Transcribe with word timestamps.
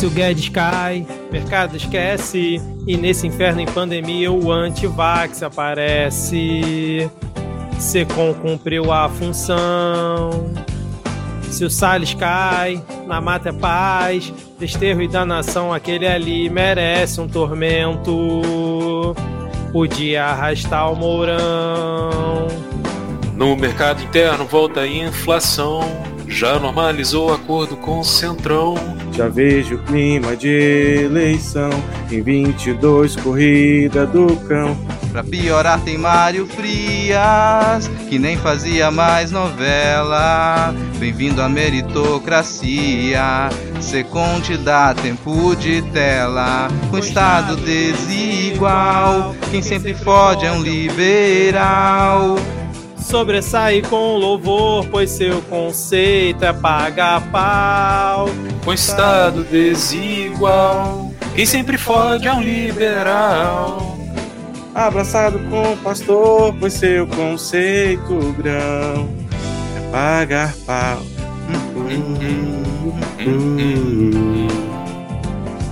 Se 0.00 0.06
o 0.06 0.10
Guedes 0.10 0.48
cai, 0.48 1.06
mercado 1.30 1.76
esquece. 1.76 2.58
E 2.86 2.96
nesse 2.96 3.26
inferno 3.26 3.60
em 3.60 3.66
pandemia 3.66 4.32
o 4.32 4.50
antivax 4.50 5.42
aparece. 5.42 7.10
Secom 7.78 8.32
cumpriu 8.32 8.90
a 8.90 9.10
função. 9.10 10.54
Se 11.50 11.66
o 11.66 11.70
Salles 11.70 12.14
cai, 12.14 12.82
na 13.06 13.20
mata 13.20 13.50
é 13.50 13.52
paz. 13.52 14.32
Desterro 14.58 15.02
e 15.02 15.06
danação, 15.06 15.70
aquele 15.70 16.06
ali 16.06 16.48
merece 16.48 17.20
um 17.20 17.28
tormento. 17.28 19.14
Podia 19.70 20.24
arrastar 20.24 20.90
o 20.90 20.96
Mourão. 20.96 22.48
No 23.36 23.54
mercado 23.54 24.02
interno 24.02 24.46
volta 24.46 24.80
a 24.80 24.88
inflação. 24.88 25.82
Já 26.26 26.58
normalizou 26.58 27.28
o 27.28 27.34
acordo 27.34 27.76
com 27.76 28.00
o 28.00 28.04
Centrão. 28.04 28.99
Já 29.20 29.28
vejo 29.28 29.74
o 29.74 29.78
clima 29.80 30.34
de 30.34 31.02
eleição. 31.04 31.68
Em 32.10 32.22
22, 32.22 33.16
corrida 33.16 34.06
do 34.06 34.34
cão. 34.48 34.74
Pra 35.12 35.22
piorar 35.22 35.78
tem 35.82 35.98
Mário 35.98 36.46
Frias, 36.46 37.86
que 38.08 38.18
nem 38.18 38.38
fazia 38.38 38.90
mais 38.90 39.30
novela. 39.30 40.74
Bem-vindo 40.98 41.42
à 41.42 41.50
meritocracia, 41.50 43.50
Seconte 43.78 44.56
dá 44.56 44.94
tempo 44.94 45.54
de 45.54 45.82
tela. 45.92 46.68
Com 46.88 46.96
estado 46.96 47.56
desigual, 47.56 49.34
quem 49.50 49.60
sempre 49.60 49.92
fode 49.92 50.46
é 50.46 50.52
um 50.52 50.62
liberal. 50.62 52.36
Sobressai 53.10 53.82
com 53.82 54.18
louvor, 54.18 54.86
pois 54.86 55.10
seu 55.10 55.42
conceito 55.42 56.44
é 56.44 56.52
pagar 56.52 57.20
pau. 57.32 58.28
Com 58.64 58.72
estado 58.72 59.42
desigual, 59.42 61.10
quem 61.34 61.44
sempre 61.44 61.76
fode 61.76 62.28
é 62.28 62.32
um 62.32 62.40
liberal. 62.40 63.98
Abraçado 64.72 65.40
com 65.50 65.72
o 65.72 65.76
pastor, 65.78 66.54
pois 66.60 66.74
seu 66.74 67.04
conceito 67.08 68.32
grão 68.38 69.08
é 69.76 69.90
pagar 69.90 70.54
pau. 70.64 71.02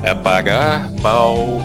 É 0.03 0.13
pagar 0.13 0.91
pau. 1.01 1.63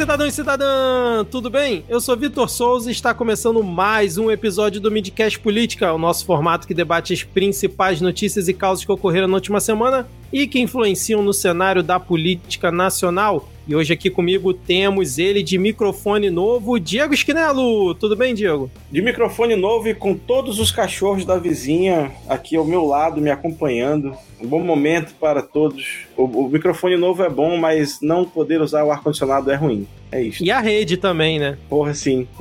Cidadão 0.00 0.26
e 0.26 0.32
cidadã! 0.32 1.26
Tudo 1.30 1.50
bem? 1.50 1.84
Eu 1.86 2.00
sou 2.00 2.16
Vitor 2.16 2.48
Souza 2.48 2.88
e 2.88 2.92
está 2.92 3.12
começando 3.12 3.62
mais 3.62 4.16
um 4.16 4.30
episódio 4.30 4.80
do 4.80 4.90
Midcast 4.90 5.38
Política, 5.38 5.92
o 5.92 5.98
nosso 5.98 6.24
formato 6.24 6.66
que 6.66 6.72
debate 6.72 7.12
as 7.12 7.22
principais 7.22 8.00
notícias 8.00 8.48
e 8.48 8.54
causas 8.54 8.82
que 8.82 8.90
ocorreram 8.90 9.28
na 9.28 9.34
última 9.34 9.60
semana 9.60 10.08
e 10.32 10.46
que 10.46 10.58
influenciam 10.58 11.22
no 11.22 11.34
cenário 11.34 11.82
da 11.82 12.00
política 12.00 12.72
nacional. 12.72 13.46
E 13.68 13.76
hoje 13.76 13.92
aqui 13.92 14.08
comigo 14.08 14.54
temos 14.54 15.18
ele 15.18 15.42
de 15.42 15.58
microfone 15.58 16.30
novo, 16.30 16.80
Diego 16.80 17.12
Esquinelo. 17.12 17.94
Tudo 17.94 18.16
bem, 18.16 18.32
Diego? 18.32 18.70
De 18.90 19.02
microfone 19.02 19.54
novo 19.54 19.86
e 19.86 19.94
com 19.94 20.14
todos 20.14 20.58
os 20.58 20.70
cachorros 20.70 21.26
da 21.26 21.36
vizinha 21.36 22.10
aqui 22.26 22.56
ao 22.56 22.64
meu 22.64 22.86
lado 22.86 23.20
me 23.20 23.30
acompanhando. 23.30 24.16
Um 24.42 24.46
bom 24.46 24.60
momento 24.60 25.14
para 25.14 25.42
todos. 25.42 26.06
O, 26.16 26.24
o 26.24 26.48
microfone 26.48 26.96
novo 26.96 27.22
é 27.22 27.28
bom, 27.28 27.56
mas 27.56 27.98
não 28.00 28.24
poder 28.24 28.60
usar 28.60 28.84
o 28.84 28.90
ar-condicionado 28.90 29.50
é 29.50 29.54
ruim. 29.54 29.86
É 30.12 30.22
isso. 30.22 30.42
E 30.42 30.50
a 30.50 30.60
rede 30.60 30.96
também, 30.96 31.38
né? 31.38 31.56
Porra, 31.68 31.94
sim. 31.94 32.26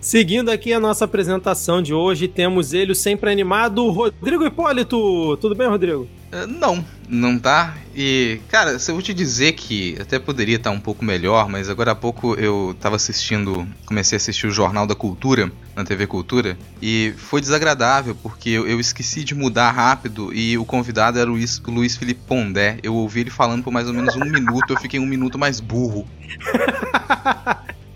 Seguindo 0.00 0.50
aqui 0.50 0.72
a 0.72 0.80
nossa 0.80 1.04
apresentação 1.04 1.82
de 1.82 1.92
hoje, 1.92 2.28
temos 2.28 2.72
ele, 2.72 2.92
o 2.92 2.94
sempre 2.94 3.30
animado, 3.30 3.88
Rodrigo 3.90 4.46
Hipólito. 4.46 5.36
Tudo 5.38 5.54
bem, 5.54 5.68
Rodrigo? 5.68 6.08
Uh, 6.32 6.46
não, 6.46 6.84
não 7.08 7.38
tá. 7.38 7.76
E, 7.94 8.40
cara, 8.48 8.78
se 8.78 8.90
eu 8.90 8.94
vou 8.94 9.02
te 9.02 9.12
dizer 9.12 9.52
que 9.52 9.96
até 10.00 10.18
poderia 10.18 10.56
estar 10.56 10.70
um 10.70 10.78
pouco 10.78 11.04
melhor, 11.04 11.48
mas 11.48 11.68
agora 11.68 11.90
há 11.90 11.94
pouco 11.94 12.34
eu 12.34 12.74
tava 12.80 12.94
assistindo, 12.94 13.66
comecei 13.84 14.14
a 14.14 14.18
assistir 14.18 14.46
o 14.46 14.50
Jornal 14.50 14.86
da 14.86 14.94
Cultura, 14.94 15.50
na 15.74 15.84
TV 15.84 16.06
Cultura, 16.06 16.58
e 16.82 17.14
foi 17.16 17.40
desagradável, 17.40 18.14
porque 18.22 18.50
eu, 18.50 18.66
eu 18.66 18.80
esqueci 18.80 19.24
de 19.24 19.34
mudar 19.34 19.70
rápido 19.70 20.32
e 20.34 20.58
o 20.58 20.64
convidado 20.64 21.18
era 21.18 21.30
o 21.30 21.34
Luiz, 21.34 21.60
o 21.66 21.70
Luiz 21.70 21.96
Felipe 21.96 22.20
Pondé. 22.26 22.78
Eu 22.82 22.94
ouvi 22.94 23.20
ele 23.20 23.30
falando 23.30 23.62
por 23.62 23.72
mais 23.72 23.86
ou 23.86 23.94
menos 23.94 24.14
um 24.16 24.24
minuto, 24.24 24.72
eu 24.72 24.80
fiquei 24.80 24.98
um 25.00 25.06
minuto 25.06 25.38
mais 25.38 25.60
burro. 25.60 26.06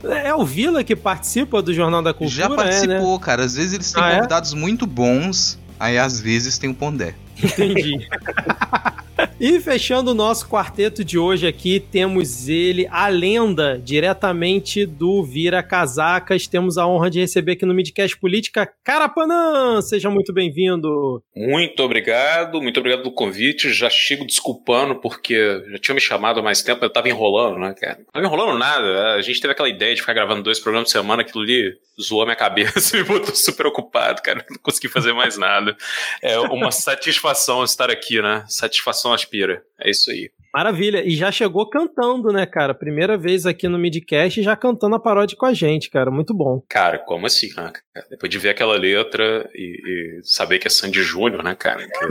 É 0.03 0.35
o 0.35 0.45
Vila 0.45 0.85
que 0.85 0.95
participa 0.95 1.63
do 1.63 1.73
Jornal 1.73 2.03
da 2.03 2.13
Cultura? 2.13 2.31
Já 2.43 2.51
participou, 2.51 3.15
é, 3.15 3.19
né? 3.19 3.25
cara. 3.25 3.45
Às 3.45 3.55
vezes 3.57 3.73
eles 3.73 3.93
têm 3.93 4.03
Ah, 4.03 4.11
é? 4.11 4.17
convidados 4.17 4.53
muito 4.53 4.87
bons, 4.87 5.59
aí 5.81 5.99
às 5.99 6.21
vezes 6.21 6.59
tem 6.59 6.69
o 6.71 6.75
Pondé. 6.75 7.15
Entendi. 7.43 8.07
e 9.41 9.61
fechando 9.61 10.13
o 10.13 10.15
nosso 10.15 10.49
quarteto 10.49 11.05
de 11.05 11.19
hoje 11.19 11.47
aqui, 11.47 11.81
temos 11.81 12.49
ele, 12.49 12.87
a 12.91 13.09
lenda, 13.09 13.81
diretamente 13.83 14.87
do 14.87 15.25
Vira 15.25 15.63
Casacas. 15.63 16.47
Temos 16.47 16.79
a 16.79 16.87
honra 16.87 17.11
de 17.11 17.21
receber 17.21 17.53
aqui 17.53 17.67
no 17.67 17.75
Midcast 17.75 18.17
Política, 18.19 18.73
Carapanã! 18.85 19.83
Seja 19.83 20.09
muito 20.09 20.33
bem-vindo. 20.33 21.23
Muito 21.35 21.83
obrigado, 21.83 22.63
muito 22.63 22.79
obrigado 22.79 23.03
pelo 23.03 23.15
convite. 23.15 23.73
Já 23.73 23.91
chego 23.91 24.25
desculpando 24.25 24.95
porque 24.97 25.63
já 25.71 25.79
tinha 25.79 25.95
me 25.95 26.01
chamado 26.01 26.39
há 26.39 26.43
mais 26.43 26.63
tempo, 26.63 26.85
eu 26.85 26.91
tava 26.91 27.09
enrolando, 27.09 27.59
né, 27.59 27.75
cara? 27.75 27.99
Não 27.99 28.13
tava 28.13 28.25
enrolando 28.25 28.57
nada. 28.57 29.15
A 29.15 29.23
gente 29.23 29.41
teve 29.41 29.53
aquela 29.53 29.69
ideia 29.69 29.95
de 29.95 30.01
ficar 30.01 30.15
gravando 30.15 30.43
dois 30.43 30.61
programas 30.61 30.89
por 30.89 30.93
semana, 30.93 31.23
aquilo 31.23 31.43
ali 31.43 31.77
zoou 32.01 32.25
minha 32.25 32.37
cabeça, 32.37 32.97
me 32.97 33.05
botou 33.05 33.35
super 33.35 33.67
ocupado, 33.67 34.23
cara. 34.23 34.45
Não 34.49 34.59
consegui 34.59 34.89
fazer 34.89 35.13
mais 35.13 35.37
nada. 35.37 35.77
É 36.23 36.39
uma 36.39 36.71
satisfação 36.71 37.65
estar 37.65 37.91
aqui, 37.91 38.21
né? 38.21 38.45
Satisfação 38.49 39.13
aspira. 39.25 39.63
É 39.81 39.91
isso 39.91 40.11
aí. 40.11 40.31
Maravilha. 40.55 41.03
E 41.05 41.11
já 41.17 41.33
chegou 41.33 41.69
cantando, 41.69 42.33
né, 42.33 42.47
cara? 42.47 42.73
Primeira 42.73 43.19
vez 43.19 43.45
aqui 43.45 43.67
no 43.67 43.77
Midcast 43.77 44.41
já 44.41 44.55
cantando 44.55 44.95
a 44.95 45.01
paródia 45.01 45.37
com 45.37 45.47
a 45.47 45.53
gente, 45.53 45.91
cara. 45.91 46.13
Muito 46.13 46.33
bom. 46.33 46.63
Cara, 46.69 46.97
como 46.99 47.27
assim, 47.27 47.49
né? 47.57 47.73
Depois 48.09 48.31
de 48.31 48.39
ver 48.39 48.51
aquela 48.51 48.77
letra 48.77 49.51
e, 49.53 49.81
e 49.85 50.21
saber 50.23 50.61
que 50.61 50.69
é 50.69 50.71
Sandy 50.71 51.03
Júnior, 51.03 51.43
né, 51.43 51.57
cara? 51.57 51.85
Que 51.89 52.07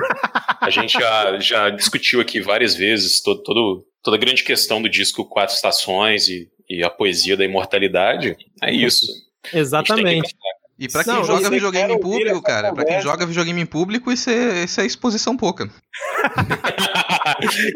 a 0.60 0.70
gente 0.70 0.92
já, 0.92 1.40
já 1.40 1.70
discutiu 1.70 2.20
aqui 2.20 2.42
várias 2.42 2.76
vezes 2.76 3.22
todo, 3.22 3.42
todo, 3.44 3.86
toda 4.04 4.18
a 4.18 4.20
grande 4.20 4.44
questão 4.44 4.82
do 4.82 4.90
disco 4.90 5.24
Quatro 5.24 5.56
Estações 5.56 6.28
e, 6.28 6.50
e 6.70 6.84
a 6.84 6.90
poesia 6.90 7.38
da 7.38 7.46
imortalidade. 7.46 8.36
É 8.62 8.74
isso. 8.74 9.06
Exatamente. 9.54 10.36
E 10.80 10.88
pra 10.92 11.04
quem 11.04 11.14
Não, 11.14 11.24
joga 11.24 11.50
videogame 11.52 11.94
em 11.94 12.00
público, 12.00 12.42
cara, 12.42 12.74
pra 12.74 12.84
quem 12.84 13.00
joga 13.00 13.26
videogame 13.28 13.62
em 13.62 13.66
público, 13.66 14.12
isso 14.12 14.30
é, 14.30 14.64
isso 14.64 14.82
é 14.82 14.86
exposição 14.86 15.38
pouca. 15.38 15.68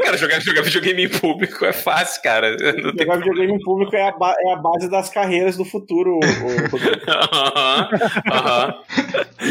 cara, 0.04 0.18
jogar, 0.18 0.40
jogar 0.42 0.62
videogame 0.64 1.04
em 1.06 1.10
público 1.10 1.64
é 1.66 1.74
fácil, 1.74 2.22
cara. 2.24 2.52
Não 2.58 2.96
tem 2.96 3.06
Jogar 3.06 3.18
videogame 3.20 3.54
em 3.54 3.60
público 3.64 3.96
é 3.96 4.02
a, 4.02 4.14
é 4.40 4.54
a 4.54 4.56
base 4.56 4.90
das 4.90 5.10
carreiras 5.10 5.56
do 5.56 5.64
futuro. 5.66 6.16
o- 6.16 6.20
o- 6.20 6.68
Rodrigo. 6.70 7.02
Aham, 7.08 7.90
aham. 8.32 8.74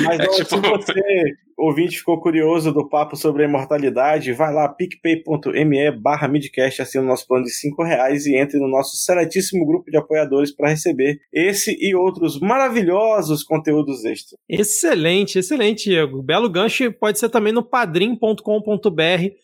Mas 0.04 0.20
É 0.20 0.25
ó, 0.25 0.31
tipo- 0.34 0.48
se 0.48 0.56
você, 0.56 1.34
ouvinte, 1.56 1.99
ficou 1.99 2.20
curioso 2.20 2.73
do 2.73 2.88
papo 2.88 3.17
sobre 3.17 3.43
a 3.43 3.49
imortalidade, 3.49 4.32
vai 4.32 4.53
lá, 4.53 4.69
picpay.me 4.69 5.91
barra 5.93 6.29
midcast, 6.29 6.82
assina 6.82 7.05
o 7.05 7.06
nosso 7.06 7.26
plano 7.26 7.44
de 7.44 7.50
5 7.50 7.82
reais 7.82 8.26
e 8.26 8.37
entre 8.37 8.58
no 8.58 8.69
nosso 8.69 8.97
seletíssimo 8.97 9.67
grupo 9.67 9.91
de 9.91 9.97
apoiadores 9.97 10.55
para 10.55 10.69
receber 10.69 11.19
esse 11.32 11.76
e 11.81 11.94
outros 11.94 12.38
maravilhosos 12.38 13.43
conteúdos 13.43 14.05
extras. 14.05 14.38
Excelente, 14.49 15.38
excelente, 15.38 15.91
Diego. 15.91 16.23
Belo 16.23 16.49
gancho 16.49 16.93
pode 16.93 17.19
ser 17.19 17.29
também 17.29 17.53
no 17.53 17.62
padrim.com.br 17.62 18.43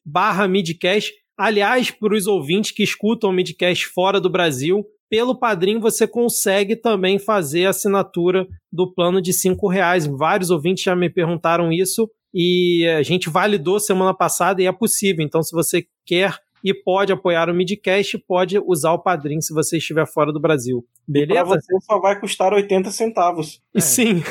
barra 0.04 0.46
midcast. 0.46 1.12
Aliás, 1.36 1.90
para 1.90 2.14
os 2.14 2.26
ouvintes 2.26 2.72
que 2.72 2.82
escutam 2.82 3.30
o 3.30 3.32
midcast 3.32 3.86
fora 3.86 4.20
do 4.20 4.30
Brasil, 4.30 4.84
pelo 5.12 5.38
Padrim 5.38 5.78
você 5.78 6.06
consegue 6.06 6.74
também 6.74 7.18
fazer 7.18 7.66
a 7.66 7.70
assinatura 7.70 8.46
do 8.72 8.90
plano 8.94 9.20
de 9.20 9.30
cinco 9.30 9.68
reais. 9.68 10.06
Vários 10.06 10.48
ouvintes 10.48 10.84
já 10.84 10.96
me 10.96 11.10
perguntaram 11.10 11.70
isso 11.70 12.10
e 12.32 12.86
a 12.96 13.02
gente 13.02 13.28
validou 13.28 13.78
semana 13.78 14.16
passada 14.16 14.62
e 14.62 14.66
é 14.66 14.72
possível. 14.72 15.22
Então, 15.22 15.42
se 15.42 15.54
você 15.54 15.84
quer 16.06 16.34
e 16.64 16.72
pode 16.72 17.12
apoiar 17.12 17.50
o 17.50 17.54
Midcast, 17.54 18.16
pode 18.26 18.58
usar 18.64 18.92
o 18.92 19.02
Padrim 19.02 19.38
se 19.42 19.52
você 19.52 19.76
estiver 19.76 20.06
fora 20.06 20.32
do 20.32 20.40
Brasil. 20.40 20.82
Para 21.04 21.26
Beleza? 21.26 21.44
você 21.44 21.76
só 21.82 22.00
vai 22.00 22.18
custar 22.18 22.54
80 22.54 22.90
centavos. 22.90 23.60
E 23.74 23.82
sim. 23.82 24.22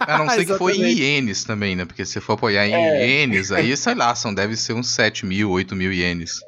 A 0.00 0.18
não 0.18 0.28
ser 0.30 0.44
que 0.44 0.54
for 0.54 0.72
em 0.74 0.90
ienes 0.90 1.44
também, 1.44 1.76
né? 1.76 1.84
Porque 1.84 2.04
se 2.04 2.20
for 2.20 2.32
apoiar 2.32 2.66
em 2.66 2.74
É. 2.74 3.20
ienes, 3.20 3.52
aí, 3.52 3.76
sei 3.76 3.94
lá, 3.94 4.12
são, 4.16 4.34
deve 4.34 4.56
ser 4.56 4.72
uns 4.72 4.88
7 4.88 5.24
mil, 5.24 5.52
8 5.52 5.76
mil 5.76 5.92
ienes. 5.92 6.40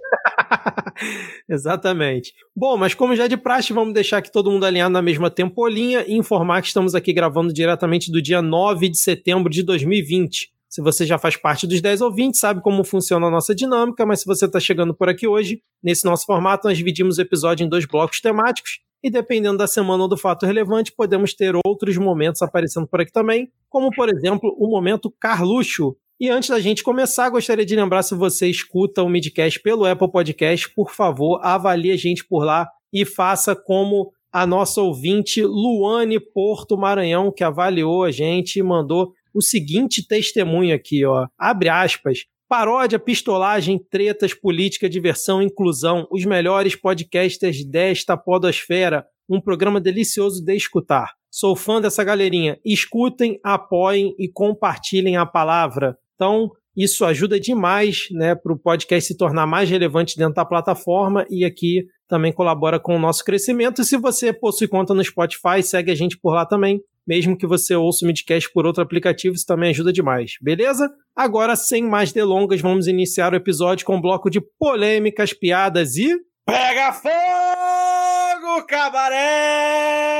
Exatamente. 1.48 2.32
Bom, 2.54 2.76
mas 2.76 2.94
como 2.94 3.14
já 3.14 3.24
é 3.24 3.28
de 3.28 3.36
praxe, 3.36 3.72
vamos 3.72 3.94
deixar 3.94 4.18
aqui 4.18 4.30
todo 4.30 4.50
mundo 4.50 4.64
alinhado 4.64 4.92
na 4.92 5.02
mesma 5.02 5.30
tempolinha 5.30 6.04
e 6.06 6.14
informar 6.14 6.62
que 6.62 6.68
estamos 6.68 6.94
aqui 6.94 7.12
gravando 7.12 7.52
diretamente 7.52 8.10
do 8.10 8.20
dia 8.20 8.42
9 8.42 8.88
de 8.88 8.98
setembro 8.98 9.50
de 9.50 9.62
2020. 9.62 10.50
Se 10.68 10.82
você 10.82 11.06
já 11.06 11.16
faz 11.16 11.34
parte 11.34 11.66
dos 11.66 11.80
10 11.80 12.02
ouvintes, 12.02 12.40
sabe 12.40 12.60
como 12.60 12.84
funciona 12.84 13.26
a 13.26 13.30
nossa 13.30 13.54
dinâmica, 13.54 14.04
mas 14.04 14.20
se 14.20 14.26
você 14.26 14.44
está 14.44 14.60
chegando 14.60 14.94
por 14.94 15.08
aqui 15.08 15.26
hoje, 15.26 15.62
nesse 15.82 16.04
nosso 16.04 16.26
formato, 16.26 16.68
nós 16.68 16.76
dividimos 16.76 17.16
o 17.16 17.22
episódio 17.22 17.64
em 17.64 17.68
dois 17.68 17.86
blocos 17.86 18.20
temáticos, 18.20 18.80
e 19.02 19.10
dependendo 19.10 19.58
da 19.58 19.66
semana 19.66 20.02
ou 20.02 20.08
do 20.08 20.16
fato 20.16 20.44
relevante, 20.44 20.92
podemos 20.92 21.32
ter 21.32 21.54
outros 21.64 21.96
momentos 21.96 22.42
aparecendo 22.42 22.86
por 22.86 23.00
aqui 23.00 23.12
também, 23.12 23.50
como 23.68 23.90
por 23.90 24.08
exemplo 24.08 24.54
o 24.58 24.68
momento 24.68 25.10
Carluxo. 25.18 25.96
E 26.20 26.28
antes 26.28 26.48
da 26.48 26.58
gente 26.58 26.82
começar, 26.82 27.30
gostaria 27.30 27.64
de 27.64 27.76
lembrar 27.76 28.02
se 28.02 28.12
você 28.12 28.48
escuta 28.48 29.04
o 29.04 29.08
Midcast 29.08 29.60
pelo 29.60 29.84
Apple 29.84 30.10
Podcast, 30.10 30.68
por 30.74 30.90
favor, 30.90 31.38
avalie 31.44 31.92
a 31.92 31.96
gente 31.96 32.26
por 32.26 32.44
lá 32.44 32.68
e 32.92 33.04
faça 33.04 33.54
como 33.54 34.10
a 34.32 34.44
nossa 34.44 34.82
ouvinte 34.82 35.40
Luane 35.44 36.18
Porto 36.18 36.76
Maranhão, 36.76 37.30
que 37.30 37.44
avaliou 37.44 38.02
a 38.02 38.10
gente 38.10 38.58
e 38.58 38.62
mandou 38.64 39.12
o 39.32 39.40
seguinte 39.40 40.04
testemunho 40.04 40.74
aqui, 40.74 41.04
ó. 41.04 41.28
Abre 41.38 41.68
aspas. 41.68 42.24
Paródia, 42.48 42.98
pistolagem, 42.98 43.78
tretas, 43.78 44.34
política, 44.34 44.88
diversão, 44.88 45.40
inclusão. 45.40 46.08
Os 46.10 46.24
melhores 46.24 46.74
podcasters 46.74 47.64
desta 47.64 48.16
podosfera. 48.16 49.06
Um 49.28 49.40
programa 49.40 49.80
delicioso 49.80 50.44
de 50.44 50.56
escutar. 50.56 51.12
Sou 51.30 51.54
fã 51.54 51.80
dessa 51.80 52.02
galerinha. 52.02 52.58
Escutem, 52.64 53.38
apoiem 53.44 54.16
e 54.18 54.28
compartilhem 54.28 55.16
a 55.16 55.24
palavra. 55.24 55.96
Então, 56.18 56.50
isso 56.76 57.04
ajuda 57.04 57.38
demais 57.38 58.08
né, 58.10 58.34
para 58.34 58.52
o 58.52 58.58
podcast 58.58 59.06
se 59.06 59.16
tornar 59.16 59.46
mais 59.46 59.70
relevante 59.70 60.16
dentro 60.16 60.34
da 60.34 60.44
plataforma 60.44 61.24
e 61.30 61.44
aqui 61.44 61.86
também 62.08 62.32
colabora 62.32 62.80
com 62.80 62.96
o 62.96 62.98
nosso 62.98 63.24
crescimento. 63.24 63.80
E 63.80 63.84
se 63.84 63.96
você 63.96 64.32
possui 64.32 64.66
conta 64.66 64.92
no 64.92 65.04
Spotify, 65.04 65.62
segue 65.62 65.92
a 65.92 65.94
gente 65.94 66.18
por 66.18 66.34
lá 66.34 66.44
também. 66.44 66.80
Mesmo 67.06 67.38
que 67.38 67.46
você 67.46 67.76
ouça 67.76 68.04
o 68.04 68.08
Midcast 68.08 68.52
por 68.52 68.66
outro 68.66 68.82
aplicativo, 68.82 69.36
isso 69.36 69.46
também 69.46 69.70
ajuda 69.70 69.92
demais, 69.92 70.32
beleza? 70.42 70.90
Agora, 71.16 71.54
sem 71.56 71.82
mais 71.82 72.12
delongas, 72.12 72.60
vamos 72.60 72.88
iniciar 72.88 73.32
o 73.32 73.36
episódio 73.36 73.86
com 73.86 73.96
um 73.96 74.00
bloco 74.00 74.28
de 74.28 74.40
polêmicas, 74.58 75.32
piadas 75.32 75.96
e. 75.96 76.14
Pega 76.44 76.92
fogo, 76.92 78.66
cabaré! 78.66 80.18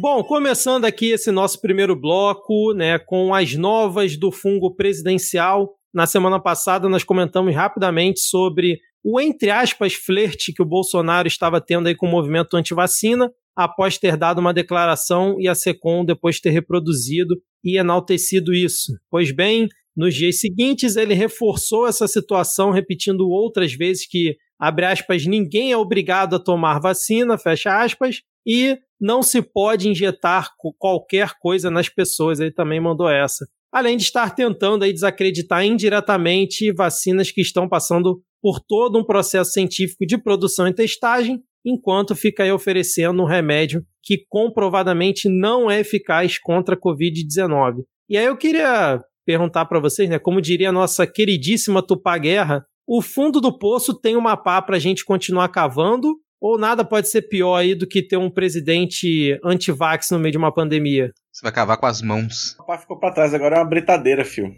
Bom, 0.00 0.22
começando 0.22 0.84
aqui 0.84 1.06
esse 1.06 1.32
nosso 1.32 1.60
primeiro 1.60 1.96
bloco, 1.96 2.72
né, 2.72 3.00
com 3.00 3.34
as 3.34 3.56
novas 3.56 4.16
do 4.16 4.30
fungo 4.30 4.72
presidencial. 4.76 5.74
Na 5.92 6.06
semana 6.06 6.40
passada 6.40 6.88
nós 6.88 7.02
comentamos 7.02 7.52
rapidamente 7.52 8.20
sobre 8.20 8.78
o 9.02 9.20
entre 9.20 9.50
aspas 9.50 9.94
flerte 9.94 10.52
que 10.52 10.62
o 10.62 10.66
Bolsonaro 10.66 11.26
estava 11.26 11.60
tendo 11.60 11.88
aí 11.88 11.96
com 11.96 12.06
o 12.06 12.10
movimento 12.10 12.56
antivacina, 12.56 13.28
após 13.56 13.98
ter 13.98 14.16
dado 14.16 14.38
uma 14.38 14.54
declaração 14.54 15.34
e 15.40 15.48
a 15.48 15.54
Secom 15.56 16.04
depois 16.04 16.38
ter 16.38 16.50
reproduzido 16.50 17.34
e 17.64 17.76
enaltecido 17.76 18.54
isso. 18.54 18.92
Pois 19.10 19.34
bem, 19.34 19.66
nos 19.96 20.14
dias 20.14 20.38
seguintes 20.38 20.94
ele 20.94 21.12
reforçou 21.12 21.88
essa 21.88 22.06
situação, 22.06 22.70
repetindo 22.70 23.28
outras 23.28 23.72
vezes 23.72 24.06
que, 24.08 24.36
abre 24.60 24.84
aspas, 24.86 25.26
ninguém 25.26 25.72
é 25.72 25.76
obrigado 25.76 26.36
a 26.36 26.38
tomar 26.38 26.78
vacina, 26.78 27.36
fecha 27.36 27.82
aspas, 27.82 28.20
e 28.46 28.78
não 29.00 29.22
se 29.22 29.40
pode 29.40 29.88
injetar 29.88 30.50
qualquer 30.78 31.34
coisa 31.40 31.70
nas 31.70 31.88
pessoas. 31.88 32.40
Ele 32.40 32.52
também 32.52 32.80
mandou 32.80 33.08
essa. 33.08 33.46
Além 33.72 33.96
de 33.96 34.04
estar 34.04 34.34
tentando 34.34 34.84
aí 34.84 34.92
desacreditar 34.92 35.64
indiretamente 35.64 36.72
vacinas 36.72 37.30
que 37.30 37.40
estão 37.40 37.68
passando 37.68 38.22
por 38.40 38.60
todo 38.60 38.98
um 38.98 39.04
processo 39.04 39.52
científico 39.52 40.06
de 40.06 40.16
produção 40.16 40.66
e 40.66 40.74
testagem, 40.74 41.42
enquanto 41.64 42.16
fica 42.16 42.44
aí 42.44 42.52
oferecendo 42.52 43.22
um 43.22 43.26
remédio 43.26 43.84
que 44.02 44.24
comprovadamente 44.28 45.28
não 45.28 45.70
é 45.70 45.80
eficaz 45.80 46.38
contra 46.38 46.74
a 46.74 46.80
Covid-19. 46.80 47.82
E 48.08 48.16
aí 48.16 48.24
eu 48.24 48.36
queria 48.36 49.02
perguntar 49.26 49.66
para 49.66 49.80
vocês, 49.80 50.08
né, 50.08 50.18
como 50.18 50.40
diria 50.40 50.70
a 50.70 50.72
nossa 50.72 51.06
queridíssima 51.06 51.86
Tupá 51.86 52.16
Guerra, 52.16 52.64
o 52.86 53.02
fundo 53.02 53.38
do 53.38 53.58
poço 53.58 53.92
tem 53.92 54.16
uma 54.16 54.34
pá 54.34 54.62
para 54.62 54.76
a 54.76 54.78
gente 54.78 55.04
continuar 55.04 55.50
cavando 55.50 56.14
ou 56.40 56.58
nada 56.58 56.84
pode 56.84 57.08
ser 57.08 57.22
pior 57.22 57.56
aí 57.56 57.74
do 57.74 57.86
que 57.86 58.02
ter 58.02 58.16
um 58.16 58.30
presidente 58.30 59.38
anti-vax 59.44 60.10
no 60.10 60.18
meio 60.18 60.32
de 60.32 60.38
uma 60.38 60.52
pandemia? 60.52 61.12
Você 61.32 61.42
vai 61.42 61.52
cavar 61.52 61.76
com 61.76 61.86
as 61.86 62.02
mãos. 62.02 62.54
O 62.54 62.58
papai 62.58 62.78
ficou 62.78 62.98
pra 62.98 63.12
trás, 63.12 63.32
agora 63.32 63.56
é 63.56 63.58
uma 63.60 63.64
britadeira, 63.64 64.24
filho. 64.24 64.52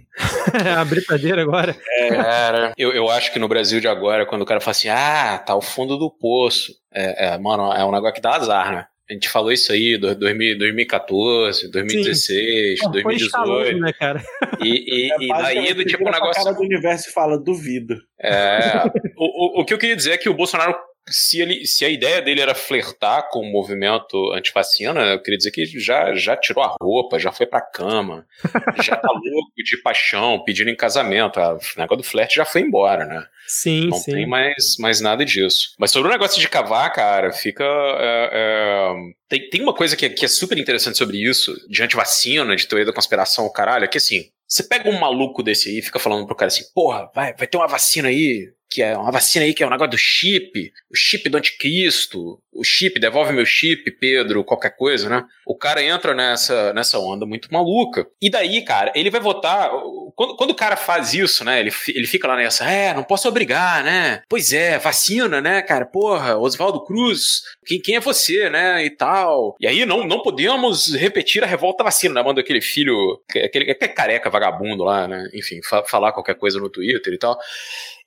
é 0.64 0.72
uma 0.76 0.84
britadeira 0.84 1.42
agora? 1.42 1.76
É, 1.98 2.08
cara, 2.08 2.72
eu, 2.78 2.92
eu 2.92 3.10
acho 3.10 3.32
que 3.32 3.38
no 3.38 3.48
Brasil 3.48 3.80
de 3.80 3.88
agora, 3.88 4.24
quando 4.24 4.42
o 4.42 4.46
cara 4.46 4.60
fala 4.60 4.70
assim, 4.70 4.88
ah, 4.88 5.38
tá 5.44 5.54
o 5.54 5.60
fundo 5.60 5.98
do 5.98 6.10
poço. 6.10 6.72
É, 6.92 7.34
é, 7.34 7.38
mano, 7.38 7.72
é 7.72 7.84
um 7.84 7.92
negócio 7.92 8.14
que 8.14 8.20
dá 8.22 8.36
azar, 8.36 8.72
né? 8.72 8.86
A 9.10 9.12
gente 9.12 9.28
falou 9.28 9.50
isso 9.50 9.72
aí, 9.72 9.98
2014, 9.98 11.68
2016, 11.70 12.78
Sim. 12.78 12.90
2018. 12.92 13.24
Escalão, 13.26 13.80
né, 13.80 13.92
cara? 13.92 14.22
E, 14.62 15.08
e, 15.08 15.12
é, 15.12 15.16
e 15.20 15.28
daí 15.28 15.74
do 15.74 15.84
tipo 15.84 16.08
um 16.08 16.12
negócio. 16.12 16.44
cara 16.44 16.54
do 16.54 16.62
universo 16.62 17.12
fala, 17.12 17.36
duvido. 17.36 17.96
É. 18.22 18.84
o, 19.18 19.58
o, 19.58 19.60
o 19.62 19.64
que 19.64 19.74
eu 19.74 19.78
queria 19.78 19.96
dizer 19.96 20.12
é 20.12 20.16
que 20.16 20.28
o 20.28 20.34
Bolsonaro 20.34 20.76
se, 21.08 21.40
ele, 21.40 21.66
se 21.66 21.84
a 21.84 21.88
ideia 21.88 22.20
dele 22.22 22.40
era 22.40 22.54
flertar 22.54 23.28
com 23.30 23.40
o 23.40 23.50
movimento 23.50 24.32
antifacina, 24.32 25.00
eu 25.12 25.22
queria 25.22 25.38
dizer 25.38 25.50
que 25.50 25.64
já, 25.66 26.14
já 26.14 26.36
tirou 26.36 26.62
a 26.62 26.76
roupa, 26.80 27.18
já 27.18 27.32
foi 27.32 27.46
pra 27.46 27.60
cama, 27.60 28.26
já 28.82 28.96
tá 28.96 29.08
louco 29.08 29.52
de 29.56 29.80
paixão, 29.82 30.42
pedindo 30.44 30.70
em 30.70 30.76
casamento. 30.76 31.38
O 31.40 31.58
negócio 31.76 31.96
do 31.96 32.04
flerte 32.04 32.36
já 32.36 32.44
foi 32.44 32.60
embora, 32.62 33.04
né? 33.04 33.24
Sim, 33.46 33.88
Não 33.88 33.96
sim. 33.96 34.12
tem 34.12 34.26
mais, 34.26 34.76
mais 34.78 35.00
nada 35.00 35.24
disso. 35.24 35.74
Mas 35.78 35.90
sobre 35.90 36.08
o 36.08 36.12
negócio 36.12 36.40
de 36.40 36.48
cavar, 36.48 36.92
cara, 36.92 37.32
fica. 37.32 37.64
É, 37.64 38.30
é, 38.32 38.94
tem, 39.28 39.50
tem 39.50 39.62
uma 39.62 39.74
coisa 39.74 39.96
que 39.96 40.06
é, 40.06 40.08
que 40.08 40.24
é 40.24 40.28
super 40.28 40.56
interessante 40.56 40.96
sobre 40.96 41.16
isso, 41.16 41.54
de 41.68 41.82
antivacina, 41.82 42.54
de 42.54 42.66
teoria 42.68 42.86
da 42.86 42.92
conspiração, 42.92 43.46
o 43.46 43.52
caralho, 43.52 43.84
é 43.84 43.88
que 43.88 43.98
assim, 43.98 44.26
você 44.46 44.62
pega 44.62 44.88
um 44.88 44.98
maluco 44.98 45.42
desse 45.42 45.68
aí 45.68 45.78
e 45.78 45.82
fica 45.82 45.98
falando 45.98 46.26
pro 46.26 46.36
cara 46.36 46.48
assim, 46.48 46.64
porra, 46.74 47.10
vai, 47.14 47.34
vai 47.34 47.46
ter 47.46 47.56
uma 47.56 47.66
vacina 47.66 48.08
aí, 48.08 48.52
que 48.70 48.82
é 48.82 48.96
uma 48.96 49.10
vacina 49.10 49.44
aí 49.44 49.52
que 49.52 49.62
é 49.62 49.66
um 49.66 49.70
negócio 49.70 49.90
do 49.90 49.98
chip, 49.98 50.72
o 50.90 50.96
chip 50.96 51.28
do 51.28 51.36
anticristo, 51.36 52.40
o 52.52 52.64
chip, 52.64 52.98
devolve 52.98 53.32
meu 53.32 53.46
chip, 53.46 53.90
Pedro, 53.92 54.44
qualquer 54.44 54.76
coisa, 54.76 55.08
né? 55.08 55.24
O 55.46 55.56
cara 55.56 55.82
entra 55.82 56.14
nessa, 56.14 56.72
nessa 56.72 56.98
onda 56.98 57.24
muito 57.24 57.52
maluca. 57.52 58.06
E 58.20 58.28
daí, 58.28 58.62
cara, 58.62 58.92
ele 58.94 59.08
vai 59.08 59.20
votar. 59.20 59.70
Quando, 60.16 60.36
quando 60.36 60.50
o 60.50 60.54
cara 60.54 60.76
faz 60.76 61.14
isso, 61.14 61.44
né? 61.44 61.60
Ele, 61.60 61.72
ele 61.88 62.06
fica 62.06 62.26
lá 62.26 62.36
nessa, 62.36 62.68
é, 62.68 62.92
não 62.92 63.04
posso 63.04 63.28
obrigar, 63.28 63.84
né? 63.84 64.22
Pois 64.28 64.52
é, 64.52 64.78
vacina, 64.78 65.40
né, 65.40 65.62
cara? 65.62 65.86
Porra, 65.86 66.36
Oswaldo 66.36 66.84
Cruz, 66.84 67.42
quem, 67.64 67.80
quem 67.80 67.96
é 67.96 68.00
você, 68.00 68.50
né? 68.50 68.84
E 68.84 68.90
tal. 68.90 69.56
E 69.60 69.66
aí 69.66 69.86
não, 69.86 70.04
não 70.04 70.20
podemos 70.20 70.94
repetir 70.94 71.44
a 71.44 71.46
revolta 71.46 71.84
vacina, 71.84 72.14
né? 72.14 72.22
Manda 72.22 72.40
aquele 72.40 72.60
filho, 72.60 73.20
aquele, 73.28 73.70
aquele 73.70 73.92
careca 73.92 74.28
vagabundo 74.28 74.82
lá, 74.82 75.06
né? 75.06 75.28
Enfim, 75.32 75.62
fa 75.62 75.84
falar 75.84 76.12
qualquer 76.12 76.34
coisa 76.34 76.58
no 76.58 76.68
Twitter 76.68 77.14
e 77.14 77.18
tal. 77.18 77.38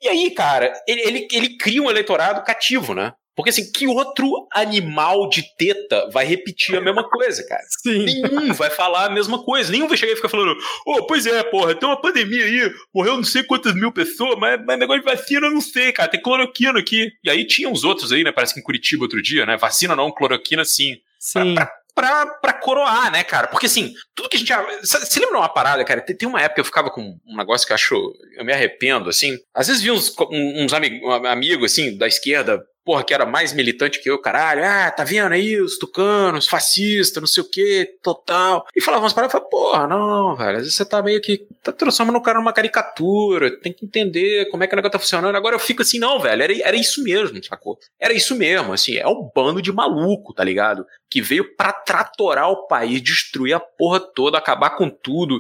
E 0.04 0.08
aí, 0.10 0.32
cara, 0.32 0.74
ele, 0.88 1.02
ele, 1.02 1.28
ele 1.32 1.58
cria 1.58 1.82
um 1.82 1.90
eleitorado 1.90 2.44
cativo, 2.44 2.94
né? 2.94 3.14
Porque 3.36 3.50
assim, 3.50 3.72
que 3.72 3.88
outro 3.88 4.30
animal 4.54 5.28
de 5.28 5.44
teta 5.58 6.08
vai 6.12 6.26
repetir 6.26 6.78
a 6.78 6.82
mesma 6.82 7.10
coisa, 7.10 7.44
cara? 7.48 7.64
Sim. 7.82 8.04
Nenhum 8.04 8.54
vai 8.54 8.70
falar 8.70 9.06
a 9.06 9.10
mesma 9.10 9.44
coisa. 9.44 9.72
Nenhum 9.72 9.88
vai 9.88 9.98
chegar 9.98 10.14
e 10.14 10.16
ficar 10.16 10.30
falando, 10.30 10.52
ô, 10.86 10.98
oh, 10.98 11.08
pois 11.08 11.26
é, 11.26 11.42
porra, 11.44 11.74
tem 11.74 11.88
uma 11.88 12.00
pandemia 12.00 12.46
aí, 12.46 12.72
morreu 12.94 13.16
não 13.16 13.24
sei 13.24 13.44
quantas 13.44 13.74
mil 13.74 13.92
pessoas, 13.92 14.38
mas, 14.38 14.64
mas 14.66 14.78
negócio 14.78 15.02
de 15.02 15.10
vacina 15.10 15.48
eu 15.48 15.52
não 15.52 15.62
sei, 15.62 15.92
cara, 15.92 16.10
tem 16.10 16.22
cloroquina 16.22 16.80
aqui. 16.80 17.12
E 17.24 17.30
aí 17.30 17.48
tinha 17.48 17.70
uns 17.70 17.84
outros 17.84 18.12
aí, 18.12 18.24
né? 18.24 18.32
Parece 18.32 18.54
que 18.54 18.60
em 18.60 18.64
Curitiba 18.64 19.04
outro 19.04 19.22
dia, 19.22 19.46
né? 19.46 19.58
Vacina 19.58 19.96
não, 19.96 20.12
cloroquina 20.12 20.64
sim. 20.64 20.98
Sim. 21.18 21.56
Pra, 21.56 21.66
pra 21.66 21.83
pra, 21.96 22.26
pra 22.26 22.54
coroar, 22.54 23.12
né, 23.12 23.24
cara? 23.24 23.48
Porque 23.48 23.66
assim, 23.66 23.94
tudo 24.16 24.30
que 24.30 24.38
a 24.38 24.40
gente. 24.40 24.54
Você 24.82 25.20
lembra 25.20 25.40
uma 25.40 25.50
parada, 25.50 25.84
cara? 25.86 26.02
Tem, 26.02 26.28
uma 26.28 26.40
época 26.40 26.56
que 26.56 26.62
eu 26.62 26.66
ficava 26.66 26.90
com 26.90 27.18
um 27.26 27.38
negócio 27.38 27.66
que 27.66 27.74
eu 27.74 27.76
acho. 27.76 27.96
Eu 28.38 28.46
me 28.46 28.54
arrependo, 28.54 29.10
assim. 29.10 29.38
Às 29.54 29.68
vezes 29.68 29.82
vi 29.82 29.92
uns, 29.92 30.14
uns 30.30 30.74
amigos, 30.74 31.26
amigos, 31.26 31.72
assim, 31.72 31.98
da 31.98 32.08
esquerda 32.08 32.64
porra, 32.84 33.04
que 33.04 33.14
era 33.14 33.26
mais 33.26 33.54
militante 33.54 34.02
que 34.02 34.10
eu, 34.10 34.20
caralho, 34.20 34.64
ah, 34.64 34.92
tá 34.92 35.04
vendo 35.04 35.32
aí 35.32 35.60
os 35.60 35.78
tucanos, 35.78 36.48
fascistas, 36.48 37.22
não 37.22 37.28
sei 37.28 37.44
o 37.44 37.50
que, 37.50 37.98
total. 38.02 38.66
E 38.76 38.82
falava 38.82 39.04
umas 39.04 39.14
paradas, 39.14 39.34
eu 39.34 39.40
falava, 39.40 39.50
porra, 39.50 39.88
não, 39.88 40.36
velho, 40.36 40.58
às 40.58 40.64
vezes 40.64 40.76
você 40.76 40.86
tá 40.86 41.02
meio 41.02 41.22
que, 41.22 41.48
tá 41.62 41.72
transformando 41.72 42.18
o 42.18 42.22
cara 42.22 42.40
numa 42.40 42.54
caricatura, 42.54 43.52
tem 43.60 43.72
que 43.72 43.86
entender 43.86 44.50
como 44.50 44.64
é 44.64 44.68
que 44.68 44.74
o 44.74 44.76
negócio 44.76 44.94
tá 44.94 45.00
funcionando. 45.00 45.36
Agora 45.36 45.56
eu 45.56 45.60
fico 45.60 45.82
assim, 45.82 46.00
não, 46.00 46.20
velho, 46.20 46.44
era, 46.44 46.54
era 46.62 46.76
isso 46.76 47.04
mesmo, 47.04 47.44
sacou? 47.44 47.78
Era 48.00 48.14
isso 48.14 48.36
mesmo, 48.36 48.74
assim, 48.74 48.98
é 48.98 49.08
um 49.08 49.30
bando 49.34 49.62
de 49.62 49.72
maluco, 49.72 50.34
tá 50.34 50.44
ligado? 50.44 50.86
Que 51.10 51.22
veio 51.22 51.56
pra 51.56 51.72
tratorar 51.72 52.50
o 52.50 52.68
país, 52.68 53.02
destruir 53.02 53.54
a 53.54 53.60
porra 53.60 54.00
toda, 54.00 54.38
acabar 54.38 54.72
com 54.72 54.90
tudo. 54.90 55.40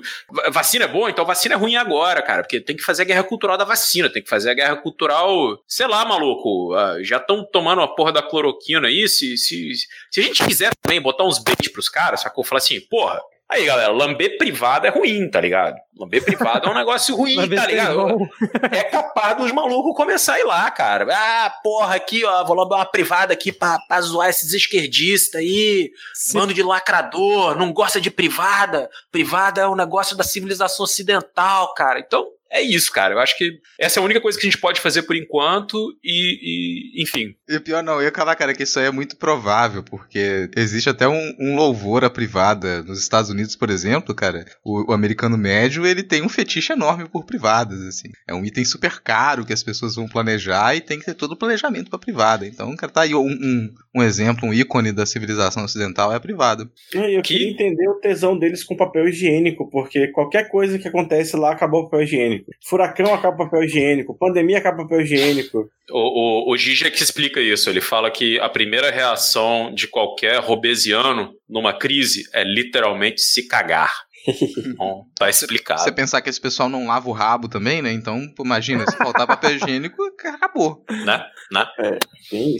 Vacina 0.51 0.85
é 0.85 0.87
boa, 0.87 1.09
então 1.09 1.25
vacina 1.25 1.55
é 1.55 1.57
ruim 1.57 1.75
agora, 1.75 2.21
cara, 2.21 2.43
porque 2.43 2.59
tem 2.59 2.75
que 2.75 2.83
fazer 2.83 3.03
a 3.03 3.05
guerra 3.05 3.23
cultural 3.23 3.57
da 3.57 3.65
vacina, 3.65 4.09
tem 4.09 4.23
que 4.23 4.29
fazer 4.29 4.51
a 4.51 4.53
guerra 4.53 4.75
cultural, 4.75 5.59
sei 5.67 5.87
lá, 5.87 6.05
maluco, 6.05 6.73
ah, 6.73 6.97
já 7.01 7.17
estão 7.17 7.32
estão 7.33 7.51
tomando 7.51 7.81
a 7.81 7.87
porra 7.87 8.11
da 8.11 8.21
cloroquina 8.21 8.87
aí, 8.87 9.07
se, 9.07 9.37
se, 9.37 9.73
se 10.11 10.19
a 10.19 10.23
gente 10.23 10.43
quiser 10.45 10.71
também 10.81 11.01
botar 11.01 11.23
uns 11.23 11.39
bait 11.39 11.69
pros 11.71 11.89
caras, 11.89 12.21
sacou? 12.21 12.43
Falar 12.43 12.59
assim, 12.59 12.79
porra, 12.81 13.21
Aí, 13.53 13.65
galera, 13.65 13.91
lamber 13.91 14.35
privado 14.37 14.87
é 14.87 14.89
ruim, 14.89 15.29
tá 15.29 15.39
ligado? 15.39 15.75
Lamber 15.95 16.23
privado 16.23 16.67
é 16.67 16.71
um 16.71 16.73
negócio 16.73 17.15
ruim, 17.15 17.35
tá 17.35 17.67
ligado? 17.67 18.17
É 18.71 18.83
capaz 18.83 19.37
dos 19.37 19.51
malucos 19.51 19.95
começar 19.95 20.35
a 20.35 20.39
ir 20.39 20.43
lá, 20.43 20.71
cara. 20.71 21.05
Ah, 21.11 21.53
porra, 21.61 21.95
aqui, 21.95 22.25
ó, 22.25 22.43
vou 22.45 22.55
lamber 22.55 22.79
uma 22.79 22.85
privada 22.85 23.33
aqui 23.33 23.51
pra, 23.51 23.77
pra 23.87 24.01
zoar 24.01 24.29
esses 24.29 24.53
esquerdistas 24.53 25.39
aí. 25.39 25.91
Sim. 26.15 26.39
Bando 26.39 26.53
de 26.53 26.63
lacrador, 26.63 27.55
não 27.55 27.71
gosta 27.71 28.01
de 28.01 28.09
privada. 28.09 28.89
Privada 29.11 29.61
é 29.61 29.67
um 29.67 29.75
negócio 29.75 30.17
da 30.17 30.23
civilização 30.23 30.85
ocidental, 30.85 31.75
cara. 31.75 31.99
Então, 31.99 32.27
é 32.53 32.61
isso, 32.61 32.91
cara. 32.91 33.15
Eu 33.15 33.19
acho 33.19 33.35
que 33.35 33.59
essa 33.79 33.99
é 33.99 34.01
a 34.01 34.03
única 34.03 34.21
coisa 34.21 34.39
que 34.39 34.45
a 34.45 34.49
gente 34.49 34.61
pode 34.61 34.79
fazer 34.79 35.01
por 35.03 35.15
enquanto 35.15 35.97
e, 36.03 36.99
e 36.99 37.01
enfim. 37.01 37.33
E 37.49 37.59
pior 37.59 37.81
não, 37.81 37.95
eu 37.95 38.03
ia 38.03 38.11
falar, 38.11 38.35
cara, 38.35 38.53
que 38.53 38.61
isso 38.61 38.79
aí 38.79 38.85
é 38.85 38.91
muito 38.91 39.17
provável, 39.17 39.81
porque 39.81 40.49
existe 40.55 40.87
até 40.87 41.07
um, 41.07 41.35
um 41.39 41.55
louvor 41.55 42.03
à 42.03 42.11
privada. 42.11 42.83
Nos 42.83 42.99
Estados 42.99 43.31
Unidos, 43.31 43.55
por 43.55 43.71
exemplo, 43.71 44.13
cara, 44.13 44.45
o, 44.63 44.91
o, 44.91 44.93
americano 44.93 45.35
médio, 45.35 45.83
ele 45.83 46.03
tem 46.03 46.21
um 46.21 46.29
fetiche 46.29 46.73
enorme 46.73 47.09
por 47.09 47.25
privadas, 47.25 47.81
assim. 47.81 48.09
É 48.27 48.35
um 48.35 48.45
item 48.45 48.63
super 48.63 49.01
caro 49.01 49.45
que 49.45 49.53
as 49.53 49.63
pessoas 49.63 49.95
vão 49.95 50.07
planejar 50.07 50.75
e 50.75 50.81
tem 50.81 50.99
que 50.99 51.05
ter 51.05 51.15
todo 51.15 51.31
o 51.31 51.37
planejamento 51.37 51.89
pra 51.89 51.97
privada. 51.97 52.45
Então, 52.45 52.75
cara, 52.75 52.93
tá 52.93 53.01
aí 53.01 53.15
um, 53.15 53.25
um, 53.25 53.73
um 53.95 54.03
exemplo, 54.03 54.47
um 54.47 54.53
ícone 54.53 54.91
da 54.91 55.07
civilização 55.07 55.65
ocidental 55.65 56.13
é 56.13 56.17
a 56.17 56.19
privada. 56.19 56.69
Eu 56.93 57.23
que... 57.23 57.33
queria 57.33 57.49
entender 57.49 57.89
o 57.89 57.99
tesão 57.99 58.37
deles 58.37 58.63
com 58.63 58.77
papel 58.77 59.07
higiênico, 59.07 59.67
porque 59.71 60.09
qualquer 60.09 60.49
coisa 60.49 60.77
que 60.77 60.87
acontece 60.87 61.35
lá 61.35 61.51
acabou 61.51 61.81
o 61.81 61.83
papel 61.85 62.03
higiênico 62.03 62.42
higiênico. 62.43 62.67
Furacão 62.67 63.13
acaba 63.13 63.37
papel 63.37 63.63
higiênico. 63.63 64.17
Pandemia 64.17 64.57
acaba 64.57 64.83
papel 64.83 65.01
higiênico. 65.01 65.69
O, 65.89 66.49
o, 66.49 66.53
o 66.53 66.57
Gigi 66.57 66.85
é 66.85 66.91
que 66.91 67.01
explica 67.01 67.39
isso. 67.39 67.69
Ele 67.69 67.81
fala 67.81 68.11
que 68.11 68.39
a 68.39 68.49
primeira 68.49 68.91
reação 68.91 69.73
de 69.73 69.87
qualquer 69.87 70.39
robesiano 70.39 71.33
numa 71.47 71.73
crise 71.73 72.23
é 72.33 72.43
literalmente 72.43 73.21
se 73.21 73.47
cagar. 73.47 73.91
Bom, 74.77 75.05
tá 75.15 75.29
explicado. 75.29 75.81
Você 75.81 75.91
pensar 75.91 76.21
que 76.21 76.29
esse 76.29 76.39
pessoal 76.39 76.69
não 76.69 76.87
lava 76.87 77.09
o 77.09 77.13
rabo 77.13 77.47
também, 77.47 77.81
né? 77.81 77.91
Então, 77.91 78.21
imagina, 78.39 78.85
se 78.89 78.97
faltar 78.97 79.27
papel 79.27 79.55
higiênico, 79.55 80.01
acabou. 80.25 80.83
Né? 80.89 81.23
né? 81.51 81.65
É, 81.79 81.99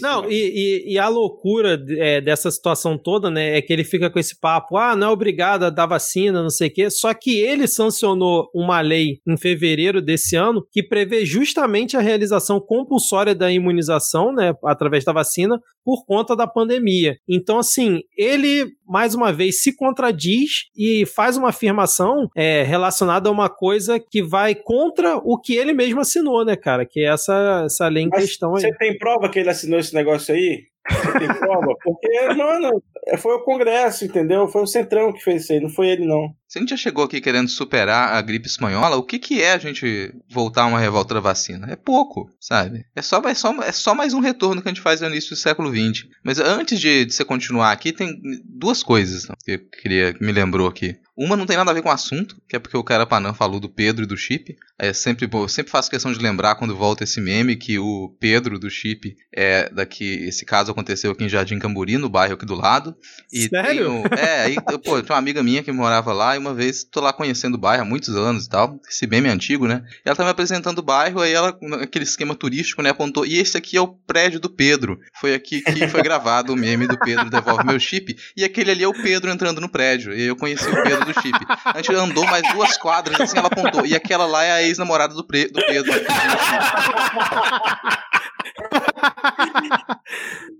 não, 0.02 0.30
e, 0.30 0.34
e, 0.34 0.94
e, 0.94 1.00
a 1.00 1.08
loucura 1.08 1.82
é, 1.98 2.20
dessa 2.20 2.52
situação 2.52 2.98
toda, 2.98 3.30
né, 3.30 3.58
é 3.58 3.62
que 3.62 3.72
ele 3.72 3.84
fica 3.84 4.10
com 4.10 4.20
esse 4.20 4.40
papo, 4.40 4.78
ah, 4.78 4.96
não 4.96 5.08
é 5.08 5.12
obrigado 5.12 5.64
a 5.64 5.70
dar 5.70 5.86
vacina, 5.86 6.42
não 6.44 6.50
sei 6.50 6.68
o 6.68 6.74
quê, 6.74 6.90
só 6.90 7.14
que 7.14 7.40
ele 7.40 7.68
sancionou 7.68 8.50
uma 8.54 8.82
lei 8.82 9.20
em 9.26 9.38
fevereiro 9.38 10.02
desse 10.02 10.36
ano 10.36 10.66
que 10.72 10.84
prevê 10.84 11.26
justamente 11.26 11.96
a 11.96 12.02
realização 12.02 12.60
compulsória 12.60 13.34
da 13.34 13.52
imunização, 13.52 14.34
né, 14.34 14.54
através 14.66 15.04
da 15.06 15.14
vacina, 15.14 15.60
por 15.84 16.06
conta 16.06 16.36
da 16.36 16.48
pandemia. 16.48 17.18
Então, 17.28 17.60
assim, 17.60 18.00
ele, 18.18 18.66
mais 18.88 19.14
uma 19.14 19.32
vez, 19.32 19.62
se 19.62 19.76
contradiz 19.76 20.66
e 20.76 21.06
faz 21.06 21.38
uma 21.38 21.52
afirmação 21.54 22.30
é, 22.36 22.64
relacionada 22.64 23.30
a 23.30 23.32
uma 23.32 23.50
coisa 23.50 24.00
que 24.00 24.22
vai 24.22 24.54
contra 24.56 25.18
o 25.18 25.40
que 25.40 25.56
ele 25.56 25.74
mesmo 25.74 26.02
assinou, 26.02 26.44
né, 26.44 26.56
cara? 26.56 26.86
Que 26.86 27.02
é 27.02 27.10
essa, 27.10 27.64
essa 27.66 27.88
lei 27.88 28.04
em 28.04 28.10
Mas 28.10 28.26
questão 28.26 28.56
aí. 28.56 28.62
Você 28.62 28.78
tem 28.78 28.98
prova 28.98 29.30
que 29.30 29.40
ele 29.40 29.50
assinou 29.50 29.80
esse 29.80 29.94
negócio 29.94 30.34
aí? 30.34 30.64
Você 30.90 31.20
tem 31.20 31.28
prova? 31.28 31.74
Porque, 31.84 32.34
mano, 32.36 32.84
foi 33.18 33.36
o 33.36 33.44
Congresso, 33.44 34.06
entendeu? 34.06 34.48
Foi 34.48 34.62
o 34.62 34.68
Centrão 34.68 35.14
que 35.14 35.24
fez 35.24 35.44
isso 35.44 35.54
aí, 35.54 35.60
não 35.60 35.70
foi 35.70 35.88
ele, 35.88 36.06
não. 36.06 36.30
Se 36.54 36.60
a 36.60 36.62
gente 36.62 36.70
já 36.70 36.78
chegou 36.78 37.04
aqui 37.04 37.20
querendo 37.20 37.50
superar 37.50 38.14
a 38.14 38.22
gripe 38.22 38.46
espanhola, 38.46 38.96
o 38.96 39.02
que, 39.02 39.18
que 39.18 39.42
é 39.42 39.54
a 39.54 39.58
gente 39.58 40.14
voltar 40.30 40.62
a 40.62 40.66
uma 40.68 40.80
revolta 40.80 41.16
da 41.16 41.20
vacina? 41.20 41.66
É 41.72 41.76
pouco, 41.76 42.30
sabe? 42.40 42.86
É 42.96 43.02
só, 43.02 43.20
é, 43.28 43.34
só, 43.34 43.64
é 43.64 43.72
só 43.72 43.96
mais 43.96 44.14
um 44.14 44.20
retorno 44.20 44.62
que 44.62 44.68
a 44.68 44.72
gente 44.72 44.84
faz 44.84 45.02
no 45.02 45.08
início 45.08 45.32
do 45.32 45.36
século 45.36 45.72
XX. 45.72 46.06
Mas 46.24 46.38
antes 46.38 46.80
de, 46.80 47.06
de 47.06 47.12
você 47.16 47.26
continuar 47.26 47.72
aqui, 47.72 47.92
tem 47.92 48.22
duas 48.46 48.84
coisas 48.84 49.26
que 49.44 49.54
eu 49.54 49.60
queria 49.82 50.14
que 50.14 50.24
me 50.24 50.32
lembrou 50.32 50.68
aqui. 50.68 50.96
Uma 51.16 51.38
não 51.38 51.46
tem 51.46 51.56
nada 51.56 51.70
a 51.70 51.74
ver 51.74 51.84
com 51.84 51.90
o 51.90 51.92
assunto, 51.92 52.42
que 52.50 52.56
é 52.56 52.60
porque 52.60 52.76
o 52.76 52.84
cara 52.84 53.06
Panam 53.06 53.36
falou 53.36 53.60
do 53.60 53.70
Pedro 53.70 54.04
e 54.04 54.08
do 54.08 54.18
chip. 54.18 54.56
É 54.80 54.92
sempre, 54.94 55.30
eu 55.32 55.48
sempre 55.48 55.72
faço 55.72 55.90
questão 55.90 56.12
de 56.12 56.18
lembrar 56.18 56.56
quando 56.56 56.76
volta 56.76 57.04
esse 57.04 57.22
meme 57.22 57.56
que 57.56 57.78
o 57.78 58.16
Pedro 58.20 58.58
do 58.58 58.68
chip 58.68 59.16
é 59.32 59.70
daqui. 59.70 60.26
Esse 60.26 60.44
caso 60.44 60.72
aconteceu 60.72 61.12
aqui 61.12 61.24
em 61.24 61.30
Jardim 61.30 61.60
Camburi, 61.60 62.00
no 62.00 62.10
bairro 62.10 62.34
aqui 62.34 62.46
do 62.48 62.56
lado. 62.56 62.96
E 63.32 63.48
Sério? 63.48 64.02
Tem, 64.10 64.20
é, 64.20 64.42
aí, 64.42 64.56
pô, 64.84 65.02
tinha 65.02 65.14
uma 65.14 65.18
amiga 65.18 65.44
minha 65.44 65.62
que 65.62 65.72
morava 65.72 66.12
lá 66.14 66.36
e 66.36 66.40
uma 66.44 66.54
vez 66.54 66.84
tô 66.84 67.00
lá 67.00 67.14
conhecendo 67.14 67.56
o 67.56 67.58
bairro 67.58 67.84
há 67.84 67.86
muitos 67.86 68.16
anos 68.16 68.46
e 68.46 68.50
tal. 68.50 68.80
Esse 68.90 69.08
meme 69.08 69.30
é 69.30 69.32
antigo, 69.32 69.68
né? 69.68 69.84
E 70.06 70.10
ela 70.10 70.16
tá 70.16 70.24
me 70.24 70.30
apresentando 70.30 70.80
o 70.80 70.84
bairro, 70.84 71.22
aí 71.22 71.32
ela, 71.32 71.58
aquele 71.82 72.04
esquema 72.04 72.36
turístico, 72.36 72.82
né, 72.82 72.90
apontou. 72.90 73.26
E 73.26 73.38
esse 73.38 73.58
aqui 73.58 73.78
é 73.78 73.82
o 73.82 73.88
prédio 73.88 74.40
do 74.40 74.50
Pedro. 74.50 75.00
Foi 75.20 75.34
aqui 75.34 75.62
que 75.62 75.88
foi 75.88 76.02
gravado 76.04 76.54
o 76.54 76.56
meme 76.56 76.88
do 76.88 77.00
Pedro 77.00 77.30
devolve 77.30 77.66
meu 77.66 77.80
chip. 77.80 78.16
E 78.36 78.44
aquele 78.44 78.72
ali 78.72 78.84
é 78.84 78.88
o 78.88 78.94
Pedro 78.94 79.32
entrando 79.32 79.62
no 79.62 79.70
prédio. 79.70 80.14
E 80.14 80.24
eu 80.24 80.36
conheci 80.36 80.68
o 80.68 80.84
Pedro 80.84 81.06
do 81.06 81.22
chip. 81.22 81.38
A 81.66 81.78
gente 81.78 81.96
andou 81.96 82.26
mais 82.26 82.44
duas 82.54 82.78
quadras, 82.78 83.20
assim, 83.20 83.38
ela 83.38 83.48
apontou. 83.48 83.86
E 83.86 83.96
aquela 83.96 84.26
lá 84.26 84.44
é 84.44 84.52
a 84.52 84.64
ex-namorada 84.64 85.14
do, 85.14 85.22
do 85.22 85.28
Pedro. 85.28 85.94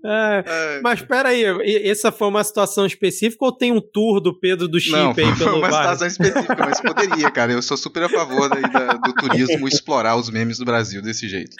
é, 0.04 0.44
é. 0.46 0.80
Mas 0.82 1.00
espera 1.00 1.30
aí, 1.30 1.44
essa 1.88 2.12
foi 2.12 2.28
uma 2.28 2.42
situação 2.42 2.86
específica 2.86 3.44
ou 3.44 3.52
tem 3.52 3.72
um 3.72 3.80
tour 3.80 4.20
do 4.20 4.38
Pedro 4.38 4.68
do 4.68 4.80
Chip 4.80 4.96
Não, 4.96 5.10
aí 5.10 5.14
pelo 5.36 5.36
foi 5.36 5.52
uma? 5.52 5.68
Situação 5.76 6.06
específica, 6.06 6.56
mas 6.58 6.80
poderia, 6.80 7.30
cara. 7.30 7.52
Eu 7.52 7.62
sou 7.62 7.76
super 7.76 8.04
a 8.04 8.08
favor 8.08 8.48
da, 8.48 8.94
do 8.94 9.12
turismo 9.14 9.68
explorar 9.68 10.16
os 10.16 10.30
memes 10.30 10.58
do 10.58 10.64
Brasil 10.64 11.02
desse 11.02 11.28
jeito. 11.28 11.56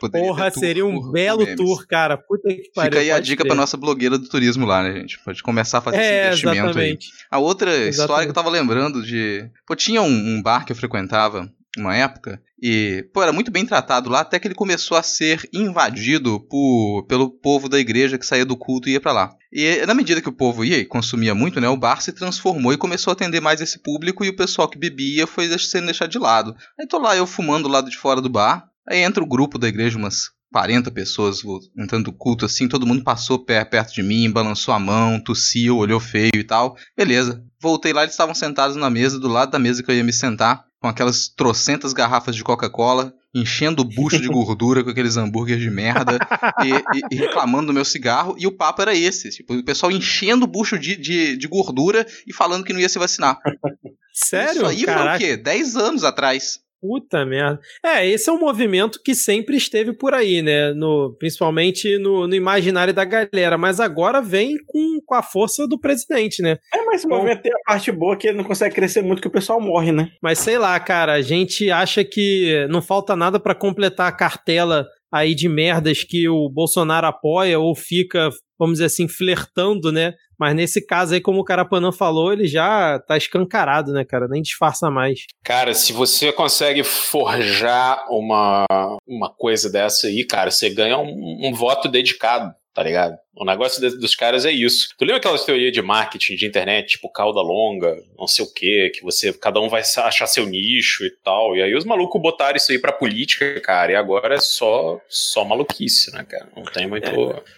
Poderia 0.00 0.28
Porra, 0.28 0.50
seria 0.50 0.84
um 0.84 1.10
belo 1.10 1.46
tour, 1.56 1.86
cara. 1.86 2.16
Puta 2.16 2.48
que 2.48 2.70
pariu. 2.74 2.92
Fica 2.92 2.98
aí 3.00 3.10
a 3.10 3.20
dica 3.20 3.44
pra 3.44 3.54
nossa 3.54 3.76
blogueira 3.76 4.18
do 4.18 4.28
turismo 4.28 4.66
lá, 4.66 4.82
né, 4.82 4.92
gente? 4.92 5.18
Pode 5.24 5.42
começar 5.42 5.78
a 5.78 5.80
fazer 5.80 5.98
é, 5.98 6.00
esse 6.00 6.26
investimento 6.28 6.70
exatamente. 6.70 7.10
aí. 7.12 7.18
A 7.30 7.38
outra 7.38 7.70
exatamente. 7.70 8.00
história 8.00 8.24
que 8.24 8.30
eu 8.30 8.34
tava 8.34 8.50
lembrando 8.50 9.02
de. 9.02 9.48
Pô, 9.66 9.74
tinha 9.74 10.02
um, 10.02 10.36
um 10.36 10.42
bar 10.42 10.64
que 10.64 10.72
eu 10.72 10.76
frequentava 10.76 11.50
uma 11.80 11.96
época 11.96 12.40
e, 12.66 13.06
pô, 13.12 13.22
era 13.22 13.30
muito 13.30 13.50
bem 13.50 13.66
tratado 13.66 14.08
lá, 14.08 14.20
até 14.20 14.38
que 14.38 14.48
ele 14.48 14.54
começou 14.54 14.96
a 14.96 15.02
ser 15.02 15.46
invadido 15.52 16.40
por, 16.40 17.04
pelo 17.06 17.28
povo 17.28 17.68
da 17.68 17.78
igreja 17.78 18.16
que 18.16 18.24
saía 18.24 18.46
do 18.46 18.56
culto 18.56 18.88
e 18.88 18.92
ia 18.92 19.00
para 19.00 19.12
lá. 19.12 19.36
E 19.52 19.84
na 19.84 19.92
medida 19.92 20.22
que 20.22 20.30
o 20.30 20.32
povo 20.32 20.64
ia 20.64 20.78
e 20.78 20.86
consumia 20.86 21.34
muito, 21.34 21.60
né, 21.60 21.68
o 21.68 21.76
bar 21.76 22.00
se 22.00 22.10
transformou 22.10 22.72
e 22.72 22.78
começou 22.78 23.10
a 23.10 23.12
atender 23.12 23.40
mais 23.40 23.60
esse 23.60 23.78
público 23.80 24.24
e 24.24 24.30
o 24.30 24.36
pessoal 24.36 24.66
que 24.66 24.78
bebia 24.78 25.26
foi 25.26 25.46
sendo 25.58 25.84
deixado 25.84 26.10
de 26.10 26.18
lado. 26.18 26.56
Aí 26.80 26.86
tô 26.86 26.98
lá 26.98 27.14
eu 27.14 27.26
fumando 27.26 27.64
do 27.64 27.68
lado 27.68 27.90
de 27.90 27.98
fora 27.98 28.22
do 28.22 28.30
bar, 28.30 28.66
aí 28.88 29.00
entra 29.00 29.22
o 29.22 29.28
grupo 29.28 29.58
da 29.58 29.68
igreja, 29.68 29.98
umas 29.98 30.30
40 30.50 30.90
pessoas 30.90 31.42
entrando 31.76 32.06
no 32.06 32.12
culto 32.14 32.46
assim, 32.46 32.66
todo 32.66 32.86
mundo 32.86 33.04
passou 33.04 33.40
perto 33.44 33.92
de 33.92 34.02
mim, 34.02 34.30
balançou 34.30 34.72
a 34.72 34.78
mão, 34.78 35.20
tossiu, 35.20 35.76
olhou 35.76 36.00
feio 36.00 36.36
e 36.36 36.44
tal. 36.44 36.78
Beleza. 36.96 37.44
Voltei 37.60 37.92
lá, 37.92 38.02
eles 38.02 38.14
estavam 38.14 38.34
sentados 38.34 38.76
na 38.76 38.88
mesa, 38.88 39.18
do 39.18 39.28
lado 39.28 39.50
da 39.50 39.58
mesa 39.58 39.82
que 39.82 39.90
eu 39.90 39.94
ia 39.96 40.04
me 40.04 40.12
sentar 40.12 40.64
com 40.84 40.88
aquelas 40.88 41.28
trocentas 41.28 41.94
garrafas 41.94 42.36
de 42.36 42.44
Coca-Cola, 42.44 43.14
enchendo 43.34 43.80
o 43.80 43.86
bucho 43.86 44.20
de 44.20 44.28
gordura 44.28 44.84
com 44.84 44.90
aqueles 44.90 45.16
hambúrgueres 45.16 45.62
de 45.62 45.70
merda 45.70 46.18
e, 46.62 46.72
e, 46.98 47.02
e, 47.10 47.16
reclamando 47.16 47.68
do 47.68 47.72
meu 47.72 47.86
cigarro. 47.86 48.36
E 48.38 48.46
o 48.46 48.52
papo 48.52 48.82
era 48.82 48.94
esse: 48.94 49.30
tipo, 49.30 49.54
o 49.54 49.64
pessoal 49.64 49.90
enchendo 49.90 50.44
o 50.44 50.46
bucho 50.46 50.78
de, 50.78 50.94
de, 50.94 51.38
de 51.38 51.48
gordura 51.48 52.06
e 52.26 52.34
falando 52.34 52.64
que 52.64 52.72
não 52.74 52.80
ia 52.80 52.88
se 52.90 52.98
vacinar. 52.98 53.38
Sério? 54.12 54.52
Isso 54.52 54.66
aí 54.66 54.84
Caraca. 54.84 55.18
foi 55.18 55.32
o 55.32 55.36
quê? 55.38 55.42
10 55.42 55.76
anos 55.76 56.04
atrás. 56.04 56.60
Puta 56.86 57.24
merda. 57.24 57.58
É, 57.82 58.06
esse 58.06 58.28
é 58.28 58.32
um 58.32 58.38
movimento 58.38 59.00
que 59.02 59.14
sempre 59.14 59.56
esteve 59.56 59.94
por 59.94 60.12
aí, 60.12 60.42
né? 60.42 60.74
No, 60.74 61.16
principalmente 61.18 61.96
no, 61.96 62.26
no 62.28 62.34
imaginário 62.34 62.92
da 62.92 63.06
galera. 63.06 63.56
Mas 63.56 63.80
agora 63.80 64.20
vem 64.20 64.58
com, 64.66 65.00
com 65.00 65.14
a 65.14 65.22
força 65.22 65.66
do 65.66 65.80
presidente, 65.80 66.42
né? 66.42 66.58
É, 66.74 66.84
mas 66.84 66.96
esse 66.96 67.08
movimento 67.08 67.40
tem 67.40 67.52
a 67.54 67.70
parte 67.70 67.90
boa 67.90 68.18
que 68.18 68.28
ele 68.28 68.36
não 68.36 68.44
consegue 68.44 68.74
crescer 68.74 69.00
muito 69.00 69.22
que 69.22 69.28
o 69.28 69.30
pessoal 69.30 69.58
morre, 69.62 69.92
né? 69.92 70.10
Mas 70.22 70.38
sei 70.40 70.58
lá, 70.58 70.78
cara, 70.78 71.14
a 71.14 71.22
gente 71.22 71.70
acha 71.70 72.04
que 72.04 72.66
não 72.68 72.82
falta 72.82 73.16
nada 73.16 73.40
para 73.40 73.54
completar 73.54 74.06
a 74.06 74.12
cartela 74.12 74.86
aí 75.14 75.32
de 75.32 75.48
merdas 75.48 76.02
que 76.02 76.28
o 76.28 76.48
Bolsonaro 76.48 77.06
apoia 77.06 77.56
ou 77.60 77.72
fica, 77.76 78.30
vamos 78.58 78.74
dizer 78.74 78.86
assim, 78.86 79.06
flertando, 79.06 79.92
né? 79.92 80.12
Mas 80.36 80.56
nesse 80.56 80.84
caso 80.84 81.14
aí, 81.14 81.20
como 81.20 81.38
o 81.38 81.44
Carapanã 81.44 81.92
falou, 81.92 82.32
ele 82.32 82.48
já 82.48 82.98
tá 83.06 83.16
escancarado, 83.16 83.92
né, 83.92 84.04
cara? 84.04 84.26
Nem 84.26 84.42
disfarça 84.42 84.90
mais. 84.90 85.20
Cara, 85.44 85.72
se 85.72 85.92
você 85.92 86.32
consegue 86.32 86.82
forjar 86.82 88.04
uma, 88.10 88.64
uma 89.06 89.32
coisa 89.32 89.70
dessa 89.70 90.08
aí, 90.08 90.26
cara, 90.26 90.50
você 90.50 90.68
ganha 90.68 90.98
um, 90.98 91.48
um 91.48 91.54
voto 91.54 91.88
dedicado, 91.88 92.52
tá 92.74 92.82
ligado? 92.82 93.16
O 93.36 93.44
negócio 93.44 93.80
de, 93.80 93.98
dos 93.98 94.14
caras 94.14 94.44
é 94.44 94.52
isso. 94.52 94.88
Tu 94.96 95.02
lembra 95.02 95.16
aquelas 95.16 95.44
teorias 95.44 95.72
de 95.72 95.82
marketing 95.82 96.36
de 96.36 96.46
internet, 96.46 96.90
tipo 96.90 97.10
cauda 97.10 97.40
longa, 97.40 97.96
não 98.18 98.26
sei 98.26 98.44
o 98.44 98.52
quê, 98.52 98.92
que 98.94 99.02
você, 99.02 99.32
cada 99.32 99.60
um 99.60 99.68
vai 99.68 99.80
achar 99.80 100.26
seu 100.26 100.46
nicho 100.46 101.04
e 101.04 101.10
tal. 101.22 101.56
E 101.56 101.62
aí 101.62 101.74
os 101.74 101.84
malucos 101.84 102.20
botaram 102.20 102.56
isso 102.56 102.70
aí 102.70 102.78
pra 102.78 102.92
política, 102.92 103.60
cara, 103.60 103.92
e 103.92 103.96
agora 103.96 104.34
é 104.34 104.40
só, 104.40 105.00
só 105.08 105.44
maluquice, 105.44 106.12
né, 106.12 106.24
cara? 106.28 106.48
Não 106.56 106.64
tem 106.64 106.86
muito. 106.86 107.08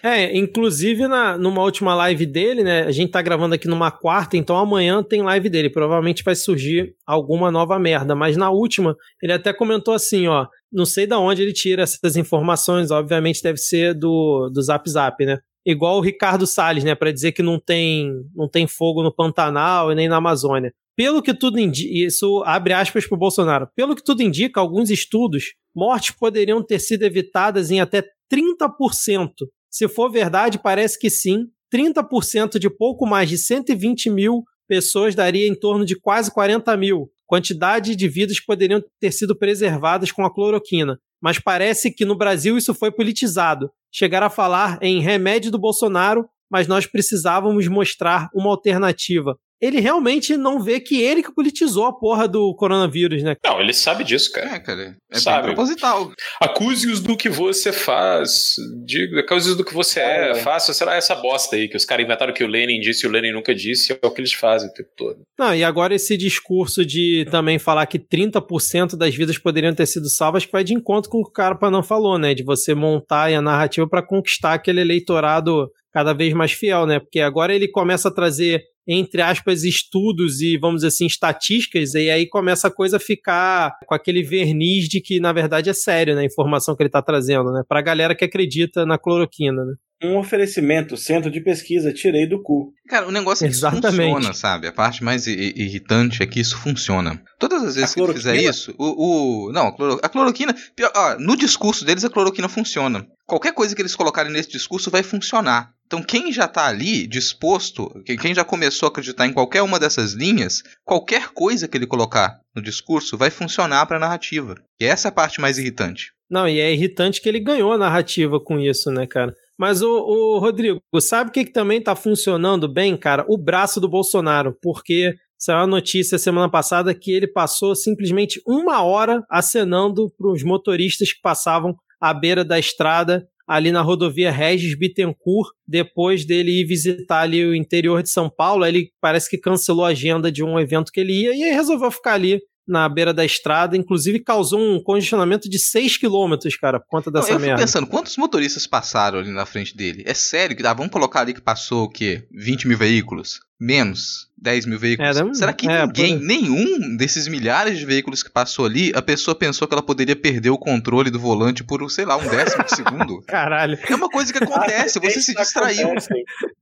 É, 0.03 0.23
é 0.23 0.37
inclusive 0.37 1.07
na, 1.07 1.37
numa 1.37 1.61
última 1.61 1.93
live 1.95 2.25
dele, 2.25 2.63
né? 2.63 2.83
A 2.83 2.91
gente 2.91 3.11
tá 3.11 3.21
gravando 3.21 3.55
aqui 3.55 3.67
numa 3.67 3.91
quarta, 3.91 4.35
então 4.35 4.57
amanhã 4.57 5.03
tem 5.03 5.21
live 5.21 5.49
dele. 5.49 5.69
Provavelmente 5.69 6.23
vai 6.23 6.35
surgir 6.35 6.95
alguma 7.05 7.51
nova 7.51 7.77
merda. 7.77 8.15
Mas 8.15 8.35
na 8.35 8.49
última, 8.49 8.95
ele 9.21 9.33
até 9.33 9.53
comentou 9.53 9.93
assim, 9.93 10.27
ó. 10.27 10.47
Não 10.71 10.85
sei 10.85 11.07
da 11.07 11.17
onde 11.17 11.41
ele 11.41 11.53
tira 11.53 11.83
essas 11.83 12.17
informações, 12.17 12.91
obviamente 12.91 13.41
deve 13.41 13.57
ser 13.57 13.93
do, 13.93 14.49
do 14.49 14.61
Zap 14.61 14.89
Zap, 14.89 15.25
né? 15.25 15.39
Igual 15.71 15.97
o 15.97 16.01
Ricardo 16.01 16.47
Salles, 16.47 16.83
né, 16.83 16.95
para 16.95 17.11
dizer 17.11 17.33
que 17.33 17.43
não 17.43 17.59
tem, 17.59 18.09
não 18.33 18.47
tem 18.47 18.65
fogo 18.65 19.03
no 19.03 19.13
Pantanal 19.13 19.91
e 19.91 19.95
nem 19.95 20.07
na 20.07 20.15
Amazônia. 20.15 20.73
Pelo 20.95 21.21
que 21.21 21.33
tudo 21.33 21.59
indica, 21.59 21.93
isso 21.93 22.41
abre 22.45 22.73
aspas 22.73 23.05
para 23.05 23.15
o 23.15 23.19
Bolsonaro. 23.19 23.67
Pelo 23.75 23.95
que 23.95 24.03
tudo 24.03 24.23
indica, 24.23 24.59
alguns 24.59 24.89
estudos, 24.89 25.53
mortes 25.75 26.11
poderiam 26.11 26.63
ter 26.63 26.79
sido 26.79 27.03
evitadas 27.03 27.69
em 27.69 27.79
até 27.81 28.03
30%. 28.33 29.29
Se 29.69 29.87
for 29.87 30.09
verdade, 30.09 30.57
parece 30.57 30.97
que 30.97 31.09
sim. 31.09 31.47
30% 31.71 32.57
de 32.57 32.69
pouco 32.69 33.05
mais 33.05 33.27
de 33.27 33.37
120 33.37 34.09
mil 34.09 34.43
pessoas 34.67 35.13
daria 35.13 35.47
em 35.47 35.53
torno 35.53 35.85
de 35.85 35.99
quase 35.99 36.31
40 36.31 36.75
mil. 36.77 37.11
Quantidade 37.25 37.95
de 37.95 38.07
vidas 38.07 38.39
poderiam 38.39 38.81
ter 38.99 39.11
sido 39.11 39.37
preservadas 39.37 40.11
com 40.11 40.25
a 40.25 40.33
cloroquina. 40.33 40.97
Mas 41.21 41.39
parece 41.39 41.91
que 41.91 42.05
no 42.05 42.15
Brasil 42.15 42.57
isso 42.57 42.73
foi 42.73 42.91
politizado. 42.91 43.71
Chegaram 43.91 44.27
a 44.27 44.31
falar 44.31 44.77
em 44.81 45.01
remédio 45.01 45.51
do 45.51 45.59
Bolsonaro, 45.59 46.27
mas 46.49 46.67
nós 46.67 46.85
precisávamos 46.85 47.67
mostrar 47.67 48.29
uma 48.33 48.49
alternativa 48.49 49.37
ele 49.61 49.79
realmente 49.79 50.37
não 50.37 50.59
vê 50.59 50.79
que 50.79 51.01
ele 51.01 51.23
que 51.23 51.33
politizou 51.33 51.85
a 51.85 51.93
porra 51.93 52.27
do 52.27 52.53
coronavírus, 52.55 53.23
né? 53.23 53.35
Não, 53.43 53.59
ele 53.59 53.73
sabe 53.73 54.03
disso, 54.03 54.31
cara. 54.31 54.55
É, 54.55 54.59
cara. 54.59 54.97
É 55.11 55.19
sabe. 55.19 55.47
proposital. 55.47 56.11
Acuse-os 56.39 56.99
do 56.99 57.17
que 57.17 57.29
você 57.29 57.73
faz. 57.73 58.55
Diga, 58.85 59.21
acuse-os 59.21 59.57
do 59.57 59.65
que 59.65 59.73
você 59.73 59.99
é. 59.99 60.31
é. 60.31 60.35
Faça, 60.35 60.73
será 60.73 60.95
essa 60.95 61.15
bosta 61.15 61.55
aí 61.55 61.67
que 61.67 61.77
os 61.77 61.85
caras 61.85 62.05
inventaram 62.05 62.33
que 62.33 62.43
o 62.43 62.47
Lenin 62.47 62.79
disse 62.79 63.05
e 63.05 63.09
o 63.09 63.11
Lenin 63.11 63.31
nunca 63.31 63.53
disse, 63.53 63.91
é 63.91 64.07
o 64.07 64.11
que 64.11 64.21
eles 64.21 64.33
fazem 64.33 64.69
o 64.69 64.73
tempo 64.73 64.89
todo. 64.95 65.21
Não, 65.37 65.55
e 65.55 65.63
agora 65.63 65.95
esse 65.95 66.15
discurso 66.15 66.85
de 66.85 67.25
também 67.31 67.57
falar 67.57 67.85
que 67.87 67.99
30% 67.99 68.95
das 68.95 69.15
vidas 69.15 69.37
poderiam 69.37 69.73
ter 69.73 69.85
sido 69.85 70.09
salvas, 70.09 70.45
que 70.45 70.51
vai 70.51 70.63
de 70.63 70.73
encontro 70.73 71.09
com 71.09 71.19
o 71.19 71.23
que 71.23 71.29
o 71.29 71.33
cara 71.33 71.57
não 71.71 71.81
falou, 71.81 72.17
né? 72.17 72.33
De 72.33 72.43
você 72.43 72.75
montar 72.75 73.33
a 73.33 73.41
narrativa 73.41 73.87
para 73.87 74.05
conquistar 74.05 74.53
aquele 74.53 74.81
eleitorado 74.81 75.69
cada 75.91 76.13
vez 76.13 76.33
mais 76.33 76.51
fiel, 76.51 76.85
né? 76.85 76.99
Porque 76.99 77.19
agora 77.19 77.55
ele 77.55 77.67
começa 77.67 78.09
a 78.09 78.13
trazer 78.13 78.61
entre 78.87 79.21
aspas, 79.21 79.63
estudos 79.63 80.41
e, 80.41 80.57
vamos 80.57 80.77
dizer 80.77 80.87
assim, 80.87 81.05
estatísticas, 81.05 81.93
e 81.93 82.09
aí 82.09 82.27
começa 82.27 82.67
a 82.67 82.71
coisa 82.71 82.97
a 82.97 82.99
ficar 82.99 83.77
com 83.85 83.93
aquele 83.93 84.23
verniz 84.23 84.87
de 84.87 85.01
que, 85.01 85.19
na 85.19 85.33
verdade, 85.33 85.69
é 85.69 85.73
sério, 85.73 86.15
né? 86.15 86.21
A 86.21 86.25
informação 86.25 86.75
que 86.75 86.81
ele 86.83 86.87
está 86.87 87.01
trazendo, 87.01 87.51
né? 87.51 87.63
Pra 87.67 87.81
galera 87.81 88.15
que 88.15 88.23
acredita 88.23 88.85
na 88.85 88.97
cloroquina, 88.97 89.65
né? 89.65 89.73
Um 90.03 90.17
oferecimento, 90.17 90.95
centro 90.95 91.31
de 91.31 91.41
pesquisa, 91.41 91.93
tirei 91.93 92.27
do 92.27 92.41
cu. 92.41 92.71
Cara, 92.87 93.07
o 93.07 93.11
negócio 93.11 93.45
é 93.45 93.49
que 93.49 93.55
Exatamente. 93.55 93.87
isso 93.87 94.13
funciona, 94.13 94.33
sabe? 94.33 94.67
A 94.67 94.71
parte 94.71 95.03
mais 95.03 95.27
irritante 95.27 96.21
é 96.21 96.27
que 96.27 96.39
isso 96.39 96.57
funciona. 96.57 97.21
Todas 97.39 97.63
as 97.63 97.75
vezes 97.75 97.93
que 97.93 98.01
ele 98.01 98.13
fizer 98.13 98.35
isso, 98.35 98.73
o. 98.77 99.47
o 99.47 99.51
não, 99.51 99.67
a, 99.67 99.75
cloro, 99.75 99.99
a 100.01 100.09
cloroquina. 100.09 100.55
Pior, 100.75 100.91
ó, 100.95 101.17
no 101.19 101.35
discurso 101.35 101.83
deles, 101.83 102.05
a 102.05 102.09
cloroquina 102.09 102.47
funciona. 102.47 103.07
Qualquer 103.25 103.53
coisa 103.53 103.75
que 103.75 103.81
eles 103.81 103.95
colocarem 103.95 104.31
nesse 104.31 104.49
discurso 104.49 104.89
vai 104.91 105.03
funcionar. 105.03 105.71
Então, 105.85 106.03
quem 106.03 106.31
já 106.31 106.45
está 106.45 106.67
ali 106.67 107.07
disposto, 107.07 107.89
quem 108.05 108.35
já 108.35 108.43
começou 108.43 108.87
a 108.87 108.89
acreditar 108.89 109.25
em 109.25 109.33
qualquer 109.33 109.61
uma 109.61 109.79
dessas 109.79 110.13
linhas, 110.13 110.61
qualquer 110.83 111.29
coisa 111.29 111.67
que 111.67 111.77
ele 111.77 111.87
colocar 111.87 112.39
no 112.53 112.61
discurso 112.61 113.17
vai 113.17 113.29
funcionar 113.29 113.85
para 113.85 113.95
a 113.95 113.99
narrativa. 113.99 114.55
E 114.79 114.85
essa 114.85 115.07
é 115.07 115.09
a 115.09 115.13
parte 115.13 115.39
mais 115.39 115.57
irritante. 115.57 116.11
Não, 116.29 116.47
e 116.47 116.59
é 116.59 116.73
irritante 116.73 117.21
que 117.21 117.29
ele 117.29 117.39
ganhou 117.39 117.71
a 117.71 117.77
narrativa 117.77 118.37
com 118.39 118.59
isso, 118.59 118.91
né, 118.91 119.07
cara? 119.07 119.33
Mas 119.57 119.81
o, 119.81 119.89
o 119.89 120.39
Rodrigo, 120.39 120.81
sabe 121.01 121.29
o 121.29 121.33
que, 121.33 121.45
que 121.45 121.51
também 121.51 121.79
está 121.79 121.95
funcionando 121.95 122.71
bem, 122.71 122.95
cara? 122.95 123.25
O 123.27 123.37
braço 123.37 123.81
do 123.81 123.89
Bolsonaro, 123.89 124.55
porque 124.61 125.15
saiu 125.37 125.59
a 125.59 125.67
notícia 125.67 126.17
semana 126.17 126.49
passada 126.49 126.93
que 126.93 127.11
ele 127.11 127.27
passou 127.27 127.75
simplesmente 127.75 128.41
uma 128.45 128.83
hora 128.83 129.23
acenando 129.29 130.11
para 130.17 130.31
os 130.31 130.43
motoristas 130.43 131.11
que 131.11 131.21
passavam 131.21 131.75
à 131.99 132.13
beira 132.13 132.45
da 132.45 132.59
estrada 132.59 133.27
ali 133.47 133.71
na 133.71 133.81
rodovia 133.81 134.29
Regis 134.29 134.77
Bittencourt, 134.77 135.51
depois 135.65 136.25
dele 136.25 136.61
ir 136.61 136.65
visitar 136.65 137.21
ali 137.21 137.45
o 137.45 137.55
interior 137.55 138.03
de 138.03 138.09
São 138.09 138.29
Paulo, 138.29 138.65
ele 138.65 138.91
parece 138.99 139.29
que 139.29 139.37
cancelou 139.37 139.85
a 139.85 139.89
agenda 139.89 140.29
de 140.29 140.43
um 140.43 140.59
evento 140.59 140.91
que 140.91 140.99
ele 140.99 141.13
ia 141.13 141.33
e 141.33 141.43
aí 141.45 141.51
resolveu 141.51 141.89
ficar 141.89 142.15
ali 142.15 142.41
na 142.67 142.87
beira 142.89 143.13
da 143.13 143.23
estrada, 143.23 143.77
inclusive 143.77 144.19
causou 144.19 144.59
um 144.59 144.81
congestionamento 144.81 145.49
de 145.49 145.57
6 145.57 145.97
km, 145.97 146.35
cara, 146.59 146.79
por 146.79 146.87
conta 146.87 147.09
dessa 147.09 147.29
Não, 147.29 147.35
eu 147.35 147.39
merda. 147.39 147.61
Eu 147.61 147.65
pensando, 147.65 147.87
quantos 147.87 148.17
motoristas 148.17 148.67
passaram 148.67 149.19
ali 149.19 149.31
na 149.31 149.45
frente 149.45 149.75
dele? 149.75 150.03
É 150.05 150.13
sério 150.13 150.55
que 150.55 150.63
dá? 150.63 150.73
Vamos 150.73 150.91
colocar 150.91 151.21
ali 151.21 151.33
que 151.33 151.41
passou 151.41 151.85
o 151.85 151.89
quê? 151.89 152.27
20 152.31 152.67
mil 152.67 152.77
veículos? 152.77 153.39
Menos 153.59 154.26
10 154.39 154.65
mil 154.67 154.77
veículos. 154.77 155.17
É, 155.17 155.33
Será 155.33 155.53
que 155.53 155.67
é, 155.67 155.85
ninguém, 155.85 156.17
por... 156.17 156.27
nenhum 156.27 156.95
desses 156.95 157.27
milhares 157.27 157.77
de 157.77 157.85
veículos 157.85 158.21
que 158.21 158.29
passou 158.29 158.65
ali, 158.65 158.91
a 158.95 159.01
pessoa 159.01 159.33
pensou 159.33 159.67
que 159.67 159.73
ela 159.73 159.81
poderia 159.81 160.15
perder 160.15 160.49
o 160.49 160.57
controle 160.57 161.09
do 161.09 161.19
volante 161.19 161.63
por, 161.63 161.89
sei 161.89 162.05
lá, 162.05 162.17
um 162.17 162.27
décimo 162.27 162.63
de 162.63 162.75
segundo? 162.75 163.21
Caralho. 163.27 163.77
É 163.89 163.95
uma 163.95 164.09
coisa 164.09 164.31
que 164.31 164.43
acontece, 164.43 164.99
você 164.99 165.21
se 165.21 165.33
distraiu. 165.33 165.89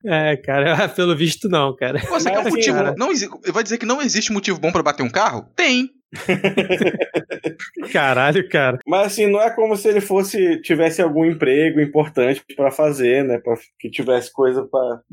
É, 0.05 0.37
cara, 0.37 0.87
pelo 0.95 1.15
visto 1.15 1.49
não, 1.49 1.75
cara. 1.75 1.99
Você 1.99 2.29
quer 2.29 2.39
um 2.39 2.43
motivo. 2.43 2.77
Não, 2.97 3.09
vai 3.51 3.63
dizer 3.63 3.77
que 3.77 3.85
não 3.85 4.01
existe 4.01 4.31
motivo 4.31 4.59
bom 4.59 4.71
para 4.71 4.83
bater 4.83 5.03
um 5.03 5.09
carro? 5.09 5.49
Tem. 5.55 5.89
Caralho, 7.91 8.47
cara. 8.49 8.79
Mas 8.85 9.07
assim, 9.07 9.27
não 9.27 9.41
é 9.41 9.49
como 9.49 9.75
se 9.75 9.87
ele 9.87 10.01
fosse 10.01 10.61
tivesse 10.61 11.01
algum 11.01 11.25
emprego 11.25 11.79
importante 11.81 12.43
para 12.55 12.71
fazer, 12.71 13.23
né? 13.23 13.39
Pra, 13.39 13.55
que 13.79 13.89
tivesse 13.89 14.31
coisa 14.31 14.67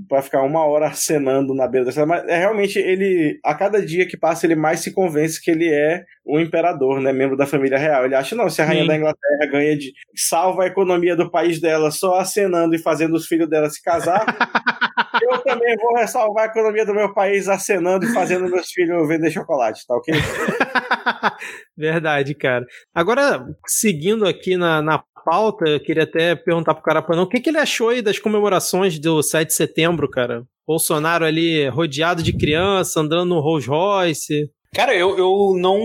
para 0.09 0.23
ficar 0.23 0.43
uma 0.43 0.65
hora 0.65 0.89
acenando 0.89 1.55
na 1.55 1.67
beira 1.67 1.85
da 1.85 1.91
estrada. 1.91 2.09
Mas 2.09 2.29
é 2.29 2.39
realmente 2.39 2.79
ele, 2.79 3.39
a 3.45 3.55
cada 3.55 3.85
dia 3.85 4.07
que 4.07 4.17
passa, 4.17 4.47
ele 4.47 4.57
mais 4.57 4.81
se 4.81 4.93
convence 4.93 5.43
que 5.43 5.51
ele 5.51 5.69
é 5.69 6.05
um 6.27 6.39
imperador, 6.39 7.01
né? 7.01 7.13
Membro 7.13 7.37
da 7.37 7.47
família 7.47 7.79
real. 7.79 8.05
Ele 8.05 8.15
acha, 8.15 8.35
não, 8.37 8.49
se 8.49 8.63
a 8.63 8.65
rainha 8.65 8.83
Sim. 8.83 8.89
da 8.89 8.97
Inglaterra 8.97 9.47
ganha 9.51 9.77
de. 9.77 9.93
salva 10.15 10.65
a 10.65 10.67
economia 10.67 11.17
do 11.17 11.31
país 11.31 11.61
dela 11.61 11.91
só 11.91 12.19
acenando 12.19 12.75
e 12.75 12.79
fazendo 12.79 13.15
os 13.15 13.27
filhos 13.27 13.49
dela 13.49 13.69
se 13.69 13.83
casar. 13.83 14.25
eu 15.23 15.39
também 15.39 15.77
vou 15.77 16.07
salvar 16.07 16.49
a 16.49 16.51
economia 16.51 16.87
do 16.87 16.95
meu 16.95 17.13
país 17.13 17.49
acenando 17.49 18.05
e 18.05 18.13
fazendo 18.13 18.49
meus 18.49 18.71
filhos 18.71 19.09
vender 19.09 19.31
chocolate, 19.31 19.87
tá 19.87 19.97
ok? 19.97 20.15
Verdade, 21.77 22.35
cara. 22.35 22.65
Agora, 22.95 23.45
seguindo 23.67 24.27
aqui 24.27 24.57
na, 24.57 24.81
na 24.81 25.03
pauta, 25.25 25.69
eu 25.69 25.81
queria 25.81 26.05
até 26.05 26.35
perguntar 26.35 26.75
pro 26.75 26.83
Carapanão 26.83 27.25
o 27.25 27.29
que, 27.29 27.41
que 27.41 27.51
ele 27.51 27.59
achou 27.59 27.89
aí 27.89 28.03
das 28.03 28.19
comemorações 28.19 28.99
do 28.99 29.23
7 29.23 29.49
de 29.49 29.55
setembro, 29.55 30.09
cara? 30.09 30.45
Bolsonaro 30.67 31.25
ali 31.25 31.69
rodeado 31.69 32.23
de 32.23 32.33
criança, 32.33 33.01
andando 33.01 33.29
no 33.29 33.41
Rolls 33.41 33.69
Royce. 33.69 34.49
Cara, 34.75 34.95
eu, 34.95 35.19
eu 35.19 35.55
não. 35.59 35.79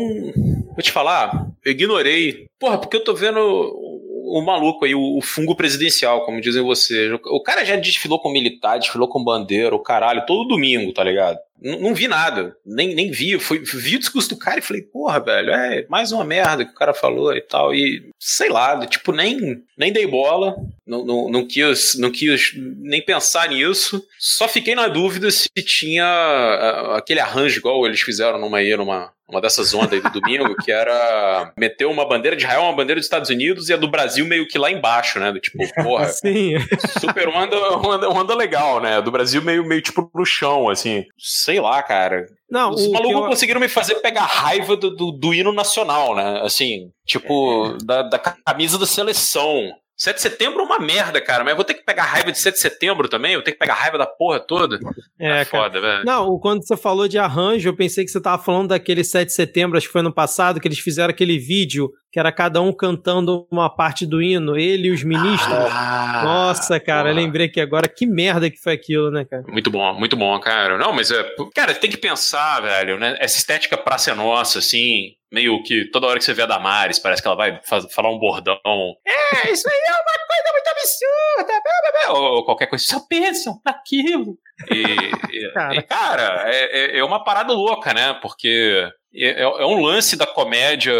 Vou 0.67 0.81
te 0.81 0.93
falar, 0.93 1.51
eu 1.65 1.71
ignorei. 1.73 2.47
Porra, 2.57 2.79
porque 2.79 2.95
eu 2.95 3.03
tô 3.03 3.13
vendo 3.13 3.96
o 4.27 4.41
maluco 4.41 4.85
aí, 4.85 4.93
o, 4.93 5.19
fungo 5.21 5.55
presidencial, 5.55 6.25
como 6.25 6.41
dizem 6.41 6.61
vocês. 6.61 7.11
O, 7.25 7.41
cara 7.41 7.63
já 7.63 7.75
desfilou 7.75 8.19
com 8.19 8.31
militar, 8.31 8.77
desfilou 8.77 9.07
com 9.07 9.23
bandeira, 9.23 9.75
o 9.75 9.79
caralho, 9.79 10.25
todo 10.25 10.47
domingo, 10.47 10.91
tá 10.91 11.03
ligado? 11.03 11.37
Não, 11.61 11.79
não 11.79 11.95
vi 11.95 12.07
nada, 12.07 12.55
nem, 12.65 12.93
nem 12.93 13.09
vi. 13.09 13.39
Fui, 13.39 13.59
vi 13.59 13.95
o 13.95 13.99
discurso 13.99 14.29
do 14.29 14.37
cara 14.37 14.59
e 14.59 14.63
falei, 14.63 14.83
porra, 14.83 15.19
velho, 15.19 15.51
é 15.51 15.85
mais 15.89 16.11
uma 16.11 16.23
merda 16.23 16.65
que 16.65 16.71
o 16.71 16.75
cara 16.75 16.93
falou 16.93 17.33
e 17.35 17.41
tal. 17.41 17.73
E 17.73 18.09
sei 18.19 18.49
lá, 18.49 18.85
tipo, 18.85 19.11
nem, 19.11 19.63
nem 19.77 19.91
dei 19.91 20.05
bola, 20.05 20.55
não, 20.85 21.05
não, 21.05 21.29
não, 21.29 21.47
quis, 21.47 21.97
não 21.97 22.11
quis 22.11 22.53
nem 22.55 23.03
pensar 23.03 23.49
nisso. 23.49 24.03
Só 24.19 24.47
fiquei 24.47 24.75
na 24.75 24.87
dúvida 24.87 25.31
se 25.31 25.49
tinha 25.65 26.95
aquele 26.95 27.19
arranjo 27.19 27.59
igual 27.59 27.85
eles 27.85 28.01
fizeram 28.01 28.39
numa, 28.39 28.61
numa, 28.61 29.11
uma 29.29 29.41
dessas 29.41 29.73
ondas 29.73 29.93
aí 29.93 29.99
do 29.99 30.09
domingo, 30.09 30.55
que 30.55 30.71
era 30.71 31.53
meter 31.57 31.85
uma 31.85 32.07
bandeira 32.07 32.35
de 32.35 32.43
Israel, 32.43 32.63
uma 32.63 32.75
bandeira 32.75 32.99
dos 32.99 33.05
Estados 33.05 33.29
Unidos 33.29 33.67
e 33.69 33.73
a 33.73 33.77
do 33.77 33.87
Brasil 33.87 34.25
meio 34.25 34.47
que 34.47 34.57
lá 34.57 34.71
embaixo, 34.71 35.19
né? 35.19 35.31
Do 35.31 35.39
tipo, 35.39 35.57
porra. 35.83 36.07
Sim. 36.09 36.53
Super 36.99 37.27
onda, 37.27 37.57
onda, 37.77 38.09
onda 38.09 38.35
legal, 38.35 38.79
né? 38.79 39.01
Do 39.01 39.11
Brasil 39.11 39.41
meio, 39.41 39.65
meio 39.65 39.81
tipo 39.81 40.09
no 40.15 40.25
chão, 40.25 40.69
assim. 40.69 41.03
Sei 41.17 41.59
lá, 41.59 41.83
cara. 41.83 42.25
Não, 42.49 42.71
Os 42.71 42.87
malucos 42.89 43.21
eu... 43.21 43.27
conseguiram 43.27 43.59
me 43.59 43.67
fazer 43.67 43.95
pegar 43.95 44.23
raiva 44.23 44.77
do, 44.77 44.95
do, 44.95 45.11
do, 45.11 45.33
hino 45.33 45.51
nacional, 45.51 46.15
né? 46.15 46.39
Assim, 46.43 46.89
tipo, 47.05 47.77
da, 47.83 48.03
da 48.03 48.17
camisa 48.17 48.77
da 48.77 48.85
seleção. 48.85 49.69
7 49.97 50.15
de 50.15 50.21
setembro 50.21 50.61
é 50.61 50.63
uma 50.63 50.79
merda, 50.79 51.19
cara, 51.19 51.43
mas 51.43 51.51
eu 51.51 51.55
vou 51.55 51.65
ter 51.65 51.73
que 51.73 51.83
pegar 51.83 52.03
raiva 52.03 52.31
de 52.31 52.37
7 52.37 52.53
de 52.53 52.61
setembro 52.61 53.09
também? 53.09 53.33
Eu 53.33 53.43
tenho 53.43 53.55
que 53.55 53.59
pegar 53.59 53.73
raiva 53.73 53.97
da 53.97 54.05
porra 54.05 54.39
toda? 54.39 54.79
É, 55.19 55.41
é 55.41 55.45
foda, 55.45 55.81
velho. 55.81 56.05
Não, 56.05 56.37
quando 56.39 56.65
você 56.65 56.77
falou 56.77 57.07
de 57.07 57.17
arranjo, 57.17 57.67
eu 57.67 57.75
pensei 57.75 58.05
que 58.05 58.11
você 58.11 58.21
tava 58.21 58.41
falando 58.41 58.69
daquele 58.69 59.03
7 59.03 59.27
de 59.27 59.33
setembro, 59.33 59.75
acho 59.75 59.87
que 59.87 59.91
foi 59.91 60.01
ano 60.01 60.13
passado, 60.13 60.59
que 60.59 60.67
eles 60.67 60.77
fizeram 60.77 61.09
aquele 61.09 61.39
vídeo 61.39 61.91
que 62.11 62.19
era 62.19 62.31
cada 62.31 62.61
um 62.61 62.71
cantando 62.71 63.47
uma 63.51 63.69
parte 63.69 64.05
do 64.05 64.21
hino, 64.21 64.57
ele 64.57 64.87
e 64.87 64.91
os 64.91 65.03
ministros. 65.03 65.51
Ah, 65.51 66.21
Nossa, 66.23 66.79
cara, 66.79 67.11
lembrei 67.11 67.49
que 67.49 67.59
agora 67.59 67.87
que 67.87 68.05
merda 68.05 68.49
que 68.49 68.57
foi 68.57 68.73
aquilo, 68.73 69.11
né, 69.11 69.25
cara? 69.25 69.43
Muito 69.47 69.69
bom, 69.69 69.93
muito 69.93 70.15
bom, 70.15 70.39
cara. 70.39 70.77
Não, 70.77 70.93
mas 70.93 71.11
é, 71.11 71.23
cara, 71.53 71.73
tem 71.73 71.89
que 71.89 71.97
pensar, 71.97 72.61
velho, 72.61 72.97
né? 72.97 73.15
Essa 73.19 73.37
estética 73.37 73.77
praça 73.77 74.11
é 74.11 74.15
nossa, 74.15 74.59
assim, 74.59 75.11
meio 75.31 75.61
que 75.63 75.89
toda 75.91 76.07
hora 76.07 76.19
que 76.19 76.25
você 76.25 76.33
vê 76.33 76.43
a 76.43 76.45
Damares, 76.45 76.99
parece 76.99 77.21
que 77.21 77.27
ela 77.27 77.37
vai 77.37 77.59
falar 77.63 78.11
um 78.11 78.19
bordão. 78.19 78.57
É, 79.05 79.51
isso 79.51 79.69
aí 79.69 79.79
é 79.87 79.91
uma 79.91 80.27
coisa 80.27 80.51
muito 80.53 80.67
absurda. 80.69 81.61
Blá, 81.63 81.81
blá, 81.81 82.13
blá. 82.13 82.19
Ou, 82.19 82.45
qualquer 82.45 82.67
coisa, 82.67 82.85
só 82.85 82.99
pensam 83.07 83.59
naquilo. 83.65 84.37
E, 84.71 85.51
cara, 85.53 85.75
e, 85.75 85.81
cara 85.83 86.43
é, 86.51 86.97
é, 86.97 86.99
é 86.99 87.03
uma 87.03 87.23
parada 87.23 87.53
louca, 87.53 87.93
né? 87.93 88.13
Porque 88.21 88.89
é, 89.13 89.27
é, 89.27 89.41
é 89.41 89.65
um 89.65 89.81
lance 89.81 90.15
da 90.15 90.25
comédia 90.25 90.93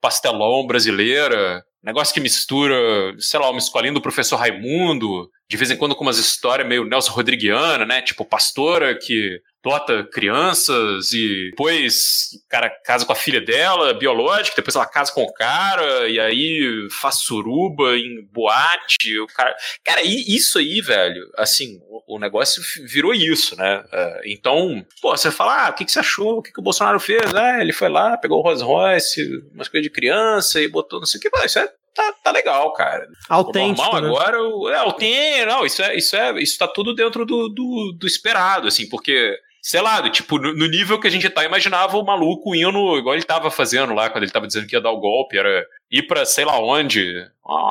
pastelão 0.00 0.66
brasileira 0.66 1.62
negócio 1.82 2.14
que 2.14 2.20
mistura, 2.20 2.76
sei 3.18 3.40
lá, 3.40 3.50
uma 3.50 3.58
escolinha 3.58 3.92
do 3.92 4.00
professor 4.00 4.36
Raimundo, 4.36 5.28
de 5.50 5.56
vez 5.56 5.70
em 5.70 5.76
quando 5.76 5.96
com 5.96 6.04
umas 6.04 6.18
histórias 6.18 6.66
meio 6.66 6.84
Nelson 6.84 7.12
Rodriguiana, 7.12 7.84
né? 7.84 8.00
Tipo, 8.00 8.24
pastora 8.24 8.96
que 8.96 9.40
dota 9.62 10.04
crianças 10.04 11.12
e 11.12 11.50
depois 11.50 12.30
o 12.44 12.48
cara 12.48 12.68
casa 12.68 13.06
com 13.06 13.12
a 13.12 13.16
filha 13.16 13.40
dela, 13.40 13.94
biológica, 13.94 14.56
depois 14.56 14.74
ela 14.74 14.86
casa 14.86 15.12
com 15.12 15.22
o 15.22 15.32
cara 15.32 16.08
e 16.08 16.18
aí 16.18 16.88
faz 17.00 17.16
suruba 17.16 17.96
em 17.96 18.22
boate, 18.32 19.18
o 19.20 19.26
cara... 19.28 19.54
Cara, 19.84 20.00
isso 20.02 20.58
aí, 20.58 20.80
velho, 20.80 21.22
assim, 21.36 21.80
o, 22.06 22.18
negócio 22.18 22.62
virou 22.86 23.14
isso, 23.14 23.56
né? 23.56 23.84
É, 23.92 24.22
então, 24.26 24.84
pô, 25.00 25.16
você 25.16 25.30
fala, 25.30 25.66
ah, 25.66 25.70
o 25.70 25.74
que, 25.74 25.84
que 25.84 25.92
você 25.92 26.00
achou? 26.00 26.38
O 26.38 26.42
que, 26.42 26.52
que 26.52 26.60
o 26.60 26.62
Bolsonaro 26.62 26.98
fez? 27.00 27.34
Ah, 27.34 27.60
ele 27.60 27.72
foi 27.72 27.88
lá, 27.88 28.16
pegou 28.16 28.38
o 28.38 28.42
Rolls 28.42 28.64
Royce, 28.64 29.42
umas 29.54 29.68
coisas 29.68 29.84
de 29.84 29.90
criança 29.90 30.60
e 30.60 30.68
botou 30.68 30.98
não 30.98 31.06
sei 31.06 31.18
o 31.18 31.20
que, 31.22 31.30
mas 31.32 31.46
isso 31.46 31.58
é 31.58 31.68
tá, 31.94 32.12
tá 32.24 32.30
legal, 32.30 32.72
cara. 32.72 33.06
Autêntico. 33.28 33.80
O 33.80 33.92
normal 33.92 34.02
né? 34.02 34.08
agora 34.08 34.74
é 34.74 34.78
autêntico, 34.78 35.46
não, 35.46 35.66
isso 35.66 35.82
é, 35.82 35.96
isso 35.96 36.16
é, 36.16 36.32
isso 36.40 36.58
tá 36.58 36.66
tudo 36.66 36.94
dentro 36.94 37.24
do, 37.24 37.48
do, 37.48 37.96
do 37.98 38.06
esperado, 38.06 38.68
assim, 38.68 38.88
porque 38.88 39.38
sei 39.62 39.80
lá, 39.80 40.10
tipo, 40.10 40.38
no, 40.38 40.66
nível 40.66 40.98
que 40.98 41.06
a 41.06 41.10
gente 41.10 41.30
tá, 41.30 41.44
imaginava 41.44 41.96
o 41.96 42.04
maluco 42.04 42.52
indo, 42.52 42.98
igual 42.98 43.14
ele 43.14 43.22
tava 43.22 43.48
fazendo 43.48 43.94
lá, 43.94 44.10
quando 44.10 44.24
ele 44.24 44.32
tava 44.32 44.48
dizendo 44.48 44.66
que 44.66 44.74
ia 44.74 44.80
dar 44.80 44.90
o 44.90 44.98
golpe, 44.98 45.38
era 45.38 45.64
ir 45.88 46.02
pra 46.02 46.26
sei 46.26 46.44
lá 46.44 46.58
onde, 46.58 47.24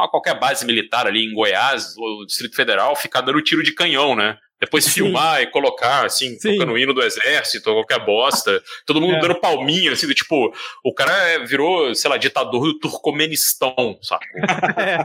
qualquer 0.10 0.40
base 0.40 0.66
militar 0.66 1.06
ali 1.06 1.26
em 1.26 1.34
Goiás, 1.34 1.98
ou 1.98 2.26
Distrito 2.26 2.56
Federal, 2.56 2.96
ficar 2.96 3.20
dando 3.20 3.42
tiro 3.42 3.62
de 3.62 3.74
canhão, 3.74 4.16
né? 4.16 4.38
Depois 4.62 4.86
Sim. 4.86 4.92
filmar 4.92 5.42
e 5.42 5.48
colocar, 5.48 6.06
assim, 6.06 6.38
Sim. 6.40 6.54
tocando 6.54 6.74
o 6.74 6.78
hino 6.78 6.94
do 6.94 7.02
exército, 7.02 7.74
qualquer 7.74 8.06
bosta. 8.06 8.62
Todo 8.86 9.02
mundo 9.02 9.16
é. 9.16 9.20
dando 9.20 9.36
palminha, 9.36 9.92
assim, 9.92 10.06
do 10.06 10.14
tipo, 10.14 10.54
o 10.86 10.94
cara 10.94 11.44
virou, 11.46 11.96
sei 11.96 12.12
lá, 12.12 12.18
ditador 12.18 12.62
do 12.66 12.80
Turcomenistão, 12.80 13.98
sabe? 14.02 14.26
É. 14.82 14.98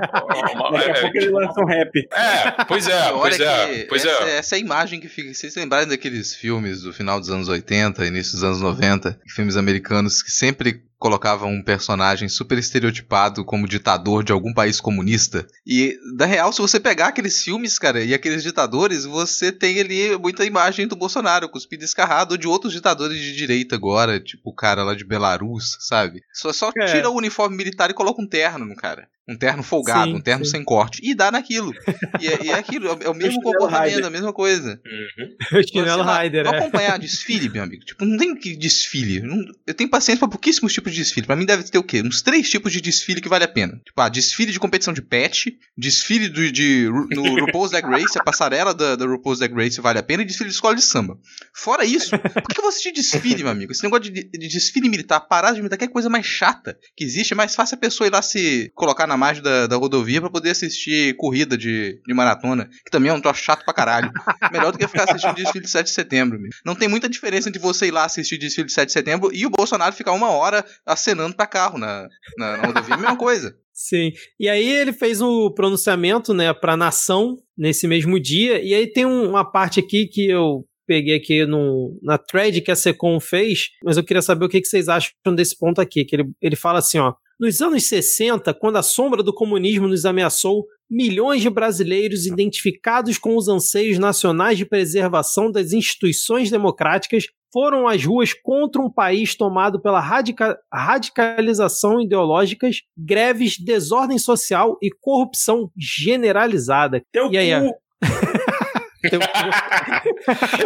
Uma, 0.55 0.71
Daqui 0.71 0.91
a 0.91 0.95
é, 0.95 1.01
pouco 1.01 1.17
ele 1.17 1.31
lança 1.31 1.61
um 1.61 1.65
rap. 1.65 2.09
É, 2.13 2.65
pois 2.65 2.87
é, 2.89 3.11
pois 3.13 3.41
é. 3.41 3.85
Pois 3.85 4.05
essa, 4.05 4.25
é. 4.25 4.37
Essa 4.39 4.55
é 4.55 4.59
a 4.59 4.61
imagem 4.61 5.01
que 5.01 5.09
fica. 5.09 5.33
Vocês 5.33 5.55
lembrarem 5.57 5.89
daqueles 5.89 6.35
filmes 6.35 6.83
do 6.83 6.93
final 6.93 7.19
dos 7.19 7.31
anos 7.31 7.49
80, 7.49 8.05
início 8.07 8.33
dos 8.33 8.45
anos 8.45 8.61
90, 8.61 9.19
filmes 9.35 9.57
americanos 9.57 10.23
que 10.23 10.31
sempre 10.31 10.83
colocava 10.99 11.47
um 11.47 11.63
personagem 11.63 12.29
super 12.29 12.59
estereotipado 12.59 13.45
como 13.45 13.69
ditador 13.69 14.25
de 14.25 14.33
algum 14.33 14.53
país 14.53 14.81
comunista. 14.81 15.47
E, 15.67 15.97
da 16.17 16.27
real, 16.27 16.53
se 16.53 16.61
você 16.61 16.81
pegar 16.81 17.09
aqueles 17.09 17.43
filmes, 17.43 17.79
cara, 17.79 18.03
e 18.03 18.15
aqueles 18.15 18.43
ditadores, 18.43 19.05
você 19.05 19.53
tem 19.53 19.81
ali 19.81 20.17
muita 20.19 20.45
imagem 20.45 20.87
do 20.87 20.97
Bolsonaro, 20.97 21.49
cuspido 21.49 21.85
escarrado, 21.85 22.33
ou 22.33 22.39
de 22.39 22.49
outros 22.49 22.73
ditadores 22.73 23.19
de 23.19 23.35
direita 23.35 23.75
agora, 23.75 24.19
tipo 24.21 24.51
o 24.51 24.55
cara 24.55 24.83
lá 24.85 24.95
de 24.95 25.05
Belarus, 25.05 25.77
sabe? 25.81 26.23
Só, 26.33 26.53
só 26.53 26.71
é. 26.77 26.87
tira 26.87 27.11
o 27.11 27.17
uniforme 27.17 27.57
militar 27.57 27.91
e 27.91 27.95
coloca 27.95 28.23
um 28.23 28.29
terno 28.29 28.65
no 28.65 28.77
cara. 28.77 29.09
Um 29.29 29.37
terno 29.37 29.63
folgado, 29.63 30.11
sim, 30.11 30.17
um 30.17 30.21
terno 30.21 30.45
sim. 30.45 30.53
sem 30.53 30.65
corte. 30.65 31.01
E 31.03 31.13
dá 31.13 31.33
naquilo. 31.33 31.73
E 32.21 32.29
é, 32.29 32.45
e 32.45 32.51
é 32.51 32.55
aquilo, 32.55 32.87
é 33.03 33.09
o 33.09 33.15
mesmo 33.15 33.43
comportamento, 33.43 34.05
a 34.05 34.11
mesma 34.11 34.33
coisa. 34.33 34.81
Uhum. 34.85 35.37
O 35.57 35.63
chinelo 35.63 36.03
Rider, 36.03 36.47
é. 36.47 36.59
acompanhar 36.59 36.99
desfile, 36.99 37.49
meu 37.49 37.63
amigo. 37.63 37.85
Tipo, 37.85 38.05
não 38.05 38.17
tem 38.17 38.35
que 38.35 38.55
desfile. 38.57 39.21
Não, 39.21 39.45
eu 39.67 39.75
tenho 39.75 39.89
paciência 39.89 40.19
pra 40.19 40.29
pouquíssimos 40.29 40.73
tipos 40.73 40.93
de 40.93 40.99
desfile. 40.99 41.27
Pra 41.27 41.37
mim 41.37 41.47
deve 41.47 41.63
ter 41.65 41.79
o 41.79 41.83
quê? 41.83 42.03
Uns 42.03 42.23
três 42.23 42.49
tipos 42.49 42.73
de 42.73 42.81
desfile 42.81 43.21
que 43.21 43.29
vale 43.29 43.45
a 43.45 43.49
pena. 43.49 43.81
Tipo, 43.85 44.01
ah, 44.01 44.09
desfile 44.09 44.53
de 44.53 44.59
competição 44.59 44.93
de 44.93 45.03
pet, 45.03 45.57
desfile 45.77 46.29
do, 46.29 46.51
de, 46.53 46.89
no 47.11 47.23
RuPaul's 47.47 47.71
Drag 47.71 47.85
Race, 47.87 48.19
a 48.19 48.23
passarela 48.23 48.75
da, 48.75 48.97
da 48.97 49.07
RuPaul's 49.07 49.39
Drag 49.39 49.55
Race 49.55 49.81
vale 49.81 49.99
a 49.99 50.03
pena, 50.03 50.23
e 50.23 50.27
desfile 50.27 50.49
de 50.49 50.55
escola 50.55 50.75
de 50.75 50.83
samba. 50.83 51.19
Fora 51.55 51.85
isso, 51.85 52.11
por 52.11 52.55
que 52.55 52.59
eu 52.59 52.63
vou 52.63 52.69
assistir 52.69 52.93
desfile, 52.93 53.43
meu 53.43 53.53
amigo? 53.53 53.73
Esse 53.73 53.83
negócio 53.83 54.13
de, 54.13 54.25
de 54.25 54.49
desfile 54.49 54.89
militar, 54.89 55.21
parada 55.21 55.55
de 55.55 55.61
militar, 55.61 55.77
que 55.77 55.85
é 55.85 55.89
coisa 55.89 56.09
mais 56.09 56.27
chata 56.27 56.79
que 56.97 57.05
existe. 57.05 57.33
É 57.33 57.37
mais 57.37 57.55
fácil 57.55 57.77
a 57.77 57.79
pessoa 57.79 58.07
ir 58.07 58.11
lá 58.11 58.23
se 58.23 58.71
colocar 58.75 59.07
na 59.07 59.16
margem 59.17 59.43
da, 59.43 59.67
da 59.67 59.77
rodovia 59.77 60.21
para 60.21 60.31
poder 60.31 60.51
assistir 60.51 61.15
corrida 61.17 61.57
de, 61.57 62.01
de 62.07 62.15
maratona, 62.15 62.69
que 62.85 62.91
também 62.91 63.11
é 63.11 63.15
um 63.15 63.21
troço 63.21 63.43
chato 63.43 63.65
pra 63.65 63.75
caralho. 63.75 64.11
Melhor 64.53 64.73
do 64.73 64.79
que 64.79 64.87
ficar 64.87 65.05
assistindo 65.05 65.35
desfile 65.37 65.65
de 65.65 65.71
7 65.71 65.87
de 65.87 65.93
setembro. 65.93 66.39
Meu. 66.39 66.51
Não 66.65 66.75
tem 66.75 66.89
muita 66.89 67.09
diferença 67.09 67.49
entre 67.49 67.61
você 67.61 67.87
ir 67.87 67.91
lá 67.91 68.05
assistir 68.05 68.39
desfile 68.39 68.67
de 68.67 68.73
7 68.73 68.87
de 68.87 68.93
setembro 68.93 69.31
e 69.33 69.47
o 69.47 69.51
Bolsonaro 69.51 69.95
ficar 69.95 70.13
uma 70.13 70.31
hora 70.31 70.65
acenando 70.85 71.35
para 71.35 71.47
carro 71.47 71.79
na, 71.79 72.09
na, 72.39 72.57
na 72.57 72.67
rodovia. 72.67 72.95
É 72.95 72.99
a 72.99 73.01
mesma 73.01 73.17
coisa. 73.17 73.57
Sim. 73.73 74.13
E 74.41 74.49
aí 74.49 74.67
ele 74.67 74.93
fez 74.93 75.21
o 75.21 75.49
um 75.49 75.55
pronunciamento, 75.55 76.33
né, 76.33 76.53
pra 76.55 76.77
nação 76.77 77.37
nesse 77.57 77.87
mesmo 77.87 78.19
dia. 78.19 78.63
E 78.63 78.73
aí 78.73 78.91
tem 78.91 79.05
um, 79.05 79.29
uma 79.29 79.45
parte 79.45 79.81
aqui 79.81 80.07
que 80.07 80.31
eu 80.31 80.65
peguei 80.87 81.17
aqui 81.17 81.45
no, 81.45 81.99
na 82.03 82.17
thread 82.17 82.61
que 82.61 82.71
a 82.71 82.77
Secom 82.77 83.19
fez, 83.21 83.71
mas 83.85 83.97
eu 83.97 84.05
queria 84.05 84.23
saber 84.23 84.47
o 84.47 84.49
que, 84.49 84.61
que 84.61 84.69
vocês 84.69 84.89
acham 84.89 85.13
desse 85.35 85.59
ponto 85.59 85.81
aqui, 85.81 86.05
que 86.05 86.17
ele, 86.17 86.31
ele 86.41 86.57
fala 86.57 86.79
assim, 86.79 86.99
ó, 86.99 87.13
nos 87.39 87.61
anos 87.61 87.87
60, 87.89 88.53
quando 88.55 88.77
a 88.77 88.83
sombra 88.83 89.23
do 89.23 89.33
comunismo 89.33 89.87
nos 89.87 90.07
ameaçou, 90.07 90.65
milhões 90.91 91.43
de 91.43 91.51
brasileiros 91.51 92.27
identificados 92.27 93.19
com 93.19 93.37
os 93.37 93.49
anseios 93.49 93.99
nacionais 93.99 94.57
de 94.57 94.65
preservação 94.65 95.51
das 95.51 95.73
instituições 95.73 96.51
democráticas 96.51 97.25
foram 97.53 97.89
às 97.89 98.05
ruas 98.05 98.33
contra 98.33 98.81
um 98.81 98.91
país 98.91 99.35
tomado 99.35 99.81
pela 99.81 100.01
radica 100.01 100.57
radicalização 100.73 102.01
ideológicas, 102.01 102.83
greves, 102.97 103.59
desordem 103.59 104.19
social 104.19 104.77
e 104.83 104.91
corrupção 105.01 105.71
generalizada. 105.77 107.03
Teu 107.13 107.33
e 107.33 107.39
aí, 107.39 107.51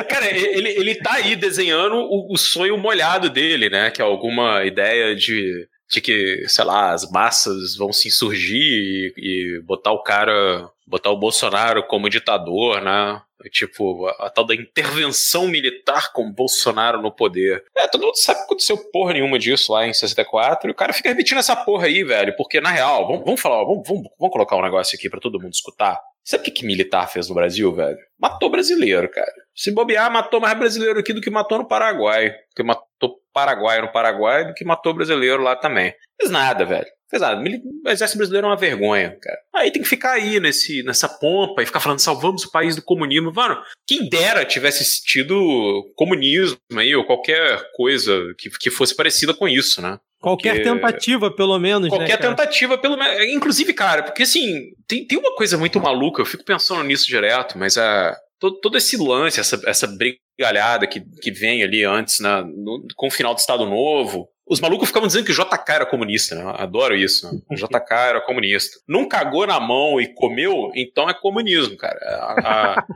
Cara, 0.08 0.30
ele, 0.30 0.70
ele 0.70 0.94
tá 0.96 1.14
aí 1.14 1.36
desenhando 1.36 1.96
o, 1.96 2.32
o 2.32 2.36
sonho 2.36 2.78
molhado 2.78 3.28
dele, 3.28 3.68
né? 3.68 3.90
Que 3.90 4.00
é 4.00 4.04
alguma 4.04 4.64
ideia 4.64 5.14
de 5.14 5.68
de 5.90 6.00
que, 6.00 6.44
sei 6.48 6.64
lá, 6.64 6.92
as 6.92 7.10
massas 7.10 7.76
vão 7.76 7.92
se 7.92 8.08
insurgir 8.08 8.54
e, 8.56 9.12
e 9.16 9.60
botar 9.62 9.90
o 9.90 10.02
cara, 10.02 10.70
botar 10.86 11.10
o 11.10 11.18
Bolsonaro 11.18 11.84
como 11.86 12.08
ditador, 12.08 12.80
né? 12.80 13.20
Tipo, 13.50 14.06
a, 14.06 14.26
a, 14.26 14.30
tal 14.30 14.44
da 14.44 14.54
intervenção 14.54 15.48
militar 15.48 16.12
com 16.12 16.30
Bolsonaro 16.30 17.00
no 17.02 17.10
poder. 17.10 17.64
É, 17.76 17.88
todo 17.88 18.04
mundo 18.04 18.16
sabe 18.16 18.38
que 18.40 18.44
aconteceu 18.44 18.76
porra 18.92 19.14
nenhuma 19.14 19.38
disso 19.38 19.72
lá 19.72 19.86
em 19.86 19.92
64, 19.92 20.68
e 20.68 20.72
o 20.72 20.74
cara 20.74 20.92
fica 20.92 21.08
repetindo 21.08 21.38
essa 21.38 21.56
porra 21.56 21.86
aí, 21.86 22.04
velho, 22.04 22.36
porque 22.36 22.60
na 22.60 22.70
real, 22.70 23.06
vamos, 23.06 23.24
vamos 23.24 23.40
falar, 23.40 23.64
vamos, 23.64 23.82
vamos, 23.88 24.04
vamos 24.18 24.32
colocar 24.32 24.56
um 24.56 24.62
negócio 24.62 24.96
aqui 24.96 25.08
para 25.08 25.20
todo 25.20 25.40
mundo 25.40 25.54
escutar. 25.54 25.98
Sabe 26.22 26.42
o 26.42 26.44
que, 26.44 26.50
que 26.50 26.66
militar 26.66 27.10
fez 27.10 27.28
no 27.28 27.34
Brasil, 27.34 27.74
velho? 27.74 27.98
Matou 28.20 28.50
brasileiro, 28.50 29.10
cara. 29.10 29.32
Se 29.56 29.72
bobear, 29.72 30.12
matou 30.12 30.38
mais 30.38 30.56
brasileiro 30.56 31.00
aqui 31.00 31.12
do 31.12 31.20
que 31.20 31.30
matou 31.30 31.58
no 31.58 31.66
Paraguai. 31.66 32.34
Que 32.54 32.62
matou 32.62 33.19
Paraguai 33.32 33.80
no 33.80 33.92
Paraguai 33.92 34.46
do 34.46 34.54
que 34.54 34.64
matou 34.64 34.94
brasileiro 34.94 35.42
lá 35.42 35.56
também. 35.56 35.94
Fez 36.20 36.30
nada, 36.30 36.64
velho. 36.64 36.86
Fez 37.08 37.20
nada. 37.20 37.42
O 37.42 37.88
exército 37.88 38.18
brasileiro 38.18 38.46
é 38.46 38.50
uma 38.50 38.56
vergonha, 38.56 39.18
cara. 39.20 39.38
Aí 39.54 39.70
tem 39.70 39.82
que 39.82 39.88
ficar 39.88 40.12
aí 40.12 40.38
nesse, 40.38 40.82
nessa 40.84 41.08
pompa 41.08 41.62
e 41.62 41.66
ficar 41.66 41.80
falando 41.80 41.98
salvamos 41.98 42.44
o 42.44 42.50
país 42.52 42.76
do 42.76 42.82
comunismo. 42.82 43.32
Mano, 43.34 43.60
quem 43.86 44.08
dera 44.08 44.44
tivesse 44.44 45.02
tido 45.04 45.92
comunismo 45.96 46.58
aí, 46.76 46.94
ou 46.94 47.04
qualquer 47.04 47.60
coisa 47.74 48.32
que, 48.38 48.48
que 48.50 48.70
fosse 48.70 48.94
parecida 48.94 49.34
com 49.34 49.48
isso, 49.48 49.82
né? 49.82 49.98
Qualquer 50.20 50.56
porque... 50.56 50.70
tentativa, 50.70 51.34
pelo 51.34 51.58
menos. 51.58 51.90
Né, 51.90 51.96
Qualquer 51.96 52.20
né, 52.20 52.28
tentativa, 52.28 52.76
pelo 52.76 52.96
menos. 52.96 53.24
Inclusive, 53.34 53.72
cara, 53.72 54.02
porque 54.02 54.22
assim, 54.22 54.72
tem, 54.86 55.06
tem 55.06 55.18
uma 55.18 55.34
coisa 55.34 55.56
muito 55.56 55.80
maluca, 55.80 56.20
eu 56.20 56.26
fico 56.26 56.44
pensando 56.44 56.84
nisso 56.84 57.06
direto, 57.06 57.58
mas 57.58 57.78
a. 57.78 58.16
Todo, 58.40 58.58
todo 58.60 58.78
esse 58.78 58.96
lance, 58.96 59.38
essa, 59.38 59.60
essa 59.66 59.86
brigalhada 59.86 60.86
que, 60.86 61.00
que 61.20 61.30
vem 61.30 61.62
ali 61.62 61.84
antes, 61.84 62.20
né, 62.20 62.42
no, 62.42 62.86
com 62.96 63.08
o 63.08 63.10
final 63.10 63.34
do 63.34 63.38
Estado 63.38 63.66
Novo, 63.66 64.28
os 64.48 64.58
malucos 64.58 64.88
ficavam 64.88 65.06
dizendo 65.06 65.26
que 65.26 65.30
o 65.30 65.34
JK 65.34 65.62
era 65.68 65.86
comunista, 65.86 66.34
né? 66.34 66.42
Adoro 66.56 66.96
isso. 66.96 67.32
Né? 67.32 67.40
O 67.48 67.54
JK 67.54 67.92
era 67.94 68.20
comunista. 68.20 68.80
Não 68.88 69.06
cagou 69.06 69.46
na 69.46 69.60
mão 69.60 70.00
e 70.00 70.12
comeu, 70.12 70.72
então 70.74 71.08
é 71.08 71.14
comunismo, 71.14 71.76
cara. 71.76 71.98
A, 72.00 72.34
a, 72.40 72.86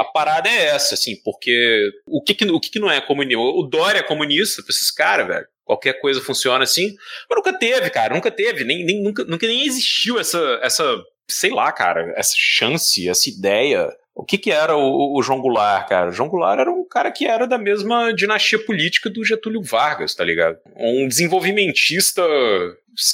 a 0.00 0.04
parada 0.04 0.50
é 0.50 0.66
essa, 0.66 0.94
assim, 0.94 1.14
porque 1.24 1.88
o 2.06 2.22
que, 2.22 2.34
que 2.34 2.44
o 2.44 2.60
que, 2.60 2.70
que 2.70 2.78
não 2.78 2.90
é 2.90 3.00
comunismo? 3.00 3.42
O 3.42 3.62
Dória 3.62 4.00
é 4.00 4.02
comunista 4.02 4.62
pra 4.62 4.70
esses 4.70 4.90
caras, 4.90 5.26
velho 5.26 5.46
qualquer 5.68 6.00
coisa 6.00 6.22
funciona 6.22 6.64
assim. 6.64 6.96
Mas 7.28 7.36
nunca 7.36 7.52
teve, 7.52 7.90
cara, 7.90 8.14
nunca 8.14 8.30
teve, 8.30 8.64
nem, 8.64 8.84
nem, 8.84 9.02
nunca, 9.02 9.22
nunca 9.24 9.46
nem 9.46 9.66
existiu 9.66 10.18
essa, 10.18 10.58
essa, 10.62 10.96
sei 11.30 11.50
lá, 11.50 11.70
cara, 11.70 12.10
essa 12.16 12.34
chance, 12.34 13.06
essa 13.06 13.28
ideia. 13.28 13.86
O 14.18 14.24
que 14.24 14.36
que 14.36 14.50
era 14.50 14.76
o, 14.76 15.16
o 15.16 15.22
João 15.22 15.40
Goulart, 15.40 15.88
cara? 15.88 16.08
O 16.08 16.12
João 16.12 16.28
Goulart 16.28 16.58
era 16.58 16.72
um 16.72 16.84
cara 16.84 17.12
que 17.12 17.24
era 17.24 17.46
da 17.46 17.56
mesma 17.56 18.12
dinastia 18.12 18.58
política 18.58 19.08
do 19.08 19.24
Getúlio 19.24 19.62
Vargas, 19.62 20.12
tá 20.12 20.24
ligado? 20.24 20.58
Um 20.76 21.06
desenvolvimentista, 21.06 22.20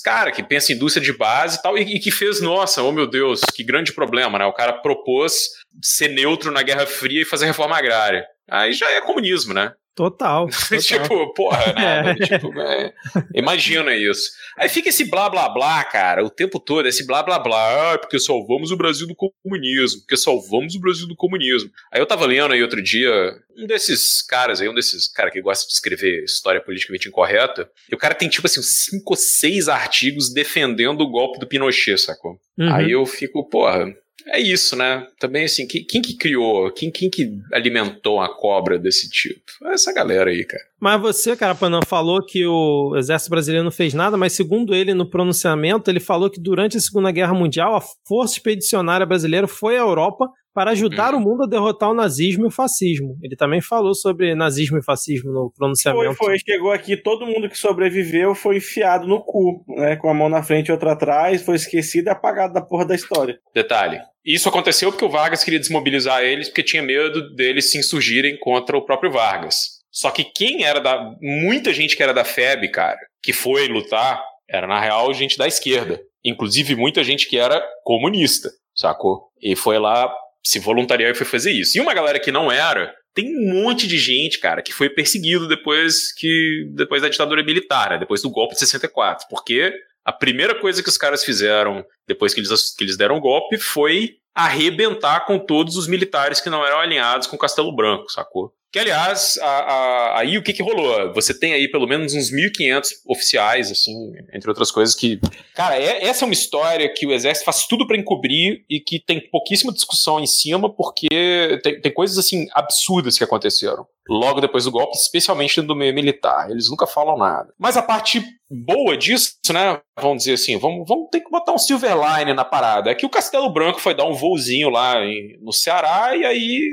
cara 0.02 0.32
que 0.32 0.42
pensa 0.42 0.72
em 0.72 0.76
indústria 0.76 1.04
de 1.04 1.12
base 1.12 1.58
e 1.58 1.62
tal, 1.62 1.76
e, 1.76 1.82
e 1.82 2.00
que 2.00 2.10
fez, 2.10 2.40
nossa, 2.40 2.82
oh 2.82 2.90
meu 2.90 3.06
Deus, 3.06 3.42
que 3.54 3.62
grande 3.62 3.92
problema, 3.92 4.38
né? 4.38 4.46
O 4.46 4.52
cara 4.54 4.72
propôs 4.72 5.50
ser 5.82 6.08
neutro 6.08 6.50
na 6.50 6.62
Guerra 6.62 6.86
Fria 6.86 7.20
e 7.20 7.26
fazer 7.26 7.44
reforma 7.44 7.76
agrária. 7.76 8.26
Aí 8.48 8.72
já 8.72 8.90
é 8.90 9.00
comunismo, 9.00 9.54
né? 9.54 9.72
Total. 9.94 10.48
total. 10.68 10.80
tipo, 10.80 11.34
porra, 11.34 11.72
né? 11.72 12.04
É. 12.04 12.14
Tipo, 12.14 12.60
é, 12.60 12.92
imagina 13.34 13.94
isso. 13.94 14.30
Aí 14.58 14.68
fica 14.68 14.88
esse 14.88 15.04
blá 15.04 15.28
blá 15.30 15.48
blá, 15.48 15.84
cara, 15.84 16.24
o 16.24 16.30
tempo 16.30 16.58
todo, 16.58 16.86
esse 16.86 17.06
blá 17.06 17.22
blá 17.22 17.38
blá, 17.38 17.94
ah, 17.94 17.98
porque 17.98 18.18
salvamos 18.18 18.70
o 18.70 18.76
Brasil 18.76 19.06
do 19.06 19.14
comunismo, 19.14 20.00
porque 20.00 20.16
salvamos 20.16 20.74
o 20.74 20.80
Brasil 20.80 21.06
do 21.06 21.14
comunismo. 21.14 21.70
Aí 21.92 22.00
eu 22.00 22.06
tava 22.06 22.26
lendo 22.26 22.52
aí 22.52 22.62
outro 22.62 22.82
dia, 22.82 23.10
um 23.56 23.66
desses 23.66 24.22
caras 24.22 24.60
aí, 24.60 24.68
um 24.68 24.74
desses 24.74 25.06
cara 25.06 25.30
que 25.30 25.40
gosta 25.40 25.66
de 25.66 25.72
escrever 25.72 26.24
história 26.24 26.60
politicamente 26.60 27.08
incorreta, 27.08 27.70
e 27.90 27.94
o 27.94 27.98
cara 27.98 28.14
tem 28.14 28.28
tipo 28.28 28.46
assim, 28.46 28.62
cinco 28.62 29.12
ou 29.12 29.16
seis 29.16 29.68
artigos 29.68 30.32
defendendo 30.32 31.00
o 31.02 31.10
golpe 31.10 31.38
do 31.38 31.46
Pinochet, 31.46 31.98
sacou? 31.98 32.38
Uhum. 32.58 32.74
Aí 32.74 32.90
eu 32.90 33.04
fico, 33.06 33.48
porra, 33.48 33.86
é 34.26 34.40
isso, 34.40 34.74
né? 34.76 35.06
Também 35.18 35.44
assim, 35.44 35.66
quem, 35.66 35.84
quem, 35.84 36.00
que 36.00 36.16
criou, 36.16 36.70
quem, 36.72 36.90
quem 36.90 37.10
que 37.10 37.38
alimentou 37.52 38.20
a 38.20 38.28
cobra 38.28 38.78
desse 38.78 39.08
tipo? 39.08 39.42
Essa 39.66 39.92
galera 39.92 40.30
aí, 40.30 40.44
cara. 40.44 40.62
Mas 40.80 41.00
você, 41.00 41.36
Carapanã, 41.36 41.80
falou 41.86 42.24
que 42.24 42.46
o 42.46 42.96
exército 42.96 43.30
brasileiro 43.30 43.64
não 43.64 43.70
fez 43.70 43.94
nada, 43.94 44.16
mas 44.16 44.32
segundo 44.32 44.74
ele, 44.74 44.94
no 44.94 45.08
pronunciamento, 45.08 45.90
ele 45.90 46.00
falou 46.00 46.30
que 46.30 46.40
durante 46.40 46.76
a 46.76 46.80
Segunda 46.80 47.10
Guerra 47.10 47.34
Mundial, 47.34 47.76
a 47.76 47.82
força 48.06 48.34
expedicionária 48.34 49.06
brasileira 49.06 49.46
foi 49.46 49.76
à 49.76 49.80
Europa 49.80 50.28
para 50.54 50.70
ajudar 50.70 51.14
hum. 51.14 51.18
o 51.18 51.20
mundo 51.20 51.42
a 51.42 51.46
derrotar 51.46 51.90
o 51.90 51.94
nazismo 51.94 52.44
e 52.44 52.46
o 52.46 52.50
fascismo. 52.50 53.18
Ele 53.22 53.34
também 53.34 53.60
falou 53.60 53.94
sobre 53.94 54.34
nazismo 54.34 54.78
e 54.78 54.84
fascismo 54.84 55.32
no 55.32 55.52
pronunciamento. 55.54 56.14
Foi, 56.14 56.26
foi. 56.26 56.38
Chegou 56.38 56.70
aqui, 56.70 56.96
todo 56.96 57.26
mundo 57.26 57.48
que 57.48 57.58
sobreviveu 57.58 58.34
foi 58.34 58.58
enfiado 58.58 59.06
no 59.06 59.20
cu, 59.20 59.64
né? 59.68 59.96
Com 59.96 60.08
a 60.08 60.14
mão 60.14 60.28
na 60.28 60.42
frente 60.42 60.68
e 60.68 60.72
outra 60.72 60.92
atrás, 60.92 61.42
foi 61.42 61.56
esquecido 61.56 62.06
e 62.06 62.10
apagado 62.10 62.54
da 62.54 62.62
porra 62.62 62.86
da 62.86 62.94
história. 62.94 63.38
Detalhe. 63.52 64.00
Isso 64.24 64.48
aconteceu 64.48 64.90
porque 64.90 65.04
o 65.04 65.10
Vargas 65.10 65.42
queria 65.42 65.60
desmobilizar 65.60 66.22
eles, 66.22 66.48
porque 66.48 66.62
tinha 66.62 66.82
medo 66.82 67.34
deles 67.34 67.70
se 67.70 67.78
insurgirem 67.78 68.38
contra 68.38 68.76
o 68.76 68.84
próprio 68.84 69.10
Vargas. 69.10 69.74
Só 69.90 70.10
que 70.10 70.24
quem 70.24 70.64
era 70.64 70.80
da. 70.80 71.14
Muita 71.20 71.72
gente 71.72 71.96
que 71.96 72.02
era 72.02 72.14
da 72.14 72.24
FEB, 72.24 72.70
cara, 72.70 72.98
que 73.22 73.32
foi 73.32 73.68
lutar, 73.68 74.22
era 74.48 74.66
na 74.66 74.80
real 74.80 75.12
gente 75.12 75.36
da 75.36 75.46
esquerda. 75.46 76.00
Inclusive 76.24 76.74
muita 76.74 77.04
gente 77.04 77.28
que 77.28 77.38
era 77.38 77.62
comunista, 77.84 78.50
sacou? 78.74 79.28
E 79.42 79.54
foi 79.54 79.78
lá 79.78 80.12
se 80.44 80.58
voluntariar 80.58 81.10
e 81.10 81.14
foi 81.14 81.26
fazer 81.26 81.52
isso. 81.52 81.78
E 81.78 81.80
uma 81.80 81.94
galera 81.94 82.20
que 82.20 82.30
não 82.30 82.52
era, 82.52 82.94
tem 83.14 83.34
um 83.36 83.62
monte 83.62 83.86
de 83.86 83.96
gente, 83.98 84.38
cara, 84.38 84.62
que 84.62 84.72
foi 84.72 84.90
perseguido 84.90 85.48
depois 85.48 86.12
que 86.12 86.68
depois 86.74 87.00
da 87.00 87.08
ditadura 87.08 87.42
militar, 87.42 87.90
né? 87.90 87.98
depois 87.98 88.20
do 88.20 88.30
golpe 88.30 88.54
de 88.54 88.60
64, 88.60 89.26
porque 89.30 89.72
a 90.04 90.12
primeira 90.12 90.54
coisa 90.54 90.82
que 90.82 90.88
os 90.88 90.98
caras 90.98 91.24
fizeram 91.24 91.84
depois 92.06 92.34
que 92.34 92.40
eles, 92.40 92.74
que 92.76 92.84
eles 92.84 92.96
deram 92.96 93.16
o 93.16 93.20
golpe 93.20 93.56
foi 93.56 94.16
arrebentar 94.34 95.20
com 95.26 95.38
todos 95.38 95.76
os 95.76 95.86
militares 95.86 96.40
que 96.40 96.50
não 96.50 96.66
eram 96.66 96.80
alinhados 96.80 97.26
com 97.26 97.38
Castelo 97.38 97.74
Branco, 97.74 98.10
sacou? 98.10 98.52
Que, 98.74 98.80
aliás, 98.80 99.38
a, 99.40 99.46
a, 99.46 100.18
aí 100.18 100.36
o 100.36 100.42
que, 100.42 100.52
que 100.52 100.60
rolou? 100.60 101.14
Você 101.14 101.32
tem 101.32 101.52
aí 101.52 101.70
pelo 101.70 101.86
menos 101.86 102.12
uns 102.12 102.32
1.500 102.32 102.88
oficiais, 103.06 103.70
assim, 103.70 103.94
entre 104.34 104.50
outras 104.50 104.72
coisas, 104.72 104.96
que. 104.96 105.20
Cara, 105.54 105.80
é, 105.80 106.04
essa 106.04 106.24
é 106.24 106.26
uma 106.26 106.34
história 106.34 106.92
que 106.92 107.06
o 107.06 107.12
Exército 107.12 107.44
faz 107.44 107.68
tudo 107.68 107.86
para 107.86 107.96
encobrir 107.96 108.64
e 108.68 108.80
que 108.80 108.98
tem 108.98 109.30
pouquíssima 109.30 109.72
discussão 109.72 110.18
em 110.18 110.26
cima, 110.26 110.68
porque 110.68 111.60
tem, 111.62 111.80
tem 111.80 111.94
coisas, 111.94 112.18
assim, 112.18 112.48
absurdas 112.52 113.16
que 113.16 113.22
aconteceram 113.22 113.86
logo 114.08 114.40
depois 114.40 114.64
do 114.64 114.70
golpe, 114.70 114.96
especialmente 114.96 115.60
do 115.62 115.74
meio 115.74 115.94
militar. 115.94 116.50
Eles 116.50 116.68
nunca 116.68 116.86
falam 116.86 117.16
nada. 117.16 117.52
Mas 117.58 117.76
a 117.76 117.82
parte 117.82 118.22
boa 118.50 118.96
disso, 118.96 119.36
né? 119.50 119.80
Vamos 119.98 120.18
dizer 120.18 120.34
assim, 120.34 120.58
vamos, 120.58 120.86
vamos 120.86 121.08
ter 121.10 121.20
que 121.20 121.30
botar 121.30 121.52
um 121.52 121.58
silverline 121.58 122.34
na 122.34 122.44
parada. 122.44 122.90
É 122.90 122.94
que 122.94 123.06
o 123.06 123.10
Castelo 123.10 123.52
Branco 123.52 123.80
foi 123.80 123.94
dar 123.94 124.04
um 124.04 124.14
voozinho 124.14 124.68
lá 124.68 125.02
em, 125.04 125.38
no 125.40 125.52
Ceará 125.52 126.14
e 126.16 126.24
aí 126.24 126.70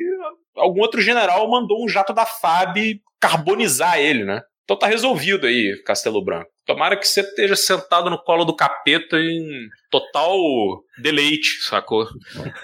algum 0.56 0.82
outro 0.82 1.02
general 1.02 1.50
mandou 1.50 1.84
um 1.84 1.90
jato 1.90 2.14
da 2.14 2.26
FAB 2.26 3.00
carbonizar 3.20 4.00
ele, 4.00 4.24
né? 4.24 4.42
Então 4.64 4.78
tá 4.78 4.88
resolvido 4.88 5.48
aí, 5.48 5.82
Castelo 5.86 6.24
Branco. 6.24 6.50
Tomara 6.66 6.96
que 6.96 7.06
você 7.06 7.22
esteja 7.22 7.56
sentado 7.56 8.10
no 8.10 8.18
colo 8.24 8.46
do 8.46 8.56
capeta 8.56 9.18
em 9.18 9.68
total 9.90 10.38
deleite, 10.98 11.62
sacou? 11.62 12.08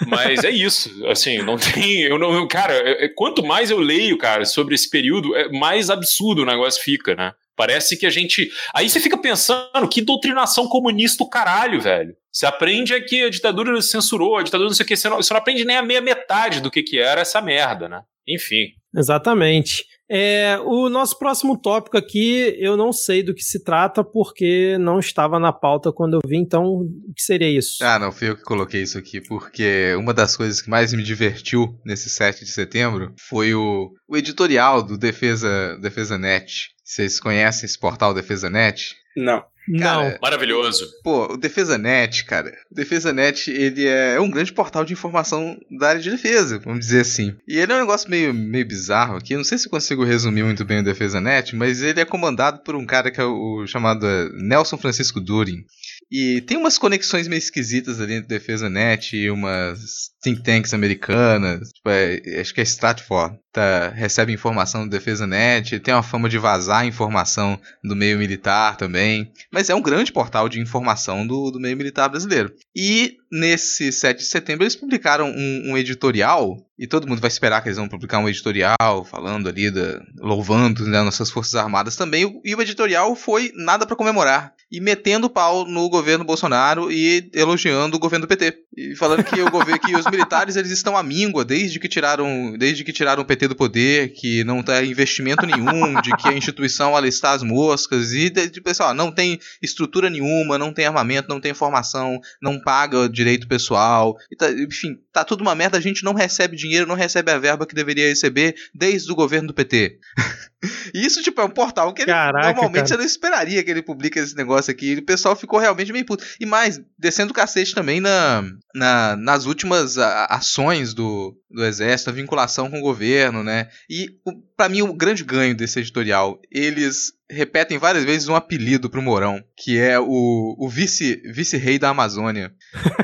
Mas 0.08 0.44
é 0.44 0.50
isso, 0.50 1.06
assim, 1.08 1.40
não 1.40 1.58
tem, 1.58 2.04
eu 2.04 2.18
não, 2.18 2.48
cara, 2.48 2.74
é, 2.74 3.06
é, 3.06 3.10
quanto 3.10 3.44
mais 3.44 3.70
eu 3.70 3.80
leio, 3.80 4.18
cara, 4.18 4.46
sobre 4.46 4.76
esse 4.76 4.90
período, 4.90 5.36
é 5.36 5.50
mais 5.50 5.90
absurdo 5.90 6.44
o 6.44 6.46
negócio 6.46 6.82
fica, 6.82 7.14
né? 7.16 7.34
Parece 7.58 7.98
que 7.98 8.06
a 8.06 8.10
gente. 8.12 8.50
Aí 8.74 8.88
você 8.88 9.00
fica 9.00 9.18
pensando, 9.18 9.90
que 9.90 10.00
doutrinação 10.00 10.68
comunista 10.68 11.24
o 11.24 11.30
caralho, 11.30 11.82
velho. 11.82 12.16
Você 12.32 12.46
aprende 12.46 12.94
é 12.94 13.02
que 13.02 13.24
a 13.24 13.30
ditadura 13.32 13.82
censurou, 13.82 14.38
a 14.38 14.44
ditadura 14.44 14.70
não 14.70 14.76
sei 14.76 14.86
o 14.86 14.88
que, 14.88 14.96
você 14.96 15.10
não, 15.10 15.18
você 15.18 15.34
não 15.34 15.42
aprende 15.42 15.66
nem 15.66 15.76
a 15.76 15.82
meia 15.82 16.00
metade 16.00 16.62
do 16.62 16.70
que, 16.70 16.84
que 16.84 17.00
era 17.00 17.22
essa 17.22 17.42
merda, 17.42 17.90
né? 17.90 18.04
Enfim. 18.28 18.68
Exatamente. 18.96 19.84
É, 20.10 20.58
o 20.64 20.90
nosso 20.90 21.20
próximo 21.20 21.58
tópico 21.58 21.98
aqui, 21.98 22.56
eu 22.60 22.78
não 22.78 22.94
sei 22.94 23.22
do 23.22 23.34
que 23.34 23.44
se 23.44 23.64
trata, 23.64 24.04
porque 24.04 24.78
não 24.80 25.00
estava 25.00 25.38
na 25.40 25.52
pauta 25.52 25.92
quando 25.92 26.14
eu 26.14 26.22
vi, 26.26 26.38
então 26.38 26.64
o 26.66 27.14
que 27.14 27.22
seria 27.22 27.50
isso? 27.50 27.84
Ah, 27.84 28.00
não, 28.00 28.12
fui 28.12 28.30
eu 28.30 28.38
que 28.38 28.44
coloquei 28.44 28.82
isso 28.82 28.98
aqui, 28.98 29.20
porque 29.20 29.94
uma 29.98 30.14
das 30.14 30.38
coisas 30.38 30.62
que 30.62 30.70
mais 30.70 30.94
me 30.94 31.04
divertiu 31.04 31.78
nesse 31.86 32.10
7 32.10 32.46
de 32.46 32.52
setembro 32.52 33.14
foi 33.20 33.54
o, 33.54 33.92
o 34.08 34.16
editorial 34.16 34.82
do 34.82 34.98
Defesa, 34.98 35.78
Defesa 35.82 36.18
Net. 36.18 36.70
Vocês 36.84 37.20
conhecem 37.20 37.66
esse 37.66 37.78
portal 37.78 38.14
Defesa 38.14 38.50
Net? 38.50 38.96
Não. 39.16 39.44
Cara, 39.80 40.12
não. 40.12 40.18
Maravilhoso. 40.22 40.88
Pô, 41.04 41.34
o 41.34 41.38
Defesa 41.38 41.78
Net, 41.78 42.24
cara. 42.26 42.54
O 42.72 42.76
Defesa 42.76 43.12
Net, 43.12 43.52
ele 43.52 43.86
é 43.86 44.20
um 44.20 44.30
grande 44.30 44.54
portal 44.54 44.86
de 44.86 44.94
informação 44.94 45.60
da 45.70 45.90
área 45.90 46.02
de 46.02 46.10
defesa, 46.10 46.60
vamos 46.60 46.80
dizer 46.80 47.02
assim. 47.02 47.36
E 47.48 47.58
ele 47.58 47.72
é 47.72 47.76
um 47.76 47.80
negócio 47.80 48.10
meio, 48.10 48.34
meio 48.34 48.66
bizarro 48.66 49.18
aqui. 49.18 49.34
Eu 49.34 49.38
não 49.38 49.46
sei 49.46 49.58
se 49.58 49.70
consigo 49.70 50.04
resumir 50.04 50.44
muito 50.44 50.64
bem 50.64 50.80
o 50.80 50.84
Defesa 50.84 51.20
Net, 51.20 51.56
mas 51.56 51.82
ele 51.82 52.00
é 52.00 52.06
comandado 52.06 52.60
por 52.60 52.76
um 52.76 52.86
cara 52.86 53.12
que 53.12 53.20
é 53.20 53.26
o, 53.26 53.62
o 53.62 53.68
chamado 53.68 54.06
Nelson 54.34 54.78
Francisco 54.78 55.20
Durin. 55.20 55.66
E 56.12 56.42
tem 56.42 56.58
umas 56.58 56.78
conexões 56.78 57.28
meio 57.28 57.40
esquisitas 57.40 58.00
ali 58.00 58.14
entre 58.14 58.28
Defesa 58.28 58.70
Net 58.70 59.16
e 59.16 59.30
umas 59.30 60.12
think 60.22 60.42
tanks 60.42 60.74
americanas. 60.74 61.70
Tipo, 61.70 61.90
é, 61.90 62.40
acho 62.40 62.54
que 62.54 62.62
é 62.62 62.64
Stratfor. 62.64 63.38
Tá, 63.52 63.90
recebe 63.90 64.32
informação 64.32 64.84
do 64.84 64.92
Defesa 64.92 65.26
Net, 65.26 65.80
tem 65.80 65.94
uma 65.94 66.04
fama 66.04 66.30
de 66.30 66.38
vazar 66.38 66.86
informação 66.86 67.60
do 67.84 67.96
meio 67.96 68.18
militar 68.18 68.78
também. 68.78 69.32
Mas 69.52 69.70
é 69.70 69.76
um 69.76 69.82
grande 69.82 70.12
portal 70.12 70.48
de 70.48 70.60
informação 70.60 71.26
do, 71.26 71.50
do 71.50 71.60
meio 71.60 71.76
militar 71.76 72.08
brasileiro. 72.08 72.54
E 72.76 73.18
nesse 73.32 73.92
7 73.92 74.20
de 74.20 74.26
setembro 74.26 74.64
eles 74.64 74.76
publicaram 74.76 75.30
um, 75.30 75.72
um, 75.72 75.78
editorial. 75.78 76.58
E 76.78 76.86
todo 76.86 77.08
mundo 77.08 77.20
vai 77.20 77.28
esperar 77.28 77.62
que 77.62 77.70
eles 77.70 77.78
vão 77.78 77.90
publicar 77.90 78.20
um 78.20 78.30
editorial 78.30 79.04
falando 79.10 79.50
ali, 79.50 79.72
da, 79.72 80.02
louvando 80.18 80.86
né, 80.86 81.02
nossas 81.02 81.30
Forças 81.30 81.56
Armadas 81.56 81.96
também. 81.96 82.40
E 82.44 82.56
o 82.56 82.62
editorial 82.62 83.16
foi 83.16 83.52
nada 83.56 83.86
para 83.86 83.96
comemorar 83.96 84.54
e 84.72 84.82
metendo 84.82 85.30
pau 85.30 85.66
no 85.66 85.90
governo 85.90 86.26
Bolsonaro 86.26 86.92
e 86.92 87.30
elogiando 87.34 87.96
o 87.96 88.00
governo 88.00 88.26
do 88.26 88.30
PT. 88.30 88.54
E 88.76 88.96
falando 88.96 89.24
que 89.24 89.42
o 89.42 89.50
governo 89.50 89.80
que 89.80 89.96
os 89.96 90.06
militares 90.06 90.56
eles 90.56 90.72
estão 90.72 90.98
à 90.98 91.02
míngua 91.02 91.46
desde 91.46 91.80
que 91.80 91.88
tiraram, 91.88 92.54
desde 92.58 92.84
que 92.84 92.92
tiraram 92.92 93.24
o 93.24 93.26
PT 93.26 93.48
do 93.48 93.56
poder, 93.56 94.10
que 94.14 94.44
não 94.44 94.62
tem 94.62 94.92
investimento 94.92 95.46
nenhum, 95.46 96.00
de 96.02 96.12
que 96.18 96.28
a 96.28 96.34
instituição 96.34 96.96
ela 96.96 97.08
está 97.08 97.32
às 97.32 97.44
moscas 97.44 98.12
e 98.14 98.30
de, 98.30 98.50
de 98.50 98.62
pessoal, 98.62 98.94
não 98.94 99.12
tem 99.12 99.40
estrutura 99.62 100.10
nenhuma, 100.10 100.58
não 100.58 100.74
tem 100.74 100.86
armamento, 100.86 101.30
não 101.30 101.40
tem 101.40 101.54
formação, 101.54 102.20
não 102.42 102.60
paga 102.60 103.08
direito 103.18 103.48
pessoal, 103.48 104.16
tá, 104.38 104.52
enfim, 104.52 104.98
tá 105.12 105.24
tudo 105.24 105.42
uma 105.42 105.56
merda, 105.56 105.78
a 105.78 105.82
gente 105.82 106.04
não 106.04 106.14
recebe 106.14 106.56
dinheiro, 106.56 106.88
não 106.88 106.96
recebe 106.96 107.32
a 107.32 107.40
verba 107.40 107.66
que 107.66 107.76
deveria 107.76 108.08
receber 108.08 108.56
desde 108.74 109.12
o 109.12 109.16
governo 109.16 109.48
do 109.48 109.54
PT. 109.54 110.00
E 110.92 111.06
isso, 111.06 111.22
tipo, 111.22 111.40
é 111.40 111.46
um 111.46 111.50
portal 111.52 111.94
que 111.94 112.02
ele, 112.02 112.12
Caraca, 112.12 112.48
normalmente 112.48 112.76
cara. 112.76 112.88
você 112.88 112.98
não 112.98 113.06
esperaria 113.06 113.64
que 113.64 113.70
ele 113.70 113.84
publique 113.84 114.18
esse 114.18 114.36
negócio 114.36 114.72
aqui. 114.72 114.94
E 114.94 114.98
o 114.98 115.06
pessoal 115.06 115.36
ficou 115.36 115.60
realmente 115.60 115.94
meio 115.94 116.06
puto. 116.06 116.26
E 116.40 116.48
mais, 116.48 116.82
descendo 116.98 117.32
o 117.32 117.36
cacete 117.36 117.76
também 117.76 118.00
na, 118.00 118.44
na, 118.74 119.16
nas 119.16 119.46
últimas 119.46 120.00
ações 120.00 120.96
do, 120.96 121.38
do 121.50 121.64
Exército, 121.64 122.10
a 122.10 122.14
vinculação 122.14 122.72
com 122.72 122.80
o 122.80 122.84
governo, 122.84 123.44
né? 123.44 123.70
E, 123.88 124.10
para 124.56 124.68
mim, 124.68 124.82
o 124.82 124.94
grande 124.94 125.24
ganho 125.24 125.56
desse 125.56 125.80
editorial, 125.80 126.42
eles 126.52 127.14
repetem 127.30 127.78
várias 127.78 128.04
vezes 128.04 128.28
um 128.28 128.36
apelido 128.36 128.90
pro 128.90 129.02
Mourão, 129.02 129.44
que 129.56 129.80
é 129.80 130.00
o, 130.00 130.56
o 130.58 130.70
vice, 130.70 131.22
vice-rei 131.26 131.78
da 131.78 131.90
Amazônia. 131.90 132.54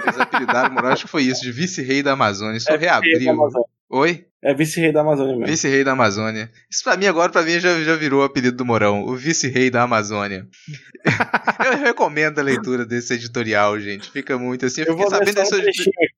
Eles 0.03 0.19
apelidaram 0.19 0.69
o 0.69 0.73
Mourão, 0.73 0.89
acho 0.89 1.05
que 1.05 1.11
foi 1.11 1.23
isso, 1.23 1.41
de 1.41 1.51
vice-rei 1.51 2.01
da 2.01 2.13
Amazônia. 2.13 2.57
Isso 2.57 2.71
é 2.71 2.77
reabriu. 2.77 3.37
Oi? 3.89 4.25
É 4.41 4.53
vice-rei 4.53 4.91
da 4.91 5.01
Amazônia 5.01 5.33
mesmo. 5.33 5.45
Vice-rei 5.45 5.83
da 5.83 5.91
Amazônia. 5.91 6.51
Isso 6.69 6.83
pra 6.83 6.97
mim 6.97 7.05
agora, 7.05 7.31
pra 7.31 7.43
mim, 7.43 7.59
já, 7.59 7.81
já 7.81 7.95
virou 7.95 8.21
o 8.21 8.23
apelido 8.23 8.57
do 8.57 8.65
Morão. 8.65 9.03
O 9.03 9.15
vice-rei 9.15 9.69
da 9.69 9.83
Amazônia. 9.83 10.47
eu 11.65 11.77
recomendo 11.77 12.39
a 12.39 12.43
leitura 12.43 12.85
desse 12.85 13.13
editorial, 13.13 13.79
gente. 13.79 14.11
Fica 14.11 14.37
muito 14.37 14.65
assim. 14.65 14.81
Eu, 14.81 14.87
eu 14.87 14.97
fiquei 14.97 15.09
sabendo 15.09 15.35
desse 15.35 15.55
editorial. 15.55 16.09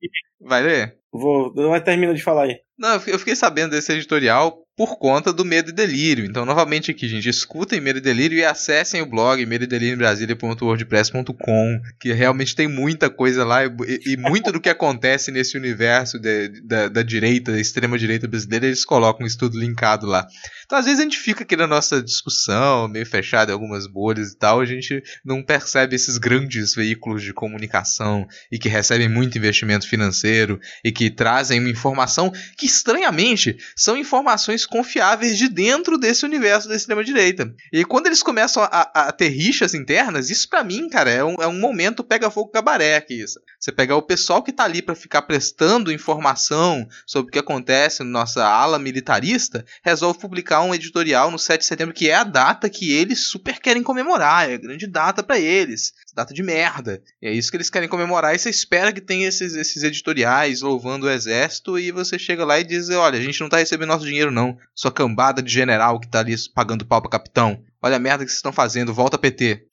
Vai 0.42 0.64
ler? 0.64 0.98
Vou, 1.12 1.54
mas 1.70 1.84
termina 1.84 2.14
de 2.14 2.24
falar 2.24 2.44
aí. 2.44 2.58
Não, 2.78 2.94
eu 2.94 3.20
fiquei 3.20 3.36
sabendo 3.36 3.72
desse 3.72 3.92
editorial 3.92 4.65
por 4.76 4.98
conta 4.98 5.32
do 5.32 5.46
Medo 5.46 5.70
e 5.70 5.74
Delírio. 5.74 6.26
Então, 6.26 6.44
novamente 6.46 6.92
aqui, 6.92 7.08
gente, 7.08 7.30
escutem 7.30 7.80
Medo 7.80 8.00
e 8.00 8.02
Delírio 8.02 8.38
e 8.38 8.44
acessem 8.44 9.02
o 9.02 9.06
blog 9.06 9.46
medoedelirioembrasilha.wordpress.com, 9.46 11.82
que 11.98 12.12
realmente 12.12 12.54
tem 12.54 12.68
muita 12.68 13.10
coisa 13.10 13.46
lá 13.46 13.66
e, 13.66 13.72
e 14.06 14.18
muito 14.18 14.52
do 14.52 14.60
que 14.60 14.68
acontece 14.68 15.32
nesse 15.32 15.58
universo 15.58 16.20
de, 16.20 16.50
da, 16.62 16.90
da 16.90 17.02
direita, 17.04 17.54
da 17.54 17.60
extrema 17.60 17.98
direita 17.98 18.28
brasileira, 18.28 18.66
eles 18.66 18.84
colocam 18.84 19.26
isso 19.26 19.38
tudo 19.38 19.58
linkado 19.58 20.06
lá. 20.06 20.28
Então, 20.66 20.78
às 20.78 20.84
vezes, 20.86 21.00
a 21.00 21.04
gente 21.04 21.20
fica 21.20 21.44
aqui 21.44 21.56
na 21.56 21.68
nossa 21.68 22.04
discussão, 22.04 22.90
meio 22.90 23.06
fechado 23.06 23.52
em 23.52 23.54
algumas 23.54 23.88
bolhas 23.88 24.32
e 24.32 24.38
tal, 24.38 24.60
a 24.60 24.66
gente 24.66 25.02
não 25.24 25.42
percebe 25.42 25.96
esses 25.96 26.18
grandes 26.18 26.76
veículos 26.76 27.24
de 27.24 27.34
comunicação 27.34 28.28
e 28.52 28.60
que 28.60 28.68
recebem 28.68 29.08
muito 29.08 29.38
investimento 29.38 29.88
financeiro 29.88 30.60
e 30.84 30.92
que 30.92 31.10
trazem 31.10 31.62
uma 31.62 31.70
informação 31.70 32.30
que, 32.58 32.66
estranhamente, 32.66 33.56
são 33.74 33.96
informações 33.96 34.65
confiáveis 34.66 35.38
de 35.38 35.48
dentro 35.48 35.98
desse 35.98 36.26
universo 36.26 36.68
da 36.68 36.76
extrema-direita. 36.76 37.54
E 37.72 37.84
quando 37.86 38.08
eles 38.08 38.24
começam 38.24 38.64
a, 38.64 38.82
a, 38.94 39.12
ter 39.12 39.30
rixas 39.30 39.74
internas, 39.74 40.30
isso 40.30 40.50
para 40.50 40.64
mim, 40.64 40.90
cara, 40.90 41.10
é 41.10 41.24
um, 41.24 41.36
é 41.36 41.48
um 41.48 41.60
momento 41.60 42.04
pega 42.04 42.32
fogo 42.32 42.52
cabaré 42.52 42.96
aqui. 42.96 43.16
Isso. 43.16 43.40
Você 43.60 43.72
pegar 43.72 43.96
o 43.96 44.02
pessoal 44.02 44.44
que 44.44 44.52
tá 44.52 44.64
ali 44.64 44.82
para 44.82 44.96
ficar 44.96 45.24
prestando 45.24 45.92
informação 45.92 46.88
sobre 47.06 47.30
o 47.30 47.32
que 47.32 47.40
acontece 47.40 48.04
na 48.04 48.10
nossa 48.10 48.46
ala 48.46 48.78
militarista, 48.78 49.66
resolve 49.84 50.20
publicar 50.20 50.62
um 50.62 50.74
editorial 50.74 51.32
no 51.32 51.40
7 51.40 51.62
de 51.62 51.68
setembro, 51.68 51.94
que 51.94 52.10
é 52.10 52.16
a 52.16 52.24
data 52.24 52.70
que 52.70 52.92
eles 52.92 53.28
super 53.28 53.60
querem 53.60 53.84
comemorar, 53.84 54.50
é 54.50 54.56
a 54.56 54.58
grande 54.58 54.88
data 54.88 55.24
para 55.24 55.40
eles, 55.40 55.94
data 56.16 56.34
de 56.34 56.42
merda. 56.42 57.02
E 57.22 57.28
é 57.28 57.32
isso 57.32 57.52
que 57.52 57.58
eles 57.58 57.70
querem 57.70 57.90
comemorar 57.90 58.34
e 58.34 58.40
você 58.40 58.50
espera 58.50 58.94
que 58.94 59.02
tenha 59.02 59.28
esses, 59.28 59.54
esses 59.54 59.84
editoriais 59.84 60.62
louvando 60.62 61.06
o 61.06 61.10
exército 61.10 61.78
e 61.78 61.92
você 61.92 62.18
chega 62.18 62.46
lá 62.46 62.60
e 62.60 62.64
diz, 62.64 62.90
olha, 62.90 63.20
a 63.20 63.22
gente 63.22 63.42
não 63.42 63.50
tá 63.50 63.58
recebendo 63.58 63.90
nosso 63.90 64.06
dinheiro 64.06 64.32
não, 64.32 64.58
sua 64.74 64.92
cambada 64.92 65.42
de 65.44 65.52
general 65.52 66.00
que 66.00 66.08
tá 66.08 66.20
ali 66.20 66.34
pagando 66.54 66.86
pau 66.86 67.02
pra 67.02 67.12
capitão. 67.12 67.62
Olha 67.84 67.98
a 67.98 68.00
merda 68.00 68.24
que 68.24 68.32
vocês 68.32 68.40
estão 68.40 68.54
fazendo, 68.54 68.94
volta 68.94 69.18
PT. 69.18 69.68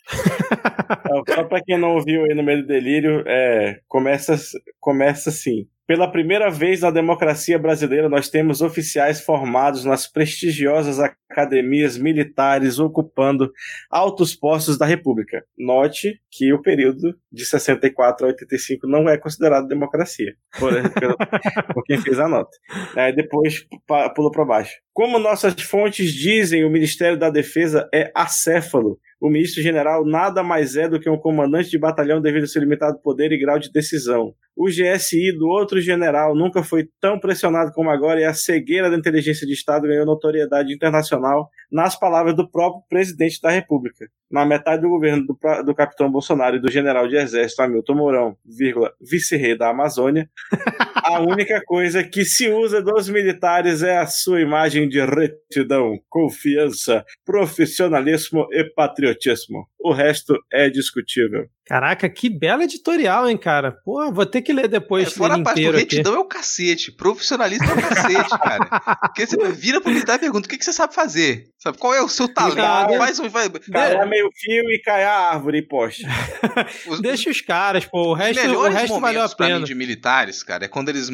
Só 1.35 1.44
pra 1.44 1.62
quem 1.62 1.78
não 1.78 1.94
ouviu 1.94 2.24
aí 2.24 2.35
no 2.35 2.42
meio 2.42 2.62
do 2.62 2.68
delírio, 2.68 3.22
é, 3.26 3.81
começa, 3.88 4.37
começa 4.81 5.31
assim. 5.31 5.66
Pela 5.92 6.11
primeira 6.11 6.48
vez 6.48 6.81
na 6.81 6.90
democracia 6.90 7.59
brasileira, 7.59 8.09
nós 8.09 8.31
temos 8.31 8.62
oficiais 8.62 9.20
formados 9.20 9.85
nas 9.85 10.11
prestigiosas 10.11 10.98
academias 10.98 11.98
militares 11.98 12.78
ocupando 12.78 13.52
altos 13.90 14.35
postos 14.35 14.78
da 14.78 14.87
República. 14.87 15.44
Note 15.55 16.18
que 16.31 16.50
o 16.50 16.62
período 16.62 17.14
de 17.31 17.44
64 17.44 18.24
a 18.24 18.28
85 18.31 18.87
não 18.87 19.07
é 19.07 19.18
considerado 19.18 19.68
democracia, 19.68 20.35
por, 20.59 20.72
por 21.74 21.85
quem 21.85 21.98
fez 21.98 22.18
a 22.18 22.26
nota. 22.26 22.57
Aí 22.96 23.14
depois 23.14 23.66
pula 24.14 24.31
para 24.31 24.46
baixo. 24.46 24.72
Como 24.94 25.18
nossas 25.18 25.61
fontes 25.61 26.11
dizem, 26.11 26.64
o 26.64 26.70
Ministério 26.70 27.18
da 27.18 27.28
Defesa 27.28 27.87
é 27.92 28.11
acéfalo 28.14 28.98
o 29.22 29.31
ministro-general 29.31 30.05
nada 30.05 30.42
mais 30.42 30.74
é 30.74 30.88
do 30.88 30.98
que 30.98 31.09
um 31.09 31.16
comandante 31.16 31.70
de 31.70 31.78
batalhão 31.78 32.20
devido 32.20 32.42
ao 32.42 32.48
seu 32.48 32.61
limitado 32.61 32.98
poder 32.98 33.31
e 33.31 33.38
grau 33.38 33.57
de 33.57 33.70
decisão. 33.70 34.35
O 34.56 34.66
GSI 34.66 35.32
do 35.32 35.48
outro 35.48 35.80
general 35.80 36.34
nunca 36.34 36.62
foi 36.62 36.88
tão 37.00 37.18
pressionado 37.18 37.72
como 37.72 37.90
agora 37.90 38.20
e 38.20 38.24
a 38.24 38.34
cegueira 38.34 38.90
da 38.90 38.96
inteligência 38.96 39.46
de 39.46 39.52
Estado 39.54 39.88
ganhou 39.88 40.04
notoriedade 40.04 40.74
internacional 40.74 41.48
nas 41.70 41.98
palavras 41.98 42.36
do 42.36 42.50
próprio 42.50 42.82
presidente 42.88 43.40
da 43.40 43.50
República. 43.50 44.06
Na 44.30 44.44
metade 44.44 44.82
do 44.82 44.88
governo 44.88 45.26
do, 45.26 45.38
do 45.64 45.74
capitão 45.74 46.10
Bolsonaro 46.10 46.56
e 46.56 46.60
do 46.60 46.70
general 46.70 47.08
de 47.08 47.16
exército 47.16 47.62
Hamilton 47.62 47.94
Mourão, 47.94 48.36
vice-rei 49.00 49.56
da 49.56 49.70
Amazônia, 49.70 50.28
a 51.02 51.20
única 51.20 51.60
coisa 51.64 52.04
que 52.04 52.24
se 52.24 52.48
usa 52.48 52.82
dos 52.82 53.08
militares 53.08 53.82
é 53.82 53.98
a 53.98 54.06
sua 54.06 54.40
imagem 54.40 54.88
de 54.88 55.00
retidão, 55.00 55.98
confiança, 56.08 57.04
profissionalismo 57.24 58.46
e 58.52 58.64
patriotismo. 58.64 59.66
O 59.80 59.92
resto 59.92 60.34
é 60.52 60.70
discutível. 60.70 61.46
Caraca, 61.64 62.09
que 62.09 62.29
bela 62.29 62.64
editorial, 62.64 63.31
hein, 63.31 63.37
cara? 63.37 63.70
Pô, 63.70 64.11
vou 64.12 64.27
ter 64.27 64.42
que 64.42 64.53
ler 64.53 64.66
depois. 64.66 65.07
É, 65.07 65.11
fora 65.11 65.37
a 65.37 65.42
parte 65.42 65.62
do 65.62 65.70
retidão 65.70 66.12
aqui. 66.12 66.20
é 66.20 66.25
o 66.25 66.29
cacete. 66.29 66.90
Profissionalismo 66.90 67.64
é 67.70 67.75
o 67.75 67.81
cacete, 67.81 68.38
cara. 68.38 68.98
Porque 69.01 69.27
você 69.27 69.37
vira 69.53 69.81
pro 69.81 69.92
militar 69.92 70.16
e 70.16 70.18
pergunta: 70.18 70.46
o 70.46 70.51
que, 70.51 70.59
que 70.59 70.64
você 70.64 70.72
sabe 70.72 70.92
fazer? 70.92 71.46
Sabe, 71.59 71.79
qual 71.79 71.94
é 71.94 72.03
o 72.03 72.09
seu 72.09 72.27
talento? 72.27 72.57
Cara, 72.57 72.98
faz 72.98 73.20
um. 73.20 73.29
Vai... 73.29 73.48
Caiar 73.48 74.09
meio 74.09 74.29
fio 74.35 74.70
e 74.70 74.83
cair 74.85 75.05
a 75.05 75.31
árvore 75.31 75.59
e 75.59 75.62
poste. 75.62 76.05
Deixa 77.01 77.31
os 77.31 77.40
caras, 77.40 77.85
pô. 77.85 78.11
O 78.11 78.14
resto, 78.14 78.44
o 78.44 78.68
resto 78.68 79.01
valeu 79.01 79.22
a 79.22 79.29
pena. 79.29 79.61
Mim 79.61 79.64
de 79.64 79.75
militares, 79.75 80.42
cara, 80.42 80.64
é 80.64 80.68
quando 80.68 80.88
eles 80.88 81.09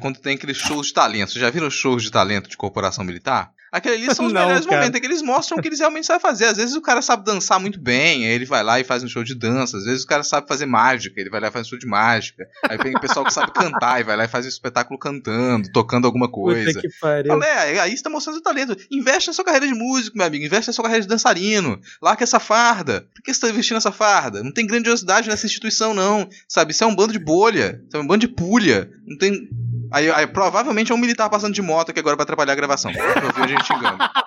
quando 0.00 0.20
tem 0.20 0.36
aqueles 0.36 0.56
shows 0.56 0.86
de 0.86 0.94
talento. 0.94 1.32
Você 1.32 1.40
já 1.40 1.50
viram 1.50 1.68
shows 1.68 2.04
de 2.04 2.12
talento 2.12 2.48
de 2.48 2.56
corporação 2.56 3.04
militar? 3.04 3.50
Aquele 3.72 3.96
ali 3.96 4.14
são 4.14 4.26
os 4.26 4.32
não, 4.32 4.42
melhores 4.42 4.66
cara. 4.66 4.78
momentos, 4.78 4.96
é 4.96 5.00
que 5.00 5.06
eles 5.06 5.22
mostram 5.22 5.58
o 5.58 5.62
que 5.62 5.68
eles 5.68 5.78
realmente 5.78 6.06
sabem 6.06 6.20
fazer. 6.20 6.46
Às 6.46 6.56
vezes 6.56 6.74
o 6.74 6.80
cara 6.80 7.00
sabe 7.00 7.24
dançar 7.24 7.60
muito 7.60 7.80
bem, 7.80 8.26
aí 8.26 8.32
ele 8.32 8.44
vai 8.44 8.62
lá 8.62 8.80
e 8.80 8.84
faz 8.84 9.02
um 9.02 9.08
show 9.08 9.22
de 9.22 9.34
dança. 9.34 9.76
Às 9.76 9.84
vezes 9.84 10.02
o 10.02 10.06
cara 10.06 10.22
sabe 10.22 10.48
fazer 10.48 10.66
mágica, 10.66 11.20
ele 11.20 11.30
vai 11.30 11.40
lá 11.40 11.48
e 11.48 11.50
faz 11.50 11.66
um 11.66 11.70
show 11.70 11.78
de 11.78 11.86
mágica. 11.86 12.48
Aí 12.68 12.78
tem 12.78 12.96
o 12.96 13.00
pessoal 13.00 13.24
que 13.24 13.32
sabe 13.32 13.52
cantar 13.52 14.00
e 14.00 14.04
vai 14.04 14.16
lá 14.16 14.24
e 14.24 14.28
faz 14.28 14.44
um 14.44 14.48
espetáculo 14.48 14.98
cantando, 14.98 15.70
tocando 15.72 16.06
alguma 16.06 16.28
coisa. 16.28 16.72
Puta 16.72 16.80
que 16.80 16.88
pariu. 17.00 17.32
Fala, 17.32 17.46
é, 17.46 17.80
aí 17.80 17.96
você 17.96 18.02
tá 18.02 18.10
mostrando 18.10 18.36
o 18.36 18.42
talento. 18.42 18.76
Investe 18.90 19.28
na 19.28 19.32
sua 19.32 19.44
carreira 19.44 19.66
de 19.66 19.74
músico, 19.74 20.16
meu 20.16 20.26
amigo. 20.26 20.44
Investe 20.44 20.68
na 20.68 20.72
sua 20.72 20.84
carreira 20.84 21.02
de 21.02 21.08
dançarino. 21.08 21.80
Larga 22.02 22.24
essa 22.24 22.40
farda. 22.40 23.06
Por 23.14 23.22
que 23.22 23.32
você 23.32 23.40
tá 23.40 23.48
investindo 23.48 23.76
nessa 23.76 23.92
farda? 23.92 24.42
Não 24.42 24.52
tem 24.52 24.66
grandiosidade 24.66 25.28
nessa 25.28 25.46
instituição, 25.46 25.94
não. 25.94 26.28
Sabe? 26.48 26.72
Isso 26.72 26.82
é 26.82 26.86
um 26.86 26.94
bando 26.94 27.12
de 27.12 27.18
bolha. 27.18 27.80
Isso 27.86 27.96
é 27.96 28.00
um 28.00 28.06
bando 28.06 28.26
de 28.26 28.28
pulha. 28.28 28.90
Não 29.06 29.16
tem 29.16 29.48
Aí, 29.92 30.10
aí, 30.10 30.26
provavelmente 30.26 30.92
é 30.92 30.94
um 30.94 30.98
militar 30.98 31.28
passando 31.28 31.54
de 31.54 31.62
moto 31.62 31.90
aqui 31.90 32.00
agora 32.00 32.16
pra 32.16 32.22
atrapalhar 32.22 32.52
a 32.52 32.56
gravação. 32.56 32.90
Ouvir 32.90 33.42
a 33.42 33.46
gente. 33.46 33.72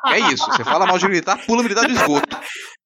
É 0.07 0.33
isso. 0.33 0.45
Você 0.45 0.63
fala 0.63 0.85
mal 0.85 0.97
de 0.97 1.07
militar, 1.07 1.37
pula 1.45 1.63
militar 1.63 1.85
de 1.85 1.93
esgoto. 1.93 2.37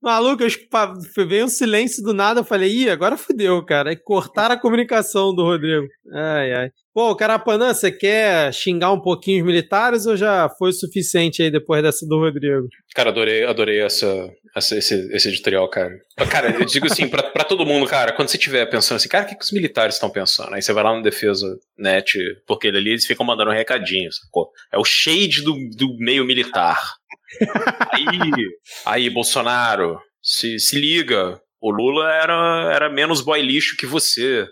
Maluco, 0.02 0.44
eu, 0.44 1.28
veio 1.28 1.46
um 1.46 1.50
silêncio 1.50 2.04
do 2.04 2.13
nada. 2.13 2.42
Eu 2.42 2.46
falei, 2.46 2.72
ih, 2.72 2.90
agora 2.90 3.18
fudeu, 3.18 3.63
cara. 3.66 3.90
Aí 3.90 3.98
cortaram 3.98 4.56
a 4.56 4.60
comunicação 4.60 5.34
do 5.34 5.44
Rodrigo. 5.44 5.88
Ai, 6.13 6.54
ai. 6.54 6.70
Pô, 6.97 7.15
Carapanã, 7.15 7.75
você 7.75 7.91
quer 7.91 8.51
xingar 8.51 8.91
um 8.91 8.99
pouquinho 8.99 9.41
os 9.41 9.45
militares 9.45 10.07
ou 10.07 10.17
já 10.17 10.49
foi 10.57 10.71
o 10.71 10.73
suficiente 10.73 11.43
aí 11.43 11.51
depois 11.51 11.83
dessa 11.83 12.07
do 12.07 12.17
Rodrigo? 12.17 12.67
Cara, 12.95 13.12
adorei, 13.12 13.45
adorei 13.45 13.81
essa, 13.81 14.33
essa 14.55 14.75
esse, 14.75 15.07
esse 15.15 15.27
editorial, 15.27 15.69
cara. 15.69 15.91
Cara, 16.31 16.49
eu 16.60 16.65
digo 16.65 16.88
assim, 16.88 17.07
pra, 17.07 17.21
pra 17.21 17.43
todo 17.43 17.67
mundo, 17.67 17.86
cara, 17.86 18.13
quando 18.13 18.29
você 18.29 18.38
estiver 18.38 18.65
pensando 18.65 18.95
assim, 18.95 19.10
cara, 19.10 19.25
o 19.25 19.27
que, 19.27 19.36
que 19.36 19.43
os 19.43 19.51
militares 19.51 19.93
estão 19.93 20.10
pensando? 20.10 20.55
Aí 20.55 20.62
você 20.63 20.73
vai 20.73 20.83
lá 20.83 20.95
no 20.95 21.03
Defesa 21.03 21.45
Net, 21.77 22.17
porque 22.47 22.69
ali 22.69 22.89
eles 22.89 23.05
ficam 23.05 23.23
mandando 23.23 23.51
um 23.51 23.53
recadinho, 23.53 24.12
sacou? 24.12 24.49
É 24.73 24.79
o 24.79 24.83
shade 24.83 25.43
do, 25.43 25.53
do 25.77 25.95
meio 25.99 26.25
militar. 26.25 26.81
Aí, 27.93 28.07
aí, 28.88 29.10
Bolsonaro, 29.12 29.99
se, 30.19 30.57
se 30.57 30.75
liga. 30.79 31.39
O 31.62 31.69
Lula 31.71 32.12
era, 32.12 32.71
era 32.73 32.89
menos 32.89 33.21
boy 33.21 33.41
lixo 33.41 33.75
que 33.77 33.86
você. 33.86 34.47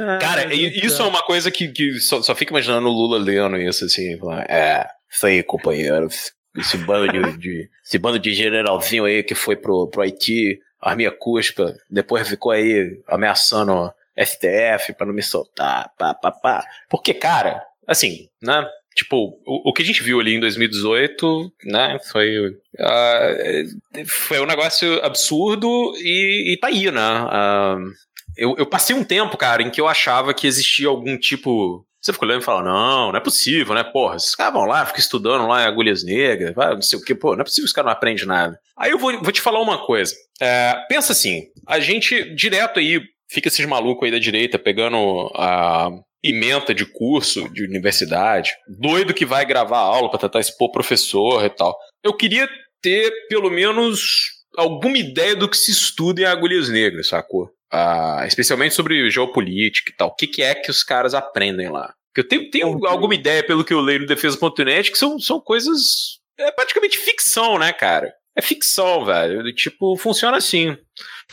Ah, 0.00 0.18
Cara, 0.18 0.54
isso 0.54 1.02
é 1.02 1.06
uma 1.06 1.22
coisa 1.22 1.50
que, 1.50 1.68
que 1.68 1.98
só, 1.98 2.22
só 2.22 2.34
fica 2.34 2.52
imaginando 2.52 2.88
o 2.88 2.92
Lula 2.92 3.18
lendo 3.18 3.56
isso, 3.56 3.84
assim, 3.84 4.18
é, 4.48 4.86
isso 5.10 5.26
aí, 5.26 5.42
companheiro, 5.42 6.08
esse 6.56 6.76
bando 6.78 7.12
de, 7.12 7.36
de, 7.38 7.70
esse 7.84 7.98
bando 7.98 8.18
de 8.18 8.32
generalzinho 8.32 9.04
aí 9.04 9.22
que 9.22 9.34
foi 9.34 9.56
pro, 9.56 9.88
pro 9.88 10.02
Haiti, 10.02 10.60
armia 10.80 11.10
cuspa, 11.10 11.74
depois 11.90 12.28
ficou 12.28 12.52
aí 12.52 13.00
ameaçando 13.08 13.92
STF 14.16 14.94
para 14.96 15.06
não 15.06 15.14
me 15.14 15.22
soltar, 15.22 15.90
pá, 15.98 16.14
pá, 16.14 16.30
pá. 16.30 16.64
Porque, 16.88 17.14
cara, 17.14 17.62
assim, 17.86 18.28
né? 18.42 18.66
Tipo, 18.94 19.38
o, 19.46 19.70
o 19.70 19.72
que 19.72 19.82
a 19.82 19.84
gente 19.84 20.02
viu 20.02 20.18
ali 20.18 20.34
em 20.34 20.40
2018, 20.40 21.52
né, 21.66 22.00
foi, 22.10 22.48
uh, 22.48 24.04
foi 24.06 24.40
um 24.40 24.46
negócio 24.46 25.04
absurdo 25.04 25.68
e, 25.98 26.52
e 26.52 26.56
tá 26.56 26.66
aí, 26.66 26.90
né? 26.90 27.22
Uh, 27.22 27.92
eu, 28.38 28.54
eu 28.56 28.66
passei 28.66 28.94
um 28.94 29.04
tempo, 29.04 29.36
cara, 29.36 29.62
em 29.62 29.70
que 29.70 29.80
eu 29.80 29.88
achava 29.88 30.32
que 30.32 30.46
existia 30.46 30.88
algum 30.88 31.18
tipo 31.18 31.84
você 32.00 32.12
ficou 32.12 32.28
olhando 32.28 32.42
e 32.42 32.44
fala, 32.44 32.62
não, 32.62 33.10
não 33.10 33.18
é 33.18 33.20
possível, 33.20 33.74
né? 33.74 33.82
Porra, 33.82 34.16
esses 34.16 34.34
caras 34.34 34.52
vão 34.52 34.64
lá, 34.64 34.86
ficam 34.86 35.00
estudando 35.00 35.48
lá 35.48 35.62
em 35.62 35.66
agulhas 35.66 36.04
negras, 36.04 36.54
não 36.54 36.80
sei 36.80 36.98
o 36.98 37.02
que, 37.02 37.14
pô, 37.14 37.34
não 37.34 37.40
é 37.40 37.44
possível 37.44 37.64
que 37.64 37.68
os 37.68 37.72
caras 37.72 37.86
não 37.86 37.92
aprendem 37.92 38.24
nada. 38.24 38.58
Aí 38.78 38.92
eu 38.92 38.98
vou, 38.98 39.12
vou 39.20 39.32
te 39.32 39.40
falar 39.40 39.60
uma 39.60 39.84
coisa. 39.84 40.14
É, 40.40 40.74
pensa 40.88 41.12
assim, 41.12 41.42
a 41.66 41.80
gente 41.80 42.34
direto 42.36 42.78
aí, 42.78 43.02
fica 43.28 43.48
esses 43.48 43.66
malucos 43.66 44.06
aí 44.06 44.12
da 44.12 44.18
direita 44.18 44.58
pegando 44.58 45.30
a 45.34 45.90
pimenta 46.22 46.72
de 46.72 46.86
curso 46.86 47.48
de 47.52 47.64
universidade, 47.64 48.52
doido 48.80 49.14
que 49.14 49.26
vai 49.26 49.44
gravar 49.44 49.78
aula 49.78 50.08
para 50.08 50.20
tentar 50.20 50.40
expor 50.40 50.70
professor 50.70 51.44
e 51.44 51.50
tal. 51.50 51.76
Eu 52.02 52.16
queria 52.16 52.48
ter 52.80 53.12
pelo 53.28 53.50
menos 53.50 54.38
alguma 54.56 54.98
ideia 54.98 55.34
do 55.34 55.48
que 55.48 55.56
se 55.56 55.72
estuda 55.72 56.22
em 56.22 56.24
agulhas 56.24 56.68
negras, 56.68 57.08
sacou? 57.08 57.50
Ah, 57.70 58.24
especialmente 58.26 58.74
sobre 58.74 59.10
geopolítica 59.10 59.90
e 59.92 59.96
tal. 59.96 60.08
O 60.08 60.14
que, 60.14 60.26
que, 60.26 60.42
é 60.42 60.54
que 60.54 60.70
os 60.70 60.82
caras 60.82 61.14
aprendem 61.14 61.68
lá? 61.68 61.92
Eu 62.16 62.26
tenho, 62.26 62.50
tenho 62.50 62.86
alguma 62.86 63.14
ideia, 63.14 63.44
pelo 63.44 63.64
que 63.64 63.72
eu 63.72 63.80
leio 63.80 64.00
no 64.00 64.06
Defesa.net, 64.06 64.90
que 64.90 64.98
são, 64.98 65.20
são 65.20 65.40
coisas. 65.40 66.18
É 66.36 66.50
praticamente 66.50 66.98
ficção, 66.98 67.58
né, 67.58 67.72
cara? 67.72 68.12
É 68.36 68.42
ficção, 68.42 69.04
velho. 69.04 69.52
Tipo, 69.54 69.96
funciona 69.96 70.36
assim. 70.36 70.76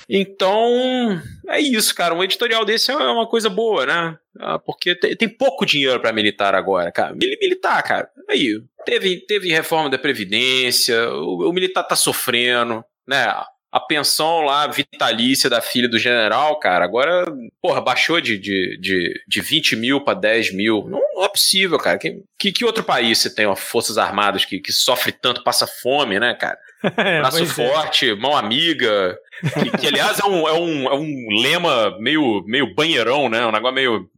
Então, 0.09 1.21
é 1.47 1.59
isso, 1.59 1.93
cara. 1.95 2.13
Um 2.13 2.23
editorial 2.23 2.65
desse 2.65 2.91
é 2.91 2.95
uma 2.95 3.27
coisa 3.27 3.49
boa, 3.49 3.86
né? 3.86 4.17
Ah, 4.39 4.59
porque 4.59 4.95
tem, 4.95 5.15
tem, 5.15 5.29
pouco 5.29 5.65
dinheiro 5.65 5.99
para 5.99 6.13
militar 6.13 6.53
agora, 6.53 6.91
cara. 6.91 7.15
Militar, 7.15 7.81
cara. 7.81 8.09
Aí, 8.29 8.61
teve, 8.86 9.25
teve 9.25 9.49
reforma 9.49 9.89
da 9.89 9.97
Previdência, 9.97 11.09
o, 11.13 11.49
o 11.49 11.53
militar 11.53 11.83
tá 11.83 11.95
sofrendo, 11.95 12.83
né? 13.07 13.25
A 13.76 13.80
pensão 13.82 14.39
lá 14.39 14.65
vitalícia 14.67 15.49
da 15.49 15.59
filha 15.59 15.89
do 15.89 15.99
general, 15.99 16.57
cara, 16.59 16.86
agora, 16.86 17.26
porra, 17.61 17.82
baixou 17.82 18.21
de, 18.21 18.38
de, 18.38 18.80
de, 18.80 19.21
de 19.28 19.41
20 19.41 19.76
mil 19.76 19.99
para 19.99 20.17
10 20.17 20.53
mil. 20.53 20.88
Não, 20.88 21.01
não, 21.13 21.26
é 21.26 21.28
possível, 21.28 21.78
cara. 21.78 21.97
Que, 21.97 22.23
que, 22.39 22.53
que, 22.53 22.63
outro 22.63 22.86
país 22.86 23.17
você 23.17 23.36
tem 23.36 23.45
ó, 23.45 23.53
forças 23.53 23.97
armadas 23.97 24.45
que, 24.45 24.61
que 24.61 24.71
sofre 24.71 25.11
tanto, 25.11 25.43
passa 25.43 25.67
fome, 25.67 26.17
né, 26.17 26.34
cara? 26.34 26.57
É, 26.97 27.19
Braço 27.19 27.41
é. 27.41 27.45
forte, 27.47 28.11
é. 28.11 28.15
mão 28.15 28.38
amiga. 28.38 29.17
Que, 29.41 29.78
que, 29.80 29.88
aliás 29.88 30.19
é 30.19 30.26
um, 30.26 30.47
é, 30.47 30.53
um, 30.53 30.88
é 30.88 30.93
um 30.93 31.41
lema 31.41 31.97
meio, 31.99 32.43
meio 32.45 32.76
banheirão, 32.76 33.28
né? 33.28 33.43
Um 33.45 33.51
negócio 33.51 33.73
meio 33.73 34.09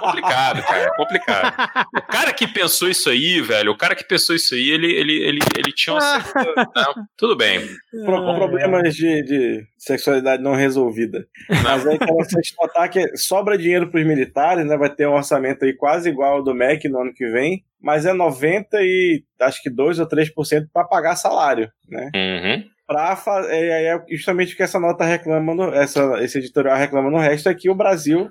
complicado, 0.00 0.62
cara. 0.62 0.82
É 0.82 0.96
complicado. 0.96 1.86
O 1.96 2.02
cara 2.02 2.32
que 2.32 2.46
pensou 2.46 2.88
isso 2.88 3.08
aí, 3.10 3.40
velho, 3.40 3.72
o 3.72 3.76
cara 3.76 3.94
que 3.94 4.04
pensou 4.04 4.34
isso 4.34 4.54
aí, 4.54 4.70
ele, 4.70 4.92
ele, 4.92 5.12
ele, 5.22 5.38
ele 5.56 5.72
tinha 5.74 5.94
uma 5.94 6.00
certa... 6.00 6.70
Não, 6.74 6.94
tudo 7.16 7.36
bem. 7.36 7.60
Pro, 8.04 8.34
problemas 8.34 8.94
de, 8.94 9.22
de 9.22 9.66
sexualidade 9.78 10.42
não 10.42 10.54
resolvida. 10.54 11.26
Mas 11.62 11.86
é 11.86 11.94
interessante 11.94 12.54
notar 12.60 12.88
que 12.88 13.16
sobra 13.16 13.58
dinheiro 13.58 13.90
para 13.90 14.00
os 14.00 14.06
militares, 14.06 14.66
né? 14.66 14.76
Vai 14.76 14.90
ter 14.90 15.06
um 15.06 15.14
orçamento 15.14 15.64
aí 15.64 15.72
quase 15.72 16.08
igual 16.08 16.36
ao 16.36 16.44
do 16.44 16.54
MEC 16.54 16.88
no 16.88 17.00
ano 17.00 17.14
que 17.14 17.26
vem, 17.30 17.64
mas 17.80 18.06
é 18.06 18.12
90 18.12 18.78
e 18.80 19.22
acho 19.40 19.62
que 19.62 19.70
2 19.70 19.98
ou 19.98 20.08
3% 20.08 20.66
para 20.72 20.84
pagar 20.86 21.16
salário, 21.16 21.70
né? 21.88 22.10
Uhum 22.14 22.74
para 22.86 23.18
é, 23.48 23.94
é 23.94 24.04
justamente 24.10 24.54
o 24.54 24.56
que 24.56 24.62
essa 24.62 24.78
nota 24.78 25.04
reclama, 25.04 25.54
no, 25.54 25.74
essa, 25.74 26.22
esse 26.22 26.38
editorial 26.38 26.76
reclama 26.76 27.10
no 27.10 27.18
resto, 27.18 27.48
é 27.48 27.54
que 27.54 27.70
o 27.70 27.74
Brasil 27.74 28.30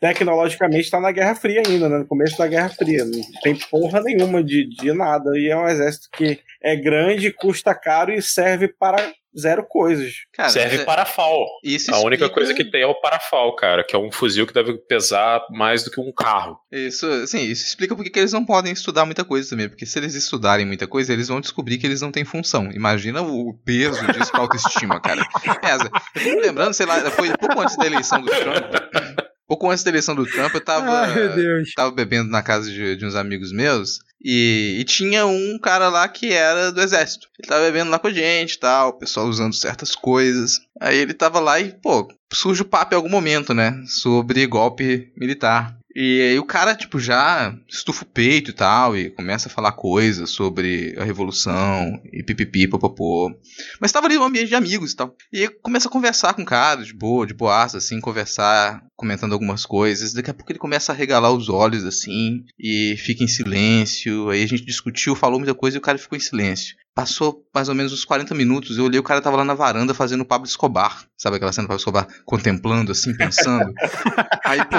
tecnologicamente 0.00 0.84
está 0.84 1.00
na 1.00 1.12
Guerra 1.12 1.34
Fria 1.34 1.62
ainda, 1.66 1.88
né? 1.88 1.98
no 1.98 2.06
começo 2.06 2.36
da 2.38 2.46
Guerra 2.46 2.68
Fria. 2.68 3.04
Não 3.04 3.20
tem 3.42 3.56
porra 3.70 4.00
nenhuma 4.00 4.42
de, 4.42 4.68
de 4.68 4.92
nada. 4.92 5.30
E 5.36 5.48
é 5.48 5.56
um 5.56 5.68
exército 5.68 6.08
que 6.12 6.40
é 6.62 6.76
grande, 6.76 7.32
custa 7.32 7.74
caro 7.74 8.12
e 8.12 8.22
serve 8.22 8.68
para 8.68 9.12
zero 9.38 9.64
coisas. 9.64 10.14
Cara, 10.32 10.48
serve 10.48 10.76
é... 10.78 10.84
para 10.84 11.04
FAL. 11.04 11.46
Isso 11.62 11.94
a 11.94 12.00
única 12.00 12.28
coisa 12.28 12.54
que 12.54 12.64
tem 12.64 12.82
é 12.82 12.86
o 12.86 13.00
parafal, 13.00 13.54
cara, 13.54 13.84
que 13.84 13.94
é 13.94 13.98
um 13.98 14.10
fuzil 14.10 14.46
que 14.46 14.52
deve 14.52 14.76
pesar 14.78 15.44
mais 15.50 15.84
do 15.84 15.90
que 15.90 16.00
um 16.00 16.12
carro. 16.12 16.58
Isso, 16.72 17.26
sim, 17.26 17.42
isso 17.42 17.64
explica 17.66 17.94
porque 17.94 18.10
que 18.10 18.18
eles 18.18 18.32
não 18.32 18.44
podem 18.44 18.72
estudar 18.72 19.04
muita 19.04 19.24
coisa 19.24 19.50
também, 19.50 19.68
porque 19.68 19.86
se 19.86 19.98
eles 19.98 20.14
estudarem 20.14 20.66
muita 20.66 20.86
coisa, 20.86 21.12
eles 21.12 21.28
vão 21.28 21.40
descobrir 21.40 21.78
que 21.78 21.86
eles 21.86 22.00
não 22.00 22.10
têm 22.10 22.24
função. 22.24 22.70
Imagina 22.72 23.22
o 23.22 23.54
peso 23.64 24.04
disso 24.12 24.30
pra 24.30 24.40
autoestima, 24.40 25.00
cara. 25.00 25.22
Pesa. 25.60 25.90
Eu 26.16 26.40
lembrando, 26.40 26.74
sei 26.74 26.86
lá, 26.86 26.98
foi 27.10 27.30
pouco 27.36 27.60
antes 27.60 27.76
da 27.76 27.86
eleição 27.86 28.20
do 28.20 28.30
Trump. 28.30 29.27
Pouco 29.48 29.70
antes 29.70 29.82
da 29.82 29.90
eleição 29.90 30.14
do 30.14 30.26
Trump, 30.26 30.54
eu 30.54 30.60
tava, 30.60 30.90
Ai, 31.08 31.62
tava 31.74 31.90
bebendo 31.90 32.30
na 32.30 32.42
casa 32.42 32.70
de, 32.70 32.94
de 32.96 33.06
uns 33.06 33.14
amigos 33.14 33.50
meus. 33.50 34.00
E, 34.22 34.76
e, 34.80 34.84
tinha 34.84 35.26
um 35.26 35.58
cara 35.58 35.88
lá 35.88 36.06
que 36.06 36.32
era 36.32 36.70
do 36.70 36.82
exército. 36.82 37.28
Ele 37.38 37.48
tava 37.48 37.64
bebendo 37.64 37.90
lá 37.90 37.98
com 37.98 38.08
a 38.08 38.12
gente 38.12 38.54
e 38.54 38.58
tal, 38.58 38.90
o 38.90 38.92
pessoal 38.92 39.26
usando 39.26 39.54
certas 39.54 39.94
coisas. 39.94 40.60
Aí 40.78 40.98
ele 40.98 41.14
tava 41.14 41.40
lá 41.40 41.58
e, 41.60 41.72
pô, 41.72 42.06
surge 42.32 42.62
o 42.62 42.66
papo 42.66 42.94
em 42.94 42.96
algum 42.96 43.08
momento, 43.08 43.54
né? 43.54 43.80
Sobre 43.86 44.46
golpe 44.46 45.10
militar. 45.16 45.77
E 46.00 46.20
aí 46.22 46.38
o 46.38 46.44
cara, 46.44 46.76
tipo, 46.76 47.00
já 47.00 47.52
estufa 47.66 48.04
o 48.04 48.06
peito 48.06 48.52
e 48.52 48.54
tal, 48.54 48.96
e 48.96 49.10
começa 49.10 49.48
a 49.48 49.50
falar 49.50 49.72
coisas 49.72 50.30
sobre 50.30 50.94
a 50.96 51.02
revolução, 51.02 52.00
e 52.12 52.22
pipipi, 52.22 52.68
popopô. 52.68 53.34
Mas 53.80 53.90
tava 53.90 54.06
ali 54.06 54.14
no 54.14 54.22
ambiente 54.22 54.46
de 54.46 54.54
amigos 54.54 54.92
e 54.92 54.96
tal. 54.96 55.16
E 55.32 55.48
começa 55.48 55.88
a 55.88 55.90
conversar 55.90 56.34
com 56.34 56.42
o 56.42 56.46
cara, 56.46 56.84
de 56.84 56.94
boa, 56.94 57.26
de 57.26 57.34
boaça, 57.34 57.78
assim, 57.78 58.00
conversar, 58.00 58.80
comentando 58.94 59.32
algumas 59.32 59.66
coisas. 59.66 60.12
Daqui 60.12 60.30
a 60.30 60.34
pouco 60.34 60.52
ele 60.52 60.60
começa 60.60 60.92
a 60.92 60.94
regalar 60.94 61.32
os 61.32 61.48
olhos, 61.48 61.84
assim, 61.84 62.44
e 62.56 62.94
fica 62.96 63.24
em 63.24 63.28
silêncio. 63.28 64.30
Aí 64.30 64.44
a 64.44 64.46
gente 64.46 64.64
discutiu, 64.64 65.16
falou 65.16 65.40
muita 65.40 65.52
coisa 65.52 65.76
e 65.76 65.80
o 65.80 65.82
cara 65.82 65.98
ficou 65.98 66.16
em 66.16 66.20
silêncio. 66.20 66.76
Passou 66.98 67.46
mais 67.54 67.68
ou 67.68 67.76
menos 67.76 67.92
uns 67.92 68.04
40 68.04 68.34
minutos, 68.34 68.76
eu 68.76 68.84
olhei, 68.84 68.98
o 68.98 69.04
cara 69.04 69.20
tava 69.20 69.36
lá 69.36 69.44
na 69.44 69.54
varanda 69.54 69.94
fazendo 69.94 70.22
o 70.22 70.24
Pablo 70.24 70.48
Escobar. 70.48 71.04
Sabe 71.16 71.36
aquela 71.36 71.52
cena 71.52 71.66
do 71.66 71.68
Pablo 71.68 71.78
Escobar 71.78 72.08
contemplando, 72.24 72.90
assim, 72.90 73.16
pensando? 73.16 73.72
Aí, 74.44 74.58
pô, 74.64 74.78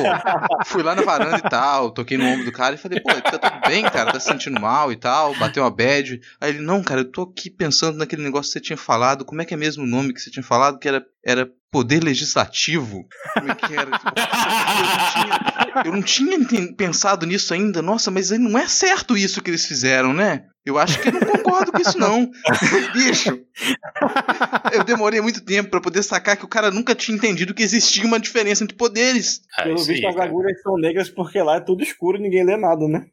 fui 0.65 0.83
lá 0.83 0.95
na 0.95 1.01
varanda 1.01 1.37
e 1.37 1.49
tal, 1.49 1.91
toquei 1.91 2.17
no 2.17 2.25
ombro 2.25 2.43
do 2.43 2.51
cara 2.51 2.75
e 2.75 2.77
falei, 2.77 2.99
pô, 2.99 3.09
tá 3.21 3.37
tudo 3.37 3.61
bem, 3.65 3.83
cara, 3.83 4.11
tá 4.11 4.19
se 4.19 4.27
sentindo 4.27 4.59
mal 4.59 4.91
e 4.91 4.97
tal, 4.97 5.33
bateu 5.35 5.63
uma 5.63 5.71
bad. 5.71 6.19
Aí 6.41 6.49
ele, 6.49 6.59
não, 6.59 6.83
cara, 6.83 6.99
eu 6.99 7.09
tô 7.09 7.21
aqui 7.21 7.49
pensando 7.49 7.97
naquele 7.97 8.21
negócio 8.21 8.51
que 8.51 8.59
você 8.59 8.65
tinha 8.65 8.75
falado, 8.75 9.23
como 9.23 9.41
é 9.41 9.45
que 9.45 9.53
é 9.53 9.57
mesmo 9.57 9.85
o 9.85 9.87
nome 9.87 10.13
que 10.13 10.19
você 10.19 10.29
tinha 10.29 10.43
falado, 10.43 10.77
que 10.77 10.89
era, 10.89 11.05
era 11.23 11.49
poder 11.71 12.03
legislativo? 12.03 13.07
Como 13.33 13.51
é 13.51 13.55
que 13.55 13.73
era? 13.73 13.89
Eu 15.85 15.91
não 15.93 16.01
tinha, 16.01 16.33
eu 16.33 16.39
não 16.39 16.47
tinha 16.47 16.73
pensado 16.75 17.25
nisso 17.25 17.53
ainda, 17.53 17.81
nossa, 17.81 18.09
mas 18.11 18.31
não 18.31 18.57
é 18.57 18.67
certo 18.67 19.17
isso 19.17 19.41
que 19.41 19.49
eles 19.49 19.65
fizeram, 19.65 20.13
né? 20.13 20.45
Eu 20.65 20.77
acho 20.77 21.01
que 21.01 21.07
eu 21.07 21.13
não 21.13 21.21
concordo 21.21 21.71
com 21.71 21.81
isso, 21.81 21.97
não. 21.97 22.29
Bicho, 22.93 23.39
eu 24.71 24.83
demorei 24.83 25.21
muito 25.21 25.43
tempo 25.43 25.69
para 25.69 25.81
poder 25.81 26.03
sacar 26.03 26.37
que 26.37 26.45
o 26.45 26.49
cara 26.49 26.69
nunca 26.69 26.93
tinha 26.93 27.15
entendido 27.15 27.53
que 27.53 27.63
existia 27.63 28.05
uma 28.05 28.19
diferença 28.19 28.63
entre 28.63 28.75
poderes. 28.75 29.41
É, 29.57 29.63
Pelo 29.63 29.83
visto, 29.83 30.07
as 30.07 30.17
agulhas 30.17 30.61
são 30.61 30.77
negras 30.77 31.09
porque 31.09 31.41
lá 31.41 31.55
é 31.55 31.61
tudo 31.61 31.81
escuro 31.81 32.17
e 32.17 32.21
ninguém 32.21 32.45
lê 32.45 32.57
nada, 32.57 32.87
né? 32.87 33.05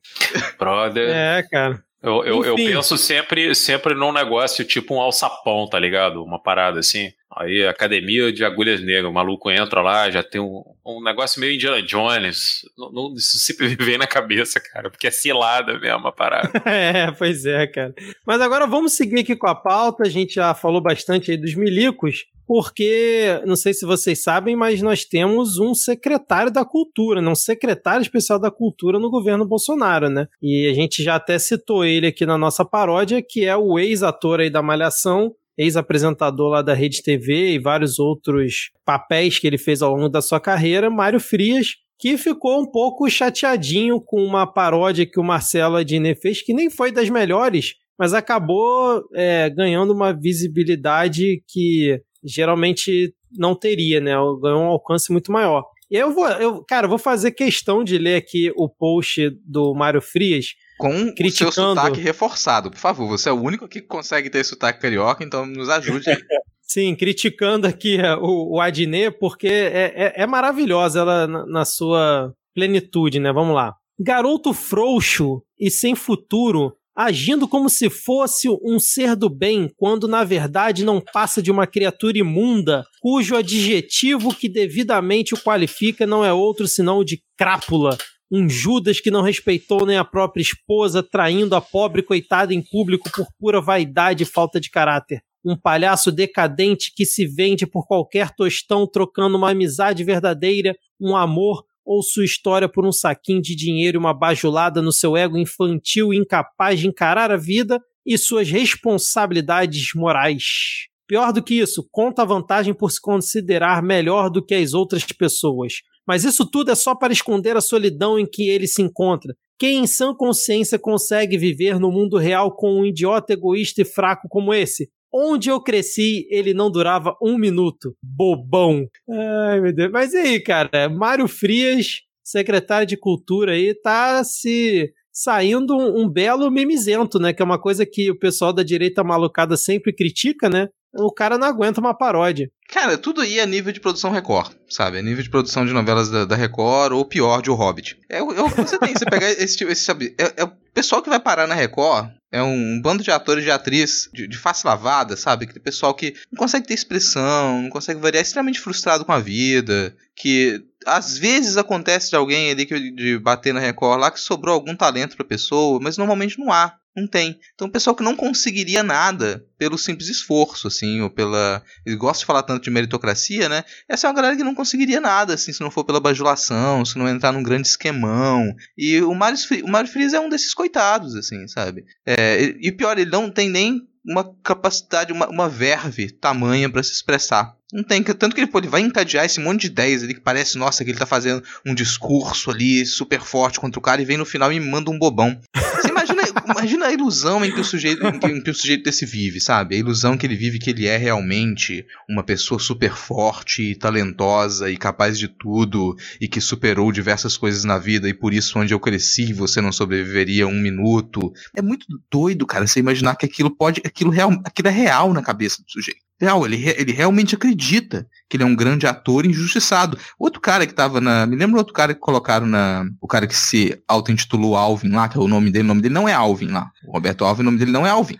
Brother. 0.58 1.08
É, 1.08 1.42
cara. 1.50 1.82
Eu, 2.02 2.24
eu, 2.24 2.44
eu, 2.44 2.54
penso 2.56 2.96
sempre, 2.98 3.54
sempre 3.54 3.94
num 3.94 4.12
negócio 4.12 4.64
tipo 4.64 4.94
um 4.94 5.00
alçapão, 5.00 5.66
tá 5.68 5.78
ligado? 5.78 6.22
Uma 6.22 6.40
parada 6.40 6.78
assim. 6.78 7.10
Aí, 7.38 7.66
academia 7.66 8.32
de 8.32 8.44
agulhas 8.44 8.80
negras, 8.80 9.10
o 9.10 9.12
maluco 9.12 9.50
entra 9.50 9.82
lá, 9.82 10.10
já 10.10 10.22
tem 10.22 10.40
um, 10.40 10.62
um 10.86 11.02
negócio 11.02 11.38
meio 11.38 11.54
Indiana 11.54 11.82
Jones. 11.82 12.62
Não, 12.78 12.90
não, 12.90 13.14
isso 13.14 13.38
sempre 13.38 13.68
vem 13.76 13.98
na 13.98 14.06
cabeça, 14.06 14.58
cara, 14.58 14.90
porque 14.90 15.06
é 15.06 15.10
cilada 15.10 15.78
mesmo 15.78 16.08
a 16.08 16.12
parada. 16.12 16.50
é, 16.64 17.10
pois 17.12 17.44
é, 17.44 17.66
cara. 17.66 17.94
Mas 18.26 18.40
agora 18.40 18.66
vamos 18.66 18.94
seguir 18.94 19.20
aqui 19.20 19.36
com 19.36 19.48
a 19.48 19.54
pauta. 19.54 20.04
A 20.04 20.08
gente 20.08 20.36
já 20.36 20.54
falou 20.54 20.80
bastante 20.80 21.30
aí 21.30 21.36
dos 21.36 21.54
milicos, 21.54 22.24
porque, 22.46 23.42
não 23.44 23.54
sei 23.54 23.74
se 23.74 23.84
vocês 23.84 24.22
sabem, 24.22 24.56
mas 24.56 24.80
nós 24.80 25.04
temos 25.04 25.58
um 25.58 25.74
secretário 25.74 26.50
da 26.50 26.64
cultura, 26.64 27.20
né? 27.20 27.28
um 27.28 27.34
secretário 27.34 28.00
especial 28.00 28.38
da 28.38 28.50
cultura 28.50 28.98
no 28.98 29.10
governo 29.10 29.44
Bolsonaro, 29.44 30.08
né? 30.08 30.26
E 30.40 30.68
a 30.70 30.72
gente 30.72 31.02
já 31.02 31.16
até 31.16 31.38
citou 31.38 31.84
ele 31.84 32.06
aqui 32.06 32.24
na 32.24 32.38
nossa 32.38 32.64
paródia, 32.64 33.20
que 33.20 33.44
é 33.44 33.54
o 33.54 33.78
ex-ator 33.78 34.40
aí 34.40 34.48
da 34.48 34.62
Malhação, 34.62 35.34
ex-apresentador 35.56 36.48
lá 36.48 36.62
da 36.62 36.74
Rede 36.74 37.02
TV 37.02 37.52
e 37.52 37.58
vários 37.58 37.98
outros 37.98 38.70
papéis 38.84 39.38
que 39.38 39.46
ele 39.46 39.58
fez 39.58 39.82
ao 39.82 39.94
longo 39.94 40.08
da 40.08 40.20
sua 40.20 40.40
carreira, 40.40 40.90
Mário 40.90 41.20
Frias, 41.20 41.76
que 41.98 42.18
ficou 42.18 42.60
um 42.60 42.70
pouco 42.70 43.08
chateadinho 43.08 44.00
com 44.00 44.22
uma 44.22 44.46
paródia 44.46 45.06
que 45.06 45.18
o 45.18 45.24
Marcelo 45.24 45.76
Adnet 45.76 46.20
fez, 46.20 46.42
que 46.42 46.52
nem 46.52 46.68
foi 46.68 46.92
das 46.92 47.08
melhores, 47.08 47.74
mas 47.98 48.12
acabou 48.12 49.02
é, 49.14 49.48
ganhando 49.48 49.92
uma 49.94 50.12
visibilidade 50.12 51.42
que 51.48 52.00
geralmente 52.22 53.14
não 53.38 53.54
teria, 53.54 54.00
né? 54.00 54.12
Ganhou 54.42 54.62
um 54.62 54.68
alcance 54.68 55.10
muito 55.10 55.32
maior. 55.32 55.64
E 55.90 55.96
eu 55.96 56.12
vou, 56.12 56.26
eu, 56.28 56.64
cara, 56.64 56.88
vou 56.88 56.98
fazer 56.98 57.30
questão 57.30 57.84
de 57.84 57.96
ler 57.96 58.16
aqui 58.16 58.52
o 58.56 58.68
post 58.68 59.30
do 59.44 59.72
Mário 59.74 60.02
Frias, 60.02 60.54
com 60.78 61.12
criticando... 61.14 61.50
o 61.50 61.52
seu 61.52 61.64
sotaque 61.64 62.00
reforçado. 62.00 62.70
Por 62.70 62.78
favor, 62.78 63.08
você 63.08 63.28
é 63.28 63.32
o 63.32 63.40
único 63.40 63.68
que 63.68 63.80
consegue 63.80 64.30
ter 64.30 64.44
sotaque 64.44 64.80
carioca, 64.80 65.24
então 65.24 65.46
nos 65.46 65.68
ajude. 65.68 66.06
Sim, 66.66 66.96
criticando 66.96 67.66
aqui 67.66 67.96
é, 67.96 68.16
o, 68.16 68.56
o 68.56 68.60
Adnet, 68.60 69.16
porque 69.18 69.46
é, 69.46 69.92
é, 69.96 70.12
é 70.22 70.26
maravilhosa 70.26 71.00
ela 71.00 71.26
na, 71.26 71.46
na, 71.46 71.64
sua 71.64 72.32
plenitude, 72.52 73.20
né? 73.20 73.32
Vamos 73.32 73.54
lá. 73.54 73.74
Garoto 73.98 74.52
frouxo 74.52 75.42
e 75.58 75.70
sem 75.70 75.94
futuro, 75.94 76.74
agindo 76.94 77.46
como 77.46 77.70
se 77.70 77.88
fosse 77.88 78.48
um 78.62 78.80
ser 78.80 79.14
do 79.14 79.30
bem, 79.30 79.70
quando 79.76 80.08
na 80.08 80.24
verdade 80.24 80.84
não 80.84 81.00
passa 81.00 81.40
de 81.40 81.52
uma 81.52 81.68
criatura 81.68 82.18
imunda, 82.18 82.84
cujo 83.00 83.36
adjetivo 83.36 84.34
que 84.34 84.48
devidamente 84.48 85.34
o 85.34 85.40
qualifica 85.40 86.04
não 86.04 86.24
é 86.24 86.32
outro 86.32 86.66
senão 86.66 86.98
o 86.98 87.04
de 87.04 87.22
crápula, 87.38 87.96
um 88.30 88.48
Judas 88.48 89.00
que 89.00 89.10
não 89.10 89.22
respeitou 89.22 89.86
nem 89.86 89.96
a 89.96 90.04
própria 90.04 90.42
esposa, 90.42 91.02
traindo 91.02 91.54
a 91.54 91.60
pobre 91.60 92.02
coitada 92.02 92.52
em 92.52 92.62
público 92.62 93.10
por 93.10 93.26
pura 93.38 93.60
vaidade 93.60 94.24
e 94.24 94.26
falta 94.26 94.60
de 94.60 94.70
caráter. 94.70 95.20
Um 95.44 95.56
palhaço 95.56 96.10
decadente 96.10 96.92
que 96.94 97.06
se 97.06 97.24
vende 97.24 97.66
por 97.66 97.86
qualquer 97.86 98.34
tostão, 98.34 98.86
trocando 98.86 99.36
uma 99.36 99.50
amizade 99.50 100.02
verdadeira, 100.02 100.76
um 101.00 101.14
amor 101.14 101.64
ou 101.84 102.02
sua 102.02 102.24
história 102.24 102.68
por 102.68 102.84
um 102.84 102.90
saquinho 102.90 103.40
de 103.40 103.54
dinheiro 103.54 103.96
e 103.96 104.00
uma 104.00 104.12
bajulada 104.12 104.82
no 104.82 104.92
seu 104.92 105.16
ego 105.16 105.38
infantil 105.38 106.12
incapaz 106.12 106.80
de 106.80 106.88
encarar 106.88 107.30
a 107.30 107.36
vida 107.36 107.80
e 108.04 108.18
suas 108.18 108.50
responsabilidades 108.50 109.94
morais. 109.94 110.88
Pior 111.06 111.32
do 111.32 111.40
que 111.40 111.54
isso, 111.54 111.86
conta 111.92 112.22
a 112.22 112.24
vantagem 112.24 112.74
por 112.74 112.90
se 112.90 113.00
considerar 113.00 113.80
melhor 113.80 114.28
do 114.28 114.44
que 114.44 114.54
as 114.56 114.74
outras 114.74 115.04
pessoas. 115.04 115.74
Mas 116.06 116.24
isso 116.24 116.48
tudo 116.48 116.70
é 116.70 116.74
só 116.74 116.94
para 116.94 117.12
esconder 117.12 117.56
a 117.56 117.60
solidão 117.60 118.18
em 118.18 118.26
que 118.26 118.48
ele 118.48 118.66
se 118.66 118.80
encontra. 118.82 119.34
Quem 119.58 119.78
em 119.78 119.86
sã 119.86 120.14
consciência 120.14 120.78
consegue 120.78 121.38
viver 121.38 121.80
no 121.80 121.90
mundo 121.90 122.18
real 122.18 122.54
com 122.54 122.80
um 122.80 122.84
idiota 122.84 123.32
egoísta 123.32 123.82
e 123.82 123.84
fraco 123.84 124.28
como 124.28 124.52
esse? 124.52 124.90
Onde 125.12 125.48
eu 125.48 125.60
cresci, 125.60 126.26
ele 126.30 126.52
não 126.52 126.70
durava 126.70 127.16
um 127.22 127.38
minuto. 127.38 127.96
Bobão. 128.02 128.86
Ai, 129.08 129.60
meu 129.60 129.72
Deus. 129.72 129.90
Mas 129.90 130.14
aí, 130.14 130.38
cara? 130.40 130.90
Mário 130.90 131.26
Frias, 131.26 132.02
secretário 132.22 132.86
de 132.86 132.98
Cultura 132.98 133.52
aí, 133.52 133.74
tá 133.74 134.22
se 134.22 134.92
saindo 135.10 135.74
um, 135.74 136.02
um, 136.02 136.08
belo 136.08 136.50
mimizento, 136.50 137.18
né? 137.18 137.32
Que 137.32 137.40
é 137.40 137.44
uma 137.44 137.58
coisa 137.58 137.86
que 137.86 138.10
o 138.10 138.18
pessoal 138.18 138.52
da 138.52 138.62
direita 138.62 139.02
malucada 139.02 139.56
sempre 139.56 139.94
critica, 139.94 140.50
né? 140.50 140.68
O 140.98 141.12
cara 141.12 141.38
não 141.38 141.46
aguenta 141.46 141.80
uma 141.80 141.96
paródia. 141.96 142.50
Cara, 142.68 142.98
tudo 142.98 143.20
aí 143.20 143.38
é 143.38 143.46
nível 143.46 143.72
de 143.72 143.80
produção 143.80 144.10
Record, 144.10 144.52
sabe? 144.68 144.98
É 144.98 145.02
nível 145.02 145.22
de 145.22 145.30
produção 145.30 145.64
de 145.64 145.72
novelas 145.72 146.10
da, 146.10 146.24
da 146.24 146.36
Record 146.36 146.92
ou 146.92 147.04
pior, 147.04 147.40
de 147.40 147.50
O 147.50 147.54
Hobbit. 147.54 147.98
É, 148.08 148.18
é 148.18 148.22
o 148.22 148.50
que 148.50 148.62
você 148.62 148.78
tem, 148.78 148.92
você 148.92 149.04
pegar 149.04 149.30
esse 149.30 149.56
tipo, 149.56 149.70
esse, 149.70 149.84
sabe? 149.84 150.14
É, 150.18 150.42
é, 150.42 150.44
o 150.44 150.52
pessoal 150.74 151.02
que 151.02 151.08
vai 151.08 151.20
parar 151.20 151.46
na 151.46 151.54
Record 151.54 152.10
é 152.32 152.42
um 152.42 152.80
bando 152.82 153.02
de 153.02 153.10
atores 153.10 153.42
e 153.42 153.46
de 153.46 153.50
atriz 153.50 154.10
de, 154.12 154.26
de 154.26 154.36
face 154.36 154.66
lavada, 154.66 155.16
sabe? 155.16 155.44
Aquele 155.44 155.60
pessoal 155.60 155.94
que 155.94 156.14
não 156.30 156.38
consegue 156.38 156.66
ter 156.66 156.74
expressão, 156.74 157.62
não 157.62 157.70
consegue 157.70 158.00
variar, 158.00 158.22
é 158.22 158.26
extremamente 158.26 158.60
frustrado 158.60 159.04
com 159.04 159.12
a 159.12 159.20
vida, 159.20 159.94
que 160.14 160.62
às 160.86 161.18
vezes 161.18 161.56
acontece 161.56 162.10
de 162.10 162.16
alguém 162.16 162.50
ali 162.50 162.64
que, 162.64 162.90
de 162.90 163.18
bater 163.18 163.52
na 163.52 163.60
Record 163.60 164.00
lá 164.00 164.10
que 164.10 164.20
sobrou 164.20 164.54
algum 164.54 164.74
talento 164.74 165.16
pra 165.16 165.26
pessoa, 165.26 165.80
mas 165.82 165.98
normalmente 165.98 166.38
não 166.38 166.52
há. 166.52 166.76
Não 166.96 167.06
tem. 167.06 167.38
Então, 167.54 167.68
pessoal 167.68 167.94
que 167.94 168.02
não 168.02 168.16
conseguiria 168.16 168.82
nada 168.82 169.44
pelo 169.58 169.76
simples 169.76 170.08
esforço, 170.08 170.66
assim, 170.66 171.02
ou 171.02 171.10
pela. 171.10 171.62
Eles 171.84 171.98
gostam 171.98 172.20
de 172.20 172.24
falar 172.24 172.42
tanto 172.42 172.64
de 172.64 172.70
meritocracia, 172.70 173.50
né? 173.50 173.64
Essa 173.86 174.06
é 174.06 174.08
uma 174.08 174.16
galera 174.16 174.34
que 174.34 174.42
não 174.42 174.54
conseguiria 174.54 174.98
nada, 174.98 175.34
assim, 175.34 175.52
se 175.52 175.60
não 175.60 175.70
for 175.70 175.84
pela 175.84 176.00
bajulação, 176.00 176.86
se 176.86 176.96
não 176.96 177.06
entrar 177.06 177.32
num 177.32 177.42
grande 177.42 177.68
esquemão. 177.68 178.50
E 178.78 179.02
o 179.02 179.14
Mário, 179.14 179.38
o 179.62 179.68
Mário 179.68 179.90
Frias 179.90 180.14
é 180.14 180.20
um 180.20 180.30
desses 180.30 180.54
coitados, 180.54 181.14
assim, 181.14 181.46
sabe? 181.48 181.84
É, 182.06 182.54
e 182.62 182.72
pior, 182.72 182.98
ele 182.98 183.10
não 183.10 183.30
tem 183.30 183.50
nem 183.50 183.86
uma 184.02 184.34
capacidade, 184.42 185.12
uma, 185.12 185.28
uma 185.28 185.48
verve 185.50 186.10
tamanha 186.10 186.70
para 186.70 186.82
se 186.82 186.92
expressar. 186.92 187.54
Não 187.72 187.82
tem, 187.82 188.00
tanto 188.00 188.32
que 188.32 188.40
ele, 188.40 188.50
pô, 188.50 188.58
ele 188.58 188.68
vai 188.68 188.80
encadear 188.80 189.24
esse 189.24 189.40
monte 189.40 189.62
de 189.62 189.66
ideias 189.66 190.04
ali 190.04 190.14
que 190.14 190.20
parece, 190.20 190.56
nossa, 190.56 190.84
que 190.84 190.90
ele 190.90 190.98
tá 190.98 191.06
fazendo 191.06 191.42
um 191.66 191.74
discurso 191.74 192.50
ali 192.52 192.86
super 192.86 193.20
forte 193.20 193.58
contra 193.58 193.78
o 193.80 193.82
cara 193.82 194.00
e 194.00 194.04
vem 194.04 194.16
no 194.16 194.24
final 194.24 194.52
e 194.52 194.60
manda 194.60 194.88
um 194.88 194.98
bobão. 194.98 195.40
Você 195.52 195.88
imagina, 195.88 196.22
imagina 196.48 196.86
a 196.86 196.92
ilusão 196.92 197.44
em 197.44 197.52
que, 197.52 197.60
o 197.60 197.64
sujeito, 197.64 198.06
em 198.06 198.20
que, 198.20 198.26
em 198.28 198.40
que 198.40 198.50
o 198.50 198.54
sujeito 198.54 198.84
desse 198.84 199.04
vive, 199.04 199.40
sabe? 199.40 199.74
A 199.74 199.78
ilusão 199.78 200.16
que 200.16 200.24
ele 200.24 200.36
vive 200.36 200.60
que 200.60 200.70
ele 200.70 200.86
é 200.86 200.96
realmente 200.96 201.84
uma 202.08 202.22
pessoa 202.22 202.60
super 202.60 202.94
forte, 202.94 203.74
talentosa 203.74 204.70
e 204.70 204.76
capaz 204.76 205.18
de 205.18 205.26
tudo 205.26 205.96
e 206.20 206.28
que 206.28 206.40
superou 206.40 206.92
diversas 206.92 207.36
coisas 207.36 207.64
na 207.64 207.78
vida 207.78 208.08
e 208.08 208.14
por 208.14 208.32
isso 208.32 208.60
onde 208.60 208.72
eu 208.72 208.78
cresci 208.78 209.32
você 209.32 209.60
não 209.60 209.72
sobreviveria 209.72 210.46
um 210.46 210.54
minuto. 210.54 211.32
É 211.52 211.60
muito 211.60 211.86
doido, 212.08 212.46
cara, 212.46 212.64
você 212.64 212.78
imaginar 212.78 213.16
que 213.16 213.26
aquilo 213.26 213.50
pode, 213.50 213.82
aquilo, 213.84 214.10
real, 214.10 214.30
aquilo 214.44 214.68
é 214.68 214.72
real 214.72 215.12
na 215.12 215.22
cabeça 215.22 215.60
do 215.62 215.70
sujeito 215.70 216.05
real, 216.20 216.44
ele, 216.46 216.68
ele 216.68 216.92
realmente 216.92 217.34
acredita 217.34 218.06
que 218.28 218.36
ele 218.36 218.44
é 218.44 218.46
um 218.46 218.56
grande 218.56 218.86
ator 218.86 219.26
injustiçado. 219.26 219.98
Outro 220.18 220.40
cara 220.40 220.66
que 220.66 220.74
tava 220.74 221.00
na. 221.00 221.26
Me 221.26 221.36
lembra 221.36 221.58
outro 221.58 221.74
cara 221.74 221.94
que 221.94 222.00
colocaram 222.00 222.46
na. 222.46 222.86
O 223.00 223.06
cara 223.06 223.26
que 223.26 223.36
se 223.36 223.78
auto-intitulou 223.86 224.56
Alvin 224.56 224.90
lá, 224.90 225.08
que 225.08 225.16
é 225.16 225.20
o 225.20 225.28
nome 225.28 225.50
dele. 225.50 225.64
O 225.64 225.68
nome 225.68 225.82
dele 225.82 225.94
não 225.94 226.08
é 226.08 226.12
Alvin 226.12 226.48
lá. 226.48 226.70
O 226.86 226.92
Roberto 226.92 227.24
Alvin, 227.24 227.42
o 227.42 227.44
nome 227.44 227.58
dele 227.58 227.72
não 227.72 227.86
é 227.86 227.90
Alvin. 227.90 228.16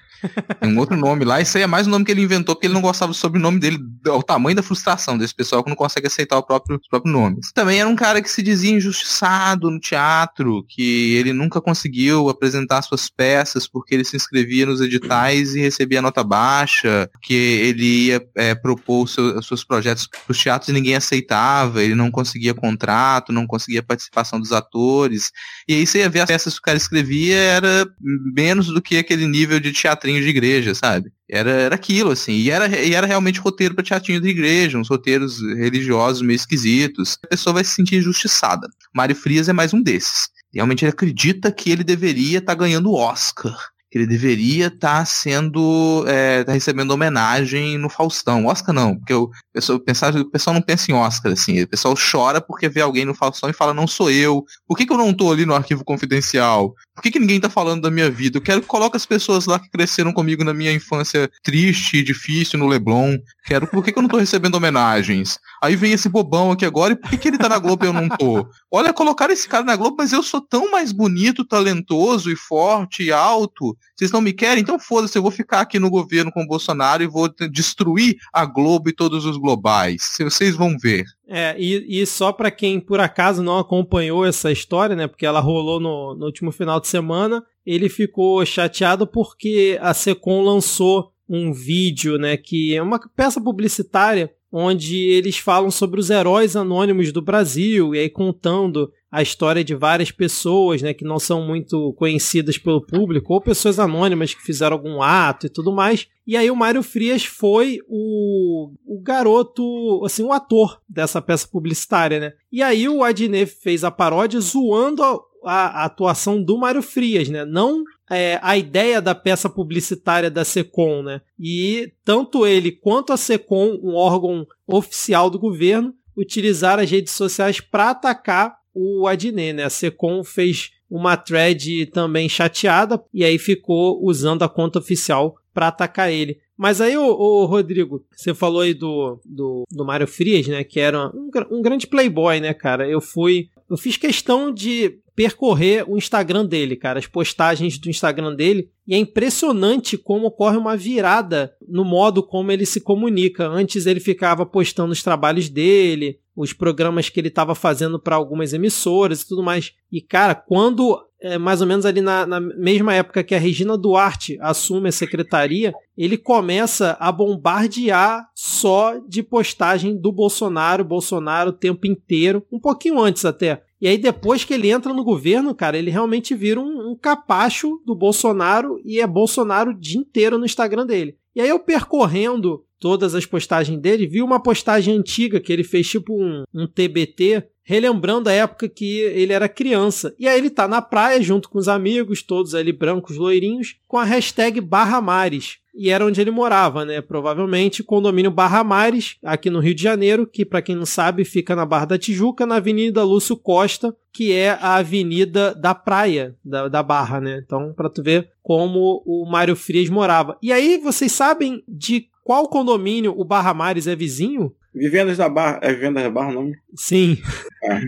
Tem 0.60 0.72
um 0.72 0.78
outro 0.78 0.96
nome 0.96 1.24
lá, 1.24 1.40
isso 1.40 1.56
aí 1.56 1.62
é 1.62 1.66
mais 1.66 1.86
um 1.86 1.90
nome 1.90 2.04
que 2.04 2.10
ele 2.10 2.22
inventou 2.22 2.54
porque 2.54 2.66
ele 2.66 2.74
não 2.74 2.80
gostava 2.80 3.12
do 3.12 3.16
sobrenome 3.16 3.58
dele, 3.58 3.78
o 4.06 4.22
tamanho 4.22 4.56
da 4.56 4.62
frustração 4.62 5.16
desse 5.16 5.34
pessoal 5.34 5.62
que 5.62 5.70
não 5.70 5.76
consegue 5.76 6.06
aceitar 6.06 6.38
o 6.38 6.42
próprio, 6.42 6.78
os 6.80 6.88
próprios 6.88 7.12
nomes. 7.12 7.52
Também 7.52 7.80
era 7.80 7.88
um 7.88 7.96
cara 7.96 8.22
que 8.22 8.30
se 8.30 8.42
dizia 8.42 8.72
injustiçado 8.72 9.70
no 9.70 9.78
teatro, 9.78 10.64
que 10.68 11.14
ele 11.14 11.32
nunca 11.32 11.60
conseguiu 11.60 12.28
apresentar 12.28 12.82
suas 12.82 13.08
peças 13.08 13.66
porque 13.66 13.94
ele 13.94 14.04
se 14.04 14.16
inscrevia 14.16 14.66
nos 14.66 14.80
editais 14.80 15.54
e 15.54 15.60
recebia 15.60 16.02
nota 16.02 16.24
baixa, 16.24 17.10
que 17.22 17.34
ele 17.34 18.06
ia 18.06 18.26
é, 18.34 18.54
propor 18.54 19.04
os 19.04 19.14
seus, 19.14 19.36
os 19.36 19.46
seus 19.46 19.64
projetos 19.64 20.06
para 20.06 20.32
os 20.32 20.38
teatros 20.38 20.68
e 20.68 20.72
ninguém 20.72 20.94
aceitava, 20.96 21.82
ele 21.82 21.94
não 21.94 22.10
conseguia 22.10 22.54
contrato, 22.54 23.32
não 23.32 23.46
conseguia 23.46 23.82
participação 23.82 24.40
dos 24.40 24.52
atores. 24.52 25.30
E 25.68 25.74
aí 25.74 25.86
você 25.86 25.98
ia 25.98 26.08
ver 26.08 26.20
as 26.20 26.26
peças 26.26 26.54
que 26.54 26.60
o 26.60 26.62
cara 26.62 26.76
escrevia, 26.76 27.36
era 27.36 27.86
menos 28.00 28.66
do 28.68 28.82
que 28.82 28.96
aquele 28.96 29.26
nível 29.26 29.60
de 29.60 29.72
de 30.14 30.28
igreja, 30.28 30.74
sabe? 30.74 31.12
Era, 31.28 31.50
era 31.50 31.74
aquilo, 31.74 32.10
assim. 32.10 32.32
E 32.32 32.50
era, 32.50 32.68
e 32.68 32.94
era 32.94 33.06
realmente 33.06 33.40
roteiro 33.40 33.74
para 33.74 33.84
teatrinho 33.84 34.20
de 34.20 34.28
igreja, 34.28 34.78
uns 34.78 34.88
roteiros 34.88 35.40
religiosos 35.40 36.22
meio 36.22 36.36
esquisitos. 36.36 37.18
A 37.24 37.28
pessoa 37.28 37.54
vai 37.54 37.64
se 37.64 37.72
sentir 37.72 37.96
injustiçada. 37.96 38.68
Mário 38.94 39.16
Frias 39.16 39.48
é 39.48 39.52
mais 39.52 39.74
um 39.74 39.82
desses. 39.82 40.28
Realmente 40.54 40.84
ele 40.84 40.92
acredita 40.92 41.52
que 41.52 41.70
ele 41.70 41.84
deveria 41.84 42.38
estar 42.38 42.54
tá 42.54 42.58
ganhando 42.58 42.94
Oscar 42.94 43.56
que 43.90 43.98
ele 43.98 44.06
deveria 44.06 44.66
estar 44.66 44.98
tá 44.98 45.04
sendo 45.04 46.04
é, 46.08 46.42
tá 46.44 46.52
recebendo 46.52 46.90
homenagem 46.90 47.78
no 47.78 47.88
Faustão. 47.88 48.46
Oscar 48.46 48.74
não, 48.74 48.96
porque 48.96 49.14
o 49.14 49.30
pessoal, 49.52 49.80
pensar, 49.80 50.14
o 50.14 50.30
pessoal 50.30 50.54
não 50.54 50.62
pensa 50.62 50.90
em 50.90 50.94
Oscar, 50.94 51.32
assim. 51.32 51.62
O 51.62 51.68
pessoal 51.68 51.94
chora 51.94 52.40
porque 52.40 52.68
vê 52.68 52.80
alguém 52.80 53.04
no 53.04 53.14
Faustão 53.14 53.48
e 53.48 53.54
fala, 53.54 53.72
não 53.72 53.86
sou 53.86 54.10
eu. 54.10 54.44
Por 54.66 54.76
que, 54.76 54.86
que 54.86 54.92
eu 54.92 54.98
não 54.98 55.14
tô 55.14 55.32
ali 55.32 55.46
no 55.46 55.54
arquivo 55.54 55.84
confidencial? 55.84 56.74
Por 56.96 57.02
que, 57.02 57.10
que 57.10 57.18
ninguém 57.18 57.38
tá 57.38 57.50
falando 57.50 57.82
da 57.82 57.90
minha 57.90 58.10
vida? 58.10 58.38
Eu 58.38 58.42
quero 58.42 58.62
que 58.62 58.66
coloque 58.66 58.96
as 58.96 59.04
pessoas 59.04 59.44
lá 59.44 59.58
que 59.58 59.68
cresceram 59.68 60.14
comigo 60.14 60.42
na 60.42 60.54
minha 60.54 60.72
infância 60.72 61.30
triste, 61.42 62.02
difícil, 62.02 62.58
no 62.58 62.66
Leblon. 62.66 63.18
Quero, 63.44 63.66
por 63.66 63.84
que, 63.84 63.92
que 63.92 63.98
eu 63.98 64.02
não 64.02 64.08
tô 64.08 64.16
recebendo 64.16 64.54
homenagens? 64.54 65.38
Aí 65.62 65.76
vem 65.76 65.92
esse 65.92 66.08
bobão 66.08 66.50
aqui 66.50 66.64
agora, 66.64 66.94
e 66.94 66.96
por 66.96 67.10
que, 67.10 67.18
que 67.18 67.28
ele 67.28 67.38
tá 67.38 67.50
na 67.50 67.58
Globo 67.58 67.84
e 67.84 67.88
eu 67.88 67.92
não 67.92 68.08
tô? 68.08 68.48
Olha, 68.70 68.94
colocar 68.94 69.30
esse 69.30 69.46
cara 69.46 69.62
na 69.62 69.76
Globo, 69.76 69.96
mas 69.98 70.12
eu 70.12 70.22
sou 70.22 70.40
tão 70.40 70.70
mais 70.70 70.90
bonito, 70.90 71.44
talentoso 71.44 72.30
e 72.30 72.36
forte 72.36 73.04
e 73.04 73.12
alto 73.12 73.76
vocês 73.96 74.10
não 74.10 74.20
me 74.20 74.32
querem? 74.32 74.62
Então 74.62 74.78
foda-se, 74.78 75.16
eu 75.16 75.22
vou 75.22 75.30
ficar 75.30 75.60
aqui 75.60 75.78
no 75.78 75.88
governo 75.88 76.30
com 76.30 76.42
o 76.42 76.46
Bolsonaro 76.46 77.02
e 77.02 77.06
vou 77.06 77.30
destruir 77.50 78.16
a 78.30 78.44
Globo 78.44 78.90
e 78.90 78.92
todos 78.92 79.24
os 79.24 79.38
globais. 79.38 80.16
Vocês 80.20 80.54
vão 80.54 80.76
ver. 80.78 81.06
É, 81.28 81.56
e, 81.58 82.00
e 82.00 82.06
só 82.06 82.32
para 82.32 82.50
quem 82.50 82.78
por 82.78 83.00
acaso 83.00 83.42
não 83.42 83.58
acompanhou 83.58 84.24
essa 84.24 84.52
história, 84.52 84.94
né? 84.94 85.08
Porque 85.08 85.26
ela 85.26 85.40
rolou 85.40 85.80
no, 85.80 86.14
no 86.14 86.26
último 86.26 86.52
final 86.52 86.80
de 86.80 86.86
semana, 86.86 87.44
ele 87.64 87.88
ficou 87.88 88.44
chateado 88.46 89.06
porque 89.06 89.76
a 89.80 89.92
Secom 89.92 90.42
lançou 90.42 91.12
um 91.28 91.52
vídeo, 91.52 92.16
né? 92.16 92.36
Que 92.36 92.76
é 92.76 92.82
uma 92.82 93.00
peça 93.16 93.40
publicitária 93.40 94.32
onde 94.58 94.96
eles 95.10 95.36
falam 95.36 95.70
sobre 95.70 96.00
os 96.00 96.08
heróis 96.08 96.56
anônimos 96.56 97.12
do 97.12 97.20
Brasil, 97.20 97.94
e 97.94 97.98
aí 97.98 98.08
contando 98.08 98.90
a 99.12 99.20
história 99.20 99.62
de 99.62 99.74
várias 99.74 100.10
pessoas, 100.10 100.80
né, 100.80 100.94
que 100.94 101.04
não 101.04 101.18
são 101.18 101.46
muito 101.46 101.92
conhecidas 101.92 102.56
pelo 102.56 102.80
público, 102.80 103.34
ou 103.34 103.40
pessoas 103.40 103.78
anônimas 103.78 104.32
que 104.32 104.42
fizeram 104.42 104.74
algum 104.74 105.02
ato 105.02 105.44
e 105.44 105.50
tudo 105.50 105.70
mais. 105.70 106.08
E 106.26 106.38
aí 106.38 106.50
o 106.50 106.56
Mário 106.56 106.82
Frias 106.82 107.26
foi 107.26 107.80
o, 107.86 108.72
o 108.86 108.98
garoto, 109.02 110.02
assim, 110.06 110.22
o 110.22 110.32
ator 110.32 110.80
dessa 110.88 111.20
peça 111.20 111.46
publicitária, 111.46 112.18
né? 112.18 112.32
E 112.50 112.62
aí 112.62 112.88
o 112.88 113.04
Adnet 113.04 113.46
fez 113.62 113.84
a 113.84 113.90
paródia 113.90 114.40
zoando 114.40 115.02
a, 115.02 115.20
a, 115.44 115.82
a 115.82 115.84
atuação 115.84 116.42
do 116.42 116.56
Mário 116.56 116.80
Frias, 116.80 117.28
né? 117.28 117.44
Não 117.44 117.84
é, 118.10 118.38
a 118.42 118.56
ideia 118.56 119.00
da 119.00 119.14
peça 119.14 119.48
publicitária 119.48 120.30
da 120.30 120.44
SECOM, 120.44 121.02
né? 121.02 121.20
E 121.38 121.92
tanto 122.04 122.46
ele 122.46 122.72
quanto 122.72 123.12
a 123.12 123.16
SECOM, 123.16 123.78
um 123.82 123.94
órgão 123.94 124.46
oficial 124.66 125.28
do 125.28 125.38
governo, 125.38 125.94
utilizaram 126.16 126.82
as 126.82 126.90
redes 126.90 127.12
sociais 127.12 127.60
para 127.60 127.90
atacar 127.90 128.56
o 128.74 129.06
Adnet, 129.06 129.52
né? 129.52 129.64
A 129.64 129.70
Secom 129.70 130.22
fez 130.22 130.70
uma 130.88 131.16
thread 131.16 131.86
também 131.86 132.28
chateada 132.28 133.02
e 133.12 133.24
aí 133.24 133.38
ficou 133.38 134.02
usando 134.04 134.42
a 134.42 134.48
conta 134.48 134.78
oficial 134.78 135.36
para 135.52 135.68
atacar 135.68 136.12
ele. 136.12 136.38
Mas 136.56 136.80
aí, 136.80 136.96
ô, 136.96 137.44
Rodrigo, 137.46 138.04
você 138.14 138.34
falou 138.34 138.60
aí 138.60 138.72
do, 138.72 139.18
do, 139.24 139.64
do 139.70 139.84
Mário 139.84 140.06
Frias, 140.06 140.46
né? 140.46 140.62
Que 140.62 140.80
era 140.80 141.08
um, 141.08 141.30
um 141.50 141.62
grande 141.62 141.86
playboy, 141.86 142.40
né, 142.40 142.54
cara? 142.54 142.88
Eu 142.88 143.00
fui. 143.00 143.48
Eu 143.68 143.76
fiz 143.76 143.96
questão 143.96 144.52
de 144.52 144.98
percorrer 145.16 145.90
o 145.90 145.96
Instagram 145.96 146.44
dele, 146.44 146.76
cara, 146.76 146.98
as 146.98 147.06
postagens 147.06 147.78
do 147.78 147.88
Instagram 147.88 148.34
dele, 148.34 148.70
e 148.86 148.94
é 148.94 148.98
impressionante 148.98 149.96
como 149.96 150.26
ocorre 150.26 150.58
uma 150.58 150.76
virada 150.76 151.52
no 151.66 151.84
modo 151.84 152.22
como 152.22 152.52
ele 152.52 152.66
se 152.66 152.80
comunica. 152.82 153.48
Antes 153.48 153.86
ele 153.86 153.98
ficava 153.98 154.44
postando 154.44 154.92
os 154.92 155.02
trabalhos 155.02 155.48
dele, 155.48 156.20
os 156.36 156.52
programas 156.52 157.08
que 157.08 157.18
ele 157.18 157.28
estava 157.28 157.54
fazendo 157.54 157.98
para 157.98 158.14
algumas 158.14 158.52
emissoras 158.52 159.22
e 159.22 159.28
tudo 159.28 159.42
mais. 159.42 159.72
E, 159.90 160.02
cara, 160.02 160.34
quando, 160.34 161.02
é, 161.20 161.38
mais 161.38 161.62
ou 161.62 161.66
menos 161.66 161.86
ali 161.86 162.02
na, 162.02 162.26
na, 162.26 162.38
mesma 162.38 162.94
época 162.94 163.24
que 163.24 163.34
a 163.34 163.38
Regina 163.38 163.76
Duarte 163.76 164.36
assume 164.40 164.90
a 164.90 164.92
secretaria, 164.92 165.72
ele 165.96 166.18
começa 166.18 166.96
a 167.00 167.10
bombardear 167.10 168.28
só 168.34 168.98
de 169.08 169.22
postagem 169.22 169.96
do 169.96 170.12
Bolsonaro, 170.12 170.84
Bolsonaro 170.84 171.50
o 171.50 171.54
tempo 171.54 171.86
inteiro, 171.86 172.44
um 172.52 172.60
pouquinho 172.60 173.00
antes 173.00 173.24
até. 173.24 173.62
E 173.80 173.86
aí, 173.88 173.98
depois 173.98 174.44
que 174.44 174.54
ele 174.54 174.70
entra 174.70 174.92
no 174.92 175.04
governo, 175.04 175.54
cara, 175.54 175.76
ele 175.76 175.90
realmente 175.90 176.34
vira 176.34 176.60
um, 176.60 176.90
um 176.90 176.96
capacho 176.96 177.80
do 177.84 177.94
Bolsonaro 177.94 178.80
e 178.84 179.00
é 179.00 179.06
Bolsonaro 179.06 179.70
o 179.70 179.78
dia 179.78 180.00
inteiro 180.00 180.38
no 180.38 180.46
Instagram 180.46 180.86
dele. 180.86 181.16
E 181.34 181.40
aí, 181.40 181.48
eu 181.48 181.58
percorrendo 181.58 182.64
todas 182.78 183.14
as 183.14 183.26
postagens 183.26 183.78
dele, 183.80 184.06
vi 184.06 184.22
uma 184.22 184.42
postagem 184.42 184.96
antiga 184.96 185.40
que 185.40 185.52
ele 185.52 185.64
fez 185.64 185.88
tipo 185.88 186.14
um, 186.14 186.44
um 186.54 186.66
TBT, 186.66 187.48
relembrando 187.62 188.28
a 188.28 188.32
época 188.32 188.68
que 188.68 189.00
ele 189.00 189.32
era 189.32 189.48
criança. 189.48 190.14
E 190.18 190.28
aí 190.28 190.38
ele 190.38 190.50
tá 190.50 190.68
na 190.68 190.80
praia 190.80 191.20
junto 191.20 191.48
com 191.48 191.58
os 191.58 191.68
amigos, 191.68 192.22
todos 192.22 192.54
ali 192.54 192.72
brancos, 192.72 193.16
loirinhos, 193.16 193.76
com 193.88 193.98
a 193.98 194.04
hashtag 194.04 194.60
Barra 194.60 195.00
Mares. 195.00 195.58
E 195.76 195.90
era 195.90 196.06
onde 196.06 196.20
ele 196.20 196.30
morava, 196.30 196.84
né? 196.84 197.02
Provavelmente 197.02 197.82
condomínio 197.82 198.30
Barra 198.30 198.64
Mares, 198.64 199.16
aqui 199.22 199.50
no 199.50 199.60
Rio 199.60 199.74
de 199.74 199.82
Janeiro, 199.82 200.26
que 200.26 200.44
para 200.44 200.62
quem 200.62 200.74
não 200.74 200.86
sabe 200.86 201.24
fica 201.24 201.54
na 201.54 201.66
Barra 201.66 201.84
da 201.84 201.98
Tijuca, 201.98 202.46
na 202.46 202.56
Avenida 202.56 203.04
Lúcio 203.04 203.36
Costa, 203.36 203.94
que 204.12 204.32
é 204.32 204.50
a 204.52 204.76
avenida 204.76 205.54
da 205.54 205.74
praia 205.74 206.34
da, 206.42 206.68
da 206.68 206.82
Barra, 206.82 207.20
né? 207.20 207.42
Então, 207.44 207.74
para 207.74 207.90
tu 207.90 208.02
ver 208.02 208.30
como 208.42 209.02
o 209.04 209.28
Mário 209.30 209.54
Frias 209.54 209.90
morava. 209.90 210.38
E 210.42 210.50
aí 210.50 210.78
vocês 210.78 211.12
sabem 211.12 211.62
de 211.68 212.08
qual 212.24 212.48
condomínio 212.48 213.14
o 213.16 213.24
Barra 213.24 213.52
Mares 213.52 213.86
é 213.86 213.94
vizinho? 213.94 214.52
Vivendas 214.76 215.16
da 215.16 215.28
Barra. 215.28 215.58
É 215.62 215.72
Vivendas 215.72 216.02
da 216.02 216.10
Barra 216.10 216.28
o 216.28 216.32
nome? 216.32 216.52
Sim. 216.76 217.18
É. 217.64 217.80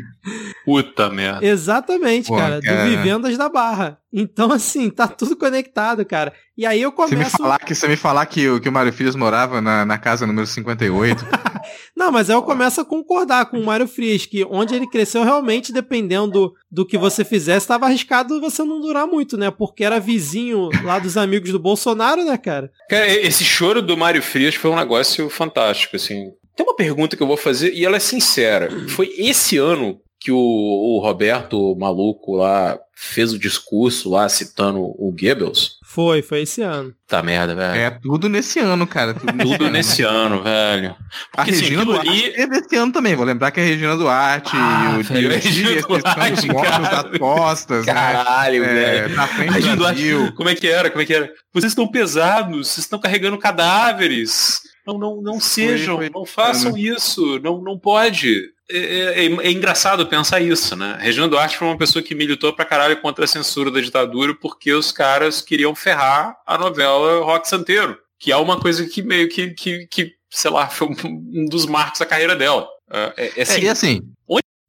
Puta 0.64 1.10
merda. 1.10 1.44
Exatamente, 1.44 2.28
Pô, 2.28 2.36
cara, 2.36 2.60
cara, 2.62 2.84
Do 2.84 2.90
Vivendas 2.90 3.36
da 3.36 3.48
Barra. 3.48 3.98
Então, 4.10 4.50
assim, 4.50 4.88
tá 4.88 5.06
tudo 5.06 5.36
conectado, 5.36 6.04
cara. 6.04 6.32
E 6.56 6.64
aí 6.64 6.80
eu 6.80 6.90
começo. 6.90 7.14
Você 7.14 7.24
me 7.24 7.30
falar 7.30 7.58
que, 7.58 7.74
você 7.74 7.88
me 7.88 7.96
falar 7.96 8.26
que, 8.26 8.60
que 8.60 8.68
o 8.68 8.72
Mário 8.72 8.92
Frias 8.92 9.14
morava 9.14 9.60
na, 9.60 9.84
na 9.84 9.98
casa 9.98 10.26
número 10.26 10.46
58. 10.46 11.26
Não, 11.94 12.10
mas 12.10 12.30
aí 12.30 12.36
eu 12.36 12.42
começo 12.42 12.80
a 12.80 12.84
concordar 12.84 13.46
com 13.46 13.58
o 13.58 13.66
Mário 13.66 13.86
Frias, 13.86 14.24
que 14.24 14.44
onde 14.46 14.74
ele 14.74 14.88
cresceu, 14.88 15.22
realmente, 15.24 15.72
dependendo 15.72 16.30
do, 16.30 16.54
do 16.70 16.86
que 16.86 16.96
você 16.96 17.22
fizesse, 17.22 17.64
estava 17.64 17.84
arriscado 17.84 18.40
você 18.40 18.64
não 18.64 18.80
durar 18.80 19.06
muito, 19.06 19.36
né? 19.36 19.50
Porque 19.50 19.84
era 19.84 20.00
vizinho 20.00 20.70
lá 20.82 20.98
dos 20.98 21.18
amigos 21.18 21.52
do 21.52 21.58
Bolsonaro, 21.58 22.24
né, 22.24 22.38
cara? 22.38 22.72
Cara, 22.88 23.06
esse 23.06 23.44
choro 23.44 23.82
do 23.82 23.96
Mário 23.96 24.22
Frias 24.22 24.54
foi 24.54 24.70
um 24.70 24.76
negócio 24.76 25.28
fantástico, 25.28 25.96
assim. 25.96 26.32
Tem 26.58 26.66
uma 26.66 26.74
pergunta 26.74 27.16
que 27.16 27.22
eu 27.22 27.26
vou 27.28 27.36
fazer 27.36 27.72
e 27.72 27.86
ela 27.86 27.98
é 27.98 28.00
sincera. 28.00 28.68
Foi 28.88 29.14
esse 29.16 29.56
ano 29.56 30.00
que 30.18 30.32
o, 30.32 30.36
o 30.36 30.98
Roberto 30.98 31.76
maluco 31.78 32.34
lá 32.34 32.76
fez 32.96 33.32
o 33.32 33.38
discurso 33.38 34.10
lá 34.10 34.28
citando 34.28 34.80
o 34.80 35.14
Goebbels? 35.16 35.78
Foi, 35.84 36.20
foi 36.20 36.42
esse 36.42 36.60
ano. 36.60 36.92
Tá 37.06 37.22
merda, 37.22 37.54
velho. 37.54 37.80
É 37.80 37.90
tudo 37.90 38.28
nesse 38.28 38.58
ano, 38.58 38.88
cara. 38.88 39.14
Tudo, 39.14 39.38
tudo 39.38 39.70
nesse 39.70 40.02
ano, 40.02 40.42
velho. 40.42 40.96
Porque, 41.30 41.50
a 41.50 41.54
assim, 41.54 41.62
Regina 41.62 41.84
Duarte 41.84 42.08
ali... 42.08 42.32
é 42.34 42.46
desse 42.48 42.74
ano 42.74 42.92
também. 42.92 43.14
Vou 43.14 43.24
lembrar 43.24 43.52
que 43.52 43.60
a 43.60 43.62
Regina 43.62 43.96
Duarte 43.96 44.50
ah, 44.54 44.96
e 44.96 45.00
o 45.00 45.04
velho, 45.04 45.30
Regina 45.30 45.80
Duarte, 45.80 46.30
dos 46.32 46.44
mortos 46.46 46.88
das 46.90 47.18
costas. 47.18 47.86
Né? 47.86 47.92
Caralho, 47.92 48.62
né? 48.62 48.74
velho. 48.74 49.14
na 49.14 49.28
frente 49.28 49.52
Regina 49.52 49.76
do 49.76 49.78
Duarte, 49.78 50.32
como 50.36 50.48
é 50.48 50.56
que 50.56 50.66
era? 50.66 50.90
Como 50.90 51.02
é 51.02 51.06
que 51.06 51.14
era? 51.14 51.32
Vocês 51.54 51.70
estão 51.70 51.86
pesados, 51.86 52.66
vocês 52.66 52.84
estão 52.84 52.98
carregando 52.98 53.38
cadáveres. 53.38 54.60
Não, 54.88 54.98
não, 54.98 55.20
não 55.20 55.38
sejam, 55.38 55.96
foi, 55.96 56.06
foi, 56.06 56.18
não 56.18 56.24
façam 56.24 56.76
isso. 56.78 57.38
Não, 57.40 57.60
não 57.60 57.78
pode. 57.78 58.50
É, 58.70 58.78
é, 58.78 59.26
é, 59.26 59.50
engraçado 59.50 60.06
pensar 60.06 60.40
isso, 60.40 60.74
né? 60.74 60.96
Regina 60.98 61.28
Duarte 61.28 61.58
foi 61.58 61.68
uma 61.68 61.76
pessoa 61.76 62.02
que 62.02 62.14
militou 62.14 62.54
pra 62.54 62.64
caralho 62.64 62.98
contra 63.00 63.24
a 63.24 63.28
censura 63.28 63.70
da 63.70 63.80
ditadura 63.80 64.34
porque 64.34 64.72
os 64.72 64.90
caras 64.90 65.42
queriam 65.42 65.74
ferrar 65.74 66.36
a 66.46 66.56
novela 66.56 67.22
Rock 67.22 67.46
Santeiro, 67.46 67.98
que 68.18 68.32
é 68.32 68.36
uma 68.36 68.58
coisa 68.58 68.86
que 68.86 69.02
meio 69.02 69.28
que, 69.28 69.50
que, 69.50 69.86
que 69.86 70.14
sei 70.30 70.50
lá, 70.50 70.68
foi 70.68 70.88
um 70.88 71.44
dos 71.46 71.66
marcos 71.66 72.00
da 72.00 72.06
carreira 72.06 72.34
dela. 72.34 72.66
É, 72.90 73.12
é, 73.16 73.32
é 73.66 73.68
assim, 73.68 74.02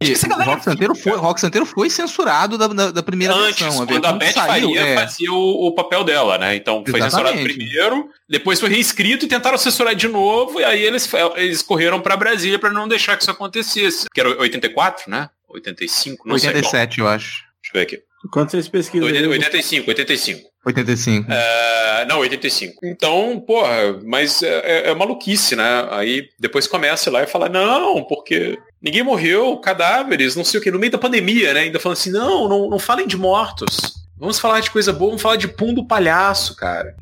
é, 0.02 0.06
e 0.08 0.12
assim, 0.14 0.28
o 0.28 0.43
Rock 0.43 0.64
Santeiro, 0.64 0.95
foi, 0.95 1.18
Rock 1.18 1.41
Santeiro 1.41 1.66
foi 1.66 1.89
censurado 1.89 2.58
da, 2.58 2.68
da, 2.68 2.91
da 2.91 3.04
primeira 3.04 3.34
Antes, 3.34 3.62
versão. 3.62 3.86
quando 3.86 4.06
a 4.06 4.14
Beth 4.14 4.32
saiu, 4.32 4.70
Faria 4.70 4.82
é... 4.82 4.95
fazia 4.95 5.34
o, 5.34 5.68
o, 5.68 5.76
papel 5.76 6.06
dela, 6.06 6.38
né? 6.38 6.56
Então 6.56 6.84
foi 6.88 7.00
Exatamente. 7.00 7.36
censurado 7.38 7.43
primeiro, 7.43 8.10
depois 8.30 8.60
foi 8.62 8.70
reescrito 8.70 9.26
e 9.26 9.28
tentaram 9.28 9.58
censurar 9.58 9.93
de 9.93 10.08
novo, 10.08 10.62
e 10.62 10.64
aí 10.64 10.82
eles, 10.82 11.10
eles 11.36 11.62
correram 11.62 12.00
para 12.00 12.16
Brasília 12.16 12.58
para 12.58 12.72
não 12.72 12.88
deixar 12.88 13.18
que 13.18 13.24
isso 13.24 13.32
acontecesse. 13.32 14.08
Que 14.14 14.22
era 14.22 14.30
84, 14.39 15.12
né? 15.12 15.30
85, 15.50 16.28
não 16.28 16.36
87, 16.36 16.70
sei. 16.70 16.80
87, 16.80 17.00
eu 17.00 17.08
acho. 17.08 17.43
Deixa 17.62 17.74
eu 17.74 17.74
ver 17.74 17.82
aqui. 17.82 18.04
Quanto 18.32 18.52
vocês 18.52 18.68
pesquisam? 18.70 19.08
85, 19.08 19.89
85. 19.89 20.50
85. 20.70 21.32
É, 21.32 22.05
não, 22.07 22.20
85. 22.20 22.86
Então, 22.86 23.39
porra, 23.45 23.99
mas 24.03 24.41
é, 24.41 24.59
é, 24.59 24.89
é, 24.89 24.95
maluquice, 24.95 25.55
né? 25.55 25.88
Aí 25.91 26.30
depois 26.39 26.67
começa 26.67 27.11
lá 27.11 27.24
e 27.24 27.28
fala, 27.28 27.49
não, 27.49 28.03
porque 28.03 28.57
ninguém 28.82 29.03
morreu, 29.03 29.57
cadáveres, 29.57 30.36
não 30.36 30.45
sei 30.45 30.59
o 30.59 30.63
que, 30.63 30.72
no 30.72 30.80
meio 30.80 30.91
da 30.91 30.97
pandemia, 30.97 31.53
né? 31.53 31.61
Ainda 31.61 31.80
falando 31.80 31.97
assim, 31.97 32.11
não, 32.11 32.47
não, 32.47 32.70
não 32.70 32.80
falem 32.80 33.07
de 33.07 33.17
mortos. 33.17 33.99
Vamos 34.17 34.39
falar 34.39 34.59
de 34.59 34.72
coisa 34.72 34.91
boa, 34.91 35.11
vamos 35.11 35.22
falar 35.22 35.38
de 35.38 35.47
pum 35.47 35.74
do 35.74 35.88
palhaço, 35.88 36.55
cara. 36.55 36.95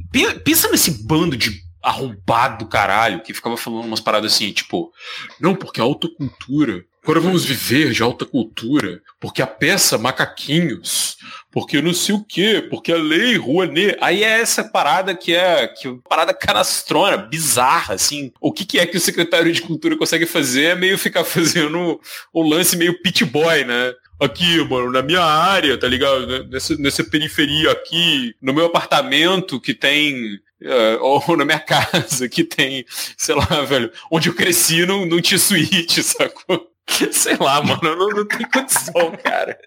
Pensa 0.43 0.70
nesse 0.70 1.03
bando 1.03 1.36
de 1.36 1.65
arrombado 1.82 2.65
do 2.65 2.70
caralho 2.70 3.22
que 3.22 3.34
ficava 3.34 3.55
falando 3.55 3.86
umas 3.86 3.99
paradas 3.99 4.34
assim, 4.34 4.51
tipo, 4.51 4.91
não, 5.39 5.55
porque 5.55 5.80
a 5.80 5.84
autocultura 5.84 6.84
Agora 7.08 7.22
vamos 7.22 7.45
viver 7.45 7.93
de 7.93 8.03
alta 8.03 8.26
cultura, 8.26 9.01
porque 9.18 9.41
a 9.41 9.47
peça 9.47 9.97
Macaquinhos, 9.97 11.16
porque 11.49 11.82
não 11.82 11.93
sei 11.93 12.14
o 12.14 12.22
quê, 12.22 12.62
porque 12.70 12.91
a 12.91 12.97
lei 12.97 13.38
Rouanet. 13.38 13.95
Aí 14.01 14.26
é 14.26 14.41
essa 14.41 14.62
parada 14.62 15.16
que 15.16 15.34
é 15.34 15.70
que 15.70 15.88
parada 16.10 16.34
canastrona, 16.34 17.16
bizarra, 17.16 17.93
assim. 17.93 18.34
O 18.41 18.51
que, 18.51 18.66
que 18.66 18.78
é 18.78 18.86
que 18.86 18.97
o 18.97 18.99
secretário 18.99 19.53
de 19.53 19.62
cultura 19.62 19.95
consegue 19.95 20.26
fazer 20.26 20.64
é 20.64 20.76
meio 20.76 20.97
ficar 20.97 21.24
fazendo 21.24 21.97
um 22.36 22.41
lance 22.41 22.76
meio 22.76 23.01
pit 23.01 23.24
boy, 23.24 23.64
né? 23.64 23.93
aqui, 24.20 24.62
mano, 24.68 24.91
na 24.91 25.01
minha 25.01 25.24
área, 25.24 25.78
tá 25.78 25.88
ligado? 25.88 26.43
Nessa, 26.49 26.76
nessa 26.76 27.05
periferia 27.05 27.72
aqui, 27.72 28.36
no 28.41 28.53
meu 28.53 28.66
apartamento 28.66 29.62
que 29.62 29.74
tem. 29.74 30.41
Uh, 30.60 30.97
ou 30.99 31.38
na 31.38 31.45
minha 31.45 31.60
casa 31.64 32.28
que 32.28 32.43
tem, 32.43 32.84
sei 33.16 33.36
lá, 33.36 33.64
velho, 33.64 33.89
onde 34.12 34.28
eu 34.28 34.34
cresci 34.34 34.86
não, 34.86 35.05
não 35.05 35.22
tinha 35.22 35.38
suíte, 35.38 36.01
sacou? 36.03 36.68
Sei 37.11 37.35
lá, 37.38 37.61
mano, 37.61 37.81
não, 37.83 38.09
não 38.09 38.25
tem 38.25 38.47
condição, 38.49 39.11
cara. 39.23 39.57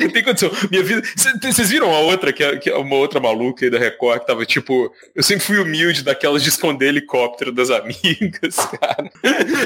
Não 0.00 0.10
tem 0.10 0.22
condição. 0.22 0.50
Minha 0.70 0.82
vida. 0.82 1.02
Vocês 1.14 1.70
viram 1.70 1.94
a 1.94 2.00
outra, 2.00 2.32
que 2.32 2.42
é, 2.42 2.60
é 2.66 2.74
uma 2.76 2.96
outra 2.96 3.20
maluca 3.20 3.64
aí 3.64 3.70
da 3.70 3.78
Record, 3.78 4.20
que 4.20 4.26
tava 4.26 4.44
tipo. 4.44 4.92
Eu 5.14 5.22
sempre 5.22 5.44
fui 5.44 5.58
humilde 5.58 6.02
daquelas 6.02 6.42
de 6.42 6.48
esconder 6.48 6.88
helicóptero 6.88 7.52
das 7.52 7.70
amigas, 7.70 8.56
cara. 8.80 9.10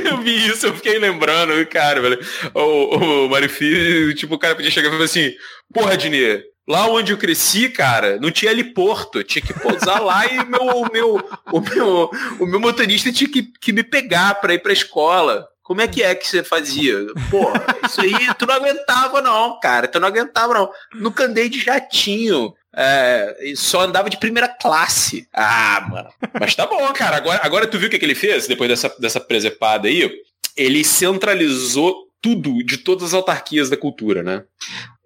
Eu 0.05 0.19
vi 0.19 0.47
isso, 0.49 0.67
eu 0.67 0.75
fiquei 0.75 0.99
lembrando, 0.99 1.67
cara, 1.67 2.01
velho. 2.01 2.19
O, 2.55 2.97
o 3.25 3.29
Marifi, 3.29 4.15
tipo, 4.15 4.35
o 4.35 4.39
cara 4.39 4.55
podia 4.55 4.71
chegar 4.71 4.89
e 4.89 4.93
falar 4.93 5.05
assim: 5.05 5.33
Porra, 5.73 5.97
Dinê, 5.97 6.43
Lá 6.69 6.87
onde 6.89 7.13
eu 7.13 7.19
cresci, 7.19 7.69
cara, 7.69 8.21
não 8.21 8.31
tinha 8.31 8.53
heliporto. 8.53 9.25
Tinha 9.25 9.45
que 9.45 9.53
pousar 9.53 10.01
lá 10.01 10.25
e 10.27 10.45
meu, 10.45 10.61
o, 10.61 10.93
meu, 10.93 11.17
o, 11.53 11.61
meu, 11.61 12.11
o 12.39 12.47
meu 12.47 12.61
motorista 12.61 13.13
tinha 13.13 13.29
que, 13.29 13.43
que 13.43 13.73
me 13.73 13.83
pegar 13.83 14.37
pra 14.37 14.55
ir 14.55 14.61
pra 14.61 14.73
escola. 14.73 15.45
Como 15.63 15.81
é 15.81 15.87
que 15.87 16.03
é 16.03 16.15
que 16.15 16.27
você 16.27 16.43
fazia? 16.43 17.07
Pô, 17.31 17.53
isso 17.87 18.01
aí 18.01 18.13
tu 18.39 18.47
não 18.47 18.55
aguentava 18.55 19.23
não, 19.23 19.61
cara. 19.61 19.87
Tu 19.87 20.01
não 20.01 20.09
aguentava 20.09 20.55
não. 20.55 20.71
Nunca 20.95 21.25
andei 21.25 21.49
de 21.49 21.61
jatinho. 21.61 22.53
É, 22.75 23.35
só 23.55 23.83
andava 23.83 24.11
de 24.11 24.17
primeira 24.17 24.49
classe. 24.49 25.29
Ah, 25.33 25.87
mano. 25.89 26.09
Mas 26.41 26.55
tá 26.55 26.67
bom, 26.67 26.93
cara. 26.93 27.17
Agora, 27.17 27.41
agora 27.45 27.67
tu 27.67 27.79
viu 27.79 27.89
o 27.89 27.91
que, 27.91 27.99
que 27.99 28.05
ele 28.05 28.15
fez 28.15 28.47
depois 28.47 28.69
dessa, 28.69 28.93
dessa 28.99 29.21
presepada 29.21 29.87
aí? 29.87 30.11
Ele 30.57 30.83
centralizou 30.85 32.09
tudo 32.21 32.65
de 32.65 32.79
todas 32.79 33.09
as 33.09 33.15
autarquias 33.15 33.71
da 33.71 33.77
cultura, 33.77 34.23
né? 34.23 34.45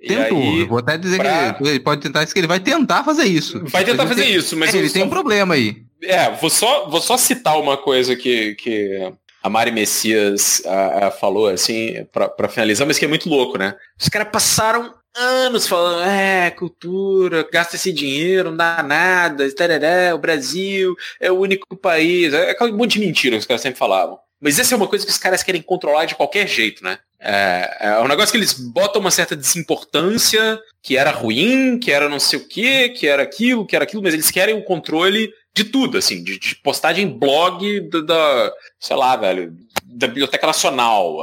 Tentou. 0.01 0.39
Aí, 0.39 0.65
vou 0.65 0.79
até 0.79 0.97
dizer 0.97 1.19
pra... 1.19 1.55
que 1.55 1.65
ele 1.65 1.81
pode 1.81 2.01
tentar 2.01 2.23
isso, 2.23 2.33
que 2.33 2.39
ele 2.39 2.47
vai 2.47 2.61
tentar 2.61 3.03
fazer 3.05 3.25
isso. 3.25 3.63
Vai 3.65 3.85
tentar 3.85 4.07
fazer 4.07 4.23
tem, 4.23 4.35
isso, 4.35 4.57
mas 4.57 4.75
é, 4.75 4.79
ele 4.79 4.89
só... 4.89 4.95
tem 4.95 5.03
um 5.03 5.11
problema 5.11 5.55
aí. 5.55 5.77
É, 6.03 6.31
vou 6.31 6.51
só, 6.51 6.89
vou 6.89 7.01
só 7.01 7.17
citar 7.17 7.59
uma 7.59 7.77
coisa 7.77 8.15
que, 8.15 8.55
que 8.57 9.13
a 9.47 9.49
Mari 9.49 9.71
Messias 9.71 10.61
a, 10.67 11.07
a 11.07 11.11
falou, 11.13 11.47
assim, 11.47 12.05
para 12.13 12.49
finalizar, 12.49 12.85
mas 12.85 12.99
que 12.99 13.05
é 13.05 13.09
muito 13.09 13.29
louco, 13.29 13.57
né? 13.57 13.77
Os 14.01 14.09
caras 14.09 14.29
passaram 14.33 14.93
anos 15.17 15.69
falando, 15.69 16.03
é, 16.03 16.51
cultura, 16.51 17.49
gasta 17.51 17.77
esse 17.77 17.93
dinheiro, 17.93 18.51
não 18.51 18.57
dá 18.57 18.83
nada, 18.83 19.49
tarará, 19.55 20.15
o 20.17 20.19
Brasil 20.19 20.97
é 21.21 21.31
o 21.31 21.39
único 21.39 21.77
país. 21.77 22.35
É 22.35 22.51
aquele 22.51 22.73
monte 22.73 22.95
de 22.95 23.07
mentira 23.07 23.37
que 23.37 23.41
os 23.41 23.47
caras 23.47 23.63
sempre 23.63 23.79
falavam. 23.79 24.19
Mas 24.41 24.59
essa 24.59 24.75
é 24.75 24.77
uma 24.77 24.89
coisa 24.89 25.07
que 25.07 25.13
os 25.13 25.19
caras 25.19 25.45
querem 25.45 25.63
controlar 25.63 26.07
de 26.07 26.17
qualquer 26.17 26.49
jeito, 26.49 26.83
né? 26.83 26.99
É, 27.21 27.77
é 27.83 28.01
um 28.01 28.09
negócio 28.09 28.33
que 28.33 28.37
eles 28.37 28.53
botam 28.53 29.01
uma 29.01 29.13
certa 29.13 29.37
desimportância, 29.37 30.61
que 30.83 30.97
era 30.97 31.13
ruim, 31.13 31.79
que 31.79 31.93
era 31.93 32.09
não 32.09 32.19
sei 32.19 32.41
o 32.41 32.49
que, 32.49 32.89
que 32.91 33.07
era 33.07 33.23
aquilo, 33.23 33.65
que 33.65 33.77
era 33.77 33.85
aquilo, 33.85 34.03
mas 34.03 34.13
eles 34.13 34.31
querem 34.31 34.57
o 34.57 34.65
controle 34.65 35.33
de 35.57 35.65
tudo, 35.65 35.97
assim, 35.97 36.23
de, 36.23 36.39
de 36.39 36.55
postagem 36.57 37.19
blog 37.19 37.89
da, 37.89 38.01
da, 38.03 38.53
sei 38.79 38.95
lá, 38.95 39.17
velho, 39.17 39.57
da 39.87 40.07
Biblioteca 40.07 40.47
Nacional. 40.47 41.17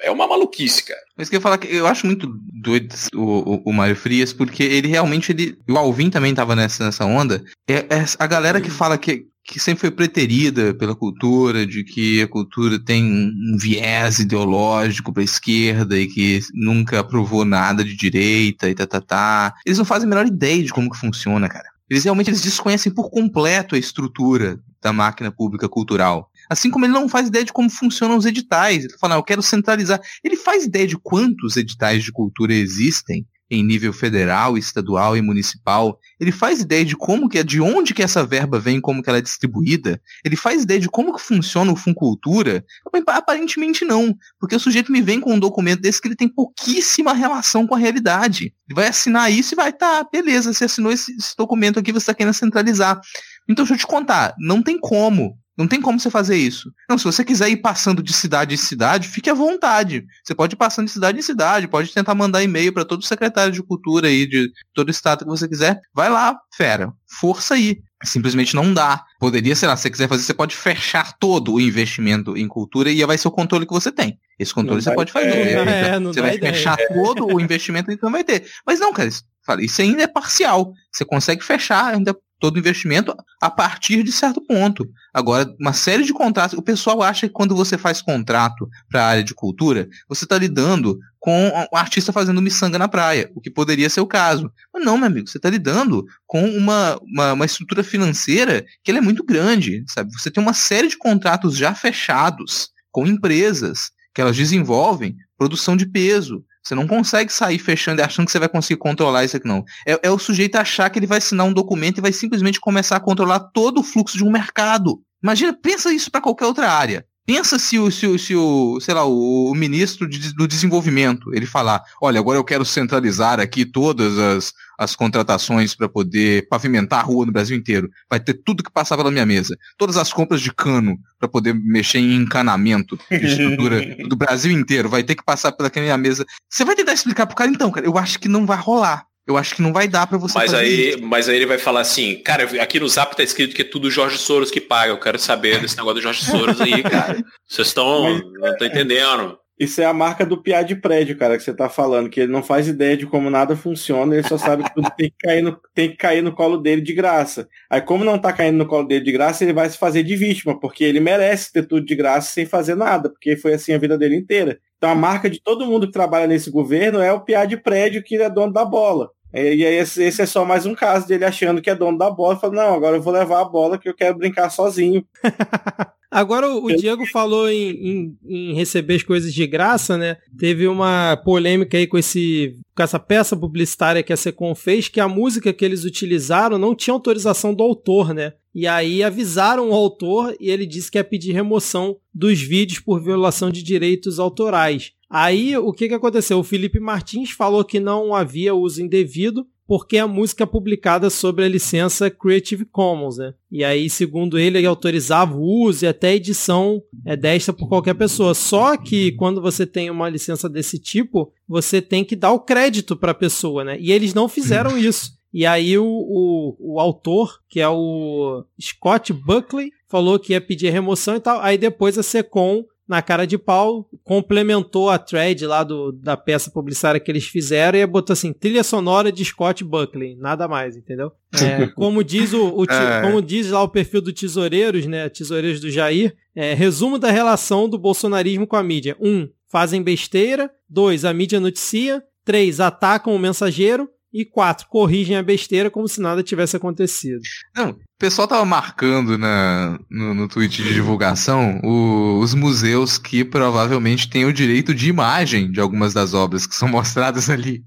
É 0.00 0.10
uma 0.10 0.26
maluquice, 0.26 0.82
cara. 0.82 1.00
Mas 1.16 1.28
que 1.28 1.36
eu 1.36 1.40
falar 1.40 1.56
que 1.56 1.72
eu 1.72 1.86
acho 1.86 2.04
muito 2.04 2.28
doido 2.52 2.92
o, 3.14 3.20
o, 3.20 3.62
o 3.66 3.72
Mário 3.72 3.94
Frias, 3.94 4.32
porque 4.32 4.64
ele 4.64 4.88
realmente, 4.88 5.30
ele, 5.30 5.56
o 5.68 5.78
Alvin 5.78 6.10
também 6.10 6.34
tava 6.34 6.56
nessa, 6.56 6.84
nessa 6.84 7.04
onda. 7.04 7.44
É, 7.68 7.74
é 7.74 8.04
a 8.18 8.26
galera 8.26 8.60
que 8.60 8.70
fala 8.70 8.98
que, 8.98 9.26
que 9.44 9.60
sempre 9.60 9.82
foi 9.82 9.90
preterida 9.92 10.74
pela 10.74 10.96
cultura, 10.96 11.64
de 11.64 11.84
que 11.84 12.22
a 12.22 12.26
cultura 12.26 12.76
tem 12.76 13.04
um 13.04 13.56
viés 13.56 14.18
ideológico 14.18 15.12
para 15.12 15.22
esquerda 15.22 15.96
e 15.96 16.08
que 16.08 16.40
nunca 16.52 16.98
aprovou 16.98 17.44
nada 17.44 17.84
de 17.84 17.94
direita 17.94 18.68
e 18.68 18.74
tá, 18.74 18.84
tá, 18.84 19.00
tá. 19.00 19.54
Eles 19.64 19.78
não 19.78 19.84
fazem 19.84 20.06
a 20.06 20.10
menor 20.10 20.26
ideia 20.26 20.64
de 20.64 20.72
como 20.72 20.90
que 20.90 20.98
funciona, 20.98 21.48
cara. 21.48 21.69
Eles 21.90 22.04
realmente 22.04 22.30
eles 22.30 22.40
desconhecem 22.40 22.92
por 22.92 23.10
completo 23.10 23.74
a 23.74 23.78
estrutura 23.78 24.62
da 24.80 24.92
máquina 24.92 25.32
pública 25.32 25.68
cultural. 25.68 26.30
Assim 26.48 26.70
como 26.70 26.86
ele 26.86 26.92
não 26.92 27.08
faz 27.08 27.26
ideia 27.26 27.44
de 27.44 27.52
como 27.52 27.68
funcionam 27.68 28.16
os 28.16 28.24
editais. 28.24 28.84
Ele 28.84 28.96
fala, 28.98 29.16
eu 29.16 29.22
quero 29.24 29.42
centralizar. 29.42 30.00
Ele 30.22 30.36
faz 30.36 30.64
ideia 30.64 30.86
de 30.86 30.96
quantos 30.96 31.56
editais 31.56 32.04
de 32.04 32.12
cultura 32.12 32.54
existem 32.54 33.26
em 33.50 33.64
nível 33.64 33.92
federal, 33.92 34.56
estadual 34.56 35.16
e 35.16 35.22
municipal. 35.22 35.98
Ele 36.20 36.30
faz 36.30 36.60
ideia 36.60 36.84
de 36.84 36.96
como 36.96 37.28
que 37.28 37.38
é, 37.38 37.42
de 37.42 37.60
onde 37.60 37.92
que 37.92 38.02
essa 38.02 38.24
verba 38.24 38.60
vem, 38.60 38.80
como 38.80 39.02
que 39.02 39.08
ela 39.08 39.18
é 39.18 39.22
distribuída. 39.22 40.00
Ele 40.24 40.36
faz 40.36 40.62
ideia 40.62 40.78
de 40.78 40.88
como 40.88 41.14
que 41.14 41.20
funciona 41.20 41.72
o 41.72 41.76
Funcultura. 41.76 42.64
Aparentemente 43.08 43.84
não, 43.84 44.14
porque 44.38 44.54
o 44.54 44.60
sujeito 44.60 44.92
me 44.92 45.02
vem 45.02 45.20
com 45.20 45.34
um 45.34 45.38
documento 45.38 45.80
desse 45.80 46.00
que 46.00 46.06
ele 46.06 46.16
tem 46.16 46.28
pouquíssima 46.28 47.12
relação 47.12 47.66
com 47.66 47.74
a 47.74 47.78
realidade. 47.78 48.54
Ele 48.68 48.74
vai 48.76 48.86
assinar 48.86 49.32
isso 49.32 49.54
e 49.54 49.56
vai, 49.56 49.72
tá, 49.72 50.06
beleza, 50.10 50.52
você 50.52 50.66
assinou 50.66 50.92
esse, 50.92 51.12
esse 51.16 51.36
documento 51.36 51.78
aqui, 51.80 51.90
você 51.90 51.98
está 51.98 52.14
querendo 52.14 52.34
centralizar. 52.34 53.00
Então 53.48 53.64
deixa 53.64 53.74
eu 53.74 53.78
te 53.78 53.86
contar, 53.86 54.34
não 54.38 54.62
tem 54.62 54.78
como 54.78 55.39
Não 55.60 55.68
tem 55.68 55.78
como 55.78 56.00
você 56.00 56.08
fazer 56.08 56.38
isso. 56.38 56.72
Não, 56.88 56.96
se 56.96 57.04
você 57.04 57.22
quiser 57.22 57.50
ir 57.50 57.58
passando 57.58 58.02
de 58.02 58.14
cidade 58.14 58.54
em 58.54 58.56
cidade, 58.56 59.06
fique 59.06 59.28
à 59.28 59.34
vontade. 59.34 60.06
Você 60.24 60.34
pode 60.34 60.54
ir 60.54 60.56
passando 60.56 60.86
de 60.86 60.92
cidade 60.92 61.18
em 61.18 61.22
cidade, 61.22 61.68
pode 61.68 61.92
tentar 61.92 62.14
mandar 62.14 62.42
e-mail 62.42 62.72
para 62.72 62.82
todo 62.82 63.04
secretário 63.04 63.52
de 63.52 63.62
cultura 63.62 64.08
aí 64.08 64.26
de 64.26 64.50
todo 64.72 64.88
o 64.88 64.90
estado 64.90 65.22
que 65.22 65.30
você 65.30 65.46
quiser. 65.46 65.78
Vai 65.92 66.08
lá, 66.08 66.34
fera. 66.56 66.90
Força 67.20 67.54
aí. 67.54 67.78
Simplesmente 68.02 68.56
não 68.56 68.72
dá. 68.72 69.04
Poderia, 69.18 69.54
sei 69.54 69.68
lá, 69.68 69.76
se 69.76 69.82
você 69.82 69.90
quiser 69.90 70.08
fazer, 70.08 70.22
você 70.22 70.32
pode 70.32 70.56
fechar 70.56 71.12
todo 71.18 71.52
o 71.52 71.60
investimento 71.60 72.38
em 72.38 72.48
cultura 72.48 72.90
e 72.90 73.04
vai 73.04 73.18
ser 73.18 73.28
o 73.28 73.30
controle 73.30 73.66
que 73.66 73.74
você 73.74 73.92
tem. 73.92 74.18
Esse 74.38 74.54
controle 74.54 74.78
não 74.78 74.82
você 74.82 74.94
pode 74.94 75.12
fazer. 75.12 75.28
É, 75.28 76.00
você 76.00 76.22
vai 76.22 76.36
ideia. 76.36 76.54
fechar 76.54 76.78
todo 76.94 77.26
o 77.26 77.38
investimento, 77.38 77.92
então 77.92 78.10
vai 78.10 78.24
ter. 78.24 78.46
Mas 78.66 78.80
não, 78.80 78.94
cara, 78.94 79.10
isso, 79.10 79.22
isso 79.60 79.82
ainda 79.82 80.04
é 80.04 80.06
parcial. 80.06 80.72
Você 80.90 81.04
consegue 81.04 81.44
fechar 81.44 81.92
ainda 81.92 82.16
todo 82.40 82.58
investimento 82.58 83.14
a 83.40 83.50
partir 83.50 84.02
de 84.02 84.10
certo 84.10 84.40
ponto. 84.40 84.88
Agora, 85.12 85.54
uma 85.60 85.72
série 85.72 86.04
de 86.04 86.12
contratos. 86.12 86.58
O 86.58 86.62
pessoal 86.62 87.02
acha 87.02 87.28
que 87.28 87.32
quando 87.32 87.54
você 87.54 87.76
faz 87.76 88.00
contrato 88.00 88.68
para 88.90 89.04
a 89.04 89.06
área 89.06 89.22
de 89.22 89.34
cultura, 89.34 89.88
você 90.08 90.24
está 90.24 90.38
lidando 90.38 90.98
com 91.18 91.48
um 91.72 91.76
artista 91.76 92.12
fazendo 92.12 92.40
miçanga 92.40 92.78
na 92.78 92.88
praia, 92.88 93.30
o 93.34 93.40
que 93.42 93.50
poderia 93.50 93.90
ser 93.90 94.00
o 94.00 94.06
caso. 94.06 94.50
Mas 94.72 94.82
não, 94.82 94.96
meu 94.96 95.06
amigo, 95.06 95.28
você 95.28 95.36
está 95.36 95.50
lidando 95.50 96.04
com 96.26 96.42
uma, 96.48 96.98
uma, 97.02 97.34
uma, 97.34 97.44
estrutura 97.44 97.84
financeira 97.84 98.64
que 98.82 98.90
é 98.90 99.00
muito 99.02 99.22
grande, 99.22 99.84
sabe? 99.86 100.10
Você 100.12 100.30
tem 100.30 100.42
uma 100.42 100.54
série 100.54 100.88
de 100.88 100.96
contratos 100.96 101.56
já 101.56 101.74
fechados 101.74 102.70
com 102.90 103.06
empresas 103.06 103.90
que 104.14 104.20
elas 104.20 104.36
desenvolvem 104.36 105.14
produção 105.36 105.76
de 105.76 105.86
peso, 105.86 106.42
você 106.62 106.74
não 106.74 106.86
consegue 106.86 107.32
sair 107.32 107.58
fechando 107.58 108.00
e 108.00 108.04
achando 108.04 108.26
que 108.26 108.32
você 108.32 108.38
vai 108.38 108.48
conseguir 108.48 108.78
controlar 108.78 109.24
isso 109.24 109.36
aqui, 109.36 109.48
não. 109.48 109.64
É, 109.86 109.98
é 110.02 110.10
o 110.10 110.18
sujeito 110.18 110.56
achar 110.56 110.90
que 110.90 110.98
ele 110.98 111.06
vai 111.06 111.18
assinar 111.18 111.46
um 111.46 111.52
documento 111.52 111.98
e 111.98 112.02
vai 112.02 112.12
simplesmente 112.12 112.60
começar 112.60 112.96
a 112.96 113.00
controlar 113.00 113.40
todo 113.52 113.80
o 113.80 113.82
fluxo 113.82 114.16
de 114.16 114.24
um 114.24 114.30
mercado. 114.30 115.02
Imagina, 115.22 115.52
pensa 115.52 115.92
isso 115.92 116.10
para 116.10 116.20
qualquer 116.20 116.46
outra 116.46 116.70
área. 116.70 117.06
Pensa 117.30 117.60
se 117.60 117.78
o, 117.78 117.92
se 117.92 118.08
o, 118.08 118.18
se 118.18 118.34
o 118.34 118.80
sei 118.80 118.92
lá, 118.92 119.04
o, 119.04 119.52
o 119.52 119.54
ministro 119.54 120.08
de, 120.08 120.34
do 120.34 120.48
desenvolvimento, 120.48 121.32
ele 121.32 121.46
falar, 121.46 121.80
olha, 122.02 122.18
agora 122.18 122.36
eu 122.36 122.42
quero 122.42 122.64
centralizar 122.64 123.38
aqui 123.38 123.64
todas 123.64 124.18
as, 124.18 124.52
as 124.76 124.96
contratações 124.96 125.72
para 125.72 125.88
poder 125.88 126.48
pavimentar 126.48 126.98
a 126.98 127.02
rua 127.04 127.24
no 127.24 127.30
Brasil 127.30 127.56
inteiro. 127.56 127.88
Vai 128.10 128.18
ter 128.18 128.34
tudo 128.34 128.64
que 128.64 128.72
passar 128.72 128.96
pela 128.96 129.12
minha 129.12 129.24
mesa. 129.24 129.56
Todas 129.78 129.96
as 129.96 130.12
compras 130.12 130.40
de 130.40 130.52
cano 130.52 130.98
para 131.20 131.28
poder 131.28 131.54
mexer 131.54 131.98
em 132.00 132.16
encanamento 132.16 132.98
de 133.08 133.24
estrutura 133.24 133.80
do 134.08 134.16
Brasil 134.16 134.50
inteiro. 134.50 134.88
Vai 134.88 135.04
ter 135.04 135.14
que 135.14 135.24
passar 135.24 135.52
pela 135.52 135.70
minha 135.76 135.96
mesa. 135.96 136.26
Você 136.48 136.64
vai 136.64 136.74
tentar 136.74 136.94
explicar 136.94 137.28
pro 137.28 137.36
cara, 137.36 137.48
então, 137.48 137.70
cara, 137.70 137.86
eu 137.86 137.96
acho 137.96 138.18
que 138.18 138.26
não 138.26 138.44
vai 138.44 138.58
rolar. 138.58 139.06
Eu 139.26 139.36
acho 139.36 139.54
que 139.54 139.62
não 139.62 139.72
vai 139.72 139.86
dar 139.86 140.06
para 140.06 140.18
você 140.18 140.36
mas 140.36 140.52
aí, 140.52 140.90
isso. 140.90 141.02
Mas 141.02 141.28
aí 141.28 141.36
ele 141.36 141.46
vai 141.46 141.58
falar 141.58 141.80
assim, 141.80 142.16
cara, 142.22 142.44
aqui 142.60 142.80
no 142.80 142.88
Zap 142.88 143.14
tá 143.16 143.22
escrito 143.22 143.54
que 143.54 143.62
é 143.62 143.64
tudo 143.64 143.90
Jorge 143.90 144.18
Soros 144.18 144.50
que 144.50 144.60
paga. 144.60 144.92
Eu 144.92 144.98
quero 144.98 145.18
saber 145.18 145.60
desse 145.60 145.76
negócio 145.76 145.96
do 145.96 146.02
Jorge 146.02 146.24
Soros 146.24 146.60
aí, 146.60 146.82
cara. 146.82 147.22
Vocês 147.46 147.68
estão. 147.68 148.18
Não 148.18 148.56
tô 148.56 148.64
entendendo. 148.64 149.38
Isso 149.60 149.78
é 149.82 149.84
a 149.84 149.92
marca 149.92 150.24
do 150.24 150.42
piá 150.42 150.62
de 150.62 150.74
prédio, 150.74 151.18
cara, 151.18 151.36
que 151.36 151.42
você 151.42 151.52
tá 151.52 151.68
falando, 151.68 152.08
que 152.08 152.20
ele 152.20 152.32
não 152.32 152.42
faz 152.42 152.66
ideia 152.66 152.96
de 152.96 153.06
como 153.06 153.28
nada 153.28 153.54
funciona, 153.54 154.14
ele 154.14 154.26
só 154.26 154.38
sabe 154.38 154.64
que 154.64 154.74
tudo 154.74 154.90
tem 154.96 155.10
que 155.10 155.16
cair 155.18 155.42
no, 155.42 155.60
tem 155.74 155.90
que 155.90 155.96
cair 155.98 156.22
no 156.22 156.34
colo 156.34 156.56
dele 156.56 156.80
de 156.80 156.94
graça. 156.94 157.46
Aí, 157.68 157.82
como 157.82 158.02
não 158.02 158.18
tá 158.18 158.32
caindo 158.32 158.56
no 158.56 158.66
colo 158.66 158.88
dele 158.88 159.04
de 159.04 159.12
graça, 159.12 159.44
ele 159.44 159.52
vai 159.52 159.68
se 159.68 159.76
fazer 159.76 160.02
de 160.02 160.16
vítima, 160.16 160.58
porque 160.58 160.82
ele 160.82 160.98
merece 160.98 161.52
ter 161.52 161.66
tudo 161.66 161.84
de 161.84 161.94
graça 161.94 162.32
sem 162.32 162.46
fazer 162.46 162.74
nada, 162.74 163.10
porque 163.10 163.36
foi 163.36 163.52
assim 163.52 163.74
a 163.74 163.78
vida 163.78 163.98
dele 163.98 164.16
inteira. 164.16 164.58
Então 164.80 164.90
a 164.90 164.94
marca 164.94 165.28
de 165.28 165.38
todo 165.38 165.66
mundo 165.66 165.86
que 165.86 165.92
trabalha 165.92 166.26
nesse 166.26 166.50
governo 166.50 167.00
é 167.02 167.12
o 167.12 167.20
piá 167.20 167.44
de 167.44 167.58
prédio 167.58 168.02
que 168.02 168.16
é 168.16 168.30
dono 168.30 168.50
da 168.50 168.64
bola. 168.64 169.10
E 169.30 169.38
aí 169.38 169.74
esse, 169.74 170.02
esse, 170.02 170.22
é 170.22 170.26
só 170.26 170.42
mais 170.42 170.64
um 170.64 170.74
caso 170.74 171.06
dele 171.06 171.26
achando 171.26 171.60
que 171.60 171.68
é 171.68 171.74
dono 171.74 171.98
da 171.98 172.10
bola, 172.10 172.38
falando, 172.38 172.56
não, 172.56 172.74
agora 172.74 172.96
eu 172.96 173.02
vou 173.02 173.12
levar 173.12 173.42
a 173.42 173.44
bola 173.44 173.76
que 173.76 173.90
eu 173.90 173.94
quero 173.94 174.16
brincar 174.16 174.48
sozinho. 174.48 175.04
Agora 176.10 176.52
o 176.52 176.66
Diego 176.74 177.06
falou 177.06 177.48
em, 177.48 177.70
em, 177.70 178.18
em, 178.26 178.54
receber 178.54 178.96
as 178.96 179.02
coisas 179.04 179.32
de 179.32 179.46
graça, 179.46 179.96
né? 179.96 180.16
Teve 180.36 180.66
uma 180.66 181.16
polêmica 181.16 181.78
aí 181.78 181.86
com, 181.86 181.96
esse, 181.96 182.58
com 182.74 182.82
essa 182.82 182.98
peça 182.98 183.36
publicitária 183.36 184.02
que 184.02 184.12
a 184.12 184.16
Secom 184.16 184.52
fez, 184.54 184.88
que 184.88 184.98
a 184.98 185.06
música 185.06 185.52
que 185.52 185.64
eles 185.64 185.84
utilizaram 185.84 186.58
não 186.58 186.74
tinha 186.74 186.92
autorização 186.92 187.54
do 187.54 187.62
autor, 187.62 188.12
né? 188.12 188.32
E 188.52 188.66
aí 188.66 189.04
avisaram 189.04 189.70
o 189.70 189.74
autor 189.74 190.34
e 190.40 190.50
ele 190.50 190.66
disse 190.66 190.90
que 190.90 190.98
ia 190.98 191.04
pedir 191.04 191.32
remoção 191.32 191.96
dos 192.12 192.40
vídeos 192.40 192.80
por 192.80 193.00
violação 193.00 193.48
de 193.48 193.62
direitos 193.62 194.18
autorais. 194.18 194.92
Aí 195.08 195.56
o 195.56 195.72
que, 195.72 195.88
que 195.88 195.94
aconteceu? 195.94 196.38
O 196.38 196.44
Felipe 196.44 196.80
Martins 196.80 197.30
falou 197.30 197.64
que 197.64 197.78
não 197.78 198.14
havia 198.14 198.54
uso 198.54 198.82
indevido 198.82 199.46
porque 199.70 199.98
a 199.98 200.08
música 200.08 200.42
é 200.42 200.46
publicada 200.46 201.08
sob 201.08 201.44
a 201.44 201.48
licença 201.48 202.10
Creative 202.10 202.64
Commons, 202.64 203.18
né? 203.18 203.34
E 203.48 203.62
aí, 203.62 203.88
segundo 203.88 204.36
ele, 204.36 204.58
ele 204.58 204.66
autorizava 204.66 205.36
o 205.36 205.44
uso 205.44 205.84
e 205.84 205.86
até 205.86 206.08
a 206.08 206.14
edição 206.16 206.82
é 207.06 207.14
desta 207.16 207.52
por 207.52 207.68
qualquer 207.68 207.94
pessoa. 207.94 208.34
Só 208.34 208.76
que 208.76 209.12
quando 209.12 209.40
você 209.40 209.64
tem 209.64 209.88
uma 209.88 210.08
licença 210.08 210.48
desse 210.48 210.76
tipo, 210.76 211.32
você 211.46 211.80
tem 211.80 212.04
que 212.04 212.16
dar 212.16 212.32
o 212.32 212.40
crédito 212.40 212.96
para 212.96 213.12
a 213.12 213.14
pessoa, 213.14 213.62
né? 213.62 213.76
E 213.78 213.92
eles 213.92 214.12
não 214.12 214.28
fizeram 214.28 214.76
isso. 214.76 215.12
E 215.32 215.46
aí 215.46 215.78
o, 215.78 215.86
o, 215.86 216.56
o, 216.58 216.80
autor, 216.80 217.38
que 217.48 217.60
é 217.60 217.68
o 217.68 218.44
Scott 218.60 219.12
Buckley, 219.12 219.70
falou 219.88 220.18
que 220.18 220.32
ia 220.32 220.40
pedir 220.40 220.70
remoção 220.70 221.14
e 221.14 221.20
tal. 221.20 221.40
Aí 221.40 221.56
depois 221.56 221.96
a 221.96 222.02
Secom 222.02 222.64
na 222.90 223.00
cara 223.00 223.24
de 223.24 223.38
pau, 223.38 223.88
complementou 224.02 224.90
a 224.90 224.98
thread 224.98 225.46
lá 225.46 225.62
do, 225.62 225.92
da 225.92 226.16
peça 226.16 226.50
publicitária 226.50 226.98
que 226.98 227.08
eles 227.08 227.24
fizeram 227.24 227.78
e 227.78 227.86
botou 227.86 228.12
assim, 228.12 228.32
trilha 228.32 228.64
sonora 228.64 229.12
de 229.12 229.24
Scott 229.24 229.62
Buckley, 229.62 230.16
nada 230.16 230.48
mais, 230.48 230.76
entendeu? 230.76 231.12
É, 231.40 231.68
como 231.78 232.02
diz 232.02 232.32
o, 232.32 232.52
o 232.52 232.64
é. 232.64 233.00
como 233.00 233.22
diz 233.22 233.48
lá 233.48 233.62
o 233.62 233.68
perfil 233.68 234.00
do 234.02 234.12
Tesoureiros, 234.12 234.86
né, 234.86 235.08
Tesoureiros 235.08 235.60
do 235.60 235.70
Jair, 235.70 236.16
é, 236.34 236.52
resumo 236.52 236.98
da 236.98 237.12
relação 237.12 237.68
do 237.68 237.78
bolsonarismo 237.78 238.44
com 238.44 238.56
a 238.56 238.62
mídia. 238.62 238.96
Um, 239.00 239.28
fazem 239.48 239.84
besteira. 239.84 240.50
Dois, 240.68 241.04
a 241.04 241.14
mídia 241.14 241.38
noticia. 241.38 242.02
Três, 242.24 242.58
atacam 242.58 243.14
o 243.14 243.18
mensageiro. 243.20 243.88
E 244.12 244.24
quatro, 244.24 244.66
corrigem 244.68 245.16
a 245.16 245.22
besteira 245.22 245.70
como 245.70 245.86
se 245.86 246.00
nada 246.00 246.22
tivesse 246.22 246.56
acontecido. 246.56 247.20
Não, 247.56 247.78
pessoal 248.00 248.26
tava 248.26 248.44
marcando 248.46 249.18
na, 249.18 249.78
no, 249.90 250.14
no 250.14 250.26
tweet 250.26 250.62
de 250.62 250.72
divulgação 250.72 251.60
o, 251.62 252.18
os 252.18 252.34
museus 252.34 252.96
que 252.96 253.22
provavelmente 253.22 254.08
têm 254.08 254.24
o 254.24 254.32
direito 254.32 254.74
de 254.74 254.88
imagem 254.88 255.52
de 255.52 255.60
algumas 255.60 255.92
das 255.92 256.14
obras 256.14 256.46
que 256.46 256.54
são 256.54 256.66
mostradas 256.66 257.28
ali. 257.28 257.62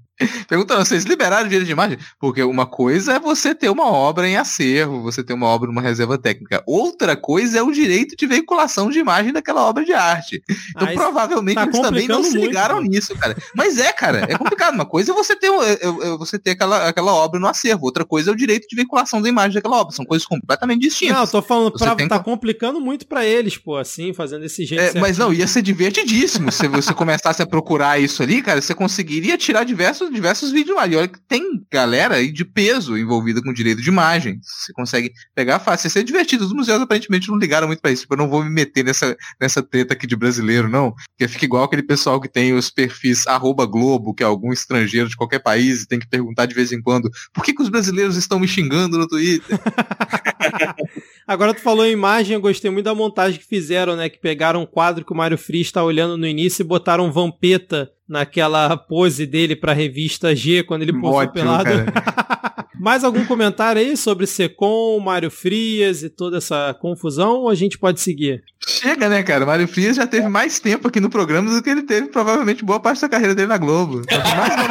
Perguntando, 0.48 0.84
vocês 0.84 1.04
liberaram 1.04 1.46
o 1.46 1.48
direito 1.48 1.66
de 1.66 1.72
imagem? 1.72 1.98
Porque 2.20 2.42
uma 2.42 2.66
coisa 2.66 3.14
é 3.14 3.18
você 3.18 3.54
ter 3.54 3.68
uma 3.68 3.86
obra 3.86 4.28
em 4.28 4.36
acervo, 4.36 5.02
você 5.02 5.24
ter 5.24 5.32
uma 5.32 5.46
obra 5.46 5.68
numa 5.68 5.82
reserva 5.82 6.16
técnica. 6.16 6.62
Outra 6.66 7.16
coisa 7.16 7.58
é 7.58 7.62
o 7.62 7.72
direito 7.72 8.16
de 8.16 8.26
veiculação 8.26 8.90
de 8.90 8.98
imagem 8.98 9.32
daquela 9.32 9.64
obra 9.64 9.84
de 9.84 9.92
arte. 9.92 10.42
Então, 10.70 10.88
Aí 10.88 10.94
provavelmente, 10.94 11.56
tá 11.56 11.64
eles 11.64 11.80
também 11.80 12.06
não 12.06 12.22
se 12.22 12.36
ligaram 12.36 12.76
muito, 12.76 12.90
nisso, 12.92 13.16
cara. 13.16 13.36
Mas 13.56 13.78
é, 13.78 13.92
cara, 13.92 14.26
é 14.28 14.38
complicado. 14.38 14.74
Uma 14.74 14.86
coisa 14.86 15.12
é 15.12 15.14
você 15.14 15.34
ter, 15.34 15.48
é, 15.48 15.72
é, 15.72 15.86
é 15.86 16.16
você 16.16 16.38
ter 16.38 16.50
aquela, 16.50 16.88
aquela 16.88 17.12
obra 17.12 17.40
no 17.40 17.46
acervo. 17.46 17.84
Outra 17.84 18.04
coisa 18.04 18.30
é 18.30 18.32
o 18.32 18.36
direito 18.36 18.68
de 18.68 18.76
veiculação 18.76 19.20
da 19.20 19.28
imagem 19.28 19.54
daquela 19.54 19.80
obra. 19.80 19.94
São 19.94 20.04
coisas 20.04 20.26
completamente 20.26 20.82
distintas. 20.82 21.16
Não, 21.16 21.22
eu 21.24 21.28
tô 21.28 21.42
falando, 21.42 21.72
pra, 21.72 21.94
tem... 21.96 22.06
tá 22.08 22.20
complicando 22.20 22.80
muito 22.80 23.06
para 23.06 23.26
eles, 23.26 23.56
pô, 23.56 23.76
assim, 23.76 24.12
fazendo 24.12 24.42
desse 24.42 24.64
jeito. 24.64 24.96
É, 24.96 25.00
mas 25.00 25.18
não, 25.18 25.32
ia 25.32 25.46
ser 25.46 25.62
divertidíssimo. 25.62 26.52
se 26.52 26.68
você 26.68 26.94
começasse 26.94 27.42
a 27.42 27.46
procurar 27.46 27.98
isso 27.98 28.22
ali, 28.22 28.42
cara, 28.42 28.60
você 28.60 28.74
conseguiria 28.74 29.36
tirar 29.36 29.64
diversos 29.64 30.03
diversos, 30.10 30.34
diversos 30.34 30.52
vídeos 30.52 30.76
lá. 30.76 30.86
E 30.86 30.96
olha 30.96 31.08
que 31.08 31.20
tem 31.20 31.64
galera 31.70 32.16
aí 32.16 32.30
de 32.30 32.44
peso 32.44 32.96
envolvida 32.96 33.42
com 33.42 33.52
direito 33.52 33.80
de 33.80 33.88
imagem. 33.88 34.40
Você 34.42 34.72
consegue 34.72 35.12
pegar 35.34 35.58
fácil. 35.58 35.88
Isso 35.88 35.98
é 35.98 36.02
divertido. 36.02 36.44
Os 36.44 36.52
museus 36.52 36.80
aparentemente 36.80 37.28
não 37.28 37.38
ligaram 37.38 37.66
muito 37.66 37.80
para 37.80 37.90
isso. 37.90 38.02
Tipo, 38.02 38.14
eu 38.14 38.18
não 38.18 38.28
vou 38.28 38.42
me 38.44 38.50
meter 38.50 38.84
nessa, 38.84 39.16
nessa 39.40 39.62
treta 39.62 39.94
aqui 39.94 40.06
de 40.06 40.16
brasileiro, 40.16 40.68
não. 40.68 40.92
Porque 40.92 41.28
fica 41.28 41.44
igual 41.44 41.64
aquele 41.64 41.82
pessoal 41.82 42.20
que 42.20 42.28
tem 42.28 42.52
os 42.52 42.70
perfis 42.70 43.26
arroba 43.26 43.66
Globo, 43.66 44.14
que 44.14 44.22
é 44.22 44.26
algum 44.26 44.52
estrangeiro 44.52 45.08
de 45.08 45.16
qualquer 45.16 45.40
país, 45.40 45.82
e 45.82 45.88
tem 45.88 45.98
que 45.98 46.08
perguntar 46.08 46.46
de 46.46 46.54
vez 46.54 46.72
em 46.72 46.80
quando 46.80 47.10
por 47.32 47.44
que, 47.44 47.54
que 47.54 47.62
os 47.62 47.68
brasileiros 47.68 48.16
estão 48.16 48.38
me 48.38 48.48
xingando 48.48 48.98
no 48.98 49.06
Twitter? 49.06 49.58
Agora 51.26 51.54
tu 51.54 51.60
falou 51.60 51.86
em 51.86 51.92
imagem, 51.92 52.34
eu 52.34 52.40
gostei 52.40 52.70
muito 52.70 52.84
da 52.84 52.94
montagem 52.94 53.38
que 53.38 53.46
fizeram, 53.46 53.96
né? 53.96 54.08
Que 54.08 54.18
pegaram 54.18 54.62
um 54.62 54.66
quadro 54.66 55.04
que 55.04 55.12
o 55.12 55.16
Mário 55.16 55.38
Frias 55.38 55.66
está 55.66 55.82
olhando 55.82 56.16
no 56.16 56.26
início 56.26 56.62
e 56.62 56.66
botaram 56.66 57.10
Vampeta 57.10 57.90
naquela 58.08 58.76
pose 58.76 59.26
dele 59.26 59.56
pra 59.56 59.72
revista 59.72 60.34
G, 60.36 60.62
quando 60.62 60.82
ele 60.82 60.92
posou 60.92 61.16
Ótimo, 61.16 61.32
pelado. 61.32 61.70
Mais 62.78 63.04
algum 63.04 63.24
comentário 63.24 63.80
aí 63.80 63.96
sobre 63.96 64.26
Secom, 64.26 64.98
Mário 65.00 65.30
Frias 65.30 66.02
e 66.02 66.10
toda 66.10 66.38
essa 66.38 66.74
confusão, 66.80 67.40
ou 67.40 67.48
a 67.48 67.54
gente 67.54 67.78
pode 67.78 68.00
seguir? 68.00 68.42
Chega, 68.66 69.08
né, 69.08 69.22
cara? 69.22 69.44
Mário 69.44 69.68
Frias 69.68 69.96
já 69.96 70.06
teve 70.06 70.28
mais 70.28 70.58
tempo 70.58 70.88
aqui 70.88 70.98
no 70.98 71.10
programa 71.10 71.50
do 71.50 71.62
que 71.62 71.70
ele 71.70 71.82
teve 71.82 72.08
provavelmente 72.08 72.64
boa 72.64 72.80
parte 72.80 73.02
da 73.02 73.08
carreira 73.08 73.34
dele 73.34 73.48
na 73.48 73.58
Globo. 73.58 74.02
mais 74.10 74.56
do 74.56 74.62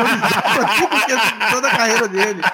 que 1.05 1.51
toda 1.51 1.67
a 1.67 1.77
carreira 1.77 2.07
dele. 2.07 2.41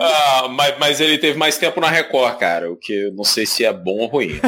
ah, 0.00 0.48
mas, 0.50 0.74
mas 0.78 1.00
ele 1.00 1.18
teve 1.18 1.38
mais 1.38 1.56
tempo 1.56 1.80
na 1.80 1.88
Record, 1.88 2.38
cara, 2.38 2.70
o 2.70 2.76
que 2.76 2.92
eu 2.92 3.12
não 3.12 3.24
sei 3.24 3.46
se 3.46 3.64
é 3.64 3.72
bom 3.72 3.98
ou 3.98 4.06
ruim. 4.06 4.38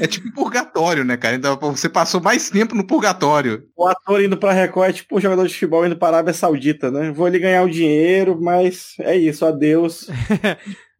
é 0.00 0.06
tipo 0.06 0.32
purgatório, 0.32 1.04
né, 1.04 1.16
cara? 1.16 1.36
Então 1.36 1.58
você 1.60 1.88
passou 1.88 2.20
mais 2.20 2.48
tempo 2.48 2.74
no 2.74 2.86
purgatório. 2.86 3.64
O 3.76 3.86
ator 3.86 4.22
indo 4.22 4.36
pra 4.36 4.52
Record 4.52 4.90
é 4.90 4.94
tipo 4.94 5.18
um 5.18 5.20
jogador 5.20 5.46
de 5.46 5.52
futebol 5.52 5.86
indo 5.86 5.96
pra 5.96 6.08
Arábia 6.08 6.32
Saudita, 6.32 6.79
né? 6.88 7.10
Vou 7.10 7.26
ele 7.26 7.40
ganhar 7.40 7.64
o 7.64 7.70
dinheiro, 7.70 8.38
mas 8.40 8.94
é 9.00 9.16
isso, 9.16 9.44
adeus. 9.44 10.08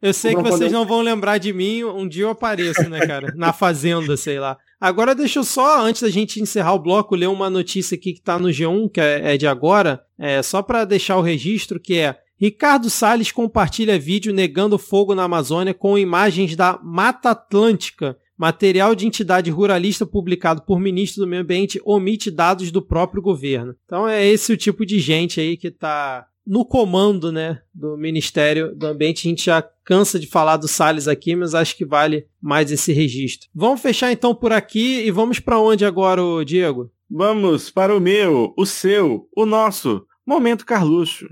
Eu 0.03 0.15
sei 0.15 0.35
que 0.35 0.43
vocês 0.43 0.73
não 0.73 0.87
vão 0.87 1.03
lembrar 1.03 1.37
de 1.37 1.53
mim, 1.53 1.85
um 1.85 2.09
dia 2.09 2.23
eu 2.23 2.31
apareço, 2.31 2.89
né, 2.89 3.07
cara? 3.07 3.35
Na 3.37 3.53
fazenda, 3.53 4.17
sei 4.17 4.41
lá. 4.41 4.57
Agora 4.81 5.15
deixa 5.15 5.41
eu 5.41 5.45
só, 5.45 5.83
antes 5.83 6.01
da 6.01 6.09
gente 6.09 6.41
encerrar 6.41 6.73
o 6.73 6.79
bloco, 6.79 7.15
ler 7.15 7.29
uma 7.29 7.51
notícia 7.51 7.97
aqui 7.97 8.15
que 8.15 8.23
tá 8.23 8.39
no 8.39 8.49
G1, 8.49 8.91
que 8.91 8.99
é, 8.99 9.35
é 9.35 9.37
de 9.37 9.47
agora, 9.47 10.03
é, 10.19 10.43
só 10.43 10.63
para 10.63 10.87
deixar 10.87 11.19
o 11.19 11.21
registro, 11.21 11.79
que 11.79 11.99
é 11.99 12.17
Ricardo 12.41 12.89
Salles 12.89 13.31
compartilha 13.31 13.99
vídeo 13.99 14.33
negando 14.33 14.79
fogo 14.79 15.15
na 15.15 15.25
Amazônia 15.25 15.75
com 15.75 15.99
imagens 15.99 16.57
da 16.57 16.81
Mata 16.83 17.33
Atlântica. 17.33 18.17
Material 18.41 18.95
de 18.95 19.07
entidade 19.07 19.51
ruralista 19.51 20.07
publicado 20.07 20.63
por 20.63 20.81
ministro 20.81 21.23
do 21.23 21.29
Meio 21.29 21.43
Ambiente 21.43 21.79
omite 21.85 22.31
dados 22.31 22.71
do 22.71 22.81
próprio 22.81 23.21
governo. 23.21 23.77
Então 23.85 24.09
é 24.09 24.27
esse 24.27 24.51
o 24.51 24.57
tipo 24.57 24.87
de 24.87 24.99
gente 24.99 25.39
aí 25.39 25.59
que 25.59 25.69
está 25.69 26.27
no 26.47 26.65
comando, 26.65 27.31
né, 27.31 27.61
do 27.75 27.99
Ministério 27.99 28.75
do 28.75 28.87
Ambiente. 28.87 29.29
A 29.29 29.31
gente 29.31 29.45
já 29.45 29.63
cansa 29.85 30.19
de 30.19 30.27
falar 30.27 30.57
do 30.57 30.67
Salles 30.67 31.07
aqui, 31.07 31.37
mas 31.37 31.55
acho 31.55 31.77
que 31.77 31.85
vale 31.85 32.27
mais 32.41 32.73
esse 32.73 32.95
registro. 32.95 33.47
Vamos 33.55 33.83
fechar 33.83 34.11
então 34.11 34.35
por 34.35 34.55
aqui 34.55 35.03
e 35.05 35.11
vamos 35.11 35.39
para 35.39 35.61
onde 35.61 35.85
agora, 35.85 36.23
Diego? 36.43 36.91
Vamos 37.11 37.69
para 37.69 37.95
o 37.95 38.01
meu, 38.01 38.55
o 38.57 38.65
seu, 38.65 39.29
o 39.37 39.45
nosso 39.45 40.07
Momento 40.27 40.65
Carluxo. 40.65 41.27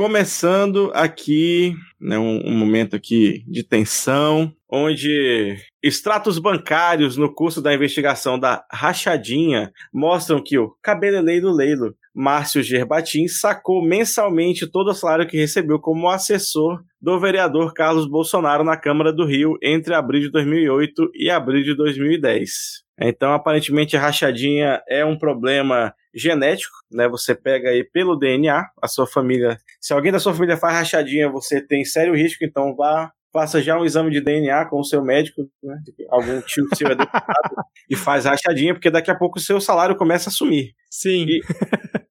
Começando 0.00 0.90
aqui, 0.94 1.76
né, 2.00 2.18
um, 2.18 2.40
um, 2.46 2.56
momento 2.56 2.96
aqui 2.96 3.44
de 3.46 3.62
tensão, 3.62 4.50
onde 4.66 5.58
extratos 5.82 6.38
bancários 6.38 7.18
no 7.18 7.30
curso 7.30 7.60
da 7.60 7.74
investigação 7.74 8.38
da 8.38 8.64
Rachadinha 8.72 9.70
mostram 9.92 10.42
que 10.42 10.56
o 10.56 10.74
cabeleireiro 10.80 11.52
Leilo 11.52 11.94
Márcio 12.14 12.62
Gerbatim 12.62 13.28
sacou 13.28 13.84
mensalmente 13.84 14.66
todo 14.66 14.88
o 14.88 14.94
salário 14.94 15.28
que 15.28 15.36
recebeu 15.36 15.78
como 15.78 16.08
assessor 16.08 16.82
do 16.98 17.20
vereador 17.20 17.74
Carlos 17.74 18.08
Bolsonaro 18.08 18.64
na 18.64 18.78
Câmara 18.78 19.12
do 19.12 19.26
Rio 19.26 19.58
entre 19.62 19.92
abril 19.92 20.22
de 20.22 20.30
2008 20.30 21.10
e 21.14 21.28
abril 21.28 21.62
de 21.62 21.76
2010. 21.76 22.88
Então, 23.02 23.34
aparentemente, 23.34 23.98
a 23.98 24.00
rachadinha 24.00 24.82
é 24.88 25.04
um 25.04 25.18
problema 25.18 25.94
genético, 26.14 26.74
né? 26.90 27.08
Você 27.08 27.34
pega 27.34 27.70
aí 27.70 27.84
pelo 27.84 28.16
DNA, 28.16 28.66
a 28.80 28.88
sua 28.88 29.06
família. 29.06 29.58
Se 29.80 29.92
alguém 29.92 30.12
da 30.12 30.18
sua 30.18 30.34
família 30.34 30.56
faz 30.56 30.74
rachadinha, 30.74 31.30
você 31.30 31.60
tem 31.60 31.84
sério 31.84 32.14
risco, 32.14 32.44
então 32.44 32.74
vá 32.76 33.10
faça 33.32 33.62
já 33.62 33.78
um 33.78 33.84
exame 33.84 34.10
de 34.10 34.20
DNA 34.20 34.66
com 34.66 34.80
o 34.80 34.84
seu 34.84 35.02
médico, 35.02 35.48
né? 35.62 35.76
algum 36.10 36.40
tio 36.40 36.66
seu 36.74 36.88
é 36.88 36.94
deputado, 36.94 37.64
e 37.88 37.96
faz 37.96 38.24
rachadinha, 38.24 38.74
porque 38.74 38.90
daqui 38.90 39.10
a 39.10 39.14
pouco 39.14 39.38
o 39.38 39.42
seu 39.42 39.60
salário 39.60 39.96
começa 39.96 40.28
a 40.28 40.32
sumir. 40.32 40.74
Sim. 40.90 41.26
E, 41.28 41.40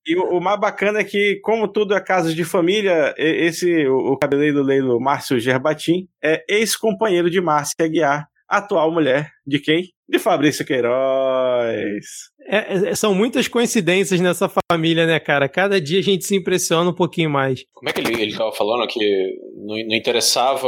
e 0.07 0.15
o, 0.15 0.37
o, 0.37 0.41
mais 0.41 0.59
bacana 0.59 0.99
é 0.99 1.03
que, 1.03 1.39
como 1.43 1.67
tudo 1.67 1.93
é 1.93 1.99
caso 1.99 2.33
de 2.33 2.43
família, 2.45 3.13
esse, 3.17 3.85
o, 3.87 4.13
o 4.13 4.17
cabeleireiro 4.17 4.63
leilo 4.63 4.99
Márcio 4.99 5.39
Gerbatim, 5.39 6.07
é 6.23 6.43
ex-companheiro 6.47 7.29
de 7.29 7.41
Márcia 7.41 7.85
Aguiar, 7.85 8.27
atual 8.47 8.91
mulher 8.91 9.29
de 9.45 9.59
quem? 9.59 9.91
De 10.09 10.17
Fabrício 10.17 10.65
Queiroz. 10.65 12.05
É, 12.47 12.89
é, 12.89 12.95
são 12.95 13.13
muitas 13.13 13.47
coincidências 13.47 14.19
nessa 14.19 14.51
família, 14.71 15.05
né, 15.05 15.19
cara? 15.19 15.47
Cada 15.47 15.79
dia 15.79 15.99
a 15.99 16.03
gente 16.03 16.25
se 16.25 16.35
impressiona 16.35 16.89
um 16.89 16.95
pouquinho 16.95 17.29
mais. 17.29 17.63
Como 17.73 17.87
é 17.89 17.93
que 17.93 18.01
ele, 18.01 18.19
ele 18.19 18.35
tava 18.35 18.51
falando 18.51 18.87
que 18.87 19.37
não, 19.55 19.75
não 19.87 19.95
interessava 19.95 20.67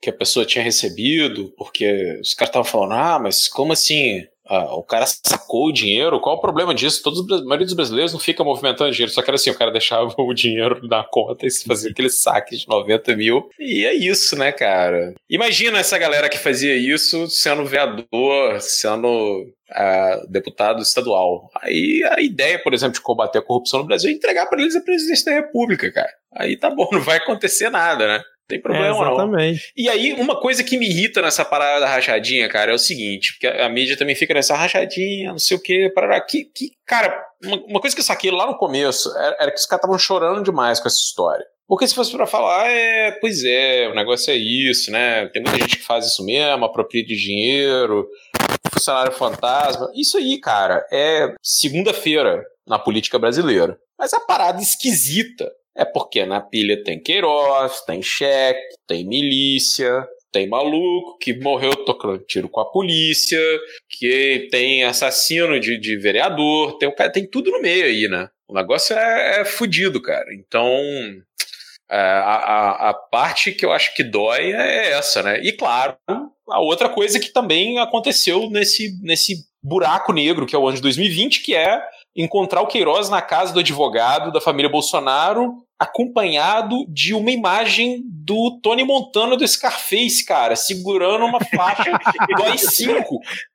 que 0.00 0.08
a 0.08 0.14
pessoa 0.14 0.46
tinha 0.46 0.64
recebido, 0.64 1.52
porque 1.58 2.18
os 2.22 2.32
caras 2.32 2.48
estavam 2.48 2.64
falando, 2.64 2.92
ah, 2.92 3.18
mas 3.22 3.48
como 3.48 3.74
assim? 3.74 4.22
Ah, 4.50 4.74
o 4.74 4.82
cara 4.82 5.06
sacou 5.06 5.68
o 5.68 5.72
dinheiro, 5.72 6.20
qual 6.20 6.34
o 6.34 6.40
problema 6.40 6.74
disso? 6.74 7.04
Todos, 7.04 7.20
a 7.20 7.44
maioria 7.44 7.66
dos 7.66 7.74
brasileiros 7.76 8.12
não 8.12 8.18
fica 8.18 8.42
movimentando 8.42 8.90
dinheiro, 8.90 9.12
só 9.12 9.22
que 9.22 9.30
era 9.30 9.36
assim, 9.36 9.50
o 9.50 9.56
cara 9.56 9.70
deixava 9.70 10.12
o 10.18 10.34
dinheiro 10.34 10.80
na 10.88 11.04
conta 11.04 11.46
e 11.46 11.50
fazia 11.64 11.92
aquele 11.92 12.10
saque 12.10 12.56
de 12.56 12.66
90 12.66 13.14
mil. 13.14 13.48
E 13.60 13.86
é 13.86 13.94
isso, 13.94 14.36
né, 14.36 14.50
cara? 14.50 15.14
Imagina 15.30 15.78
essa 15.78 15.96
galera 15.96 16.28
que 16.28 16.36
fazia 16.36 16.74
isso 16.74 17.28
sendo 17.28 17.64
vereador, 17.64 18.60
sendo 18.60 19.46
Uh, 19.70 20.26
deputado 20.28 20.82
estadual. 20.82 21.48
Aí 21.62 22.02
a 22.10 22.20
ideia, 22.20 22.60
por 22.60 22.74
exemplo, 22.74 22.94
de 22.94 23.00
combater 23.00 23.38
a 23.38 23.42
corrupção 23.42 23.78
no 23.78 23.86
Brasil 23.86 24.10
é 24.10 24.12
entregar 24.12 24.46
para 24.46 24.60
eles 24.60 24.74
a 24.74 24.80
presidência 24.80 25.26
da 25.26 25.40
República, 25.40 25.92
cara. 25.92 26.10
Aí 26.34 26.56
tá 26.56 26.70
bom, 26.70 26.88
não 26.90 27.00
vai 27.00 27.18
acontecer 27.18 27.70
nada, 27.70 28.04
né? 28.04 28.20
Tem 28.50 28.60
problema 28.60 28.86
é, 28.86 28.90
exatamente. 28.90 29.72
não. 29.76 29.84
E 29.84 29.88
aí, 29.88 30.12
uma 30.14 30.38
coisa 30.38 30.62
que 30.62 30.76
me 30.76 30.86
irrita 30.86 31.22
nessa 31.22 31.44
parada 31.44 31.80
da 31.80 31.88
rachadinha, 31.88 32.48
cara, 32.48 32.72
é 32.72 32.74
o 32.74 32.78
seguinte, 32.78 33.32
porque 33.32 33.46
a, 33.46 33.66
a 33.66 33.68
mídia 33.68 33.96
também 33.96 34.14
fica 34.14 34.34
nessa 34.34 34.54
rachadinha, 34.54 35.30
não 35.30 35.38
sei 35.38 35.56
o 35.56 35.62
quê, 35.62 35.90
parará, 35.94 36.20
que, 36.20 36.44
que 36.44 36.72
cara, 36.84 37.24
uma, 37.42 37.56
uma, 37.64 37.80
coisa 37.80 37.94
que 37.94 38.00
eu 38.00 38.04
saquei 38.04 38.30
lá 38.30 38.46
no 38.46 38.58
começo 38.58 39.08
era, 39.16 39.36
era 39.40 39.50
que 39.50 39.58
os 39.58 39.66
caras 39.66 39.80
estavam 39.80 39.98
chorando 39.98 40.44
demais 40.44 40.80
com 40.80 40.88
essa 40.88 40.98
história. 40.98 41.46
Porque 41.66 41.86
se 41.86 41.94
fosse 41.94 42.10
para 42.10 42.26
falar, 42.26 42.68
é, 42.68 43.12
pois 43.12 43.44
é, 43.44 43.88
o 43.88 43.94
negócio 43.94 44.32
é 44.32 44.36
isso, 44.36 44.90
né? 44.90 45.26
Tem 45.28 45.40
muita 45.40 45.56
gente 45.56 45.76
que 45.76 45.84
faz 45.84 46.04
isso 46.04 46.24
mesmo, 46.24 46.64
apropria 46.64 47.04
de 47.04 47.14
dinheiro, 47.14 48.08
funcionário 48.72 49.12
fantasma. 49.12 49.88
Isso 49.94 50.18
aí, 50.18 50.40
cara, 50.40 50.84
é 50.92 51.32
segunda-feira 51.40 52.44
na 52.66 52.76
política 52.76 53.20
brasileira. 53.20 53.78
Mas 53.96 54.12
é 54.12 54.16
a 54.16 54.20
parada 54.20 54.60
esquisita 54.60 55.48
é 55.76 55.84
porque 55.84 56.24
na 56.24 56.40
pilha 56.40 56.82
tem 56.82 57.02
Queiroz, 57.02 57.82
tem 57.82 58.02
cheque, 58.02 58.76
tem 58.86 59.06
milícia, 59.06 60.06
tem 60.32 60.48
maluco 60.48 61.18
que 61.18 61.34
morreu 61.38 61.74
tocando 61.84 62.18
tiro 62.18 62.48
com 62.48 62.60
a 62.60 62.70
polícia, 62.70 63.40
que 63.88 64.48
tem 64.50 64.84
assassino 64.84 65.58
de, 65.58 65.78
de 65.78 65.96
vereador, 65.96 66.78
tem, 66.78 66.92
tem 67.12 67.28
tudo 67.28 67.50
no 67.50 67.60
meio 67.60 67.84
aí, 67.84 68.08
né? 68.08 68.28
O 68.48 68.54
negócio 68.54 68.96
é, 68.96 69.40
é 69.40 69.44
fodido, 69.44 70.00
cara. 70.02 70.26
Então, 70.34 70.72
é, 71.90 71.96
a, 71.96 72.36
a, 72.36 72.90
a, 72.90 72.94
parte 72.94 73.52
que 73.52 73.64
eu 73.64 73.72
acho 73.72 73.94
que 73.94 74.04
dói 74.04 74.52
é 74.52 74.92
essa, 74.92 75.22
né? 75.22 75.40
E 75.42 75.52
claro, 75.52 75.96
a 76.48 76.60
outra 76.60 76.88
coisa 76.88 77.18
que 77.18 77.32
também 77.32 77.78
aconteceu 77.78 78.48
nesse, 78.50 78.96
nesse 79.02 79.34
buraco 79.62 80.12
negro 80.12 80.46
que 80.46 80.54
é 80.54 80.58
o 80.58 80.66
ano 80.66 80.76
de 80.76 80.82
2020, 80.82 81.42
que 81.42 81.54
é 81.54 81.80
encontrar 82.16 82.60
o 82.62 82.66
Queiroz 82.66 83.08
na 83.08 83.22
casa 83.22 83.52
do 83.52 83.60
advogado 83.60 84.32
da 84.32 84.40
família 84.40 84.70
Bolsonaro, 84.70 85.64
acompanhado 85.78 86.84
de 86.88 87.14
uma 87.14 87.30
imagem 87.30 88.02
do 88.04 88.60
Tony 88.62 88.84
Montana 88.84 89.36
do 89.36 89.46
Scarface, 89.48 90.24
cara, 90.24 90.54
segurando 90.54 91.24
uma 91.24 91.40
faixa 91.40 91.90
do 92.36 92.42
AI-5. 92.42 93.02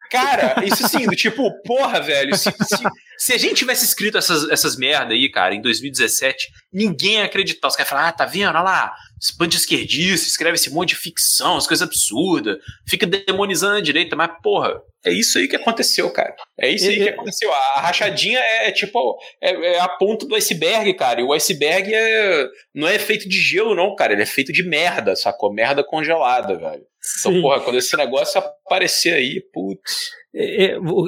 Cara, 0.10 0.64
isso 0.66 0.88
sim, 0.88 1.06
do 1.06 1.16
tipo, 1.16 1.52
porra, 1.64 2.00
velho, 2.00 2.36
se, 2.36 2.52
se, 2.52 2.84
se, 3.18 3.34
a 3.34 3.38
gente 3.38 3.56
tivesse 3.56 3.86
escrito 3.86 4.18
essas, 4.18 4.50
essas 4.50 4.78
merda 4.78 5.14
aí, 5.14 5.30
cara, 5.30 5.56
em 5.56 5.62
2017, 5.62 6.48
ninguém 6.72 7.16
ia 7.16 7.26
acreditar. 7.26 7.68
Os 7.68 7.76
caras 7.76 7.90
falar, 7.90 8.08
ah, 8.08 8.12
tá 8.12 8.26
vendo, 8.26 8.50
olha 8.50 8.62
lá, 8.62 8.94
esse 9.22 9.38
bando 9.38 9.52
de 9.52 9.58
esquerdista, 9.58 10.28
escreve 10.28 10.56
esse 10.56 10.70
monte 10.70 10.90
de 10.90 10.96
ficção, 10.96 11.58
as 11.58 11.68
coisas 11.68 11.88
absurdas, 11.88 12.58
fica 12.88 13.08
demonizando 13.08 13.78
a 13.78 13.82
direita, 13.82 14.16
mas, 14.16 14.30
porra, 14.44 14.80
é 15.06 15.12
isso 15.12 15.38
aí 15.38 15.48
que 15.48 15.56
aconteceu, 15.56 16.10
cara. 16.12 16.36
É 16.60 16.70
isso 16.70 16.90
aí 16.90 16.98
que 16.98 17.10
aconteceu. 17.10 17.54
A 17.54 17.82
rachadinha 17.82 18.40
é, 18.40 18.68
é 18.68 18.72
tipo 18.72 19.18
é, 19.40 19.76
é, 19.76 19.80
a 19.80 19.88
ponta 19.88 20.26
do 20.26 20.36
iceberg, 20.36 20.92
cara. 20.96 21.22
E 21.22 21.24
o 21.24 21.32
iceberg 21.32 21.94
é, 21.94 22.48
não 22.74 22.88
é 22.88 22.98
feito 22.98 23.30
de 23.30 23.40
gelo, 23.40 23.76
não, 23.76 23.96
cara. 23.96 24.14
Ele 24.14 24.24
é 24.24 24.26
feito 24.26 24.52
de 24.52 24.68
merda, 24.68 25.16
sacou? 25.16 25.54
Merda 25.54 25.84
congelada, 25.84 26.58
velho. 26.58 26.84
Então, 27.20 27.32
Sim. 27.32 27.42
porra, 27.42 27.62
quando 27.62 27.78
esse 27.78 27.96
negócio 27.96 28.42
aparecer 28.66 29.14
aí, 29.14 29.42
putz. 29.54 30.12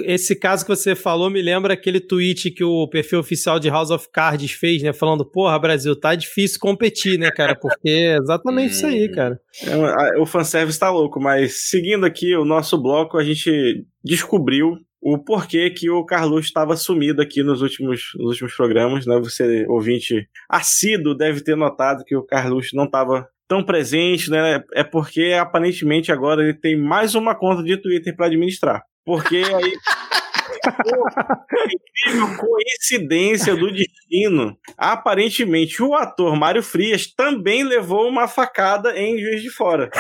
Esse 0.06 0.36
caso 0.36 0.66
que 0.66 0.74
você 0.74 0.96
falou 0.96 1.30
me 1.30 1.42
lembra 1.42 1.74
aquele 1.74 2.00
tweet 2.00 2.50
que 2.52 2.64
o 2.64 2.88
perfil 2.88 3.20
oficial 3.20 3.60
de 3.60 3.70
House 3.70 3.92
of 3.92 4.08
Cards 4.12 4.52
fez, 4.52 4.82
né? 4.82 4.94
Falando, 4.94 5.26
porra, 5.26 5.60
Brasil, 5.60 6.00
tá 6.00 6.16
difícil 6.16 6.60
competir, 6.62 7.20
né, 7.20 7.30
cara? 7.32 7.54
Porque 7.54 7.90
é 7.90 8.18
exatamente 8.18 8.72
isso 8.72 8.86
aí, 8.86 9.08
uhum. 9.08 9.14
cara. 9.14 9.42
É, 9.66 10.20
o 10.20 10.26
fanservice 10.26 10.80
tá 10.80 10.90
louco, 10.90 11.20
mas 11.20 11.68
seguindo 11.68 12.06
aqui 12.06 12.36
o 12.38 12.46
nosso 12.46 12.82
bloco, 12.82 13.18
a 13.18 13.24
gente 13.24 13.86
descobriu 14.02 14.78
o 15.02 15.18
porquê 15.18 15.70
que 15.70 15.90
o 15.90 16.06
Carlos 16.06 16.46
estava 16.46 16.76
sumido 16.76 17.22
aqui 17.22 17.44
nos 17.44 17.62
últimos, 17.62 18.12
nos 18.16 18.32
últimos 18.32 18.56
programas, 18.56 19.06
né? 19.06 19.20
Você, 19.20 19.66
ouvinte 19.68 20.28
assíduo, 20.50 21.16
deve 21.16 21.42
ter 21.42 21.56
notado 21.56 22.04
que 22.06 22.16
o 22.16 22.24
Carlos 22.24 22.70
não 22.74 22.86
estava 22.86 23.28
tão 23.48 23.64
presente, 23.64 24.30
né? 24.30 24.64
É 24.74 24.84
porque 24.84 25.34
aparentemente 25.40 26.12
agora 26.12 26.44
ele 26.44 26.54
tem 26.54 26.78
mais 26.78 27.16
uma 27.16 27.36
conta 27.36 27.64
de 27.64 27.78
Twitter 27.78 28.16
para 28.16 28.28
administrar. 28.28 28.84
Porque 29.06 29.38
aí. 29.38 29.74
incrível 32.08 32.38
coincidência 32.38 33.56
do 33.56 33.72
destino. 33.72 34.58
Aparentemente, 34.78 35.82
o 35.82 35.96
ator 35.96 36.36
Mário 36.36 36.62
Frias 36.64 37.08
também 37.08 37.64
levou 37.64 38.08
uma 38.08 38.28
facada 38.28 38.98
em 38.98 39.18
Juiz 39.20 39.42
de 39.42 39.50
Fora. 39.50 39.90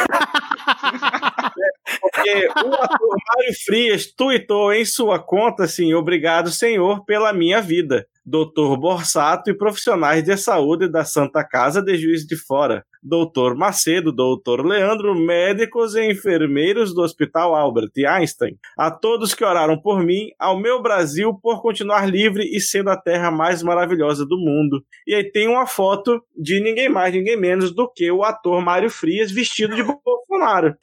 Porque 2.01 2.47
o 2.47 2.73
ator 2.73 3.17
Mário 3.27 3.53
Frias 3.65 4.05
tuitou 4.07 4.73
em 4.73 4.83
sua 4.85 5.19
conta 5.19 5.63
assim: 5.63 5.93
Obrigado, 5.93 6.51
Senhor, 6.51 7.05
pela 7.05 7.31
minha 7.33 7.61
vida. 7.61 8.05
Doutor 8.25 8.77
Borsato 8.77 9.49
e 9.49 9.57
profissionais 9.57 10.21
de 10.23 10.35
saúde 10.35 10.91
da 10.91 11.05
Santa 11.05 11.45
Casa 11.47 11.81
de 11.81 11.97
Juiz 11.97 12.25
de 12.25 12.35
Fora. 12.35 12.85
Doutor 13.01 13.55
Macedo, 13.55 14.11
Doutor 14.11 14.65
Leandro, 14.65 15.15
médicos 15.15 15.95
e 15.95 16.09
enfermeiros 16.09 16.93
do 16.93 17.01
Hospital 17.01 17.55
Albert 17.55 17.91
Einstein, 18.07 18.57
a 18.77 18.91
todos 18.91 19.33
que 19.33 19.43
oraram 19.43 19.79
por 19.79 20.03
mim, 20.03 20.29
ao 20.39 20.59
meu 20.59 20.81
Brasil 20.81 21.33
por 21.41 21.61
continuar 21.61 22.09
livre 22.09 22.43
e 22.43 22.59
sendo 22.59 22.89
a 22.89 22.97
terra 22.97 23.31
mais 23.31 23.63
maravilhosa 23.63 24.25
do 24.25 24.37
mundo. 24.37 24.83
E 25.05 25.13
aí 25.13 25.31
tem 25.31 25.47
uma 25.47 25.65
foto 25.65 26.21
de 26.35 26.61
ninguém 26.61 26.89
mais, 26.89 27.13
ninguém 27.13 27.37
menos 27.37 27.73
do 27.73 27.89
que 27.91 28.11
o 28.11 28.23
ator 28.23 28.61
Mário 28.61 28.89
Frias 28.89 29.31
vestido 29.31 29.75
de 29.75 29.83
Bolsonaro. 29.83 30.75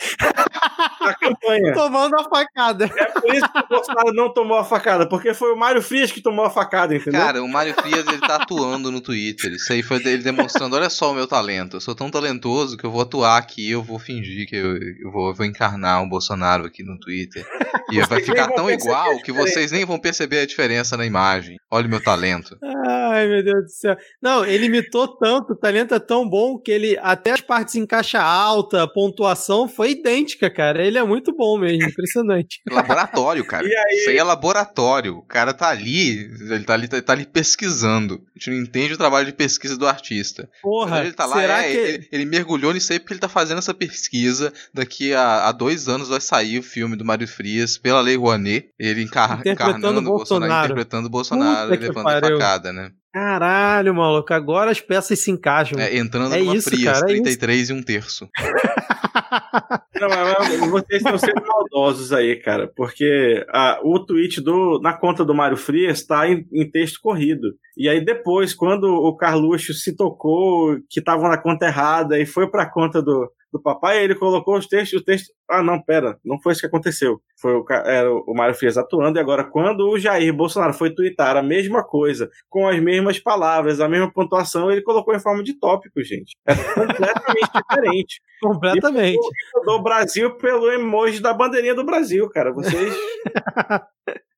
Na 1.01 1.15
campanha. 1.15 1.73
Tomando 1.75 2.15
a 2.19 2.25
facada. 2.25 2.85
É 2.97 3.21
por 3.21 3.35
isso 3.35 3.53
que 3.53 3.59
o 3.59 3.69
Bolsonaro 3.69 4.13
não 4.13 4.33
tomou 4.33 4.59
a 4.59 4.65
facada, 4.65 5.09
porque 5.09 5.35
foi 5.35 5.53
o 5.53 5.57
Mário 5.57 5.83
Frias 5.83 6.11
que 6.11 6.21
tomou 6.21 6.45
a 6.45 6.51
facada, 6.51 6.95
entendeu? 6.95 7.21
Cara, 7.21 7.43
o 7.43 7.49
Mário 7.49 7.75
Frias 7.75 8.07
ele 8.07 8.21
tá 8.21 8.37
atuando 8.37 8.91
no 8.91 9.01
Twitter. 9.01 9.53
Isso 9.53 9.73
aí 9.73 9.83
foi 9.83 9.97
ele 9.99 10.23
demonstrando: 10.23 10.77
olha 10.77 10.91
só 10.91 11.11
o 11.11 11.15
meu 11.15 11.27
talento. 11.27 11.77
Eu 11.77 11.81
sou 11.81 11.95
tão 11.95 12.11
talentoso 12.15 12.77
que 12.77 12.85
eu 12.85 12.91
vou 12.91 13.03
atuar 13.03 13.39
aqui, 13.39 13.71
eu 13.71 13.83
vou 13.83 13.99
fingir 13.99 14.49
que 14.49 14.55
eu, 14.55 14.77
eu, 14.77 15.11
vou, 15.11 15.29
eu 15.31 15.35
vou, 15.35 15.45
encarnar 15.45 16.03
um 16.03 16.09
Bolsonaro 16.09 16.67
aqui 16.67 16.83
no 16.83 16.99
Twitter. 16.99 17.45
E 17.93 18.01
vai 18.07 18.23
ficar 18.23 18.49
tão 18.49 18.71
igual 18.71 19.21
que 19.23 19.31
vocês 19.31 19.71
nem 19.71 19.85
vão 19.85 19.99
perceber 19.99 20.39
a 20.39 20.47
diferença 20.47 20.97
na 20.97 21.05
imagem. 21.05 21.57
Olha 21.71 21.87
o 21.87 21.91
meu 21.91 22.03
talento. 22.03 22.57
Ai, 22.87 23.29
meu 23.29 23.45
Deus 23.45 23.65
do 23.65 23.71
céu. 23.71 23.97
Não, 24.23 24.45
ele 24.45 24.67
imitou 24.67 25.07
tanto, 25.19 25.53
o 25.53 25.57
talento 25.57 25.95
é 25.95 26.01
tão 26.01 26.29
bom 26.29 26.59
que 26.59 26.73
ele, 26.73 26.99
até 27.03 27.33
as 27.33 27.41
partes 27.41 27.75
em 27.75 27.87
caixa 27.87 28.21
alta, 28.21 28.83
a 28.83 28.89
pontuação 28.89 29.69
foi 29.69 29.91
idêntica, 29.91 30.51
cara. 30.51 30.85
Ele 30.85 30.99
é 30.99 31.05
muito 31.05 31.35
bom 31.37 31.59
mesmo, 31.59 31.89
impressionante. 31.89 32.61
laboratório, 32.71 33.45
cara. 33.45 33.67
Isso 33.93 34.11
aí 34.11 34.19
é 34.19 34.25
laboratório. 34.25 35.19
O 35.19 35.23
cara 35.23 35.53
tá 35.53 35.69
ali, 35.69 36.31
ele 36.51 36.65
tá 36.65 36.75
ali, 36.75 36.89
tá, 36.89 37.01
tá 37.03 37.13
ali 37.13 37.27
pesquisando. 37.27 38.23
A 38.35 38.39
gente 38.39 38.51
não 38.51 38.63
entende 38.63 38.95
o 38.95 38.99
trabalho 38.99 39.27
de 39.27 39.33
pesquisa 39.33 39.77
do 39.77 39.87
artista. 39.87 40.49
Porra, 40.63 41.01
ele 41.01 41.13
tá 41.13 41.27
lá, 41.27 41.37
será 41.37 41.63
é, 41.63 41.71
que... 41.71 41.77
ele, 41.77 41.94
ele, 42.11 42.25
mergulhou 42.25 42.73
nisso 42.73 42.93
aí 42.93 42.99
porque 42.99 43.13
ele 43.13 43.21
tá 43.21 43.29
fazendo 43.29 43.59
essa 43.59 43.75
pesquisa. 43.75 44.53
Daqui 44.73 45.15
a, 45.15 45.49
a 45.49 45.53
dois 45.53 45.89
anos 45.89 46.09
vai 46.09 46.21
sair 46.21 46.59
o 46.59 46.63
filme 46.63 46.97
do 46.97 47.05
Mário 47.05 47.29
Frias 47.29 47.79
pela 47.79 48.01
Lei 48.01 48.17
Rouanet. 48.17 48.71
Ele 48.79 49.03
encar 49.03 49.41
encarnando 49.47 50.01
o 50.01 50.03
Bolsonaro, 50.03 50.17
Bolsonaro, 50.19 50.65
interpretando 50.65 51.07
o 51.07 51.11
Bolsonaro 51.11 51.71
Puta 51.71 51.85
e 51.85 51.89
levando 51.89 52.09
a 52.09 52.21
facada, 52.21 52.73
né? 52.73 52.91
Caralho, 53.15 53.95
maluco, 53.95 54.35
agora 54.35 54.73
as 54.73 54.81
peças 54.81 55.21
se 55.21 55.31
encaixam. 55.31 55.79
É, 55.79 55.97
entrando 55.97 56.35
é 56.35 56.41
numa 56.41 56.57
isso, 56.57 56.69
Frias, 56.69 56.99
cara, 56.99 57.13
é 57.13 57.15
33 57.15 57.61
isso. 57.61 57.73
e 57.73 57.77
um 57.77 57.81
terço. 57.81 58.29
Não, 60.01 60.09
mas 60.09 60.69
vocês 60.69 61.01
estão 61.01 61.17
sendo 61.17 61.47
maldosos 61.47 62.13
aí, 62.13 62.35
cara, 62.35 62.67
porque 62.75 63.47
ah, 63.51 63.79
o 63.85 64.05
tweet 64.05 64.41
do, 64.41 64.81
na 64.83 64.93
conta 64.93 65.25
do 65.25 65.33
Mário 65.33 65.57
Frias 65.57 66.01
está 66.01 66.29
em, 66.29 66.45
em, 66.53 66.69
texto 66.69 66.99
corrido. 67.01 67.55
E 67.77 67.89
aí 67.89 68.05
depois, 68.05 68.53
quando 68.53 68.93
o 68.93 69.17
Carluxo 69.17 69.73
se 69.73 69.95
tocou 69.95 70.77
que 70.91 70.99
estavam 70.99 71.29
na 71.29 71.39
conta 71.39 71.67
errada 71.67 72.19
e 72.19 72.27
foi 72.27 72.51
para 72.51 72.65
a 72.65 72.71
conta 72.71 73.01
do, 73.01 73.31
do 73.55 73.63
papai, 73.63 74.03
ele 74.03 74.17
colocou 74.17 74.59
os 74.59 74.67
textos, 74.67 75.01
o 75.01 75.05
texto. 75.05 75.33
Ah, 75.49 75.63
não, 75.63 75.81
pera, 75.81 76.19
não 76.25 76.41
foi 76.41 76.53
isso 76.53 76.61
que 76.61 76.67
aconteceu. 76.67 77.21
Foi 77.41 77.53
o, 77.53 77.65
era 77.71 78.13
o 78.13 78.35
Mário 78.35 78.55
Frias 78.55 78.77
atuando, 78.77 79.17
e 79.17 79.21
agora, 79.21 79.45
quando 79.45 79.89
o 79.89 79.97
Jair 79.97 80.35
Bolsonaro 80.35 80.75
foi 80.75 80.93
twittar 80.93 81.37
a 81.37 81.43
mesma 81.43 81.85
coisa, 81.85 82.29
com 82.51 82.67
as 82.67 82.81
mesmas 82.81 83.21
palavras, 83.21 83.81
a 83.81 83.89
mesma 83.89 84.13
pontuação, 84.13 84.73
ele 84.73 84.83
colocou 84.83 85.15
em 85.15 85.21
forma 85.21 85.45
de 85.45 85.57
tópico, 85.57 86.03
gente. 86.03 86.33
É 86.45 86.55
completamente 86.57 87.51
diferente. 87.71 88.21
Completamente. 88.43 89.29
do 89.65 89.81
Brasil 89.81 90.37
pelo 90.39 90.73
emoji 90.73 91.21
da 91.21 91.33
bandeirinha 91.33 91.77
do 91.77 91.85
Brasil, 91.85 92.29
cara. 92.31 92.53
Vocês. 92.53 92.93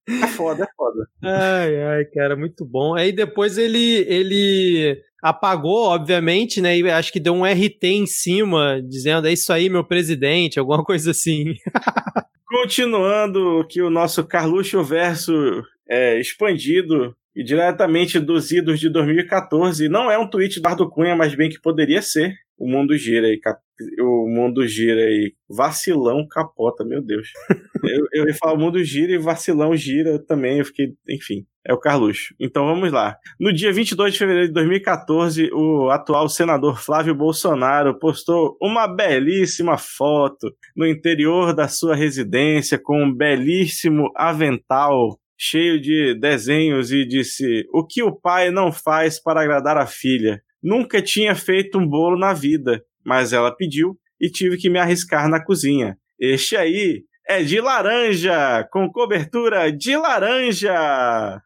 É 0.09 0.29
foda, 0.29 0.63
é 0.63 0.69
foda. 0.77 1.05
Ai, 1.21 1.83
ai, 1.83 2.05
cara, 2.05 2.37
muito 2.37 2.65
bom. 2.65 2.95
Aí 2.95 3.11
depois 3.11 3.59
ele, 3.59 4.07
ele 4.07 5.03
apagou, 5.29 5.87
obviamente, 5.87 6.61
né? 6.61 6.79
E 6.79 6.91
acho 6.91 7.13
que 7.13 7.19
deu 7.19 7.35
um 7.35 7.45
RT 7.45 7.85
em 7.85 8.07
cima, 8.07 8.81
dizendo: 8.83 9.27
é 9.27 9.33
isso 9.33 9.53
aí, 9.53 9.69
meu 9.69 9.85
presidente, 9.85 10.59
alguma 10.59 10.83
coisa 10.85 11.11
assim. 11.11 11.55
Continuando 12.47 13.67
que 13.69 13.83
o 13.83 13.91
nosso 13.91 14.25
Carluxo 14.25 14.83
Verso 14.85 15.33
é, 15.89 16.19
expandido 16.21 17.15
e 17.35 17.43
diretamente 17.43 18.21
dos 18.21 18.51
idos 18.53 18.79
de 18.79 18.89
2014, 18.89 19.89
não 19.89 20.11
é 20.11 20.17
um 20.17 20.31
tweet 20.31 20.61
do 20.61 20.67
Ardo 20.67 20.89
Cunha, 20.89 21.17
mas 21.17 21.35
bem 21.35 21.51
que 21.51 21.61
poderia 21.61 22.01
ser. 22.01 22.33
O 22.57 22.71
mundo 22.71 22.97
gira 22.97 23.27
e. 23.29 23.39
o 24.01 24.29
mundo 24.29 24.67
gira 24.67 25.01
e 25.03 25.35
vacilão 25.49 26.27
capota, 26.29 26.85
meu 26.85 27.03
Deus. 27.03 27.29
eu, 27.85 28.07
eu 28.13 28.27
ia 28.27 28.35
falar 28.35 28.55
o 28.55 28.59
mundo 28.59 28.83
gira 28.83 29.13
e 29.13 29.19
vacilão 29.19 29.77
gira 29.77 30.19
também, 30.19 30.59
eu 30.59 30.65
fiquei, 30.65 30.95
enfim. 31.09 31.47
É 31.69 31.73
o 31.73 31.79
Carluxo. 31.79 32.33
Então 32.39 32.65
vamos 32.65 32.93
lá. 32.93 33.17
No 33.41 33.53
dia 33.53 33.73
22 33.73 34.13
de 34.13 34.19
fevereiro 34.21 34.47
de 34.47 34.55
2014, 34.55 35.51
o 35.53 35.91
atual 35.91 36.29
senador 36.29 36.81
Flávio 36.81 37.13
Bolsonaro 37.13 37.99
postou 37.99 38.57
uma 38.63 38.87
belíssima 38.87 39.77
foto 39.77 40.55
no 40.77 40.87
interior 40.87 41.53
da 41.53 41.67
sua 41.67 41.97
residência 41.97 42.79
com 42.81 43.03
um 43.03 43.13
belíssimo 43.13 44.13
avental 44.15 45.19
cheio 45.37 45.81
de 45.81 46.15
desenhos 46.15 46.93
e 46.93 47.05
disse: 47.05 47.67
O 47.73 47.85
que 47.85 48.03
o 48.03 48.13
pai 48.13 48.51
não 48.51 48.71
faz 48.71 49.21
para 49.21 49.43
agradar 49.43 49.77
a 49.77 49.87
filha? 49.87 50.41
Nunca 50.63 51.03
tinha 51.03 51.35
feito 51.35 51.79
um 51.79 51.87
bolo 51.87 52.19
na 52.19 52.33
vida, 52.33 52.83
mas 53.07 53.33
ela 53.33 53.55
pediu 53.55 53.97
e 54.21 54.29
tive 54.29 54.57
que 54.57 54.69
me 54.69 54.79
arriscar 54.79 55.29
na 55.29 55.43
cozinha. 55.43 55.97
Este 56.19 56.57
aí 56.57 57.05
é 57.29 57.43
de 57.43 57.61
laranja, 57.61 58.67
com 58.71 58.91
cobertura 58.91 59.71
de 59.71 59.97
laranja. 59.97 61.41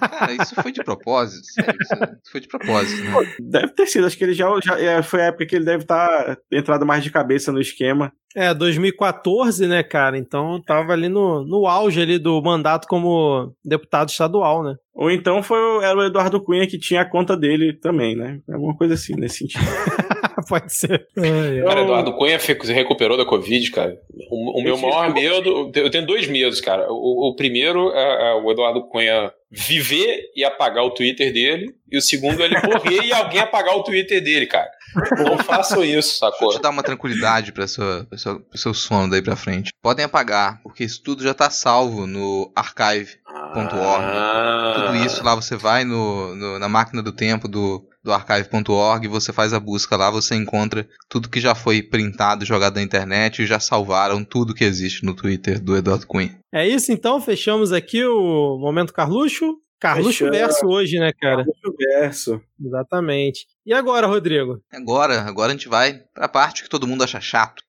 Cara, 0.00 0.32
isso 0.32 0.54
foi 0.54 0.72
de 0.72 0.82
propósito, 0.82 1.44
sério, 1.52 1.78
isso 1.80 2.32
foi 2.32 2.40
de 2.40 2.48
propósito. 2.48 3.02
Né? 3.04 3.12
Deve 3.40 3.68
ter 3.68 3.86
sido, 3.86 4.06
acho 4.06 4.16
que 4.16 4.24
ele 4.24 4.32
já, 4.32 4.48
já 4.64 4.80
é, 4.80 5.02
foi 5.02 5.20
a 5.20 5.26
época 5.26 5.46
que 5.46 5.56
ele 5.56 5.64
deve 5.64 5.82
estar 5.82 6.08
tá 6.08 6.36
entrado 6.50 6.86
mais 6.86 7.04
de 7.04 7.10
cabeça 7.10 7.52
no 7.52 7.60
esquema. 7.60 8.12
É, 8.34 8.52
2014, 8.52 9.66
né, 9.66 9.82
cara? 9.82 10.18
Então 10.18 10.60
tava 10.66 10.92
ali 10.92 11.08
no, 11.08 11.44
no 11.44 11.66
auge 11.66 12.00
ali 12.00 12.18
do 12.18 12.40
mandato 12.42 12.86
como 12.88 13.54
deputado 13.64 14.08
estadual, 14.08 14.62
né? 14.62 14.74
Ou 14.94 15.10
então 15.10 15.42
foi, 15.42 15.58
era 15.84 15.96
o 15.96 16.04
Eduardo 16.04 16.42
Cunha 16.42 16.66
que 16.66 16.78
tinha 16.78 17.02
a 17.02 17.08
conta 17.08 17.36
dele 17.36 17.74
também, 17.74 18.16
né? 18.16 18.40
Alguma 18.50 18.76
coisa 18.76 18.94
assim, 18.94 19.14
nesse 19.14 19.38
sentido. 19.38 19.64
Pode 20.48 20.72
ser. 20.72 21.08
É, 21.16 21.58
é. 21.58 21.62
Cara, 21.62 21.82
Eduardo 21.82 22.12
Cunha 22.14 22.38
se 22.38 22.72
recuperou 22.72 23.16
da 23.16 23.24
Covid, 23.24 23.70
cara. 23.70 23.96
O, 24.30 24.60
o 24.60 24.62
meu 24.62 24.76
maior 24.76 25.12
medo. 25.12 25.70
Eu 25.74 25.90
tenho 25.90 26.06
dois 26.06 26.26
medos, 26.26 26.60
cara. 26.60 26.86
O, 26.88 27.30
o 27.30 27.36
primeiro 27.36 27.90
é, 27.92 28.30
é, 28.30 28.34
o 28.34 28.50
Eduardo 28.50 28.88
Cunha 28.88 29.32
viver 29.50 30.30
e 30.34 30.44
apagar 30.44 30.84
o 30.84 30.90
Twitter 30.90 31.32
dele. 31.32 31.74
E 31.90 31.96
o 31.96 32.02
segundo 32.02 32.42
é 32.42 32.46
ele 32.46 32.60
morrer 32.60 33.04
e 33.04 33.12
alguém 33.12 33.40
apagar 33.40 33.76
o 33.76 33.82
Twitter 33.82 34.22
dele, 34.22 34.46
cara. 34.46 34.70
Não 35.18 35.38
façam 35.38 35.84
isso, 35.84 36.18
sacou? 36.18 36.48
Deixa 36.48 36.56
eu 36.56 36.60
te 36.60 36.62
dar 36.62 36.70
uma 36.70 36.82
tranquilidade 36.82 37.52
para 37.52 37.66
sua, 37.66 38.06
pra 38.08 38.18
sua, 38.18 38.40
pro 38.40 38.58
seu 38.58 38.74
sono 38.74 39.10
daí 39.10 39.22
pra 39.22 39.36
frente. 39.36 39.70
Podem 39.82 40.04
apagar, 40.04 40.60
porque 40.62 40.84
isso 40.84 41.02
tudo 41.02 41.22
já 41.22 41.34
tá 41.34 41.50
salvo 41.50 42.06
no 42.06 42.50
archive.org. 42.56 44.04
Ah. 44.04 44.74
Tudo 44.76 45.04
isso 45.04 45.22
lá 45.22 45.34
você 45.34 45.56
vai 45.56 45.84
no, 45.84 46.34
no 46.34 46.58
na 46.58 46.68
máquina 46.68 47.02
do 47.02 47.12
tempo 47.12 47.46
do 47.46 47.86
do 48.06 48.12
archive.org, 48.12 49.08
você 49.08 49.32
faz 49.32 49.52
a 49.52 49.58
busca 49.58 49.96
lá, 49.96 50.10
você 50.10 50.36
encontra 50.36 50.88
tudo 51.08 51.28
que 51.28 51.40
já 51.40 51.56
foi 51.56 51.82
printado, 51.82 52.44
jogado 52.44 52.76
na 52.76 52.82
internet 52.82 53.42
e 53.42 53.46
já 53.46 53.58
salvaram 53.58 54.24
tudo 54.24 54.54
que 54.54 54.64
existe 54.64 55.04
no 55.04 55.14
Twitter 55.14 55.60
do 55.60 55.76
Eduardo 55.76 56.06
Cunha. 56.06 56.38
É 56.54 56.66
isso 56.66 56.92
então, 56.92 57.20
fechamos 57.20 57.72
aqui 57.72 58.04
o 58.04 58.58
Momento 58.58 58.94
Carluxo. 58.94 59.58
Carluxo 59.80 60.30
Verso 60.30 60.66
hoje, 60.66 60.98
né, 60.98 61.12
cara? 61.20 61.44
Carluxo 61.44 61.76
Verso. 61.76 62.40
Exatamente. 62.64 63.46
E 63.66 63.74
agora, 63.74 64.06
Rodrigo? 64.06 64.62
Agora, 64.72 65.22
agora 65.22 65.50
a 65.50 65.54
gente 65.54 65.68
vai 65.68 66.00
pra 66.14 66.28
parte 66.28 66.62
que 66.62 66.70
todo 66.70 66.86
mundo 66.86 67.02
acha 67.02 67.20
chato. 67.20 67.64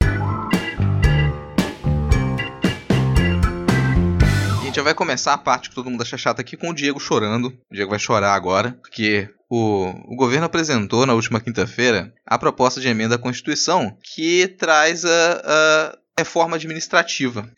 a 4.62 4.66
gente 4.66 4.76
já 4.76 4.84
vai 4.84 4.94
começar 4.94 5.34
a 5.34 5.38
parte 5.38 5.70
que 5.70 5.76
todo 5.76 5.90
mundo 5.90 6.02
acha 6.04 6.18
chata 6.18 6.42
aqui 6.42 6.56
com 6.56 6.70
o 6.70 6.74
Diego 6.74 7.00
chorando. 7.00 7.48
O 7.72 7.74
Diego 7.74 7.90
vai 7.90 8.00
chorar 8.00 8.34
agora, 8.34 8.78
porque 8.82 9.30
o, 9.50 10.14
o 10.14 10.16
governo 10.16 10.45
apresentou 10.45 11.06
na 11.06 11.14
última 11.14 11.39
quinta-feira 11.39 12.14
a 12.26 12.38
proposta 12.38 12.82
de 12.82 12.88
emenda 12.88 13.16
à 13.16 13.20
Constituição 13.20 13.98
que 14.04 14.48
traz 14.48 15.06
a, 15.06 15.41
a 15.45 15.98
reforma 16.18 16.56
administrativa. 16.56 17.50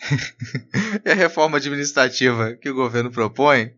e 1.04 1.10
a 1.10 1.16
reforma 1.16 1.58
administrativa 1.58 2.54
que 2.54 2.70
o 2.70 2.76
governo 2.76 3.10
propõe 3.10 3.72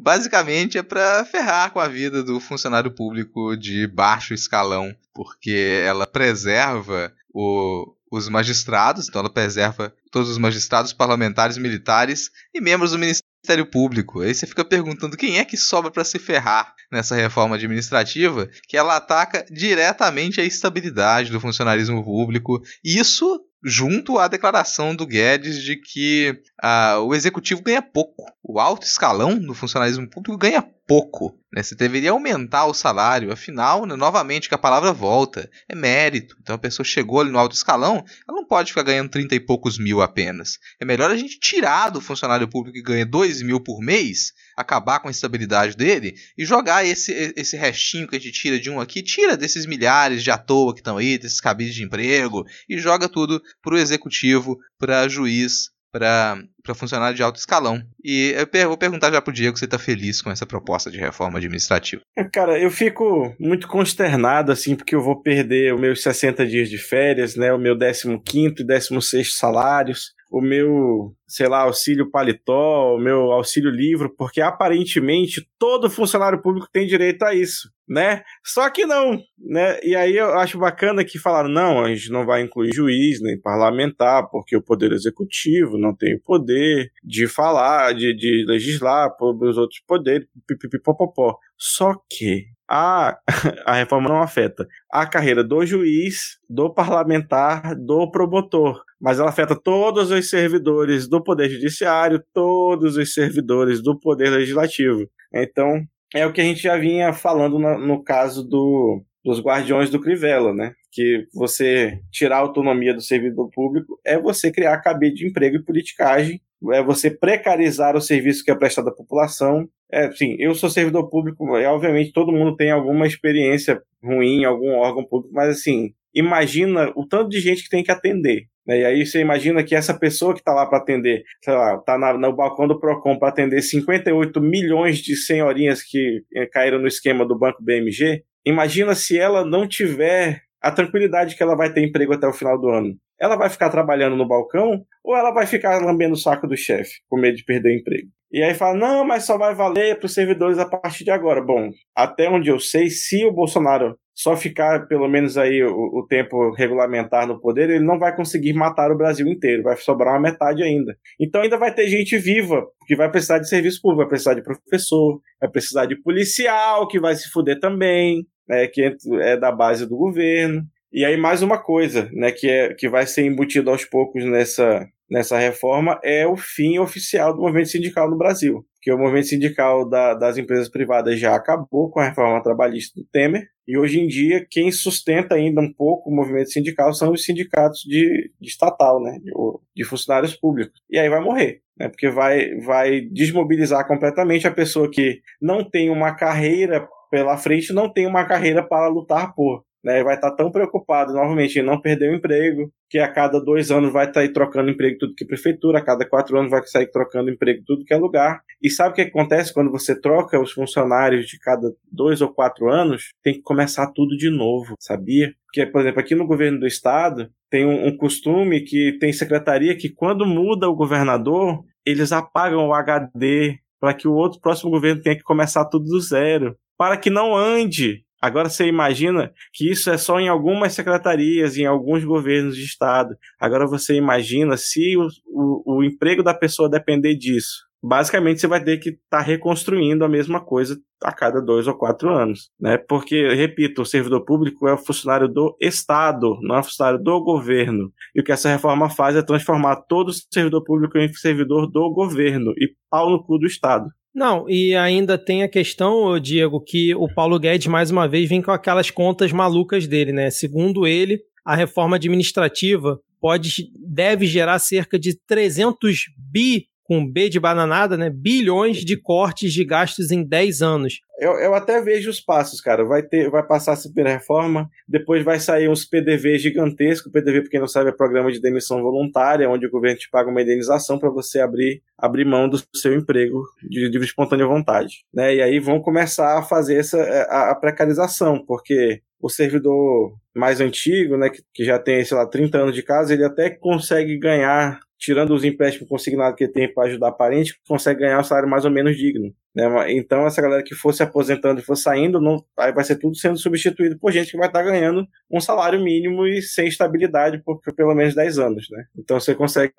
basicamente 0.00 0.78
é 0.78 0.82
para 0.82 1.24
ferrar 1.24 1.70
com 1.70 1.78
a 1.78 1.88
vida 1.88 2.22
do 2.22 2.40
funcionário 2.40 2.90
público 2.90 3.56
de 3.56 3.86
baixo 3.86 4.34
escalão, 4.34 4.94
porque 5.14 5.82
ela 5.84 6.06
preserva 6.06 7.12
o, 7.32 7.94
os 8.10 8.28
magistrados, 8.28 9.08
então 9.08 9.20
ela 9.20 9.30
preserva 9.30 9.94
todos 10.10 10.30
os 10.30 10.38
magistrados, 10.38 10.92
parlamentares, 10.92 11.58
militares 11.58 12.30
e 12.52 12.60
membros 12.60 12.92
do 12.92 12.98
Ministério 12.98 13.33
Ministério 13.44 13.66
Público. 13.66 14.22
Aí 14.22 14.34
você 14.34 14.46
fica 14.46 14.64
perguntando 14.64 15.16
quem 15.16 15.38
é 15.38 15.44
que 15.44 15.56
sobra 15.56 15.90
para 15.90 16.02
se 16.02 16.18
ferrar 16.18 16.74
nessa 16.90 17.14
reforma 17.14 17.56
administrativa, 17.56 18.48
que 18.66 18.76
ela 18.76 18.96
ataca 18.96 19.44
diretamente 19.50 20.40
a 20.40 20.44
estabilidade 20.44 21.30
do 21.30 21.40
funcionarismo 21.40 22.02
público. 22.02 22.62
Isso 22.82 23.40
junto 23.62 24.18
à 24.18 24.28
declaração 24.28 24.94
do 24.96 25.06
Guedes 25.06 25.62
de 25.62 25.76
que 25.76 26.38
uh, 26.62 27.00
o 27.00 27.14
executivo 27.14 27.62
ganha 27.62 27.82
pouco. 27.82 28.24
O 28.42 28.58
alto 28.58 28.86
escalão 28.86 29.38
do 29.38 29.54
funcionalismo 29.54 30.08
público 30.08 30.38
ganha 30.38 30.62
pouco. 30.86 31.38
Né? 31.52 31.62
Você 31.62 31.74
deveria 31.74 32.10
aumentar 32.10 32.66
o 32.66 32.74
salário, 32.74 33.32
afinal, 33.32 33.86
né, 33.86 33.94
novamente, 33.94 34.48
que 34.48 34.54
a 34.54 34.58
palavra 34.58 34.92
volta, 34.92 35.48
é 35.68 35.74
mérito. 35.74 36.36
Então 36.40 36.54
a 36.54 36.58
pessoa 36.58 36.84
chegou 36.84 37.20
ali 37.20 37.30
no 37.30 37.38
alto 37.38 37.54
escalão, 37.54 38.04
ela 38.28 38.36
não 38.36 38.46
pode 38.46 38.70
ficar 38.70 38.82
ganhando 38.82 39.10
30 39.10 39.34
e 39.34 39.40
poucos 39.40 39.78
mil 39.78 40.02
apenas. 40.02 40.58
É 40.80 40.84
melhor 40.84 41.10
a 41.10 41.16
gente 41.16 41.38
tirar 41.38 41.90
do 41.90 42.00
funcionário 42.00 42.48
público 42.48 42.76
que 42.76 42.82
ganha 42.82 43.06
2 43.06 43.42
mil 43.42 43.60
por 43.60 43.80
mês, 43.80 44.32
acabar 44.56 45.00
com 45.00 45.08
a 45.08 45.10
estabilidade 45.10 45.76
dele 45.76 46.14
e 46.36 46.44
jogar 46.44 46.84
esse, 46.84 47.32
esse 47.36 47.56
restinho 47.56 48.08
que 48.08 48.16
a 48.16 48.20
gente 48.20 48.32
tira 48.32 48.58
de 48.58 48.70
um 48.70 48.80
aqui, 48.80 49.02
tira 49.02 49.36
desses 49.36 49.66
milhares 49.66 50.22
de 50.22 50.30
à 50.30 50.38
toa 50.38 50.74
que 50.74 50.80
estão 50.80 50.96
aí, 50.96 51.18
desses 51.18 51.40
cabides 51.40 51.74
de 51.74 51.84
emprego, 51.84 52.44
e 52.68 52.78
joga 52.78 53.08
tudo 53.08 53.40
para 53.62 53.74
o 53.74 53.78
executivo, 53.78 54.58
para 54.78 55.08
juiz, 55.08 55.73
para 55.94 56.74
funcionário 56.74 57.16
de 57.16 57.22
alto 57.22 57.38
escalão. 57.38 57.80
E 58.04 58.34
eu 58.52 58.68
vou 58.68 58.76
perguntar 58.76 59.12
já 59.12 59.22
pro 59.22 59.32
Diego 59.32 59.56
se 59.56 59.60
você 59.60 59.68
tá 59.68 59.78
feliz 59.78 60.20
com 60.20 60.30
essa 60.30 60.44
proposta 60.44 60.90
de 60.90 60.98
reforma 60.98 61.38
administrativa. 61.38 62.02
É, 62.16 62.24
cara, 62.24 62.58
eu 62.58 62.70
fico 62.70 63.32
muito 63.38 63.68
consternado, 63.68 64.50
assim, 64.50 64.74
porque 64.74 64.96
eu 64.96 65.00
vou 65.00 65.22
perder 65.22 65.72
os 65.72 65.80
meus 65.80 66.02
60 66.02 66.44
dias 66.46 66.68
de 66.68 66.78
férias, 66.78 67.36
né? 67.36 67.52
O 67.52 67.58
meu 67.58 67.78
15 67.78 68.54
e 68.58 68.64
16 68.64 69.36
salários 69.36 70.12
o 70.34 70.40
meu, 70.40 71.14
sei 71.28 71.46
lá, 71.46 71.60
auxílio 71.60 72.10
paletó, 72.10 72.96
o 72.96 72.98
meu 72.98 73.30
auxílio 73.30 73.70
livro, 73.70 74.12
porque 74.18 74.40
aparentemente 74.40 75.48
todo 75.56 75.88
funcionário 75.88 76.42
público 76.42 76.68
tem 76.72 76.88
direito 76.88 77.22
a 77.22 77.32
isso, 77.32 77.70
né? 77.88 78.24
Só 78.44 78.68
que 78.68 78.84
não, 78.84 79.16
né? 79.38 79.78
E 79.84 79.94
aí 79.94 80.16
eu 80.16 80.36
acho 80.36 80.58
bacana 80.58 81.04
que 81.04 81.20
falaram, 81.20 81.48
não, 81.48 81.84
a 81.84 81.94
gente 81.94 82.10
não 82.10 82.26
vai 82.26 82.42
incluir 82.42 82.74
juiz 82.74 83.22
nem 83.22 83.40
parlamentar, 83.40 84.28
porque 84.28 84.56
o 84.56 84.62
poder 84.62 84.90
executivo 84.90 85.78
não 85.78 85.94
tem 85.94 86.16
o 86.16 86.20
poder 86.20 86.90
de 87.04 87.28
falar, 87.28 87.94
de, 87.94 88.12
de 88.12 88.44
legislar 88.44 89.14
sobre 89.16 89.48
os 89.48 89.56
outros 89.56 89.78
poderes, 89.86 90.26
pipipipopopó. 90.48 91.38
Só 91.56 91.94
que 92.10 92.46
a, 92.74 93.16
a 93.64 93.74
reforma 93.74 94.08
não 94.08 94.20
afeta 94.20 94.66
a 94.90 95.06
carreira 95.06 95.44
do 95.44 95.64
juiz, 95.64 96.38
do 96.50 96.74
parlamentar, 96.74 97.76
do 97.76 98.10
promotor, 98.10 98.82
mas 99.00 99.20
ela 99.20 99.28
afeta 99.28 99.54
todos 99.54 100.10
os 100.10 100.28
servidores 100.28 101.08
do 101.08 101.22
Poder 101.22 101.48
Judiciário, 101.48 102.20
todos 102.32 102.96
os 102.96 103.14
servidores 103.14 103.80
do 103.80 103.96
Poder 103.96 104.30
Legislativo. 104.30 105.08
Então, 105.32 105.84
é 106.12 106.26
o 106.26 106.32
que 106.32 106.40
a 106.40 106.44
gente 106.44 106.62
já 106.64 106.76
vinha 106.76 107.12
falando 107.12 107.60
no, 107.60 107.78
no 107.78 108.02
caso 108.02 108.42
do, 108.42 109.04
dos 109.24 109.40
guardiões 109.40 109.88
do 109.88 110.00
Crivella, 110.00 110.52
né? 110.52 110.72
Que 110.90 111.28
você 111.32 112.00
tirar 112.10 112.38
a 112.38 112.40
autonomia 112.40 112.92
do 112.92 113.00
servidor 113.00 113.50
público 113.52 114.00
é 114.04 114.18
você 114.18 114.50
criar 114.50 114.80
cabide 114.80 115.16
de 115.16 115.28
emprego 115.28 115.56
e 115.56 115.64
politicagem, 115.64 116.40
é 116.72 116.82
você 116.82 117.08
precarizar 117.08 117.96
o 117.96 118.00
serviço 118.00 118.44
que 118.44 118.50
é 118.50 118.54
prestado 118.54 118.88
à 118.88 118.94
população, 118.94 119.68
é, 119.94 120.10
sim, 120.10 120.34
eu 120.40 120.54
sou 120.54 120.68
servidor 120.68 121.08
público, 121.08 121.56
e 121.56 121.64
obviamente 121.66 122.12
todo 122.12 122.32
mundo 122.32 122.56
tem 122.56 122.72
alguma 122.72 123.06
experiência 123.06 123.80
ruim 124.02 124.40
em 124.40 124.44
algum 124.44 124.72
órgão 124.74 125.04
público, 125.04 125.32
mas 125.32 125.48
assim, 125.50 125.94
imagina 126.12 126.92
o 126.96 127.06
tanto 127.06 127.28
de 127.28 127.40
gente 127.40 127.62
que 127.62 127.70
tem 127.70 127.84
que 127.84 127.92
atender. 127.92 128.46
Né? 128.66 128.80
E 128.80 128.84
aí 128.84 129.06
você 129.06 129.20
imagina 129.20 129.62
que 129.62 129.74
essa 129.74 129.96
pessoa 129.96 130.32
que 130.32 130.40
está 130.40 130.52
lá 130.52 130.66
para 130.66 130.78
atender, 130.78 131.22
sei 131.42 131.54
lá, 131.54 131.76
está 131.76 131.96
no 132.18 132.34
balcão 132.34 132.66
do 132.66 132.80
PROCON 132.80 133.18
para 133.18 133.28
atender 133.28 133.62
58 133.62 134.40
milhões 134.40 134.98
de 134.98 135.14
senhorinhas 135.14 135.80
que 135.80 136.22
é, 136.34 136.46
caíram 136.46 136.80
no 136.80 136.88
esquema 136.88 137.24
do 137.24 137.38
Banco 137.38 137.62
BMG, 137.62 138.24
imagina 138.44 138.96
se 138.96 139.16
ela 139.16 139.44
não 139.44 139.66
tiver 139.66 140.42
a 140.60 140.72
tranquilidade 140.72 141.36
que 141.36 141.42
ela 141.42 141.54
vai 141.54 141.72
ter 141.72 141.84
emprego 141.84 142.14
até 142.14 142.26
o 142.26 142.32
final 142.32 142.58
do 142.58 142.68
ano. 142.68 142.96
Ela 143.20 143.36
vai 143.36 143.48
ficar 143.48 143.70
trabalhando 143.70 144.16
no 144.16 144.26
balcão 144.26 144.84
ou 145.04 145.14
ela 145.14 145.30
vai 145.30 145.46
ficar 145.46 145.78
lambendo 145.78 146.14
o 146.14 146.18
saco 146.18 146.48
do 146.48 146.56
chefe, 146.56 146.94
com 147.08 147.20
medo 147.20 147.36
de 147.36 147.44
perder 147.44 147.68
o 147.68 147.78
emprego? 147.78 148.08
E 148.34 148.42
aí 148.42 148.52
fala, 148.52 148.76
não, 148.76 149.04
mas 149.04 149.24
só 149.24 149.38
vai 149.38 149.54
valer 149.54 149.96
para 149.96 150.06
os 150.06 150.12
servidores 150.12 150.58
a 150.58 150.68
partir 150.68 151.04
de 151.04 151.10
agora. 151.12 151.40
Bom, 151.40 151.70
até 151.94 152.28
onde 152.28 152.50
eu 152.50 152.58
sei, 152.58 152.90
se 152.90 153.24
o 153.24 153.32
Bolsonaro 153.32 153.96
só 154.12 154.36
ficar 154.36 154.88
pelo 154.88 155.06
menos 155.06 155.38
aí 155.38 155.62
o, 155.62 156.00
o, 156.00 156.04
tempo 156.08 156.50
regulamentar 156.50 157.28
no 157.28 157.40
poder, 157.40 157.70
ele 157.70 157.84
não 157.84 157.96
vai 157.96 158.14
conseguir 158.14 158.52
matar 158.52 158.90
o 158.90 158.96
Brasil 158.96 159.28
inteiro, 159.28 159.62
vai 159.62 159.76
sobrar 159.76 160.14
uma 160.14 160.20
metade 160.20 160.64
ainda. 160.64 160.96
Então 161.20 161.42
ainda 161.42 161.56
vai 161.56 161.72
ter 161.72 161.86
gente 161.86 162.18
viva 162.18 162.66
que 162.88 162.96
vai 162.96 163.08
precisar 163.08 163.38
de 163.38 163.48
serviço 163.48 163.80
público, 163.80 164.00
vai 164.00 164.08
precisar 164.08 164.34
de 164.34 164.42
professor, 164.42 165.20
vai 165.40 165.48
precisar 165.48 165.86
de 165.86 166.02
policial 166.02 166.88
que 166.88 166.98
vai 166.98 167.14
se 167.14 167.30
fuder 167.30 167.60
também, 167.60 168.26
né, 168.48 168.66
que 168.66 168.96
é 169.20 169.36
da 169.36 169.52
base 169.52 169.86
do 169.86 169.96
governo. 169.96 170.60
E 170.92 171.04
aí 171.04 171.16
mais 171.16 171.40
uma 171.40 171.62
coisa, 171.62 172.08
né, 172.12 172.32
que 172.32 172.50
é 172.50 172.74
que 172.74 172.88
vai 172.88 173.06
ser 173.06 173.24
embutido 173.24 173.70
aos 173.70 173.84
poucos 173.84 174.24
nessa 174.24 174.84
nessa 175.14 175.38
reforma 175.38 176.00
é 176.02 176.26
o 176.26 176.36
fim 176.36 176.76
oficial 176.80 177.32
do 177.32 177.40
movimento 177.40 177.68
sindical 177.68 178.10
no 178.10 178.18
Brasil. 178.18 178.66
Que 178.82 178.92
o 178.92 178.98
movimento 178.98 179.28
sindical 179.28 179.88
da, 179.88 180.12
das 180.12 180.36
empresas 180.36 180.68
privadas 180.68 181.20
já 181.20 181.36
acabou 181.36 181.88
com 181.88 182.00
a 182.00 182.08
reforma 182.08 182.42
trabalhista 182.42 183.00
do 183.00 183.06
Temer, 183.06 183.46
e 183.66 183.78
hoje 183.78 184.00
em 184.00 184.08
dia 184.08 184.44
quem 184.50 184.72
sustenta 184.72 185.36
ainda 185.36 185.60
um 185.60 185.72
pouco 185.72 186.10
o 186.10 186.14
movimento 186.14 186.50
sindical 186.50 186.92
são 186.92 187.12
os 187.12 187.24
sindicatos 187.24 187.80
de, 187.86 188.30
de 188.40 188.48
estatal, 188.48 189.00
né, 189.00 189.18
de, 189.22 189.32
de, 189.74 189.84
funcionários 189.84 190.34
públicos. 190.34 190.82
E 190.90 190.98
aí 190.98 191.08
vai 191.08 191.20
morrer, 191.20 191.62
né, 191.78 191.88
porque 191.88 192.10
vai, 192.10 192.56
vai 192.56 193.00
desmobilizar 193.00 193.86
completamente 193.86 194.48
a 194.48 194.52
pessoa 194.52 194.90
que 194.90 195.20
não 195.40 195.62
tem 195.64 195.88
uma 195.90 196.12
carreira 196.12 196.86
pela 197.08 197.38
frente, 197.38 197.72
não 197.72 197.90
tem 197.90 198.06
uma 198.06 198.26
carreira 198.26 198.66
para 198.66 198.88
lutar 198.88 199.32
por 199.32 199.64
né, 199.84 200.02
vai 200.02 200.14
estar 200.14 200.30
tão 200.32 200.50
preocupado 200.50 201.12
novamente 201.12 201.58
em 201.58 201.62
não 201.62 201.80
perder 201.80 202.10
o 202.10 202.16
emprego, 202.16 202.72
que 202.88 202.98
a 202.98 203.06
cada 203.06 203.38
dois 203.38 203.70
anos 203.70 203.92
vai 203.92 204.06
estar 204.06 204.26
trocando 204.32 204.70
emprego 204.70 204.96
tudo 204.98 205.14
que 205.14 205.24
é 205.24 205.26
prefeitura, 205.26 205.78
a 205.78 205.84
cada 205.84 206.08
quatro 206.08 206.38
anos 206.38 206.50
vai 206.50 206.62
sair 206.66 206.90
trocando 206.90 207.30
emprego 207.30 207.62
tudo 207.66 207.84
que 207.84 207.92
é 207.92 207.96
lugar. 207.96 208.40
E 208.62 208.70
sabe 208.70 208.90
o 208.90 208.94
que 208.94 209.02
acontece 209.02 209.52
quando 209.52 209.70
você 209.70 210.00
troca 210.00 210.40
os 210.40 210.52
funcionários 210.52 211.26
de 211.26 211.38
cada 211.38 211.70
dois 211.90 212.22
ou 212.22 212.32
quatro 212.32 212.68
anos? 212.68 213.10
Tem 213.22 213.34
que 213.34 213.42
começar 213.42 213.92
tudo 213.92 214.16
de 214.16 214.30
novo, 214.30 214.74
sabia? 214.78 215.34
Porque, 215.46 215.66
por 215.66 215.80
exemplo, 215.82 216.00
aqui 216.00 216.14
no 216.14 216.26
governo 216.26 216.60
do 216.60 216.66
estado 216.66 217.28
tem 217.50 217.66
um, 217.66 217.88
um 217.88 217.96
costume 217.96 218.62
que 218.62 218.96
tem 218.98 219.12
secretaria 219.12 219.76
que 219.76 219.88
quando 219.88 220.26
muda 220.26 220.68
o 220.68 220.74
governador, 220.74 221.62
eles 221.84 222.10
apagam 222.10 222.66
o 222.66 222.74
HD 222.74 223.58
para 223.80 223.92
que 223.92 224.08
o 224.08 224.14
outro 224.14 224.40
próximo 224.40 224.70
governo 224.70 225.02
tenha 225.02 225.16
que 225.16 225.22
começar 225.22 225.66
tudo 225.66 225.84
do 225.84 226.00
zero, 226.00 226.56
para 226.78 226.96
que 226.96 227.10
não 227.10 227.36
ande 227.36 228.03
Agora 228.24 228.48
você 228.48 228.66
imagina 228.66 229.30
que 229.52 229.70
isso 229.70 229.90
é 229.90 229.98
só 229.98 230.18
em 230.18 230.28
algumas 230.28 230.72
secretarias, 230.72 231.58
em 231.58 231.66
alguns 231.66 232.02
governos 232.04 232.56
de 232.56 232.64
estado. 232.64 233.14
Agora 233.38 233.66
você 233.66 233.96
imagina 233.96 234.56
se 234.56 234.96
o, 234.96 235.08
o, 235.26 235.76
o 235.76 235.84
emprego 235.84 236.22
da 236.22 236.32
pessoa 236.32 236.66
depender 236.66 237.16
disso. 237.16 237.66
Basicamente 237.82 238.40
você 238.40 238.46
vai 238.46 238.64
ter 238.64 238.78
que 238.78 238.88
estar 238.88 239.18
tá 239.18 239.20
reconstruindo 239.20 240.06
a 240.06 240.08
mesma 240.08 240.42
coisa 240.42 240.74
a 241.02 241.12
cada 241.12 241.38
dois 241.38 241.68
ou 241.68 241.76
quatro 241.76 242.08
anos, 242.08 242.48
né? 242.58 242.78
Porque, 242.78 243.28
repito, 243.34 243.82
o 243.82 243.84
servidor 243.84 244.24
público 244.24 244.66
é 244.66 244.72
o 244.72 244.78
funcionário 244.78 245.28
do 245.28 245.54
Estado, 245.60 246.38
não 246.40 246.56
é 246.56 246.62
funcionário 246.62 246.98
do 246.98 247.22
governo. 247.22 247.92
E 248.14 248.22
o 248.22 248.24
que 248.24 248.32
essa 248.32 248.48
reforma 248.48 248.88
faz 248.88 249.16
é 249.16 249.22
transformar 249.22 249.82
todo 249.86 250.08
o 250.08 250.14
servidor 250.32 250.64
público 250.64 250.96
em 250.96 251.12
servidor 251.12 251.70
do 251.70 251.92
governo 251.92 252.54
e 252.56 252.72
pau 252.88 253.10
no 253.10 253.22
cu 253.22 253.36
do 253.36 253.46
Estado. 253.46 253.90
Não, 254.14 254.48
e 254.48 254.76
ainda 254.76 255.18
tem 255.18 255.42
a 255.42 255.48
questão, 255.48 256.18
Diego, 256.20 256.60
que 256.60 256.94
o 256.94 257.12
Paulo 257.12 257.38
Guedes, 257.38 257.66
mais 257.66 257.90
uma 257.90 258.06
vez, 258.06 258.28
vem 258.28 258.40
com 258.40 258.52
aquelas 258.52 258.88
contas 258.88 259.32
malucas 259.32 259.88
dele, 259.88 260.12
né? 260.12 260.30
Segundo 260.30 260.86
ele, 260.86 261.20
a 261.44 261.56
reforma 261.56 261.96
administrativa 261.96 263.00
pode, 263.20 263.70
deve 263.76 264.26
gerar 264.26 264.58
cerca 264.60 264.98
de 264.98 265.18
300 265.26 266.04
bi 266.16 266.66
com 266.84 267.04
B 267.04 267.28
de 267.28 267.40
bananada, 267.40 267.96
né? 267.96 268.10
Bilhões 268.10 268.84
de 268.84 268.96
cortes 268.96 269.52
de 269.52 269.64
gastos 269.64 270.10
em 270.10 270.22
10 270.22 270.62
anos. 270.62 271.00
Eu, 271.18 271.32
eu 271.38 271.54
até 271.54 271.80
vejo 271.80 272.10
os 272.10 272.20
passos, 272.20 272.60
cara. 272.60 272.84
Vai 272.84 273.02
ter, 273.02 273.30
vai 273.30 273.42
passar 273.42 273.72
essa 273.72 273.90
reforma, 273.96 274.68
depois 274.86 275.24
vai 275.24 275.40
sair 275.40 275.68
uns 275.68 275.84
PDV 275.84 276.38
gigantescos. 276.38 277.10
PDV, 277.10 277.42
para 277.42 277.50
quem 277.50 277.60
não 277.60 277.68
sabe, 277.68 277.88
é 277.88 277.92
programa 277.92 278.30
de 278.30 278.40
demissão 278.40 278.82
voluntária, 278.82 279.48
onde 279.48 279.66
o 279.66 279.70
governo 279.70 279.98
te 279.98 280.10
paga 280.10 280.30
uma 280.30 280.42
indenização 280.42 280.98
para 280.98 281.08
você 281.08 281.40
abrir, 281.40 281.82
abrir 281.96 282.26
mão 282.26 282.48
do 282.48 282.60
seu 282.74 282.94
emprego 282.94 283.42
de 283.62 283.88
livre 283.88 284.06
espontânea 284.06 284.46
vontade, 284.46 285.04
né? 285.12 285.34
E 285.34 285.42
aí 285.42 285.58
vão 285.58 285.80
começar 285.80 286.38
a 286.38 286.42
fazer 286.42 286.76
essa 286.76 287.00
a, 287.30 287.52
a 287.52 287.54
precarização, 287.54 288.44
porque 288.44 289.00
o 289.20 289.30
servidor 289.30 290.14
mais 290.36 290.60
antigo, 290.60 291.16
né, 291.16 291.30
que, 291.30 291.42
que 291.54 291.64
já 291.64 291.78
tem, 291.78 292.04
sei 292.04 292.14
lá, 292.14 292.26
30 292.26 292.58
anos 292.58 292.74
de 292.74 292.82
casa, 292.82 293.14
ele 293.14 293.24
até 293.24 293.48
consegue 293.48 294.18
ganhar 294.18 294.80
tirando 295.04 295.34
os 295.34 295.44
empréstimos 295.44 295.88
consignados 295.88 296.36
que 296.36 296.48
tem 296.48 296.72
para 296.72 296.88
ajudar 296.88 297.12
parente, 297.12 297.54
consegue 297.68 298.00
ganhar 298.00 298.18
um 298.18 298.24
salário 298.24 298.48
mais 298.48 298.64
ou 298.64 298.70
menos 298.70 298.96
digno. 298.96 299.30
Né? 299.54 299.92
Então, 299.92 300.26
essa 300.26 300.40
galera 300.40 300.62
que 300.64 300.74
for 300.74 300.94
se 300.94 301.02
aposentando 301.02 301.60
e 301.60 301.62
for 301.62 301.76
saindo, 301.76 302.20
não, 302.20 302.42
aí 302.58 302.72
vai 302.72 302.82
ser 302.82 302.96
tudo 302.96 303.14
sendo 303.16 303.36
substituído 303.36 303.98
por 303.98 304.10
gente 304.10 304.30
que 304.30 304.38
vai 304.38 304.48
estar 304.48 304.60
tá 304.60 304.64
ganhando 304.64 305.06
um 305.30 305.40
salário 305.40 305.78
mínimo 305.82 306.26
e 306.26 306.40
sem 306.40 306.66
estabilidade 306.66 307.42
por, 307.44 307.60
por, 307.60 307.74
pelo 307.74 307.94
menos 307.94 308.14
10 308.14 308.38
anos. 308.38 308.66
Né? 308.70 308.84
Então, 308.98 309.20
você 309.20 309.34
consegue 309.34 309.72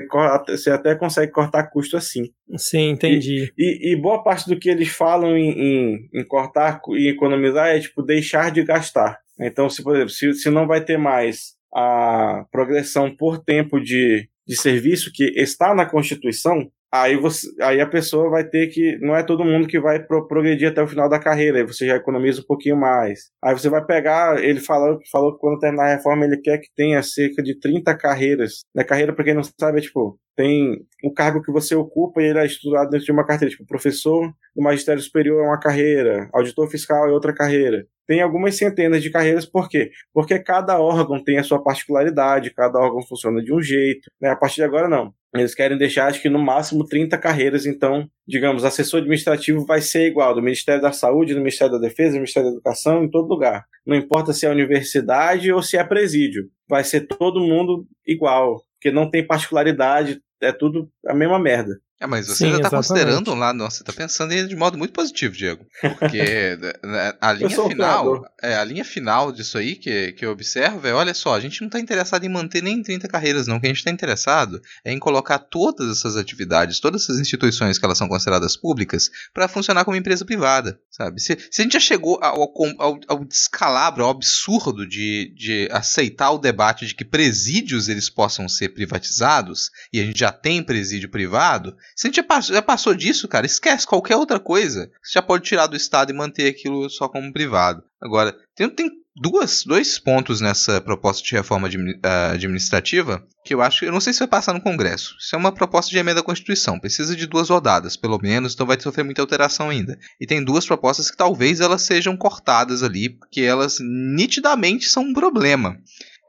você 0.47 0.69
até 0.69 0.95
consegue 0.95 1.31
cortar 1.31 1.69
custo 1.72 1.97
assim. 1.97 2.30
Sim, 2.56 2.91
entendi. 2.91 3.52
E, 3.57 3.89
e, 3.89 3.93
e 3.93 4.02
boa 4.02 4.23
parte 4.23 4.47
do 4.47 4.60
que 4.60 4.69
eles 4.69 4.89
falam 4.89 5.35
em, 5.35 5.49
em, 5.49 6.10
em 6.14 6.23
cortar 6.23 6.80
e 6.89 7.10
economizar 7.10 7.69
é 7.69 7.80
tipo 7.80 8.03
deixar 8.03 8.52
de 8.52 8.64
gastar. 8.64 9.19
Então, 9.39 9.69
se, 9.69 9.84
por 9.84 9.95
exemplo, 9.95 10.11
se, 10.11 10.34
se 10.34 10.49
não 10.49 10.68
vai 10.68 10.84
ter 10.84 10.97
mais 10.97 11.56
a 11.76 12.45
progressão 12.49 13.14
por 13.14 13.43
tempo 13.43 13.81
de, 13.81 14.30
de 14.47 14.55
serviço 14.55 15.11
que 15.13 15.23
está 15.39 15.73
na 15.73 15.85
Constituição, 15.85 16.69
aí, 16.91 17.17
você, 17.17 17.47
aí 17.61 17.81
a 17.81 17.88
pessoa 17.88 18.30
vai 18.30 18.43
ter 18.47 18.67
que. 18.67 18.97
Não 18.99 19.15
é 19.15 19.23
todo 19.23 19.43
mundo 19.43 19.67
que 19.67 19.80
vai 19.80 20.01
pro, 20.03 20.27
progredir 20.27 20.69
até 20.69 20.81
o 20.81 20.88
final 20.88 21.09
da 21.09 21.19
carreira, 21.19 21.59
aí 21.59 21.63
você 21.63 21.85
já 21.85 21.95
economiza 21.95 22.41
um 22.41 22.45
pouquinho 22.45 22.77
mais. 22.77 23.31
Aí 23.43 23.53
você 23.53 23.69
vai 23.69 23.84
pegar. 23.85 24.43
Ele 24.43 24.59
falou, 24.59 24.99
falou 25.11 25.34
que 25.34 25.39
quando 25.39 25.59
terminar 25.59 25.85
a 25.85 25.95
reforma 25.95 26.26
ele 26.26 26.38
quer 26.38 26.59
que 26.59 26.69
tenha 26.76 27.01
cerca 27.03 27.41
de 27.43 27.59
30 27.59 27.95
carreiras. 27.97 28.63
Né? 28.73 28.84
Carreira, 28.84 29.13
pra 29.13 29.26
quem 29.26 29.34
não 29.34 29.43
sabe, 29.43 29.80
é 29.80 29.81
tipo. 29.81 30.19
Tem 30.36 30.86
o 31.03 31.14
cargo 31.14 31.41
que 31.41 31.52
você 31.52 31.76
ocupa 31.76 32.22
e 32.22 32.26
ele 32.26 32.40
é 32.40 32.45
estudado 32.45 32.90
dentro 32.90 33.06
de 33.06 33.12
uma 33.12 33.26
carteira. 33.26 33.52
Tipo, 33.52 33.66
professor 33.66 34.32
no 34.56 34.64
magistério 34.64 35.02
superior 35.02 35.44
é 35.44 35.48
uma 35.48 35.60
carreira, 35.60 36.30
auditor 36.34 36.70
fiscal 36.70 37.07
é 37.07 37.12
outra 37.12 37.34
carreira 37.34 37.88
tem 38.07 38.22
algumas 38.22 38.56
centenas 38.56 39.02
de 39.02 39.10
carreiras, 39.10 39.45
por 39.45 39.68
quê? 39.68 39.90
Porque 40.14 40.38
cada 40.40 40.80
órgão 40.80 41.24
tem 41.24 41.38
a 41.38 41.44
sua 41.44 41.64
particularidade, 41.64 42.53
cada 42.53 42.80
órgão 42.80 43.02
funciona 43.02 43.41
de 43.41 43.53
um 43.53 43.62
jeito. 43.62 44.10
Né? 44.22 44.30
A 44.30 44.36
partir 44.36 44.57
de 44.57 44.64
agora, 44.64 44.88
não. 44.88 45.14
Eles 45.34 45.53
querem 45.53 45.78
deixar, 45.78 46.07
acho 46.07 46.22
que 46.22 46.30
no 46.30 46.40
máximo 46.40 46.86
30 46.86 47.18
carreiras, 47.18 47.66
então, 47.66 48.07
digamos, 48.26 48.64
assessor 48.64 48.99
administrativo 48.99 49.66
vai 49.66 49.82
ser 49.82 50.07
igual 50.07 50.34
do 50.34 50.41
Ministério 50.41 50.82
da 50.82 50.94
Saúde, 50.94 51.34
do 51.34 51.41
Ministério 51.41 51.74
da 51.74 51.80
Defesa, 51.80 52.12
do 52.12 52.20
Ministério 52.20 52.49
da 52.49 52.56
Educação, 52.56 53.03
em 53.03 53.10
todo 53.10 53.28
lugar. 53.28 53.66
Não 53.86 53.98
importa 53.98 54.32
se 54.32 54.45
é 54.45 54.49
universidade 54.49 55.52
ou 55.52 55.62
se 55.62 55.76
é 55.76 55.84
presídio. 55.84 56.45
Vai 56.70 56.86
ser 56.86 57.02
todo 57.02 57.41
mundo 57.41 57.86
igual, 58.07 58.62
porque 58.86 58.91
não 58.91 59.10
tem 59.10 59.26
particularidade, 59.26 60.22
é 60.40 60.52
tudo 60.52 60.91
a 61.07 61.14
mesma 61.16 61.40
merda. 61.40 61.82
É, 61.97 62.05
mas 62.05 62.27
você 62.27 62.45
Sim, 62.45 62.49
já 62.51 62.57
está 62.57 62.69
considerando 62.69 63.34
lá, 63.34 63.53
nossa, 63.53 63.77
você 63.77 63.84
está 63.84 63.93
pensando 63.93 64.34
em 64.34 64.45
de 64.45 64.55
modo 64.55 64.77
muito 64.77 64.93
positivo, 64.93 65.34
Diego. 65.34 65.65
Porque 65.80 66.19
né, 66.84 67.13
a 67.22 67.31
linha 67.31 67.49
final, 67.49 68.26
é, 68.41 68.55
a 68.55 68.63
linha 68.65 68.84
final 68.84 69.31
disso 69.31 69.57
aí 69.57 69.76
que, 69.76 70.11
que 70.11 70.26
eu 70.26 70.31
observo 70.31 70.85
é, 70.85 70.93
olha 70.93 71.13
só, 71.13 71.34
a 71.34 71.39
gente 71.39 71.61
não 71.61 71.67
está 71.67 71.80
interessado 71.80 72.26
em 72.26 72.30
manter 72.30 72.61
nem 72.61 72.84
30 72.84 73.07
carreiras, 73.07 73.47
não. 73.47 73.55
O 73.55 73.61
que 73.61 73.67
a 73.67 73.69
gente 73.69 73.77
está 73.77 73.91
interessado 73.91 74.61
é 74.84 74.91
em 74.91 74.99
colocar 74.99 75.39
todas 75.39 75.89
essas 75.89 76.17
atividades, 76.17 76.81
todas 76.81 77.03
essas 77.03 77.17
instituições 77.17 77.77
que 77.77 77.85
elas 77.85 77.97
são 77.97 78.09
consideradas 78.09 78.57
públicas, 78.57 79.09
para 79.34 79.47
funcionar 79.47 79.85
como 79.85 79.95
empresa 79.95 80.26
privada, 80.26 80.77
sabe? 80.91 81.22
Se, 81.22 81.38
se 81.49 81.61
a 81.61 81.63
gente 81.63 81.73
já 81.73 81.80
chegou 81.80 82.19
ao, 82.22 82.51
ao, 82.77 82.99
ao 83.07 83.26
descalabro, 83.26 84.03
ao 84.03 84.11
absurdo 84.11 84.85
de, 84.85 85.34
de 85.34 85.69
aceitar 85.72 86.31
o 86.31 86.38
debate 86.38 86.85
de 86.85 86.93
que 86.93 87.05
presídios 87.05 87.88
eles 87.88 88.09
possam 88.09 88.49
ser 88.49 88.69
privatizados, 88.69 89.72
e 89.93 90.01
a 90.01 90.03
gente 90.03 90.19
já 90.19 90.31
tem 90.31 90.61
presídio 90.61 91.09
privado, 91.09 91.73
se 91.95 92.07
a 92.07 92.10
gente 92.10 92.18
já 92.18 92.24
passou, 92.24 92.56
já 92.56 92.62
passou 92.62 92.94
disso, 92.94 93.28
cara, 93.28 93.45
esquece 93.45 93.86
qualquer 93.86 94.16
outra 94.16 94.40
coisa. 94.40 94.91
Você 95.03 95.14
já 95.14 95.22
pode 95.22 95.44
tirar 95.44 95.68
do 95.68 95.76
Estado 95.76 96.12
e 96.12 96.16
manter 96.16 96.48
aquilo 96.48 96.90
só 96.90 97.07
como 97.07 97.32
privado. 97.34 97.84
Agora, 98.02 98.36
tem, 98.56 98.70
tem 98.70 98.91
duas, 99.16 99.64
dois 99.64 99.98
pontos 99.98 100.41
nessa 100.41 100.82
proposta 100.82 101.24
de 101.24 101.34
reforma 101.34 101.70
ah, 102.03 102.32
administrativa 102.32 103.26
que 103.45 103.53
eu 103.53 103.62
acho. 103.62 103.86
Eu 103.86 103.91
não 103.91 104.02
sei 104.02 104.12
se 104.12 104.20
vai 104.20 104.28
passar 104.28 104.53
no 104.53 104.62
Congresso. 104.62 105.16
Isso 105.20 105.36
é 105.36 105.40
uma 105.40 105.53
proposta 105.53 105.90
de 105.90 105.98
emenda 105.98 106.20
à 106.20 106.24
Constituição. 106.24 106.80
Precisa 106.80 107.16
de 107.16 107.26
duas 107.26 107.49
rodadas, 107.49 107.95
pelo 107.95 108.20
menos, 108.22 108.53
então 108.53 108.68
vai 108.68 108.80
sofrer 108.80 109.03
muita 109.03 109.22
alteração 109.22 109.70
ainda. 109.70 109.98
E 110.20 110.26
tem 110.26 110.44
duas 110.44 110.66
propostas 110.66 111.10
que 111.10 111.18
talvez 111.18 111.62
elas 111.62 111.84
sejam 111.84 112.18
cortadas 112.18 112.84
ali, 112.84 113.10
porque 113.10 113.41
elas 113.41 113.78
nitidamente 113.80 114.90
são 114.90 115.03
um 115.03 115.14
problema. 115.14 115.78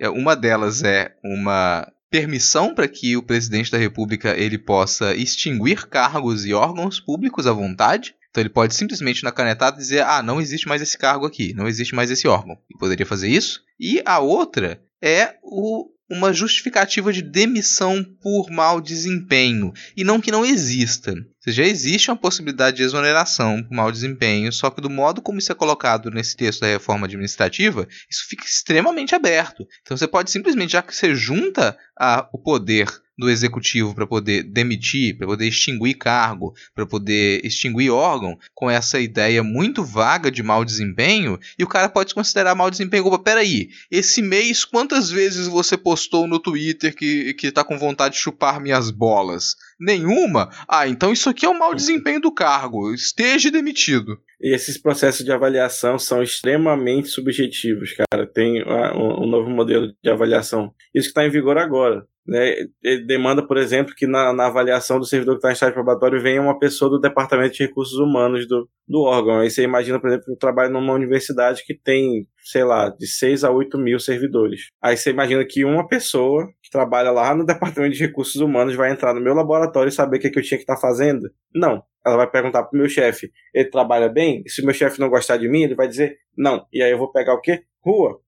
É, 0.00 0.08
uma 0.08 0.36
delas 0.36 0.82
é 0.82 1.14
uma 1.24 1.90
permissão 2.10 2.74
para 2.74 2.88
que 2.88 3.16
o 3.16 3.22
presidente 3.22 3.70
da 3.70 3.78
República 3.78 4.36
ele 4.36 4.58
possa 4.58 5.14
extinguir 5.14 5.86
cargos 5.86 6.44
e 6.44 6.54
órgãos 6.54 7.00
públicos 7.00 7.46
à 7.46 7.52
vontade. 7.52 8.14
Então 8.30 8.42
ele 8.42 8.50
pode 8.50 8.74
simplesmente 8.74 9.24
na 9.24 9.32
canetada 9.32 9.76
dizer: 9.76 10.02
"Ah, 10.02 10.22
não 10.22 10.40
existe 10.40 10.68
mais 10.68 10.82
esse 10.82 10.96
cargo 10.96 11.26
aqui, 11.26 11.54
não 11.54 11.66
existe 11.66 11.94
mais 11.94 12.10
esse 12.10 12.28
órgão". 12.28 12.58
Ele 12.70 12.78
poderia 12.78 13.06
fazer 13.06 13.28
isso. 13.28 13.62
E 13.78 14.02
a 14.04 14.18
outra 14.18 14.80
é 15.02 15.36
o 15.42 15.90
uma 16.08 16.32
justificativa 16.32 17.12
de 17.12 17.22
demissão 17.22 18.04
por 18.20 18.50
mau 18.50 18.80
desempenho. 18.80 19.72
E 19.96 20.04
não 20.04 20.20
que 20.20 20.30
não 20.30 20.44
exista. 20.44 21.14
Já 21.46 21.64
existe 21.64 22.10
uma 22.10 22.16
possibilidade 22.16 22.76
de 22.76 22.82
exoneração 22.82 23.62
por 23.62 23.74
mau 23.74 23.90
desempenho, 23.92 24.52
só 24.52 24.70
que 24.70 24.80
do 24.80 24.90
modo 24.90 25.22
como 25.22 25.38
isso 25.38 25.52
é 25.52 25.54
colocado 25.54 26.10
nesse 26.10 26.36
texto 26.36 26.60
da 26.60 26.66
reforma 26.66 27.06
administrativa, 27.06 27.86
isso 28.10 28.26
fica 28.28 28.44
extremamente 28.44 29.14
aberto. 29.14 29.66
Então 29.82 29.96
você 29.96 30.08
pode 30.08 30.30
simplesmente, 30.30 30.72
já 30.72 30.82
que 30.82 30.94
você 30.94 31.14
junta 31.14 31.76
a, 31.98 32.28
o 32.32 32.38
poder 32.38 32.88
do 33.16 33.30
executivo 33.30 33.94
para 33.94 34.06
poder 34.06 34.42
demitir, 34.42 35.16
para 35.16 35.26
poder 35.26 35.46
extinguir 35.46 35.94
cargo, 35.94 36.54
para 36.74 36.86
poder 36.86 37.44
extinguir 37.44 37.90
órgão, 37.90 38.38
com 38.54 38.70
essa 38.70 39.00
ideia 39.00 39.42
muito 39.42 39.84
vaga 39.84 40.30
de 40.30 40.42
mau 40.42 40.64
desempenho, 40.64 41.38
e 41.58 41.64
o 41.64 41.68
cara 41.68 41.88
pode 41.88 42.14
considerar 42.14 42.54
mau 42.54 42.70
desempenho. 42.70 43.06
Opa, 43.06 43.18
peraí, 43.18 43.68
esse 43.90 44.20
mês 44.20 44.64
quantas 44.64 45.10
vezes 45.10 45.46
você 45.46 45.76
postou 45.76 46.26
no 46.26 46.38
Twitter 46.38 46.94
que, 46.94 47.34
que 47.34 47.50
tá 47.50 47.64
com 47.64 47.78
vontade 47.78 48.14
de 48.14 48.20
chupar 48.20 48.60
minhas 48.60 48.90
bolas? 48.90 49.56
Nenhuma? 49.78 50.50
Ah, 50.68 50.88
então 50.88 51.12
isso 51.12 51.28
aqui 51.28 51.44
é 51.46 51.48
o 51.48 51.58
mau 51.58 51.74
desempenho 51.74 52.20
do 52.20 52.32
cargo. 52.32 52.92
Esteja 52.92 53.50
demitido. 53.50 54.18
E 54.40 54.54
esses 54.54 54.76
processos 54.78 55.24
de 55.24 55.32
avaliação 55.32 55.98
são 55.98 56.22
extremamente 56.22 57.08
subjetivos, 57.08 57.94
cara. 57.94 58.26
Tem 58.26 58.62
um, 58.62 59.24
um 59.24 59.26
novo 59.26 59.48
modelo 59.50 59.92
de 60.02 60.10
avaliação. 60.10 60.74
Isso 60.94 61.08
que 61.08 61.10
está 61.10 61.26
em 61.26 61.30
vigor 61.30 61.56
agora. 61.58 62.06
Né, 62.26 62.66
demanda, 63.06 63.46
por 63.46 63.56
exemplo, 63.56 63.94
que 63.94 64.06
na, 64.06 64.32
na 64.32 64.46
avaliação 64.46 64.98
do 64.98 65.06
servidor 65.06 65.34
que 65.34 65.38
está 65.38 65.50
em 65.50 65.52
estágio 65.52 65.74
probatório 65.74 66.20
venha 66.20 66.42
uma 66.42 66.58
pessoa 66.58 66.90
do 66.90 66.98
Departamento 66.98 67.54
de 67.54 67.64
Recursos 67.64 67.98
Humanos 67.98 68.48
do, 68.48 68.68
do 68.88 69.02
órgão. 69.02 69.38
Aí 69.38 69.50
você 69.50 69.62
imagina, 69.62 70.00
por 70.00 70.08
exemplo, 70.08 70.26
que 70.26 70.32
eu 70.32 70.36
trabalho 70.36 70.72
numa 70.72 70.92
universidade 70.92 71.62
que 71.64 71.72
tem, 71.72 72.26
sei 72.38 72.64
lá, 72.64 72.88
de 72.88 73.06
6 73.06 73.44
a 73.44 73.50
8 73.50 73.78
mil 73.78 74.00
servidores. 74.00 74.70
Aí 74.82 74.96
você 74.96 75.10
imagina 75.10 75.44
que 75.44 75.64
uma 75.64 75.86
pessoa 75.86 76.48
que 76.60 76.70
trabalha 76.70 77.12
lá 77.12 77.32
no 77.32 77.46
Departamento 77.46 77.94
de 77.94 78.04
Recursos 78.04 78.40
Humanos 78.40 78.74
vai 78.74 78.90
entrar 78.90 79.14
no 79.14 79.20
meu 79.20 79.34
laboratório 79.34 79.88
e 79.88 79.92
saber 79.92 80.16
o 80.16 80.20
que, 80.20 80.26
é 80.26 80.30
que 80.30 80.38
eu 80.38 80.42
tinha 80.42 80.58
que 80.58 80.64
estar 80.64 80.74
tá 80.74 80.80
fazendo? 80.80 81.30
Não. 81.54 81.82
Ela 82.04 82.16
vai 82.16 82.30
perguntar 82.30 82.62
pro 82.64 82.78
meu 82.78 82.88
chefe, 82.88 83.32
ele 83.52 83.68
trabalha 83.68 84.08
bem? 84.08 84.42
E 84.46 84.50
se 84.50 84.62
o 84.62 84.64
meu 84.64 84.74
chefe 84.74 85.00
não 85.00 85.08
gostar 85.08 85.36
de 85.38 85.48
mim, 85.48 85.62
ele 85.62 85.74
vai 85.74 85.88
dizer 85.88 86.16
não. 86.36 86.64
E 86.72 86.82
aí 86.82 86.90
eu 86.90 86.98
vou 86.98 87.10
pegar 87.10 87.34
o 87.34 87.40
quê? 87.40 87.62
Rua. 87.84 88.20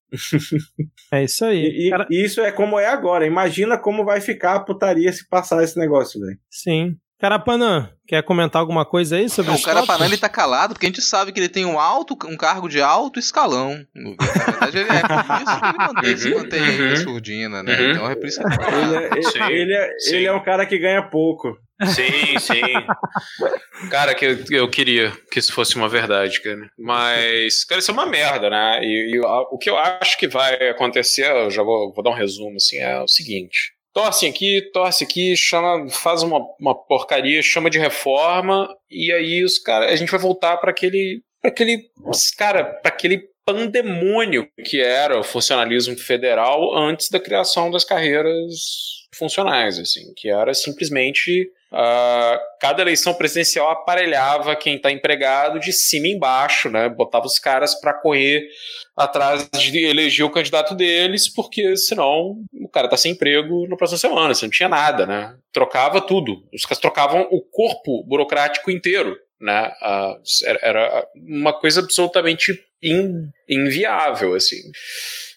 É 1.10 1.24
isso 1.24 1.44
aí. 1.44 1.64
E, 1.64 1.90
Cara... 1.90 2.06
e, 2.10 2.24
isso 2.24 2.40
é 2.40 2.52
como 2.52 2.78
é 2.78 2.86
agora. 2.86 3.26
Imagina 3.26 3.78
como 3.78 4.04
vai 4.04 4.20
ficar 4.20 4.56
a 4.56 4.60
putaria 4.60 5.12
se 5.12 5.26
passar 5.26 5.62
esse 5.62 5.78
negócio, 5.78 6.20
velho. 6.20 6.38
Sim. 6.50 6.96
Carapanã, 7.18 7.90
quer 8.06 8.22
comentar 8.22 8.60
alguma 8.60 8.84
coisa 8.84 9.16
aí 9.16 9.28
sobre 9.28 9.52
isso? 9.52 9.62
O 9.62 9.66
Carapanã 9.66 10.04
ele 10.04 10.16
tá 10.16 10.28
calado 10.28 10.74
porque 10.74 10.86
a 10.86 10.88
gente 10.88 11.02
sabe 11.02 11.32
que 11.32 11.40
ele 11.40 11.48
tem 11.48 11.66
um 11.66 11.80
alto, 11.80 12.16
um 12.26 12.36
cargo 12.36 12.68
de 12.68 12.80
alto 12.80 13.18
escalão. 13.18 13.84
Na 13.92 14.66
verdade, 14.66 14.78
ele 14.78 14.88
é 14.88 15.02
por 15.02 15.40
isso 15.42 15.60
que 15.60 15.66
ele 15.66 15.78
mantém, 15.78 16.16
se 16.16 16.34
mantém 16.34 16.80
uhum. 16.80 16.96
surdina, 16.96 17.62
né? 17.62 17.76
Uhum. 17.76 17.90
Então 17.90 18.10
é 18.10 18.14
por 18.14 18.26
isso 18.26 18.40
que 18.40 18.46
ele 18.46 18.94
é, 18.94 19.10
ele, 19.16 19.62
ele, 19.62 19.74
é, 19.74 19.90
ele 20.10 20.26
é 20.26 20.32
um 20.32 20.44
cara 20.44 20.64
que 20.64 20.78
ganha 20.78 21.02
pouco. 21.02 21.58
Sim, 21.86 22.38
sim. 22.38 23.88
cara, 23.90 24.14
que 24.14 24.24
eu, 24.24 24.44
eu, 24.50 24.70
queria 24.70 25.12
que 25.30 25.38
isso 25.38 25.52
fosse 25.52 25.76
uma 25.76 25.88
verdade, 25.88 26.40
cara. 26.42 26.70
Mas, 26.78 27.64
cara, 27.64 27.78
isso 27.80 27.90
é 27.90 27.94
uma 27.94 28.06
merda, 28.06 28.50
né? 28.50 28.80
E, 28.82 29.14
e 29.14 29.20
o 29.20 29.58
que 29.58 29.70
eu 29.70 29.76
acho 29.76 30.18
que 30.18 30.26
vai 30.26 30.70
acontecer, 30.70 31.30
eu 31.30 31.50
já 31.50 31.62
vou, 31.62 31.92
vou 31.92 32.02
dar 32.02 32.10
um 32.10 32.14
resumo, 32.14 32.56
assim, 32.56 32.78
é 32.78 33.00
o 33.00 33.08
seguinte 33.08 33.78
torce 33.98 34.26
aqui, 34.26 34.62
torce 34.72 35.02
aqui, 35.02 35.36
chama, 35.36 35.88
faz 35.90 36.22
uma, 36.22 36.38
uma 36.60 36.72
porcaria, 36.72 37.42
chama 37.42 37.68
de 37.68 37.80
reforma, 37.80 38.68
e 38.88 39.10
aí 39.10 39.42
os 39.42 39.58
cara, 39.58 39.86
a 39.86 39.96
gente 39.96 40.10
vai 40.10 40.20
voltar 40.20 40.56
para 40.58 40.70
aquele, 40.70 41.20
pra 41.40 41.50
aquele, 41.50 41.90
cara, 42.36 42.64
para 42.64 42.92
aquele 42.92 43.24
pandemônio 43.44 44.48
que 44.64 44.80
era 44.80 45.18
o 45.18 45.24
funcionalismo 45.24 45.96
federal 45.98 46.76
antes 46.76 47.08
da 47.08 47.18
criação 47.18 47.72
das 47.72 47.84
carreiras 47.84 49.08
funcionais, 49.14 49.80
assim, 49.80 50.12
que 50.14 50.28
era 50.28 50.54
simplesmente 50.54 51.50
Uh, 51.70 52.38
cada 52.58 52.80
eleição 52.80 53.12
presidencial 53.12 53.70
aparelhava 53.70 54.56
quem 54.56 54.76
está 54.76 54.90
empregado 54.90 55.60
de 55.60 55.70
cima 55.70 56.08
embaixo, 56.08 56.70
né? 56.70 56.88
Botava 56.88 57.26
os 57.26 57.38
caras 57.38 57.78
para 57.78 57.92
correr 57.92 58.48
atrás 58.96 59.48
de 59.52 59.84
eleger 59.84 60.24
o 60.24 60.30
candidato 60.30 60.74
deles, 60.74 61.28
porque 61.28 61.76
senão 61.76 62.42
o 62.54 62.68
cara 62.68 62.88
tá 62.88 62.96
sem 62.96 63.12
emprego 63.12 63.68
na 63.68 63.76
próxima 63.76 63.98
semana, 63.98 64.34
você 64.34 64.46
não 64.46 64.50
tinha 64.50 64.68
nada, 64.68 65.06
né? 65.06 65.36
Trocava 65.52 66.00
tudo. 66.00 66.42
Os 66.54 66.64
caras 66.64 66.78
trocavam 66.78 67.28
o 67.30 67.42
corpo 67.42 68.02
burocrático 68.04 68.70
inteiro, 68.70 69.14
né? 69.38 69.70
Uh, 69.82 70.22
era 70.62 71.06
uma 71.14 71.52
coisa 71.52 71.80
absolutamente 71.80 72.58
in, 72.82 73.28
inviável, 73.46 74.34
assim. 74.34 74.56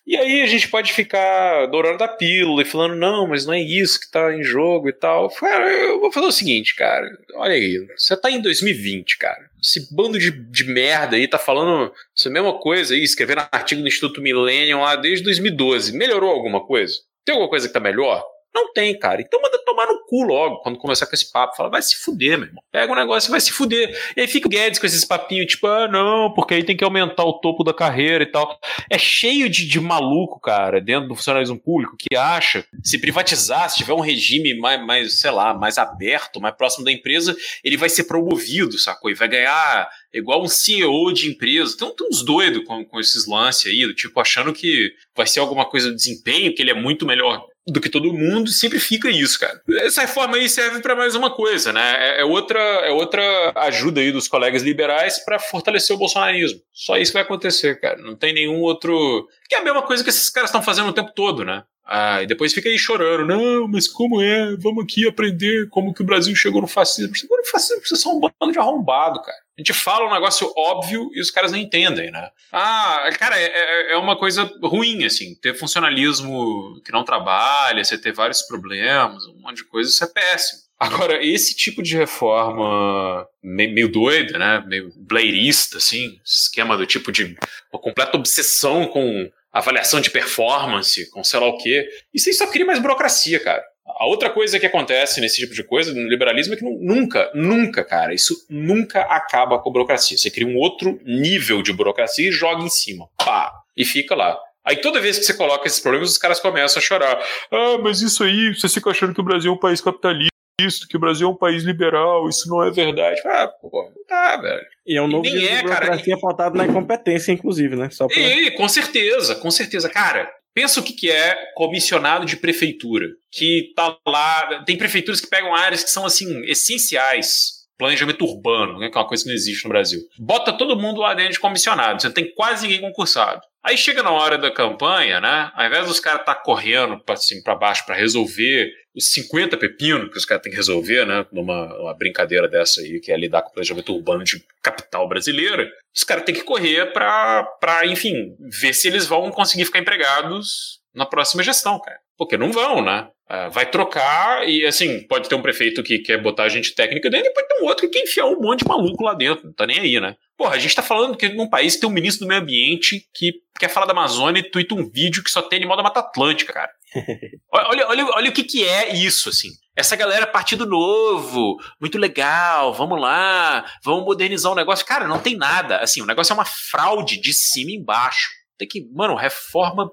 E 0.06 0.18
aí 0.18 0.42
a 0.42 0.48
gente 0.48 0.68
pode 0.68 0.94
ficar 0.94 1.64
adorando 1.64 2.00
da 2.00 2.08
pílula 2.08 2.64
e 2.64 2.66
falando, 2.66 2.96
não, 2.96 3.28
mas 3.28 3.46
não 3.46 3.54
é 3.54 3.62
isso 3.62 4.00
que 4.00 4.10
tá 4.10 4.34
em 4.34 4.44
jogo 4.44 4.90
e 4.90 4.94
tal. 4.94 5.30
Cara, 5.30 5.72
eu 5.72 6.00
vou 6.00 6.12
fazer 6.12 6.26
o 6.26 6.32
seguinte, 6.32 6.76
cara. 6.76 7.08
Olha 7.36 7.54
aí, 7.54 7.88
você 7.96 8.18
tá 8.18 8.30
em 8.30 8.42
2020, 8.42 9.18
cara. 9.18 9.50
Esse 9.62 9.94
bando 9.94 10.18
de, 10.18 10.32
de 10.32 10.64
merda 10.66 11.16
aí 11.16 11.28
tá 11.28 11.38
falando 11.38 11.94
essa 12.18 12.30
mesma 12.30 12.58
coisa 12.58 12.94
aí, 12.94 13.04
escrevendo 13.04 13.48
artigo 13.52 13.82
no 13.82 13.88
Instituto 13.88 14.22
Millennium 14.22 14.82
lá 14.82 14.96
desde 14.96 15.24
2012. 15.24 15.96
Melhorou 15.96 16.32
alguma 16.32 16.66
coisa? 16.66 16.96
Tem 17.24 17.34
alguma 17.34 17.50
coisa 17.50 17.68
que 17.68 17.74
tá 17.74 17.80
melhor? 17.80 18.26
Não 18.54 18.74
tem, 18.74 18.98
cara. 18.98 19.22
Então 19.22 19.42
manda 19.42 19.58
tomar 19.66 19.86
no 19.88 20.04
cu 20.06 20.24
logo 20.24 20.58
quando 20.58 20.78
começar 20.78 21.06
com 21.06 21.16
esse 21.16 21.32
papo. 21.32 21.56
Fala, 21.56 21.70
vai 21.70 21.82
se 21.82 21.96
fuder, 21.96 22.38
meu 22.38 22.48
irmão. 22.48 22.64
Pega 22.72 22.92
o 22.92 22.96
um 22.96 23.00
negócio 23.00 23.30
e 23.30 23.32
vai 23.32 23.40
se 23.40 23.52
fuder. 23.52 23.98
E 24.16 24.22
aí 24.22 24.28
fica 24.28 24.48
o 24.48 24.50
Guedes 24.50 24.80
com 24.80 24.86
esses 24.86 25.06
papinhos, 25.06 25.48
tipo, 25.48 25.68
ah, 25.68 25.88
não, 25.88 26.34
porque 26.34 26.54
aí 26.54 26.64
tem 26.64 26.76
que 26.76 26.84
aumentar 26.84 27.24
o 27.24 27.40
topo 27.40 27.64
da 27.64 27.74
carreira 27.74 28.24
e 28.24 28.28
tal. 28.28 28.60
É 28.90 28.98
cheio 28.98 29.50
de, 29.50 29.66
de 29.66 29.80
maluco, 29.80 30.40
cara, 30.40 30.82
dentro 30.82 31.08
do 31.08 31.16
funcionalismo 31.16 31.60
público 31.60 31.96
que 31.98 32.16
acha 32.16 32.66
se 32.84 33.00
privatizar, 33.00 33.70
se 33.70 33.78
tiver 33.78 33.94
um 33.94 34.02
regime 34.02 34.58
mais, 34.60 34.86
mais, 34.86 35.20
sei 35.20 35.32
lá, 35.32 35.54
mais 35.54 35.78
aberto, 35.78 36.42
mais 36.42 36.56
próximo 36.56 36.84
da 36.84 36.92
empresa, 36.92 37.36
ele 37.64 37.78
vai 37.78 37.90
ser 37.90 38.04
promovido, 38.04 38.78
sacou? 38.78 39.10
E 39.10 39.14
vai 39.14 39.28
ganhar 39.28 39.90
igual 40.14 40.42
um 40.42 40.48
CEO 40.48 41.14
de 41.14 41.30
empresa. 41.30 41.74
Então 41.76 41.96
tem 41.96 42.08
uns 42.08 42.24
doidos 42.24 42.66
com, 42.66 42.84
com 42.84 43.00
esses 43.00 43.26
lances 43.28 43.68
aí, 43.68 43.86
do 43.86 43.94
tipo, 43.94 44.20
achando 44.20 44.54
que 44.54 44.92
vai 45.16 45.26
ser 45.26 45.40
alguma 45.40 45.66
coisa 45.66 45.90
de 45.90 45.96
desempenho, 45.96 46.54
que 46.54 46.62
ele 46.62 46.72
é 46.72 46.76
muito 46.76 47.06
melhor 47.06 47.46
do 47.68 47.80
que 47.80 47.90
todo 47.90 48.14
mundo, 48.14 48.50
sempre 48.50 48.80
fica 48.80 49.10
isso, 49.10 49.40
cara. 49.40 49.62
Essa 49.82 50.02
reforma 50.02 50.38
aí 50.38 50.50
serve 50.50 50.82
para 50.82 50.96
mais 50.96 51.14
uma 51.16 51.30
coisa, 51.30 51.72
né? 51.72 51.96
É, 52.00 52.22
é, 52.22 52.26
outra, 52.26 52.60
é 52.60 52.92
outra 52.92 53.22
ajuda 53.56 54.02
aí 54.02 54.12
dos 54.12 54.28
colegas 54.28 54.64
liberais 54.64 55.24
para 55.24 55.40
fortalecer 55.40 55.96
o 55.96 56.00
bolsonarismo. 56.00 56.60
Só 56.74 56.98
isso 56.98 57.14
vai 57.14 57.22
acontecer, 57.22 57.80
cara. 57.80 58.02
Não 58.02 58.16
tem 58.16 58.34
nenhum 58.34 58.62
outro. 58.62 59.28
Que 59.48 59.56
é 59.56 59.60
a 59.60 59.64
mesma 59.64 59.84
coisa 59.84 60.04
que 60.04 60.10
esses 60.10 60.30
caras 60.30 60.50
estão 60.50 60.64
fazendo 60.64 60.90
o 60.90 60.94
tempo 60.94 61.12
todo, 61.14 61.46
né? 61.46 61.64
Ah, 61.94 62.24
e 62.24 62.26
depois 62.26 62.54
fica 62.54 62.70
aí 62.70 62.80
chorando. 62.80 63.28
Não, 63.28 63.68
mas 63.68 63.86
como 63.86 64.22
é? 64.22 64.56
Vamos 64.56 64.86
aqui 64.86 65.06
aprender 65.06 65.68
como 65.68 65.94
que 65.94 66.02
o 66.02 66.06
Brasil 66.06 66.34
chegou 66.34 66.62
no 66.62 66.68
fascismo. 66.68 67.14
Chegou 67.14 67.38
no 67.38 67.44
fascismo, 67.44 67.86
vocês 67.86 68.00
são 68.00 68.16
um 68.16 68.20
bando 68.22 68.54
de 68.54 68.58
arrombado, 68.58 69.22
cara. 69.22 69.38
A 69.58 69.62
gente 69.62 69.74
fala 69.74 70.08
um 70.08 70.14
negócio 70.14 70.50
óbvio 70.56 71.12
e 71.14 71.20
os 71.20 71.30
caras 71.30 71.52
não 71.52 71.60
entendem, 71.60 72.10
né? 72.10 72.30
Ah, 72.50 73.10
cara, 73.20 73.38
é, 73.38 73.44
é, 73.44 73.92
é 73.92 73.98
uma 73.98 74.18
coisa 74.18 74.50
ruim, 74.64 75.04
assim. 75.04 75.36
Ter 75.36 75.54
funcionalismo 75.54 76.82
que 76.86 76.94
não 76.94 77.04
trabalha, 77.04 77.84
você 77.84 77.98
ter 77.98 78.14
vários 78.14 78.42
problemas, 78.44 79.26
um 79.26 79.42
monte 79.42 79.58
de 79.58 79.66
coisa, 79.66 79.90
isso 79.90 80.02
é 80.02 80.08
péssimo. 80.08 80.62
Agora, 80.80 81.24
esse 81.24 81.54
tipo 81.54 81.84
de 81.84 81.98
reforma 81.98 83.28
meio, 83.44 83.92
doida, 83.92 84.40
né? 84.40 84.64
Meio 84.66 84.94
blairista, 84.96 85.78
assim, 85.78 86.18
esquema 86.24 86.78
do 86.78 86.86
tipo 86.86 87.12
de 87.12 87.38
uma 87.72 87.82
completa 87.82 88.16
obsessão 88.16 88.88
com 88.88 89.30
avaliação 89.52 90.00
de 90.00 90.10
performance, 90.10 91.10
com 91.12 91.24
sei 91.24 91.40
lá 91.40 91.48
o 91.48 91.58
quê. 91.58 91.88
Isso 92.14 92.30
aí 92.30 92.34
só 92.34 92.48
cria 92.48 92.66
mais 92.66 92.80
burocracia, 92.80 93.40
cara. 93.40 93.64
A 93.86 94.06
outra 94.06 94.30
coisa 94.30 94.60
que 94.60 94.66
acontece 94.66 95.20
nesse 95.20 95.38
tipo 95.38 95.54
de 95.54 95.64
coisa, 95.64 95.94
no 95.94 96.08
liberalismo, 96.08 96.54
é 96.54 96.58
que 96.58 96.64
nunca, 96.64 97.30
nunca, 97.36 97.84
cara, 97.84 98.14
isso 98.14 98.46
nunca 98.50 99.02
acaba 99.02 99.60
com 99.60 99.70
a 99.70 99.74
burocracia. 99.74 100.18
Você 100.18 100.32
cria 100.32 100.48
um 100.48 100.58
outro 100.58 101.00
nível 101.06 101.62
de 101.62 101.74
burocracia 101.74 102.30
e 102.30 102.32
joga 102.32 102.64
em 102.64 102.70
cima. 102.70 103.08
Pá! 103.18 103.52
E 103.76 103.86
fica 103.86 104.16
lá. 104.16 104.38
Aí 104.64 104.78
toda 104.78 105.02
vez 105.02 105.18
que 105.18 105.26
você 105.26 105.34
coloca 105.34 105.68
esses 105.68 105.80
problemas, 105.80 106.12
os 106.12 106.18
caras 106.18 106.40
começam 106.40 106.80
a 106.80 106.84
chorar. 106.84 107.20
Ah, 107.52 107.78
mas 107.82 108.02
isso 108.02 108.24
aí, 108.24 108.54
você 108.54 108.70
fica 108.70 108.92
achando 108.92 109.14
que 109.14 109.22
o 109.22 109.24
Brasil 109.24 109.52
é 109.52 109.54
um 109.56 109.60
país 109.60 109.82
capitalista 109.82 110.31
isso, 110.66 110.88
que 110.88 110.98
o 110.98 111.00
Brasil 111.00 111.28
é 111.28 111.32
um 111.32 111.36
país 111.36 111.64
liberal, 111.64 112.28
isso 112.30 112.50
não 112.50 112.64
é 112.64 112.72
verdade. 112.72 113.20
Ah, 113.26 113.48
pô, 113.48 113.92
não 113.96 114.06
tá, 114.06 114.38
velho. 114.38 114.62
E 114.86 114.98
é 114.98 115.02
um 115.02 115.08
novo 115.08 115.24
nem 115.24 115.46
é, 115.46 115.64
cara. 115.64 115.88
pautado 115.88 116.20
faltado 116.20 116.58
na 116.58 116.66
incompetência, 116.66 117.32
inclusive, 117.32 117.76
né? 117.76 117.90
Só 117.90 118.08
pra... 118.08 118.18
E, 118.18 118.52
com 118.52 118.68
certeza, 118.68 119.36
com 119.36 119.52
certeza. 119.52 119.90
Cara, 119.90 120.32
pensa 120.54 120.80
o 120.80 120.84
que, 120.84 120.94
que 120.94 121.12
é 121.12 121.36
comissionado 121.56 122.26
de 122.26 122.38
prefeitura, 122.38 123.08
que 123.32 123.74
tá 123.76 123.98
lá. 124.08 124.64
Tem 124.66 124.78
prefeituras 124.78 125.20
que 125.20 125.28
pegam 125.28 125.54
áreas 125.54 125.84
que 125.84 125.90
são, 125.90 126.06
assim, 126.06 126.44
essenciais 126.46 127.62
planejamento 127.82 128.24
urbano, 128.24 128.78
né, 128.78 128.92
que 128.92 128.98
é 128.98 129.02
uma 129.02 129.08
coisa 129.08 129.24
que 129.24 129.30
não 129.30 129.36
existe 129.36 129.64
no 129.64 129.72
Brasil. 129.72 130.00
Bota 130.20 130.54
todo 130.54 130.80
mundo 130.80 131.02
lá 131.02 131.16
dentro 131.16 131.34
de 131.34 131.40
comissionado, 131.40 132.00
você 132.00 132.08
não 132.10 132.14
tem 132.14 132.32
quase 132.36 132.68
ninguém 132.68 132.80
concursado. 132.80 133.42
Aí 133.64 133.78
chega 133.78 134.02
na 134.02 134.12
hora 134.12 134.38
da 134.38 134.52
campanha, 134.52 135.22
né? 135.22 135.52
Ao 135.54 135.66
invés 135.66 135.88
dos 135.88 136.00
caras 136.00 136.22
estar 136.22 136.36
tá 136.36 136.42
correndo 136.42 137.00
para 137.00 137.16
cima 137.16 137.42
para 137.44 137.56
baixo 137.56 137.86
para 137.86 137.96
resolver 137.96 138.72
os 138.96 139.12
50 139.12 139.56
pepinos 139.58 140.12
que 140.12 140.18
os 140.18 140.26
caras 140.26 140.42
têm 140.42 140.52
que 140.52 140.58
resolver, 140.58 141.06
né? 141.06 141.26
Numa 141.32 141.94
brincadeira 141.94 142.48
dessa 142.48 142.82
aí, 142.82 143.00
que 143.00 143.12
é 143.12 143.18
lidar 143.18 143.44
com 143.44 143.50
o 143.50 143.54
planejamento 143.54 143.94
urbano 143.94 144.24
de 144.24 144.44
capital 144.62 145.08
brasileira, 145.08 145.70
os 145.96 146.04
caras 146.04 146.24
têm 146.24 146.36
que 146.36 146.44
correr 146.44 146.92
para, 146.92 147.86
enfim, 147.86 148.36
ver 148.62 148.74
se 148.74 148.88
eles 148.88 149.06
vão 149.06 149.30
conseguir 149.30 149.66
ficar 149.66 149.80
empregados 149.80 150.82
na 150.94 151.06
próxima 151.06 151.44
gestão, 151.44 151.80
cara. 151.80 152.00
Porque 152.18 152.38
não 152.38 152.52
vão, 152.52 152.84
né? 152.84 153.08
Uh, 153.32 153.50
vai 153.50 153.66
trocar 153.66 154.46
e, 154.46 154.66
assim, 154.66 155.08
pode 155.08 155.30
ter 155.30 155.36
um 155.36 155.42
prefeito 155.42 155.82
que 155.82 156.00
quer 156.00 156.22
botar 156.22 156.50
gente 156.50 156.76
técnica 156.76 157.10
dentro 157.10 157.30
e 157.30 157.34
pode 157.34 157.48
ter 157.48 157.62
um 157.62 157.66
outro 157.66 157.88
que 157.88 157.98
quer 157.98 158.04
enfiar 158.04 158.26
um 158.26 158.42
monte 158.42 158.60
de 158.60 158.68
maluco 158.68 159.02
lá 159.06 159.14
dentro. 159.14 159.46
Não 159.46 159.54
tá 159.54 159.66
nem 159.66 159.80
aí, 159.80 160.02
né? 160.02 160.18
Porra, 160.38 160.56
a 160.56 160.60
gente 160.60 160.76
tá 160.76 160.82
falando 160.82 161.16
que 161.16 161.30
num 161.30 161.50
país 161.50 161.78
tem 161.78 161.88
um 161.88 161.94
ministro 161.94 162.26
do 162.26 162.28
meio 162.28 162.42
ambiente 162.42 163.08
que 163.14 163.36
quer 163.58 163.70
falar 163.70 163.86
da 163.86 163.94
Amazônia 163.94 164.42
e 164.42 164.52
tuita 164.52 164.76
um 164.76 164.90
vídeo 164.90 165.24
que 165.24 165.32
só 165.32 165.42
tem 165.42 165.60
animal 165.60 165.78
da 165.78 165.84
Mata 165.84 166.02
Atlântica, 166.02 166.52
cara. 166.52 166.72
olha, 167.54 167.88
olha, 167.88 168.06
olha 168.16 168.30
o 168.30 168.34
que, 168.34 168.44
que 168.44 168.68
é 168.68 168.94
isso, 168.94 169.30
assim. 169.30 169.48
Essa 169.78 169.96
galera, 169.96 170.28
partido 170.28 170.66
novo, 170.66 171.56
muito 171.80 171.98
legal, 171.98 172.74
vamos 172.74 173.00
lá, 173.00 173.66
vamos 173.82 174.04
modernizar 174.04 174.52
o 174.52 174.56
negócio. 174.56 174.86
Cara, 174.86 175.08
não 175.08 175.20
tem 175.20 175.38
nada. 175.38 175.78
Assim, 175.78 176.02
o 176.02 176.06
negócio 176.06 176.34
é 176.34 176.36
uma 176.36 176.44
fraude 176.44 177.22
de 177.22 177.32
cima 177.32 177.72
e 177.72 177.76
embaixo. 177.76 178.41
Tem 178.62 178.68
que, 178.68 178.88
mano, 178.94 179.16
reforma, 179.16 179.90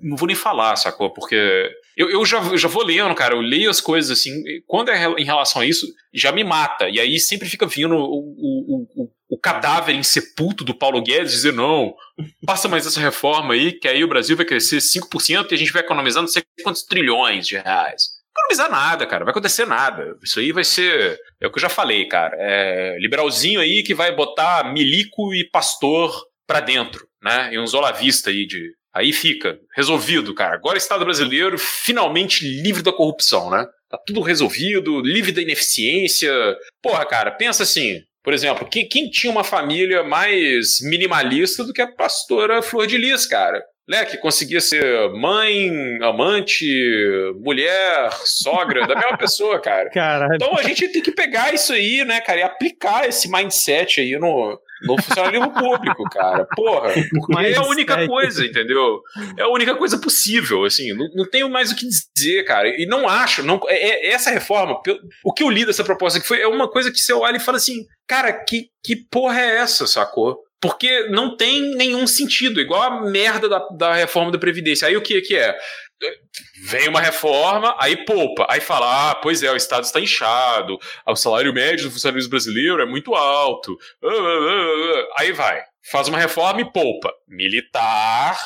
não 0.00 0.16
vou 0.16 0.28
nem 0.28 0.36
falar, 0.36 0.76
sacou? 0.76 1.12
Porque 1.12 1.68
eu, 1.96 2.08
eu, 2.08 2.24
já, 2.24 2.56
já 2.56 2.68
vou 2.68 2.84
lendo, 2.84 3.12
cara, 3.16 3.34
eu 3.34 3.40
leio 3.40 3.68
as 3.68 3.80
coisas 3.80 4.16
assim, 4.16 4.44
quando 4.64 4.92
é 4.92 5.06
em 5.18 5.24
relação 5.24 5.60
a 5.60 5.66
isso, 5.66 5.88
já 6.14 6.30
me 6.30 6.44
mata. 6.44 6.88
E 6.88 7.00
aí 7.00 7.18
sempre 7.18 7.48
fica 7.48 7.66
vindo 7.66 7.96
o, 7.96 7.98
o, 7.98 8.86
o, 8.94 9.10
o 9.28 9.36
cadáver 9.36 9.96
insepulto 9.96 10.62
do 10.62 10.72
Paulo 10.72 11.02
Guedes 11.02 11.32
dizer: 11.32 11.52
não, 11.52 11.96
passa 12.46 12.68
mais 12.68 12.86
essa 12.86 13.00
reforma 13.00 13.54
aí, 13.54 13.72
que 13.72 13.88
aí 13.88 14.04
o 14.04 14.08
Brasil 14.08 14.36
vai 14.36 14.46
crescer 14.46 14.76
5% 14.76 15.50
e 15.50 15.54
a 15.56 15.58
gente 15.58 15.72
vai 15.72 15.82
economizar 15.82 16.22
não 16.22 16.28
sei 16.28 16.44
quantos 16.62 16.84
trilhões 16.84 17.44
de 17.44 17.56
reais 17.56 18.22
economizar 18.34 18.70
nada, 18.70 19.04
cara. 19.04 19.24
Vai 19.24 19.32
acontecer 19.32 19.66
nada. 19.66 20.16
Isso 20.22 20.38
aí 20.38 20.52
vai 20.52 20.64
ser. 20.64 21.18
É 21.40 21.46
o 21.46 21.50
que 21.50 21.58
eu 21.58 21.62
já 21.62 21.68
falei, 21.68 22.06
cara. 22.06 22.34
É 22.38 22.96
liberalzinho 22.98 23.60
aí 23.60 23.82
que 23.82 23.94
vai 23.94 24.14
botar 24.14 24.72
milico 24.72 25.34
e 25.34 25.44
pastor 25.50 26.10
pra 26.46 26.60
dentro 26.60 27.11
né? 27.22 27.50
E 27.52 27.58
uns 27.58 27.74
olavista 27.74 28.30
aí 28.30 28.46
de. 28.46 28.72
Aí 28.94 29.10
fica, 29.12 29.58
resolvido, 29.74 30.34
cara. 30.34 30.54
Agora 30.54 30.74
o 30.74 30.78
Estado 30.78 31.04
brasileiro 31.04 31.56
finalmente 31.58 32.44
livre 32.44 32.82
da 32.82 32.92
corrupção, 32.92 33.50
né? 33.50 33.64
Tá 33.88 33.98
tudo 34.06 34.20
resolvido, 34.20 35.00
livre 35.00 35.32
da 35.32 35.40
ineficiência. 35.40 36.30
Porra, 36.82 37.06
cara, 37.06 37.30
pensa 37.30 37.62
assim. 37.62 38.02
Por 38.22 38.34
exemplo, 38.34 38.68
quem, 38.68 38.86
quem 38.86 39.08
tinha 39.08 39.32
uma 39.32 39.42
família 39.42 40.04
mais 40.04 40.80
minimalista 40.82 41.64
do 41.64 41.72
que 41.72 41.80
a 41.80 41.90
pastora 41.90 42.62
Flor 42.62 42.86
de 42.86 42.98
Lis, 42.98 43.26
cara? 43.26 43.62
né, 43.88 44.04
que 44.04 44.16
conseguia 44.16 44.60
ser 44.60 45.10
mãe, 45.12 45.98
amante, 46.02 46.66
mulher, 47.40 48.10
sogra 48.24 48.86
da 48.86 48.94
mesma 48.94 49.18
pessoa, 49.18 49.60
cara. 49.60 49.90
Caralho. 49.92 50.34
Então 50.34 50.56
a 50.56 50.62
gente 50.62 50.88
tem 50.88 51.02
que 51.02 51.12
pegar 51.12 51.52
isso 51.52 51.72
aí, 51.72 52.04
né, 52.04 52.20
cara, 52.20 52.40
e 52.40 52.42
aplicar 52.42 53.08
esse 53.08 53.30
mindset 53.30 54.00
aí 54.00 54.18
no, 54.18 54.58
no 54.82 55.00
funcionalismo 55.00 55.52
público, 55.52 56.04
cara. 56.10 56.46
Porra, 56.54 56.92
porque 57.10 57.46
é 57.46 57.56
a 57.56 57.62
única 57.62 58.06
coisa, 58.06 58.44
entendeu? 58.44 59.00
É 59.38 59.42
a 59.42 59.48
única 59.48 59.74
coisa 59.74 59.98
possível, 59.98 60.64
assim. 60.64 60.92
Não, 60.92 61.08
não 61.14 61.28
tenho 61.28 61.48
mais 61.48 61.70
o 61.70 61.76
que 61.76 61.86
dizer, 61.86 62.44
cara. 62.44 62.68
E 62.68 62.86
não 62.86 63.08
acho, 63.08 63.42
não, 63.42 63.60
é, 63.68 64.08
é 64.08 64.12
essa 64.12 64.30
reforma, 64.30 64.80
o 65.24 65.32
que 65.32 65.42
eu 65.42 65.50
li 65.50 65.64
dessa 65.64 65.84
proposta 65.84 66.20
que 66.20 66.26
foi 66.26 66.40
é 66.40 66.46
uma 66.46 66.70
coisa 66.70 66.90
que 66.90 66.98
você 66.98 67.12
olha 67.12 67.36
e 67.36 67.40
fala 67.40 67.58
assim, 67.58 67.84
cara, 68.06 68.32
que, 68.32 68.66
que 68.84 68.96
porra 69.10 69.40
é 69.40 69.56
essa, 69.56 69.86
sacou? 69.86 70.38
Porque 70.60 71.08
não 71.08 71.36
tem 71.36 71.74
nenhum 71.74 72.06
sentido, 72.06 72.60
igual 72.60 72.82
a 72.82 73.10
merda 73.10 73.48
da, 73.48 73.58
da 73.76 73.94
reforma 73.94 74.30
da 74.30 74.38
Previdência. 74.38 74.86
Aí 74.86 74.96
o 74.96 75.02
que, 75.02 75.20
que 75.20 75.36
é? 75.36 75.56
Vem 76.64 76.88
uma 76.88 77.00
reforma, 77.00 77.74
aí 77.78 78.04
poupa. 78.04 78.46
Aí 78.48 78.60
fala, 78.60 79.10
ah, 79.10 79.14
pois 79.14 79.42
é, 79.42 79.50
o 79.50 79.56
Estado 79.56 79.84
está 79.84 80.00
inchado, 80.00 80.78
o 81.06 81.16
salário 81.16 81.52
médio 81.52 81.86
do 81.86 81.90
funcionário 81.90 82.28
brasileiro 82.28 82.82
é 82.82 82.86
muito 82.86 83.14
alto. 83.14 83.76
Aí 85.18 85.32
vai, 85.32 85.62
faz 85.90 86.08
uma 86.08 86.18
reforma 86.18 86.60
e 86.60 86.72
poupa. 86.72 87.12
Militar, 87.28 88.38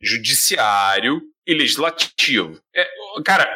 judiciário 0.00 1.20
e 1.46 1.54
legislativo. 1.54 2.60
É, 2.74 2.86
cara, 3.24 3.48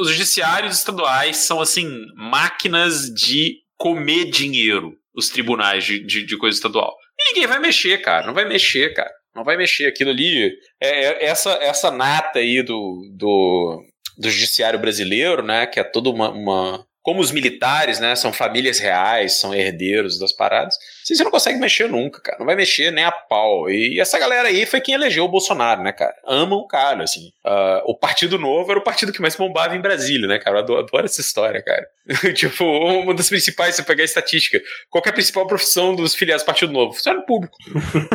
os 0.00 0.10
judiciários 0.10 0.78
estaduais 0.78 1.38
são, 1.38 1.60
assim, 1.60 2.06
máquinas 2.14 3.12
de 3.12 3.58
comer 3.76 4.30
dinheiro, 4.30 4.96
os 5.14 5.28
tribunais 5.28 5.84
de, 5.84 6.00
de, 6.00 6.24
de 6.24 6.36
coisa 6.38 6.56
estadual. 6.56 6.96
E 7.18 7.32
ninguém 7.32 7.46
vai 7.46 7.58
mexer, 7.58 7.98
cara. 7.98 8.26
Não 8.26 8.34
vai 8.34 8.46
mexer, 8.46 8.92
cara. 8.94 9.10
Não 9.36 9.44
vai 9.44 9.56
mexer. 9.58 9.86
Aquilo 9.86 10.10
ali. 10.10 10.58
É, 10.80 10.88
é 10.88 11.24
essa, 11.26 11.52
essa 11.60 11.90
nata 11.90 12.38
aí 12.38 12.62
do, 12.62 13.06
do, 13.12 13.84
do 14.18 14.30
judiciário 14.30 14.78
brasileiro, 14.78 15.42
né? 15.42 15.66
Que 15.66 15.78
é 15.78 15.84
toda 15.84 16.08
uma, 16.08 16.30
uma 16.30 16.85
como 17.06 17.20
os 17.20 17.30
militares, 17.30 18.00
né, 18.00 18.16
são 18.16 18.32
famílias 18.32 18.80
reais, 18.80 19.38
são 19.38 19.54
herdeiros 19.54 20.18
das 20.18 20.32
paradas, 20.32 20.74
você 21.04 21.22
não 21.22 21.30
consegue 21.30 21.56
mexer 21.56 21.88
nunca, 21.88 22.20
cara. 22.20 22.36
Não 22.36 22.44
vai 22.44 22.56
mexer 22.56 22.90
nem 22.90 23.04
a 23.04 23.12
pau. 23.12 23.70
E 23.70 24.00
essa 24.00 24.18
galera 24.18 24.48
aí 24.48 24.66
foi 24.66 24.80
quem 24.80 24.96
elegeu 24.96 25.24
o 25.24 25.28
Bolsonaro, 25.28 25.84
né, 25.84 25.92
cara? 25.92 26.16
Amam 26.26 26.58
o 26.58 26.66
cara, 26.66 27.04
assim. 27.04 27.28
Uh, 27.46 27.92
o 27.92 27.96
Partido 27.96 28.40
Novo 28.40 28.72
era 28.72 28.80
o 28.80 28.82
partido 28.82 29.12
que 29.12 29.22
mais 29.22 29.36
bombava 29.36 29.76
em 29.76 29.80
Brasília, 29.80 30.26
né, 30.26 30.40
cara? 30.40 30.56
Eu 30.56 30.62
adoro, 30.64 30.80
adoro 30.80 31.04
essa 31.04 31.20
história, 31.20 31.62
cara. 31.62 31.86
tipo, 32.34 32.64
uma 32.64 33.14
das 33.14 33.28
principais, 33.28 33.76
se 33.76 33.82
você 33.82 33.86
pegar 33.86 34.02
a 34.02 34.04
estatística, 34.04 34.60
qual 34.90 35.00
é 35.06 35.08
a 35.08 35.12
principal 35.12 35.46
profissão 35.46 35.94
dos 35.94 36.12
filiados 36.12 36.42
do 36.42 36.46
Partido 36.46 36.72
Novo? 36.72 36.92
Funcionário 36.92 37.24
público. 37.24 37.56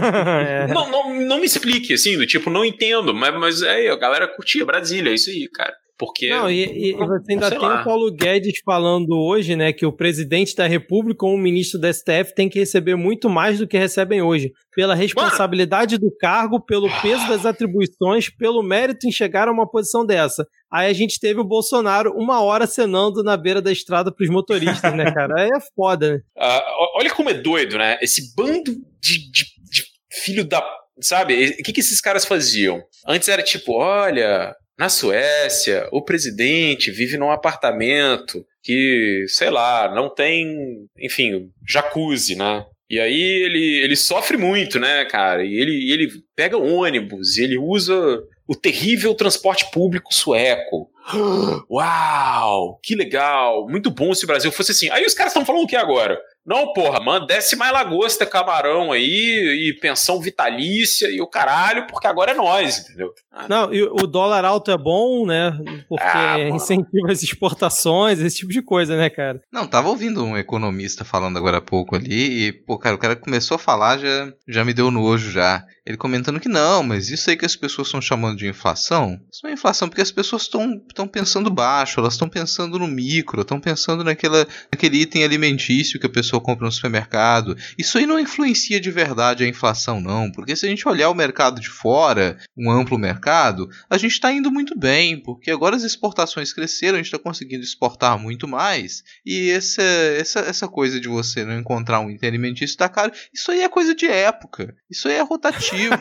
é. 0.49 0.67
não, 0.67 0.91
não, 0.91 1.13
não 1.13 1.39
me 1.39 1.45
explique, 1.45 1.93
assim, 1.93 2.17
do 2.17 2.27
tipo, 2.27 2.49
não 2.49 2.65
entendo, 2.65 3.13
mas, 3.13 3.33
mas 3.35 3.61
é, 3.61 3.87
a 3.87 3.95
galera 3.95 4.27
curtia 4.27 4.65
Brasília, 4.65 5.11
é 5.11 5.13
isso 5.13 5.29
aí, 5.29 5.47
cara. 5.47 5.73
Porque. 6.01 6.31
Não, 6.31 6.49
e, 6.49 6.89
e 6.89 6.93
você 6.93 7.33
ainda 7.33 7.47
tem 7.47 7.59
lá. 7.59 7.81
o 7.81 7.83
Paulo 7.83 8.11
Guedes 8.11 8.59
falando 8.65 9.11
hoje, 9.11 9.55
né, 9.55 9.71
que 9.71 9.85
o 9.85 9.91
presidente 9.91 10.55
da 10.55 10.65
República 10.65 11.27
ou 11.27 11.35
o 11.35 11.37
ministro 11.37 11.79
da 11.79 11.93
STF 11.93 12.33
tem 12.35 12.49
que 12.49 12.57
receber 12.57 12.95
muito 12.95 13.29
mais 13.29 13.59
do 13.59 13.67
que 13.67 13.77
recebem 13.77 14.19
hoje. 14.19 14.51
Pela 14.75 14.95
responsabilidade 14.95 15.97
Mano. 15.97 16.09
do 16.09 16.17
cargo, 16.17 16.59
pelo 16.59 16.89
peso 17.03 17.27
das 17.27 17.45
atribuições, 17.45 18.31
pelo 18.35 18.63
mérito 18.63 19.07
em 19.07 19.11
chegar 19.11 19.47
a 19.47 19.51
uma 19.51 19.69
posição 19.69 20.03
dessa. 20.03 20.43
Aí 20.73 20.89
a 20.89 20.93
gente 20.93 21.19
teve 21.19 21.39
o 21.39 21.43
Bolsonaro 21.43 22.11
uma 22.15 22.41
hora 22.41 22.65
cenando 22.65 23.21
na 23.21 23.37
beira 23.37 23.61
da 23.61 23.71
estrada 23.71 24.11
pros 24.11 24.29
motoristas, 24.29 24.95
né, 24.95 25.11
cara? 25.13 25.35
Aí 25.37 25.49
é 25.53 25.59
foda, 25.75 26.13
né? 26.13 26.19
Uh, 26.35 26.97
olha 26.97 27.11
como 27.11 27.29
é 27.29 27.35
doido, 27.35 27.77
né? 27.77 27.99
Esse 28.01 28.33
bando 28.35 28.73
de, 28.99 29.31
de, 29.31 29.45
de 29.69 29.83
filho 30.11 30.43
da. 30.43 30.67
Sabe? 30.99 31.57
O 31.59 31.63
que, 31.63 31.73
que 31.73 31.79
esses 31.79 32.01
caras 32.01 32.25
faziam? 32.25 32.81
Antes 33.07 33.29
era 33.29 33.43
tipo, 33.43 33.73
olha, 33.73 34.55
na 34.77 34.89
Suécia, 34.89 35.87
o 35.91 36.01
presidente 36.01 36.91
vive 36.91 37.17
num 37.17 37.31
apartamento 37.31 38.45
que, 38.63 39.25
sei 39.27 39.49
lá, 39.49 39.93
não 39.93 40.09
tem, 40.09 40.87
enfim, 40.99 41.49
jacuzzi, 41.67 42.35
né? 42.35 42.65
E 42.89 42.99
aí 42.99 43.21
ele, 43.21 43.79
ele 43.83 43.95
sofre 43.95 44.37
muito, 44.37 44.79
né, 44.79 45.05
cara? 45.05 45.45
E 45.45 45.53
ele, 45.53 45.91
ele 45.91 46.11
pega 46.35 46.57
ônibus, 46.57 47.37
ele 47.37 47.57
usa 47.57 48.21
o 48.45 48.53
terrível 48.55 49.15
transporte 49.15 49.71
público 49.71 50.13
sueco. 50.13 50.89
Uau, 51.71 52.79
que 52.83 52.95
legal, 52.95 53.65
muito 53.69 53.89
bom 53.89 54.13
se 54.13 54.25
o 54.25 54.27
Brasil 54.27 54.51
fosse 54.51 54.71
assim. 54.71 54.89
Aí 54.89 55.05
os 55.05 55.13
caras 55.13 55.31
estão 55.31 55.45
falando 55.45 55.63
o 55.63 55.67
que 55.67 55.75
agora? 55.77 56.19
Não, 56.45 56.73
porra, 56.73 56.99
mano, 56.99 57.27
desce 57.27 57.55
mais 57.55 57.71
lagosta, 57.71 58.25
camarão 58.25 58.91
aí, 58.91 59.69
e 59.69 59.79
pensão 59.79 60.19
vitalícia 60.19 61.07
e 61.11 61.21
o 61.21 61.27
caralho, 61.27 61.85
porque 61.85 62.07
agora 62.07 62.31
é 62.31 62.33
nós, 62.33 62.79
entendeu? 62.79 63.13
Ah, 63.31 63.47
não, 63.47 63.73
e 63.73 63.83
o 63.83 64.07
dólar 64.07 64.43
alto 64.43 64.71
é 64.71 64.77
bom, 64.77 65.25
né? 65.25 65.51
Porque 65.87 66.03
ah, 66.03 66.49
incentiva 66.49 67.11
as 67.11 67.21
exportações, 67.21 68.19
esse 68.19 68.37
tipo 68.37 68.51
de 68.51 68.61
coisa, 68.61 68.97
né, 68.97 69.09
cara? 69.09 69.39
Não, 69.51 69.67
tava 69.67 69.89
ouvindo 69.89 70.23
um 70.23 70.35
economista 70.35 71.05
falando 71.05 71.37
agora 71.37 71.57
há 71.57 71.61
pouco 71.61 71.95
ali, 71.95 72.47
e, 72.47 72.51
pô, 72.51 72.77
cara, 72.77 72.95
o 72.95 72.99
cara 72.99 73.15
começou 73.15 73.55
a 73.55 73.59
falar, 73.59 73.99
já, 73.99 74.33
já 74.47 74.65
me 74.65 74.73
deu 74.73 74.89
nojo 74.89 75.29
já. 75.29 75.63
Ele 75.83 75.97
comentando 75.97 76.39
que 76.39 76.47
não, 76.47 76.83
mas 76.83 77.09
isso 77.09 77.27
aí 77.29 77.35
que 77.35 77.45
as 77.45 77.55
pessoas 77.55 77.87
estão 77.87 77.99
chamando 77.99 78.37
de 78.37 78.47
inflação, 78.47 79.19
isso 79.31 79.41
não 79.43 79.49
é 79.49 79.53
inflação 79.53 79.89
porque 79.89 80.01
as 80.01 80.11
pessoas 80.11 80.43
estão 80.43 81.07
pensando 81.11 81.49
baixo, 81.49 81.99
elas 81.99 82.13
estão 82.13 82.29
pensando 82.29 82.77
no 82.77 82.87
micro, 82.87 83.41
estão 83.41 83.59
pensando 83.59 84.03
naquela, 84.03 84.47
naquele 84.71 84.97
item 84.97 85.23
alimentício 85.23 85.99
que 85.99 86.05
a 86.05 86.09
pessoa 86.09 86.39
compra 86.39 86.65
no 86.65 86.71
supermercado. 86.71 87.57
Isso 87.79 87.97
aí 87.97 88.05
não 88.05 88.19
influencia 88.19 88.79
de 88.79 88.91
verdade 88.91 89.43
a 89.43 89.47
inflação, 89.47 89.99
não, 89.99 90.31
porque 90.31 90.55
se 90.55 90.67
a 90.67 90.69
gente 90.69 90.87
olhar 90.87 91.09
o 91.09 91.15
mercado 91.15 91.59
de 91.59 91.69
fora, 91.69 92.37
um 92.55 92.69
amplo 92.69 92.99
mercado, 92.99 93.67
a 93.89 93.97
gente 93.97 94.11
está 94.11 94.31
indo 94.31 94.51
muito 94.51 94.77
bem, 94.77 95.19
porque 95.19 95.49
agora 95.49 95.75
as 95.75 95.83
exportações 95.83 96.53
cresceram, 96.53 96.95
a 96.95 96.97
gente 96.97 97.07
está 97.07 97.17
conseguindo 97.17 97.63
exportar 97.63 98.19
muito 98.19 98.47
mais, 98.47 99.01
e 99.25 99.49
essa, 99.49 99.81
essa, 99.81 100.39
essa 100.41 100.67
coisa 100.67 100.99
de 100.99 101.07
você 101.07 101.43
não 101.43 101.57
encontrar 101.57 102.01
um 102.01 102.11
item 102.11 102.29
alimentício 102.29 102.73
está 102.73 102.87
caro, 102.87 103.11
isso 103.33 103.49
aí 103.51 103.61
é 103.61 103.69
coisa 103.69 103.95
de 103.95 104.05
época, 104.05 104.75
isso 104.87 105.07
aí 105.07 105.15
é 105.15 105.21
rotativo 105.21 105.70
negativo. 105.71 105.95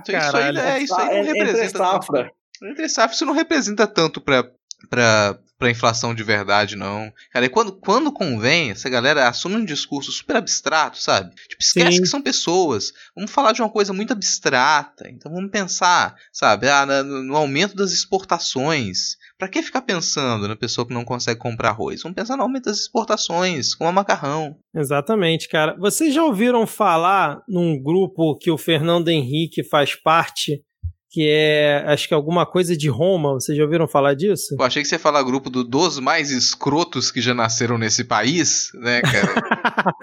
Então, 0.00 0.18
isso 0.18 0.36
aí, 0.36 0.56
é, 0.56 0.78
isso 0.82 0.94
aí 0.94 1.16
não 1.16 1.24
representa. 1.24 1.64
Entre 1.64 1.78
safra. 1.78 2.22
Tanto, 2.22 2.70
entre 2.70 2.88
safra, 2.88 3.14
isso 3.14 3.26
não 3.26 3.32
representa 3.32 3.86
tanto 3.86 4.20
para 4.20 4.50
para 4.88 5.38
para 5.58 5.70
inflação 5.70 6.14
de 6.14 6.22
verdade, 6.22 6.76
não. 6.76 7.10
Cara, 7.32 7.46
e 7.46 7.48
quando, 7.48 7.72
quando 7.72 8.12
convém, 8.12 8.70
essa 8.70 8.90
galera 8.90 9.26
assume 9.26 9.56
um 9.56 9.64
discurso 9.64 10.12
super 10.12 10.36
abstrato, 10.36 11.00
sabe? 11.00 11.34
Tipo, 11.48 11.62
esquece 11.62 11.96
Sim. 11.96 12.02
que 12.02 12.08
são 12.08 12.20
pessoas. 12.20 12.92
Vamos 13.14 13.30
falar 13.30 13.52
de 13.52 13.62
uma 13.62 13.70
coisa 13.70 13.92
muito 13.92 14.12
abstrata. 14.12 15.08
Então 15.08 15.32
vamos 15.32 15.50
pensar, 15.50 16.14
sabe, 16.30 16.68
ah, 16.68 16.84
no 17.02 17.34
aumento 17.36 17.74
das 17.74 17.92
exportações. 17.92 19.16
Para 19.38 19.48
que 19.48 19.62
ficar 19.62 19.82
pensando 19.82 20.48
na 20.48 20.56
pessoa 20.56 20.86
que 20.86 20.94
não 20.94 21.04
consegue 21.04 21.38
comprar 21.38 21.70
arroz? 21.70 22.02
Vamos 22.02 22.16
pensar 22.16 22.36
no 22.36 22.42
aumento 22.42 22.64
das 22.64 22.78
exportações, 22.78 23.74
como 23.74 23.90
a 23.90 23.92
macarrão. 23.92 24.56
Exatamente, 24.74 25.46
cara. 25.48 25.76
Vocês 25.78 26.14
já 26.14 26.24
ouviram 26.24 26.66
falar 26.66 27.42
num 27.46 27.80
grupo 27.80 28.36
que 28.38 28.50
o 28.50 28.56
Fernando 28.56 29.08
Henrique 29.08 29.62
faz 29.62 29.94
parte, 29.94 30.62
que 31.10 31.28
é, 31.28 31.84
acho 31.86 32.08
que 32.08 32.14
é 32.14 32.16
alguma 32.16 32.46
coisa 32.46 32.74
de 32.74 32.88
Roma. 32.88 33.34
Vocês 33.34 33.58
já 33.58 33.64
ouviram 33.64 33.86
falar 33.86 34.14
disso? 34.14 34.56
Eu 34.58 34.64
achei 34.64 34.80
que 34.80 34.88
você 34.88 34.94
ia 34.94 34.98
falar 34.98 35.22
grupo 35.22 35.50
do, 35.50 35.62
dos 35.62 35.98
mais 35.98 36.30
escrotos 36.30 37.10
que 37.10 37.20
já 37.20 37.34
nasceram 37.34 37.76
nesse 37.76 38.04
país, 38.04 38.70
né, 38.74 39.02
cara? 39.02 39.34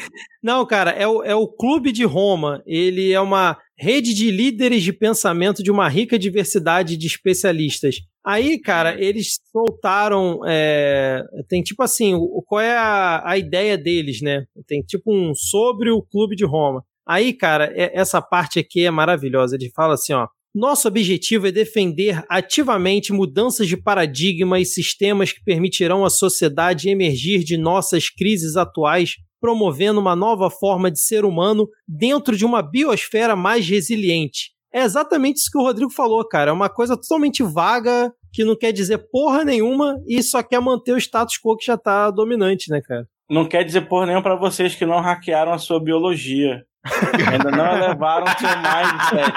Não, 0.43 0.63
cara, 0.63 0.91
é 0.91 1.07
o, 1.07 1.23
é 1.23 1.33
o 1.33 1.47
Clube 1.47 1.91
de 1.91 2.03
Roma. 2.03 2.61
Ele 2.67 3.11
é 3.11 3.19
uma 3.19 3.57
rede 3.75 4.13
de 4.13 4.29
líderes 4.29 4.83
de 4.83 4.93
pensamento 4.93 5.63
de 5.63 5.71
uma 5.71 5.89
rica 5.89 6.19
diversidade 6.19 6.95
de 6.95 7.07
especialistas. 7.07 7.95
Aí, 8.25 8.57
cara, 8.59 9.01
eles 9.01 9.39
soltaram. 9.51 10.39
É, 10.47 11.21
tem 11.49 11.61
tipo 11.61 11.83
assim, 11.83 12.13
o, 12.13 12.41
qual 12.47 12.61
é 12.61 12.75
a, 12.75 13.21
a 13.25 13.37
ideia 13.37 13.77
deles, 13.77 14.21
né? 14.21 14.45
Tem 14.65 14.81
tipo 14.81 15.13
um 15.13 15.33
sobre 15.35 15.91
o 15.91 16.01
Clube 16.01 16.35
de 16.35 16.45
Roma. 16.45 16.83
Aí, 17.05 17.33
cara, 17.33 17.71
é, 17.75 17.91
essa 17.93 18.21
parte 18.21 18.59
aqui 18.59 18.85
é 18.85 18.91
maravilhosa. 18.91 19.55
Ele 19.55 19.69
fala 19.75 19.95
assim, 19.95 20.13
ó. 20.13 20.27
Nosso 20.55 20.87
objetivo 20.87 21.47
é 21.47 21.51
defender 21.51 22.23
ativamente 22.29 23.11
mudanças 23.11 23.67
de 23.67 23.75
paradigma 23.75 24.59
e 24.59 24.65
sistemas 24.65 25.33
que 25.33 25.43
permitirão 25.43 26.05
à 26.05 26.11
sociedade 26.11 26.89
emergir 26.89 27.43
de 27.43 27.57
nossas 27.57 28.07
crises 28.07 28.55
atuais, 28.55 29.15
promovendo 29.41 29.99
uma 29.99 30.15
nova 30.15 30.51
forma 30.51 30.91
de 30.91 30.99
ser 30.99 31.25
humano 31.25 31.67
dentro 31.87 32.37
de 32.37 32.45
uma 32.45 32.61
biosfera 32.61 33.35
mais 33.35 33.67
resiliente. 33.67 34.52
É 34.73 34.81
exatamente 34.81 35.37
isso 35.37 35.51
que 35.51 35.57
o 35.57 35.61
Rodrigo 35.61 35.91
falou, 35.91 36.27
cara. 36.27 36.49
É 36.49 36.53
uma 36.53 36.69
coisa 36.69 36.97
totalmente 36.97 37.43
vaga, 37.43 38.11
que 38.33 38.43
não 38.43 38.55
quer 38.55 38.71
dizer 38.71 38.97
porra 39.11 39.45
nenhuma 39.45 40.01
e 40.07 40.21
só 40.23 40.41
quer 40.41 40.59
manter 40.59 40.93
o 40.93 40.97
status 40.97 41.35
quo 41.37 41.55
que 41.55 41.65
já 41.65 41.77
tá 41.77 42.09
dominante, 42.09 42.71
né, 42.71 42.81
cara? 42.81 43.07
Não 43.29 43.47
quer 43.47 43.63
dizer 43.63 43.87
porra 43.87 44.07
nenhuma 44.07 44.23
pra 44.23 44.35
vocês 44.35 44.73
que 44.73 44.85
não 44.85 44.99
hackearam 44.99 45.53
a 45.53 45.59
sua 45.59 45.79
biologia. 45.79 46.65
Ainda 46.85 47.49
não 47.49 47.79
levaram 47.79 48.25
o 48.25 48.37
seu 48.37 48.49
mindset. 48.57 49.33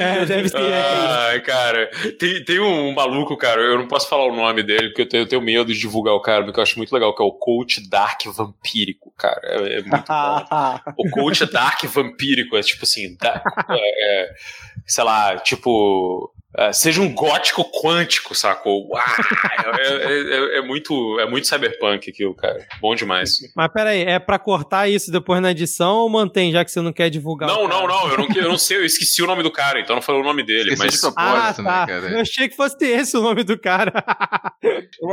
é, 0.00 0.26
deve 0.26 0.48
ser. 0.48 0.74
Ah, 0.74 1.40
cara, 1.44 1.88
tem, 2.18 2.44
tem 2.44 2.58
um 2.58 2.92
maluco, 2.92 3.36
cara, 3.36 3.60
eu 3.60 3.78
não 3.78 3.86
posso 3.86 4.08
falar 4.08 4.24
o 4.24 4.34
nome 4.34 4.64
dele, 4.64 4.88
porque 4.88 5.02
eu 5.02 5.08
tenho, 5.08 5.22
eu 5.22 5.28
tenho 5.28 5.42
medo 5.42 5.72
de 5.72 5.78
divulgar 5.78 6.14
o 6.14 6.20
cara, 6.20 6.44
porque 6.44 6.58
eu 6.58 6.62
acho 6.62 6.76
muito 6.76 6.92
legal, 6.92 7.14
que 7.14 7.22
é 7.22 7.26
o 7.26 7.32
Coach 7.32 7.88
Dark 7.88 8.20
Vampírico, 8.26 9.12
cara. 9.16 9.40
É, 9.44 9.78
é 9.78 9.82
muito 9.82 10.04
bom. 10.08 10.80
o 10.98 11.10
Coach 11.10 11.46
Dark 11.52 11.84
Vampírico 11.84 12.56
é 12.56 12.62
tipo 12.62 12.84
assim, 12.84 13.16
dark, 13.16 13.44
é, 13.70 14.22
é, 14.24 14.34
sei 14.84 15.04
lá, 15.04 15.38
tipo 15.38 16.32
Uh, 16.54 16.72
seja 16.72 17.02
um 17.02 17.12
gótico 17.12 17.64
quântico, 17.82 18.34
sacou? 18.34 18.88
Uau, 18.88 19.02
é, 19.78 19.82
é, 19.82 20.56
é, 20.56 20.58
é, 20.58 20.62
muito, 20.62 21.20
é 21.20 21.28
muito 21.28 21.46
cyberpunk 21.46 22.08
aquilo, 22.08 22.34
cara. 22.34 22.66
Bom 22.80 22.94
demais. 22.94 23.36
Mas 23.54 23.70
peraí, 23.72 24.02
é 24.02 24.18
pra 24.18 24.38
cortar 24.38 24.88
isso 24.88 25.10
depois 25.12 25.42
na 25.42 25.50
edição 25.50 25.96
ou 25.96 26.08
mantém, 26.08 26.52
já 26.52 26.64
que 26.64 26.70
você 26.70 26.80
não 26.80 26.94
quer 26.94 27.10
divulgar? 27.10 27.48
Não, 27.48 27.68
não, 27.68 27.86
não, 27.86 28.08
eu 28.10 28.18
não, 28.18 28.28
eu 28.34 28.48
não 28.48 28.56
sei, 28.56 28.78
eu 28.78 28.86
esqueci 28.86 29.22
o 29.22 29.26
nome 29.26 29.42
do 29.42 29.50
cara, 29.50 29.80
então 29.80 29.96
não 29.96 30.02
falei 30.02 30.22
o 30.22 30.24
nome 30.24 30.42
dele. 30.44 30.72
Esqueci 30.72 30.84
mas... 30.84 30.94
de 30.94 31.00
propósito, 31.00 31.60
ah, 31.60 31.62
né, 31.62 31.70
tá. 31.70 31.86
né, 31.86 31.86
cara? 31.86 32.12
Eu 32.12 32.20
achei 32.20 32.48
que 32.48 32.56
fosse 32.56 32.76
esse 32.86 33.16
o 33.18 33.22
nome 33.22 33.44
do 33.44 33.58
cara. 33.58 33.92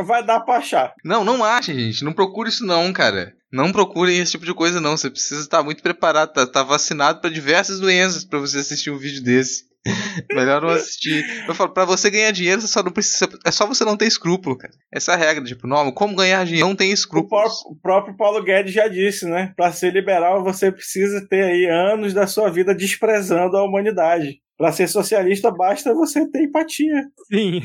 Vai 0.06 0.24
dar 0.24 0.40
pra 0.42 0.58
achar. 0.58 0.94
Não, 1.04 1.26
não 1.26 1.44
acha, 1.44 1.74
gente. 1.74 2.06
Não 2.06 2.14
procure 2.14 2.50
isso 2.50 2.66
não, 2.66 2.94
cara. 2.94 3.34
Não 3.52 3.72
procurem 3.72 4.18
esse 4.18 4.32
tipo 4.32 4.46
de 4.46 4.54
coisa, 4.54 4.80
não. 4.80 4.96
Você 4.96 5.10
precisa 5.10 5.42
estar 5.42 5.62
muito 5.62 5.84
preparado, 5.84 6.32
tá, 6.32 6.48
tá 6.48 6.64
vacinado 6.64 7.20
para 7.20 7.30
diversas 7.30 7.80
doenças 7.80 8.24
para 8.24 8.40
você 8.40 8.60
assistir 8.60 8.92
um 8.92 8.98
vídeo 8.98 9.22
desse. 9.22 9.73
Melhor 10.34 10.62
não 10.62 10.70
assistir. 10.70 11.26
Eu 11.48 11.54
falo, 11.54 11.74
pra 11.74 11.86
você 11.86 12.10
ganhar 12.10 12.32
dinheiro, 12.32 12.62
você 12.62 12.68
só 12.68 12.82
não 12.82 12.92
precisa. 12.92 13.28
É 13.46 13.52
só 13.52 13.66
você 13.66 13.84
não 13.84 13.98
ter 13.98 14.06
escrúpulo, 14.06 14.58
cara. 14.58 14.74
Essa 14.92 15.12
é 15.12 15.16
a 15.16 15.18
regra, 15.18 15.44
tipo, 15.44 15.68
não, 15.68 15.92
como 15.92 16.16
ganhar 16.16 16.46
dinheiro? 16.46 16.68
Não 16.68 16.76
tem 16.76 16.92
escrúpulos. 16.92 17.62
O, 17.66 17.72
o 17.72 17.76
próprio 17.76 18.16
Paulo 18.16 18.44
Guedes 18.44 18.74
já 18.74 18.88
disse, 18.88 19.26
né? 19.26 19.54
Pra 19.56 19.72
ser 19.72 19.92
liberal, 19.92 20.44
você 20.44 20.72
precisa 20.72 21.26
ter 21.28 21.44
aí 21.44 21.66
anos 21.66 22.14
da 22.14 22.28
sua 22.28 22.50
vida 22.50 22.74
desprezando 22.74 23.58
a 23.58 23.64
humanidade. 23.64 24.43
Para 24.58 24.72
ser 24.72 24.88
socialista, 24.88 25.52
basta 25.52 25.94
você 25.94 26.30
ter 26.30 26.44
empatia. 26.44 27.06
Sim. 27.32 27.62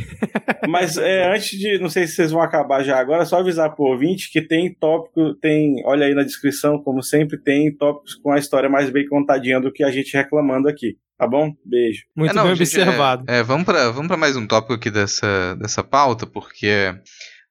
Mas 0.68 0.96
é, 0.96 1.30
antes 1.32 1.58
de. 1.58 1.78
Não 1.78 1.90
sei 1.90 2.06
se 2.06 2.14
vocês 2.14 2.30
vão 2.30 2.40
acabar 2.40 2.82
já 2.82 2.98
agora, 2.98 3.26
só 3.26 3.38
avisar 3.38 3.74
pro 3.74 3.84
ouvinte 3.84 4.30
que 4.32 4.40
tem 4.40 4.74
tópico, 4.74 5.34
tem. 5.34 5.82
Olha 5.84 6.06
aí 6.06 6.14
na 6.14 6.22
descrição, 6.22 6.82
como 6.82 7.02
sempre, 7.02 7.38
tem 7.42 7.74
tópicos 7.76 8.14
com 8.14 8.32
a 8.32 8.38
história 8.38 8.70
mais 8.70 8.90
bem 8.90 9.06
contadinha 9.06 9.60
do 9.60 9.72
que 9.72 9.84
a 9.84 9.90
gente 9.90 10.16
reclamando 10.16 10.68
aqui. 10.68 10.96
Tá 11.18 11.26
bom? 11.26 11.52
Beijo. 11.64 12.04
Muito 12.16 12.30
é, 12.30 12.34
não, 12.34 12.44
bem 12.44 12.54
gente, 12.54 12.68
observado. 12.68 13.24
É, 13.28 13.40
é, 13.40 13.42
vamos 13.42 13.64
para 13.64 13.90
vamos 13.90 14.16
mais 14.16 14.36
um 14.36 14.46
tópico 14.46 14.72
aqui 14.72 14.90
dessa, 14.90 15.56
dessa 15.56 15.82
pauta, 15.82 16.26
porque 16.26 16.94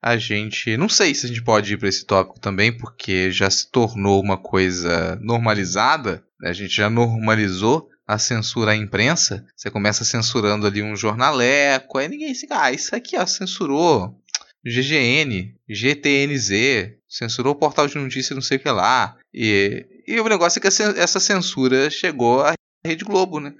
a 0.01 0.17
gente. 0.17 0.77
Não 0.77 0.87
sei 0.87 1.13
se 1.13 1.25
a 1.25 1.29
gente 1.29 1.43
pode 1.43 1.73
ir 1.73 1.77
para 1.77 1.89
esse 1.89 2.05
tópico 2.05 2.39
também, 2.39 2.75
porque 2.75 3.29
já 3.29 3.49
se 3.49 3.69
tornou 3.69 4.21
uma 4.21 4.37
coisa 4.37 5.17
normalizada. 5.21 6.23
Né? 6.39 6.49
A 6.49 6.53
gente 6.53 6.75
já 6.75 6.89
normalizou 6.89 7.87
a 8.07 8.17
censura 8.17 8.71
à 8.71 8.75
imprensa. 8.75 9.45
Você 9.55 9.69
começa 9.69 10.05
censurando 10.05 10.65
ali 10.65 10.81
um 10.81 10.95
jornaleco, 10.95 11.97
aí 11.97 12.07
ninguém 12.07 12.33
se. 12.33 12.47
Ah, 12.49 12.71
isso 12.71 12.95
aqui, 12.95 13.17
ó, 13.17 13.25
censurou. 13.25 14.17
GGN, 14.65 15.55
GTNZ, 15.69 16.97
censurou 17.07 17.53
o 17.53 17.55
portal 17.55 17.87
de 17.87 17.95
notícias 17.95 18.35
não 18.35 18.41
sei 18.41 18.57
o 18.57 18.59
que 18.59 18.69
lá. 18.69 19.15
E, 19.33 19.85
e 20.07 20.19
o 20.19 20.27
negócio 20.27 20.59
é 20.59 20.61
que 20.61 20.67
essa 20.67 21.19
censura 21.19 21.89
chegou 21.89 22.41
à 22.41 22.53
Rede 22.85 23.05
Globo, 23.05 23.39
né? 23.39 23.53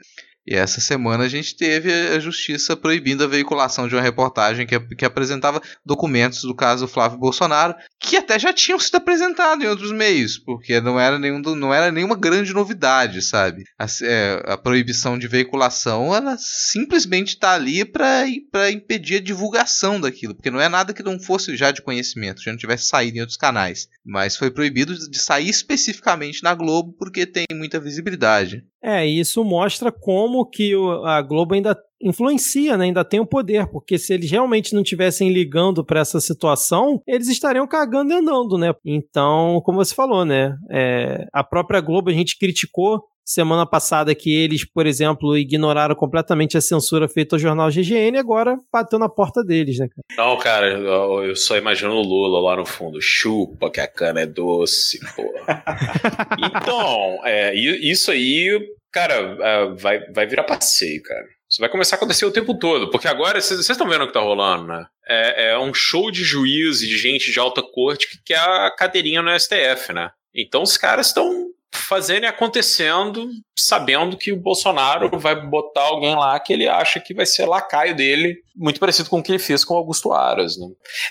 E 0.47 0.55
essa 0.55 0.79
semana 0.79 1.25
a 1.25 1.27
gente 1.27 1.55
teve 1.57 1.91
a 1.91 2.19
justiça 2.19 2.77
proibindo 2.77 3.21
a 3.21 3.27
veiculação 3.27 3.85
de 3.85 3.95
uma 3.95 4.01
reportagem 4.01 4.65
que, 4.65 4.79
que 4.95 5.03
apresentava 5.03 5.61
documentos 5.85 6.43
do 6.43 6.55
caso 6.55 6.87
Flávio 6.87 7.19
Bolsonaro, 7.19 7.75
que 7.99 8.15
até 8.15 8.39
já 8.39 8.53
tinham 8.53 8.79
sido 8.79 8.95
apresentados 8.95 9.65
em 9.65 9.67
outros 9.67 9.91
meios, 9.91 10.37
porque 10.37 10.79
não 10.79 10.97
era, 10.97 11.19
nenhum, 11.19 11.39
não 11.41 11.73
era 11.73 11.91
nenhuma 11.91 12.15
grande 12.15 12.53
novidade, 12.53 13.21
sabe? 13.21 13.65
A, 13.77 13.85
é, 14.03 14.43
a 14.45 14.57
proibição 14.57 15.19
de 15.19 15.27
veiculação, 15.27 16.15
ela 16.15 16.37
simplesmente 16.39 17.29
está 17.29 17.53
ali 17.53 17.83
para 17.83 18.71
impedir 18.71 19.17
a 19.17 19.21
divulgação 19.21 19.99
daquilo, 19.99 20.33
porque 20.33 20.51
não 20.51 20.61
é 20.61 20.69
nada 20.69 20.93
que 20.93 21.03
não 21.03 21.19
fosse 21.19 21.57
já 21.57 21.71
de 21.71 21.81
conhecimento, 21.81 22.41
já 22.41 22.51
não 22.51 22.57
tivesse 22.57 22.85
saído 22.85 23.17
em 23.17 23.21
outros 23.21 23.37
canais. 23.37 23.89
Mas 24.05 24.37
foi 24.37 24.49
proibido 24.49 24.95
de 24.95 25.19
sair 25.19 25.49
especificamente 25.49 26.41
na 26.41 26.55
Globo 26.55 26.93
porque 26.97 27.25
tem 27.25 27.45
muita 27.53 27.81
visibilidade. 27.81 28.63
É, 28.81 29.05
isso 29.05 29.43
mostra 29.43 29.91
como 29.91 30.36
que 30.45 30.73
a 31.05 31.21
Globo 31.21 31.53
ainda 31.53 31.77
influencia, 32.01 32.77
né? 32.77 32.85
ainda 32.85 33.03
tem 33.03 33.19
o 33.19 33.25
poder, 33.25 33.67
porque 33.67 33.97
se 33.97 34.13
eles 34.13 34.29
realmente 34.29 34.73
não 34.73 34.83
tivessem 34.83 35.31
ligando 35.31 35.83
para 35.83 35.99
essa 35.99 36.19
situação, 36.19 37.01
eles 37.07 37.27
estariam 37.27 37.67
cagando 37.67 38.11
e 38.11 38.15
andando, 38.15 38.57
né? 38.57 38.73
Então, 38.85 39.61
como 39.65 39.83
você 39.83 39.95
falou, 39.95 40.23
né? 40.23 40.55
É, 40.69 41.25
a 41.33 41.43
própria 41.43 41.81
Globo 41.81 42.09
a 42.09 42.13
gente 42.13 42.37
criticou 42.37 43.01
semana 43.27 43.65
passada 43.65 44.15
que 44.15 44.33
eles, 44.33 44.63
por 44.63 44.87
exemplo, 44.87 45.37
ignoraram 45.37 45.93
completamente 45.95 46.57
a 46.57 46.61
censura 46.61 47.09
feita 47.09 47.35
ao 47.35 47.39
jornal 47.39 47.69
GGN 47.69 48.15
e 48.15 48.19
agora 48.19 48.57
bateu 48.71 48.97
na 48.97 49.09
porta 49.09 49.43
deles, 49.43 49.79
né, 49.79 49.89
cara? 49.89 50.29
Não, 50.29 50.37
cara, 50.37 50.67
eu 50.69 51.35
só 51.35 51.57
imagino 51.57 51.91
o 51.91 52.01
Lula 52.01 52.39
lá 52.39 52.55
no 52.55 52.65
fundo. 52.65 53.01
Chupa 53.01 53.69
que 53.69 53.81
a 53.81 53.87
cana 53.87 54.21
é 54.21 54.25
doce, 54.25 54.99
porra. 55.13 55.61
então, 56.39 57.19
é, 57.25 57.53
isso 57.53 58.11
aí, 58.11 58.65
cara, 58.97 59.37
é, 59.39 59.65
vai, 59.75 59.99
vai 60.11 60.25
virar 60.25 60.43
passeio, 60.43 61.03
cara. 61.03 61.23
Isso 61.47 61.61
vai 61.61 61.69
começar 61.69 61.95
a 61.95 61.97
acontecer 61.97 62.25
o 62.25 62.31
tempo 62.31 62.57
todo, 62.57 62.89
porque 62.89 63.07
agora 63.07 63.39
vocês 63.39 63.69
estão 63.69 63.87
vendo 63.87 64.03
o 64.03 64.07
que 64.07 64.13
tá 64.13 64.19
rolando, 64.19 64.67
né? 64.67 64.85
É, 65.07 65.51
é 65.51 65.59
um 65.59 65.71
show 65.71 66.09
de 66.09 66.23
juiz 66.23 66.81
e 66.81 66.87
de 66.87 66.97
gente 66.97 67.31
de 67.31 67.39
alta 67.39 67.61
corte 67.61 68.09
que 68.09 68.17
quer 68.25 68.39
a 68.39 68.71
cadeirinha 68.75 69.21
no 69.21 69.39
STF, 69.39 69.93
né? 69.93 70.09
Então 70.33 70.63
os 70.63 70.77
caras 70.77 71.07
estão 71.07 71.47
fazendo 71.71 72.23
e 72.23 72.27
acontecendo, 72.27 73.29
sabendo 73.55 74.17
que 74.17 74.31
o 74.31 74.39
Bolsonaro 74.39 75.09
vai 75.19 75.39
botar 75.47 75.83
alguém 75.83 76.15
lá 76.15 76.39
que 76.39 76.51
ele 76.51 76.67
acha 76.67 76.99
que 76.99 77.13
vai 77.13 77.25
ser 77.25 77.45
lacaio 77.45 77.95
dele, 77.95 78.41
muito 78.55 78.79
parecido 78.79 79.09
com 79.09 79.19
o 79.19 79.23
que 79.23 79.31
ele 79.31 79.39
fez 79.39 79.63
com 79.63 79.75
Augusto 79.75 80.11
Aras, 80.11 80.57
né? 80.57 80.67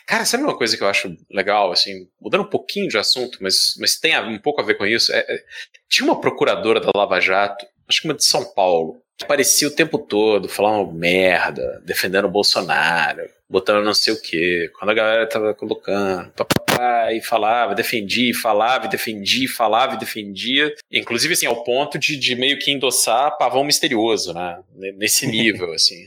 Cara, 0.07 0.25
sabe 0.25 0.43
uma 0.43 0.57
coisa 0.57 0.77
que 0.77 0.83
eu 0.83 0.89
acho 0.89 1.15
legal, 1.31 1.71
assim, 1.71 2.09
mudando 2.21 2.43
um 2.43 2.51
pouquinho 2.51 2.89
de 2.89 2.99
assunto, 2.99 3.39
mas, 3.41 3.75
mas 3.79 3.97
tem 3.99 4.19
um 4.19 4.39
pouco 4.41 4.61
a 4.61 4.65
ver 4.65 4.75
com 4.75 4.85
isso? 4.85 5.13
É, 5.13 5.19
é, 5.19 5.45
tinha 5.89 6.05
uma 6.05 6.21
procuradora 6.21 6.81
da 6.81 6.91
Lava 6.95 7.21
Jato, 7.21 7.65
acho 7.89 8.01
que 8.01 8.09
uma 8.09 8.15
de 8.15 8.25
São 8.25 8.45
Paulo, 8.45 9.01
que 9.17 9.25
aparecia 9.25 9.69
o 9.69 9.75
tempo 9.75 9.99
todo 9.99 10.49
falando 10.49 10.93
merda, 10.93 11.83
defendendo 11.85 12.27
o 12.27 12.31
Bolsonaro, 12.31 13.29
botando 13.49 13.85
não 13.85 13.95
sei 13.95 14.13
o 14.13 14.21
quê. 14.21 14.71
Quando 14.79 14.91
a 14.91 14.95
galera 14.95 15.27
tava 15.29 15.55
colocando, 15.55 16.31
papapá, 16.33 17.13
e 17.13 17.23
falava, 17.23 17.75
defendia, 17.75 18.35
falava, 18.35 18.89
defendia, 18.89 19.49
falava 19.49 19.95
e 19.95 19.99
defendia. 19.99 20.75
Inclusive, 20.93 21.35
assim, 21.35 21.47
ao 21.47 21.65
ponto 21.65 21.99
de, 21.99 22.17
de 22.17 22.35
meio 22.35 22.59
que 22.59 22.71
endossar 22.71 23.37
pavão 23.39 23.65
misterioso, 23.65 24.35
né? 24.35 24.59
Nesse 24.97 25.27
nível, 25.29 25.73
assim. 25.73 26.05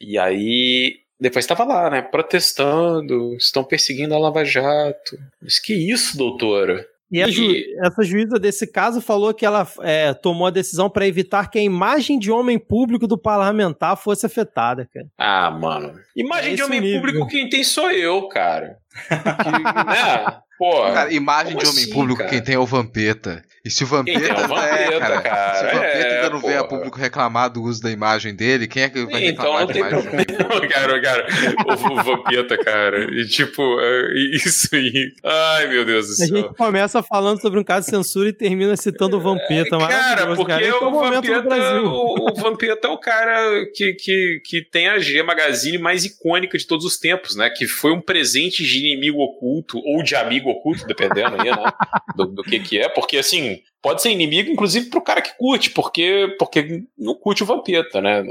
E 0.00 0.18
aí, 0.18 1.00
depois 1.20 1.44
estava 1.44 1.64
lá, 1.64 1.90
né? 1.90 2.02
Protestando, 2.02 3.36
estão 3.36 3.62
perseguindo 3.62 4.14
a 4.14 4.18
Lava 4.18 4.44
Jato. 4.44 5.18
Mas 5.40 5.58
que 5.58 5.74
isso, 5.74 6.16
doutora? 6.16 6.86
E, 7.10 7.30
ju 7.30 7.42
essa 7.82 8.02
juíza 8.02 8.38
desse 8.38 8.66
caso 8.66 9.00
falou 9.00 9.32
que 9.32 9.46
ela 9.46 9.66
é, 9.80 10.12
tomou 10.12 10.46
a 10.46 10.50
decisão 10.50 10.90
para 10.90 11.06
evitar 11.06 11.50
que 11.50 11.58
a 11.58 11.62
imagem 11.62 12.18
de 12.18 12.30
homem 12.30 12.58
público 12.58 13.06
do 13.06 13.16
parlamentar 13.16 13.96
fosse 13.96 14.26
afetada, 14.26 14.86
cara. 14.92 15.06
Ah, 15.16 15.50
mano. 15.50 15.98
Imagem 16.14 16.52
é 16.52 16.56
de 16.56 16.62
homem 16.62 16.80
nível. 16.80 17.00
público 17.00 17.26
quem 17.28 17.48
tem 17.48 17.64
sou 17.64 17.90
eu, 17.90 18.28
cara. 18.28 18.78
Que, 19.08 19.50
né? 19.84 20.40
Porra, 20.58 20.92
cara, 20.92 21.12
imagem 21.12 21.56
de 21.56 21.64
homem 21.64 21.84
assim, 21.84 21.92
público 21.92 22.18
cara? 22.18 22.30
quem 22.30 22.42
tem 22.42 22.56
é 22.56 22.58
o 22.58 22.66
Vampeta. 22.66 23.44
E 23.64 23.70
se 23.70 23.84
o 23.84 23.86
Vampeta, 23.86 24.26
é, 24.26 24.32
o 24.32 24.48
Vampeta 24.48 24.74
é, 24.74 24.98
cara, 24.98 25.20
cara, 25.20 25.54
se 25.54 25.64
o 25.64 25.78
Vampeta 25.78 25.96
é, 25.98 26.16
ainda 26.16 26.30
não 26.30 26.40
porra. 26.40 26.52
vê 26.52 26.58
a 26.58 26.64
público 26.64 26.98
reclamar 26.98 27.50
do 27.50 27.62
uso 27.62 27.80
da 27.80 27.90
imagem 27.90 28.34
dele, 28.34 28.66
quem 28.66 28.82
é 28.82 28.88
que 28.88 29.04
vai 29.04 29.24
então, 29.26 29.56
reclamar 29.56 29.76
então, 29.76 30.02
não 30.02 30.10
tem 30.10 30.24
problema, 30.24 30.68
cara, 30.68 31.00
cara. 31.00 31.26
O, 31.64 31.92
o 31.92 32.02
Vampeta, 32.02 32.58
cara. 32.58 33.04
E 33.14 33.26
tipo, 33.26 33.62
é, 33.80 34.14
isso 34.34 34.74
aí. 34.74 35.12
Ai, 35.24 35.68
meu 35.68 35.84
Deus 35.84 36.08
do 36.08 36.14
céu. 36.14 36.26
A 36.26 36.40
gente 36.40 36.54
começa 36.56 37.02
falando 37.04 37.40
sobre 37.40 37.60
um 37.60 37.64
caso 37.64 37.86
de 37.86 37.90
censura 37.90 38.28
e 38.28 38.32
termina 38.32 38.76
citando 38.76 39.16
o 39.16 39.20
Vampeta, 39.20 39.76
é, 39.76 39.88
Cara, 39.88 40.34
porque 40.34 40.52
cara. 40.52 40.66
É 40.66 40.74
o, 40.74 40.88
o 40.88 41.00
Vampeta, 41.00 41.82
o, 41.82 42.30
o 42.30 42.34
Vampeta 42.34 42.88
é 42.88 42.90
o 42.90 42.98
cara 42.98 43.64
que, 43.74 43.92
que, 43.92 44.40
que 44.44 44.62
tem 44.62 44.88
a 44.88 44.98
G 44.98 45.22
Magazine 45.22 45.78
mais 45.78 46.04
icônica 46.04 46.58
de 46.58 46.66
todos 46.66 46.84
os 46.84 46.96
tempos, 46.96 47.36
né? 47.36 47.48
Que 47.48 47.66
foi 47.66 47.92
um 47.92 48.00
presente 48.00 48.64
de 48.64 48.87
inimigo 48.92 49.20
oculto 49.20 49.78
ou 49.84 50.02
de 50.02 50.14
amigo 50.14 50.50
oculto, 50.50 50.86
dependendo 50.86 51.36
aí, 51.40 51.50
né? 51.50 51.62
Do, 52.16 52.26
do 52.26 52.42
que 52.42 52.58
que 52.58 52.78
é, 52.78 52.88
porque 52.88 53.16
assim, 53.16 53.60
pode 53.80 54.02
ser 54.02 54.10
inimigo, 54.10 54.50
inclusive, 54.50 54.90
pro 54.90 55.00
cara 55.00 55.22
que 55.22 55.36
curte, 55.36 55.70
porque, 55.70 56.34
porque 56.38 56.82
não 56.98 57.14
curte 57.14 57.42
o 57.42 57.46
Vampeta, 57.46 58.00
né? 58.00 58.24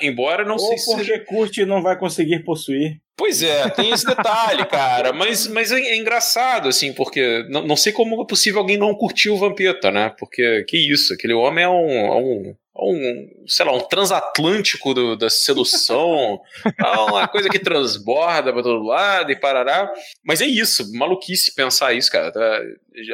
Embora 0.00 0.44
não 0.44 0.54
Ou 0.54 0.60
sei 0.60 0.78
se. 0.78 0.94
porque 0.94 1.18
curte 1.20 1.62
e 1.62 1.66
não 1.66 1.82
vai 1.82 1.98
conseguir 1.98 2.44
possuir. 2.44 3.00
Pois 3.16 3.42
é, 3.42 3.68
tem 3.70 3.90
esse 3.90 4.06
detalhe, 4.06 4.64
cara. 4.66 5.12
Mas, 5.12 5.48
mas 5.48 5.72
é, 5.72 5.80
é, 5.80 5.96
engraçado, 5.96 6.68
assim, 6.68 6.92
porque 6.92 7.44
não, 7.48 7.66
não 7.66 7.76
sei 7.76 7.92
como 7.92 8.22
é 8.22 8.26
possível 8.26 8.60
alguém 8.60 8.76
não 8.76 8.94
curtir 8.94 9.30
o 9.30 9.38
Vampeta, 9.38 9.90
né? 9.90 10.14
Porque 10.18 10.64
que 10.68 10.76
isso, 10.76 11.14
aquele 11.14 11.32
homem 11.32 11.64
é 11.64 11.68
um, 11.68 11.90
é 11.90 12.16
um 12.16 12.54
um, 12.80 13.44
sei 13.46 13.64
lá, 13.64 13.72
um 13.72 13.80
transatlântico 13.80 14.94
do, 14.94 15.16
da 15.16 15.30
sedução, 15.30 16.40
uma 17.08 17.28
coisa 17.28 17.48
que 17.48 17.58
transborda 17.58 18.52
para 18.52 18.62
todo 18.62 18.84
lado 18.84 19.30
e 19.32 19.36
parará. 19.36 19.92
Mas 20.24 20.40
é 20.40 20.46
isso, 20.46 20.92
maluquice 20.94 21.54
pensar 21.54 21.94
isso, 21.94 22.10
cara. 22.10 22.32
Tá? 22.32 22.60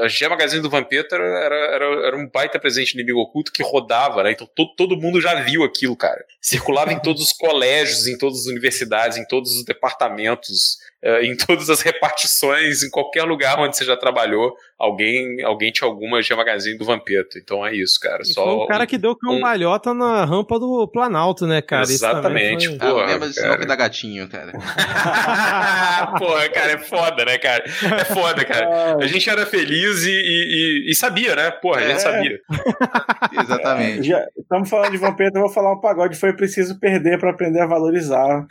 A 0.02 0.08
G 0.08 0.28
Magazine 0.28 0.62
do 0.62 0.70
Vampeta 0.70 1.16
era, 1.16 1.24
era, 1.24 1.84
era 2.06 2.16
um 2.16 2.28
baita 2.28 2.58
presente 2.58 2.94
inimigo 2.94 3.20
oculto 3.20 3.52
que 3.52 3.62
rodava, 3.62 4.22
né? 4.22 4.32
Então 4.32 4.48
todo, 4.54 4.74
todo 4.76 4.96
mundo 4.96 5.20
já 5.20 5.34
viu 5.42 5.64
aquilo, 5.64 5.96
cara. 5.96 6.24
Circulava 6.40 6.92
em 6.92 7.00
todos 7.00 7.22
os 7.22 7.32
colégios, 7.32 8.06
em 8.06 8.16
todas 8.16 8.40
as 8.40 8.46
universidades, 8.46 9.18
em 9.18 9.26
todos 9.26 9.56
os 9.56 9.64
departamentos 9.64 10.78
em 11.22 11.36
todas 11.36 11.68
as 11.68 11.80
repartições, 11.80 12.82
em 12.82 12.90
qualquer 12.90 13.24
lugar 13.24 13.58
onde 13.58 13.76
você 13.76 13.84
já 13.84 13.96
trabalhou, 13.96 14.54
alguém, 14.78 15.42
alguém 15.42 15.72
tinha 15.72 15.88
alguma 15.88 16.22
G 16.22 16.34
Magazine 16.34 16.78
do 16.78 16.84
Vampeta. 16.84 17.38
Então 17.38 17.66
é 17.66 17.74
isso, 17.74 17.98
cara. 18.00 18.24
Só 18.24 18.44
foi 18.44 18.54
o 18.54 18.66
cara 18.66 18.84
um, 18.84 18.86
que 18.86 18.98
deu 18.98 19.16
cambalhota 19.16 19.90
um... 19.90 19.94
na 19.94 20.24
rampa 20.24 20.58
do 20.58 20.86
Planalto, 20.88 21.46
né, 21.46 21.60
cara? 21.60 21.82
Exatamente, 21.82 22.68
foi... 22.68 22.78
porra. 22.78 23.02
Ah, 23.02 23.06
lembra 23.06 23.28
nome 23.48 23.66
da 23.66 23.76
gatinho, 23.76 24.28
cara. 24.28 24.52
porra, 26.18 26.48
cara, 26.48 26.72
é 26.72 26.78
foda, 26.78 27.24
né, 27.24 27.38
cara? 27.38 27.64
É 27.66 28.04
foda, 28.04 28.44
cara. 28.44 28.96
A 29.02 29.06
gente 29.06 29.28
era 29.28 29.46
feliz 29.46 30.04
e, 30.04 30.10
e, 30.10 30.90
e 30.90 30.94
sabia, 30.94 31.34
né? 31.34 31.50
Porra, 31.50 31.80
a 31.80 31.88
gente 31.88 31.96
é. 31.96 31.98
sabia. 31.98 32.40
Exatamente. 33.40 34.08
Já, 34.08 34.24
estamos 34.38 34.68
falando 34.68 34.90
de 34.90 34.98
Vampeta, 34.98 35.38
eu 35.38 35.42
vou 35.42 35.50
falar 35.50 35.72
um 35.72 35.80
pagode. 35.80 36.16
Foi 36.16 36.32
preciso 36.34 36.78
perder 36.78 37.18
para 37.18 37.30
aprender 37.30 37.60
a 37.60 37.66
valorizar. 37.66 38.46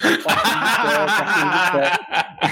É, 2.41 2.47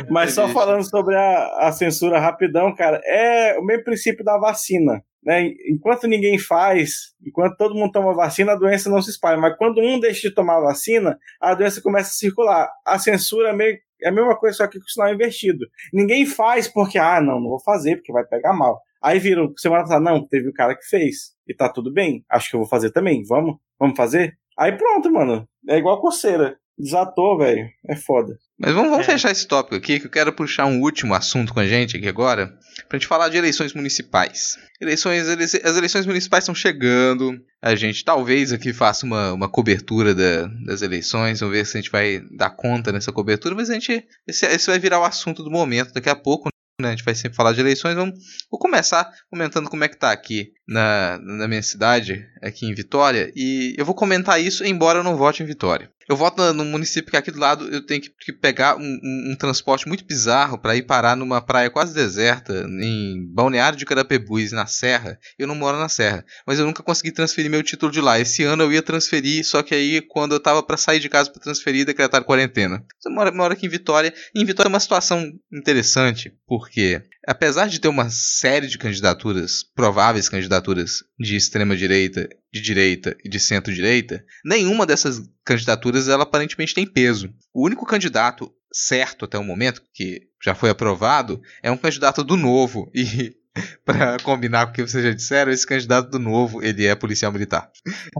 é, 0.00 0.06
Mas 0.08 0.34
só 0.34 0.48
falando 0.48 0.88
sobre 0.88 1.16
a, 1.16 1.68
a 1.68 1.72
censura 1.72 2.20
rapidão, 2.20 2.74
cara, 2.74 3.00
é 3.04 3.58
o 3.58 3.64
mesmo 3.64 3.84
princípio 3.84 4.24
da 4.24 4.38
vacina. 4.38 5.02
Né? 5.22 5.52
Enquanto 5.68 6.06
ninguém 6.06 6.38
faz, 6.38 7.14
enquanto 7.24 7.56
todo 7.56 7.74
mundo 7.74 7.92
toma 7.92 8.14
vacina, 8.14 8.52
a 8.52 8.56
doença 8.56 8.88
não 8.88 9.02
se 9.02 9.10
espalha. 9.10 9.36
Mas 9.36 9.56
quando 9.56 9.80
um 9.80 10.00
deixa 10.00 10.28
de 10.28 10.34
tomar 10.34 10.60
vacina, 10.60 11.18
a 11.40 11.54
doença 11.54 11.82
começa 11.82 12.08
a 12.08 12.12
circular. 12.12 12.70
A 12.86 12.98
censura 12.98 13.50
é, 13.50 13.52
meio, 13.52 13.78
é 14.02 14.08
a 14.08 14.12
mesma 14.12 14.36
coisa, 14.36 14.58
só 14.58 14.66
que 14.66 14.78
com 14.78 14.84
o 14.84 14.88
sinal 14.88 15.12
invertido. 15.12 15.66
Ninguém 15.92 16.24
faz 16.24 16.68
porque, 16.68 16.98
ah, 16.98 17.20
não, 17.20 17.40
não 17.40 17.50
vou 17.50 17.60
fazer, 17.60 17.96
porque 17.96 18.12
vai 18.12 18.24
pegar 18.24 18.52
mal. 18.52 18.80
Aí 19.02 19.18
viram, 19.18 19.52
semana 19.56 19.82
passada, 19.82 20.00
não, 20.00 20.26
teve 20.26 20.48
um 20.48 20.52
cara 20.52 20.74
que 20.74 20.84
fez. 20.84 21.34
E 21.46 21.54
tá 21.54 21.68
tudo 21.68 21.92
bem. 21.92 22.24
Acho 22.28 22.50
que 22.50 22.56
eu 22.56 22.60
vou 22.60 22.68
fazer 22.68 22.90
também. 22.90 23.22
Vamos? 23.26 23.56
Vamos 23.78 23.96
fazer? 23.96 24.38
Aí 24.58 24.72
pronto, 24.72 25.10
mano. 25.10 25.48
É 25.68 25.78
igual 25.78 26.00
coceira. 26.00 26.58
Desatou, 26.80 27.38
velho. 27.38 27.68
É 27.88 27.94
foda. 27.94 28.38
Mas 28.58 28.72
vamos, 28.72 28.90
vamos 28.90 29.06
é. 29.06 29.12
fechar 29.12 29.30
esse 29.30 29.46
tópico 29.46 29.76
aqui, 29.76 30.00
que 30.00 30.06
eu 30.06 30.10
quero 30.10 30.32
puxar 30.32 30.66
um 30.66 30.80
último 30.80 31.14
assunto 31.14 31.52
com 31.52 31.60
a 31.60 31.66
gente 31.66 31.96
aqui 31.96 32.08
agora, 32.08 32.52
pra 32.88 32.98
gente 32.98 33.06
falar 33.06 33.28
de 33.28 33.36
eleições 33.36 33.74
municipais. 33.74 34.56
Eleições, 34.80 35.28
as 35.28 35.76
eleições 35.76 36.06
municipais 36.06 36.44
estão 36.44 36.54
chegando, 36.54 37.38
a 37.62 37.74
gente 37.74 38.04
talvez 38.04 38.52
aqui 38.52 38.72
faça 38.72 39.04
uma, 39.04 39.32
uma 39.32 39.48
cobertura 39.48 40.14
da, 40.14 40.46
das 40.64 40.82
eleições, 40.82 41.40
vamos 41.40 41.54
ver 41.54 41.66
se 41.66 41.76
a 41.76 41.80
gente 41.80 41.90
vai 41.90 42.22
dar 42.36 42.50
conta 42.50 42.92
nessa 42.92 43.12
cobertura, 43.12 43.54
mas 43.54 43.70
a 43.70 43.74
gente, 43.74 44.04
esse, 44.26 44.46
esse 44.46 44.66
vai 44.66 44.78
virar 44.78 45.00
o 45.00 45.04
assunto 45.04 45.42
do 45.42 45.50
momento 45.50 45.92
daqui 45.92 46.08
a 46.08 46.16
pouco, 46.16 46.48
né? 46.80 46.88
A 46.88 46.90
gente 46.92 47.04
vai 47.04 47.14
sempre 47.14 47.36
falar 47.36 47.52
de 47.52 47.60
eleições. 47.60 47.94
Vamos, 47.94 48.18
vou 48.50 48.58
começar 48.58 49.10
comentando 49.30 49.68
como 49.68 49.84
é 49.84 49.88
que 49.88 49.98
tá 49.98 50.10
aqui 50.10 50.52
na, 50.66 51.18
na 51.18 51.46
minha 51.46 51.62
cidade, 51.62 52.26
aqui 52.42 52.66
em 52.66 52.74
Vitória, 52.74 53.30
e 53.36 53.74
eu 53.76 53.84
vou 53.84 53.94
comentar 53.94 54.40
isso, 54.40 54.64
embora 54.64 55.00
eu 55.00 55.04
não 55.04 55.16
vote 55.16 55.42
em 55.42 55.46
Vitória. 55.46 55.90
Eu 56.10 56.16
voto 56.16 56.52
no, 56.52 56.64
município 56.64 57.08
que 57.08 57.16
aqui 57.16 57.30
do 57.30 57.38
lado 57.38 57.68
eu 57.72 57.86
tenho 57.86 58.00
que, 58.00 58.32
pegar 58.32 58.76
um, 58.76 58.80
um, 58.82 59.30
um, 59.30 59.36
transporte 59.36 59.86
muito 59.86 60.04
bizarro 60.04 60.58
para 60.58 60.74
ir 60.74 60.82
parar 60.82 61.14
numa 61.14 61.40
praia 61.40 61.70
quase 61.70 61.94
deserta, 61.94 62.66
em 62.68 63.32
Balneário 63.32 63.78
de 63.78 63.86
Carapebus, 63.86 64.50
na 64.50 64.66
Serra. 64.66 65.20
Eu 65.38 65.46
não 65.46 65.54
moro 65.54 65.78
na 65.78 65.88
Serra, 65.88 66.24
mas 66.44 66.58
eu 66.58 66.66
nunca 66.66 66.82
consegui 66.82 67.12
transferir 67.12 67.48
meu 67.48 67.62
título 67.62 67.92
de 67.92 68.00
lá. 68.00 68.18
Esse 68.18 68.42
ano 68.42 68.64
eu 68.64 68.72
ia 68.72 68.82
transferir, 68.82 69.46
só 69.46 69.62
que 69.62 69.72
aí 69.72 70.00
quando 70.00 70.32
eu 70.32 70.40
tava 70.40 70.64
para 70.64 70.76
sair 70.76 70.98
de 70.98 71.08
casa 71.08 71.30
para 71.30 71.40
transferir, 71.40 71.86
decretaram 71.86 72.26
quarentena. 72.26 72.84
Moro, 73.06 73.32
moro 73.32 73.52
aqui 73.52 73.66
em 73.66 73.70
Vitória. 73.70 74.12
E 74.34 74.42
em 74.42 74.44
Vitória 74.44 74.66
é 74.66 74.72
uma 74.72 74.80
situação 74.80 75.24
interessante, 75.52 76.34
porque 76.44 77.00
apesar 77.30 77.68
de 77.68 77.80
ter 77.80 77.86
uma 77.86 78.10
série 78.10 78.66
de 78.66 78.76
candidaturas, 78.76 79.62
prováveis 79.62 80.28
candidaturas 80.28 81.04
de 81.16 81.36
extrema 81.36 81.76
direita, 81.76 82.28
de 82.52 82.60
direita 82.60 83.16
e 83.24 83.28
de 83.28 83.38
centro-direita, 83.38 84.24
nenhuma 84.44 84.84
dessas 84.84 85.22
candidaturas 85.44 86.08
ela 86.08 86.24
aparentemente 86.24 86.74
tem 86.74 86.84
peso. 86.84 87.32
O 87.54 87.64
único 87.64 87.86
candidato 87.86 88.52
certo 88.72 89.26
até 89.26 89.38
o 89.38 89.44
momento 89.44 89.80
que 89.94 90.22
já 90.42 90.56
foi 90.56 90.70
aprovado 90.70 91.40
é 91.62 91.70
um 91.70 91.76
candidato 91.76 92.24
do 92.24 92.36
Novo 92.36 92.90
e 92.92 93.36
para 93.84 94.18
combinar 94.20 94.66
com 94.66 94.72
o 94.72 94.74
que 94.74 94.82
vocês 94.82 95.02
já 95.02 95.12
disseram, 95.12 95.50
esse 95.50 95.66
candidato 95.66 96.10
do 96.10 96.18
Novo, 96.18 96.62
ele 96.62 96.86
é 96.86 96.94
policial 96.94 97.32
militar. 97.32 97.70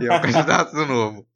E 0.00 0.06
é 0.06 0.12
um 0.12 0.20
candidato 0.22 0.74
do 0.74 0.86
Novo. 0.86 1.26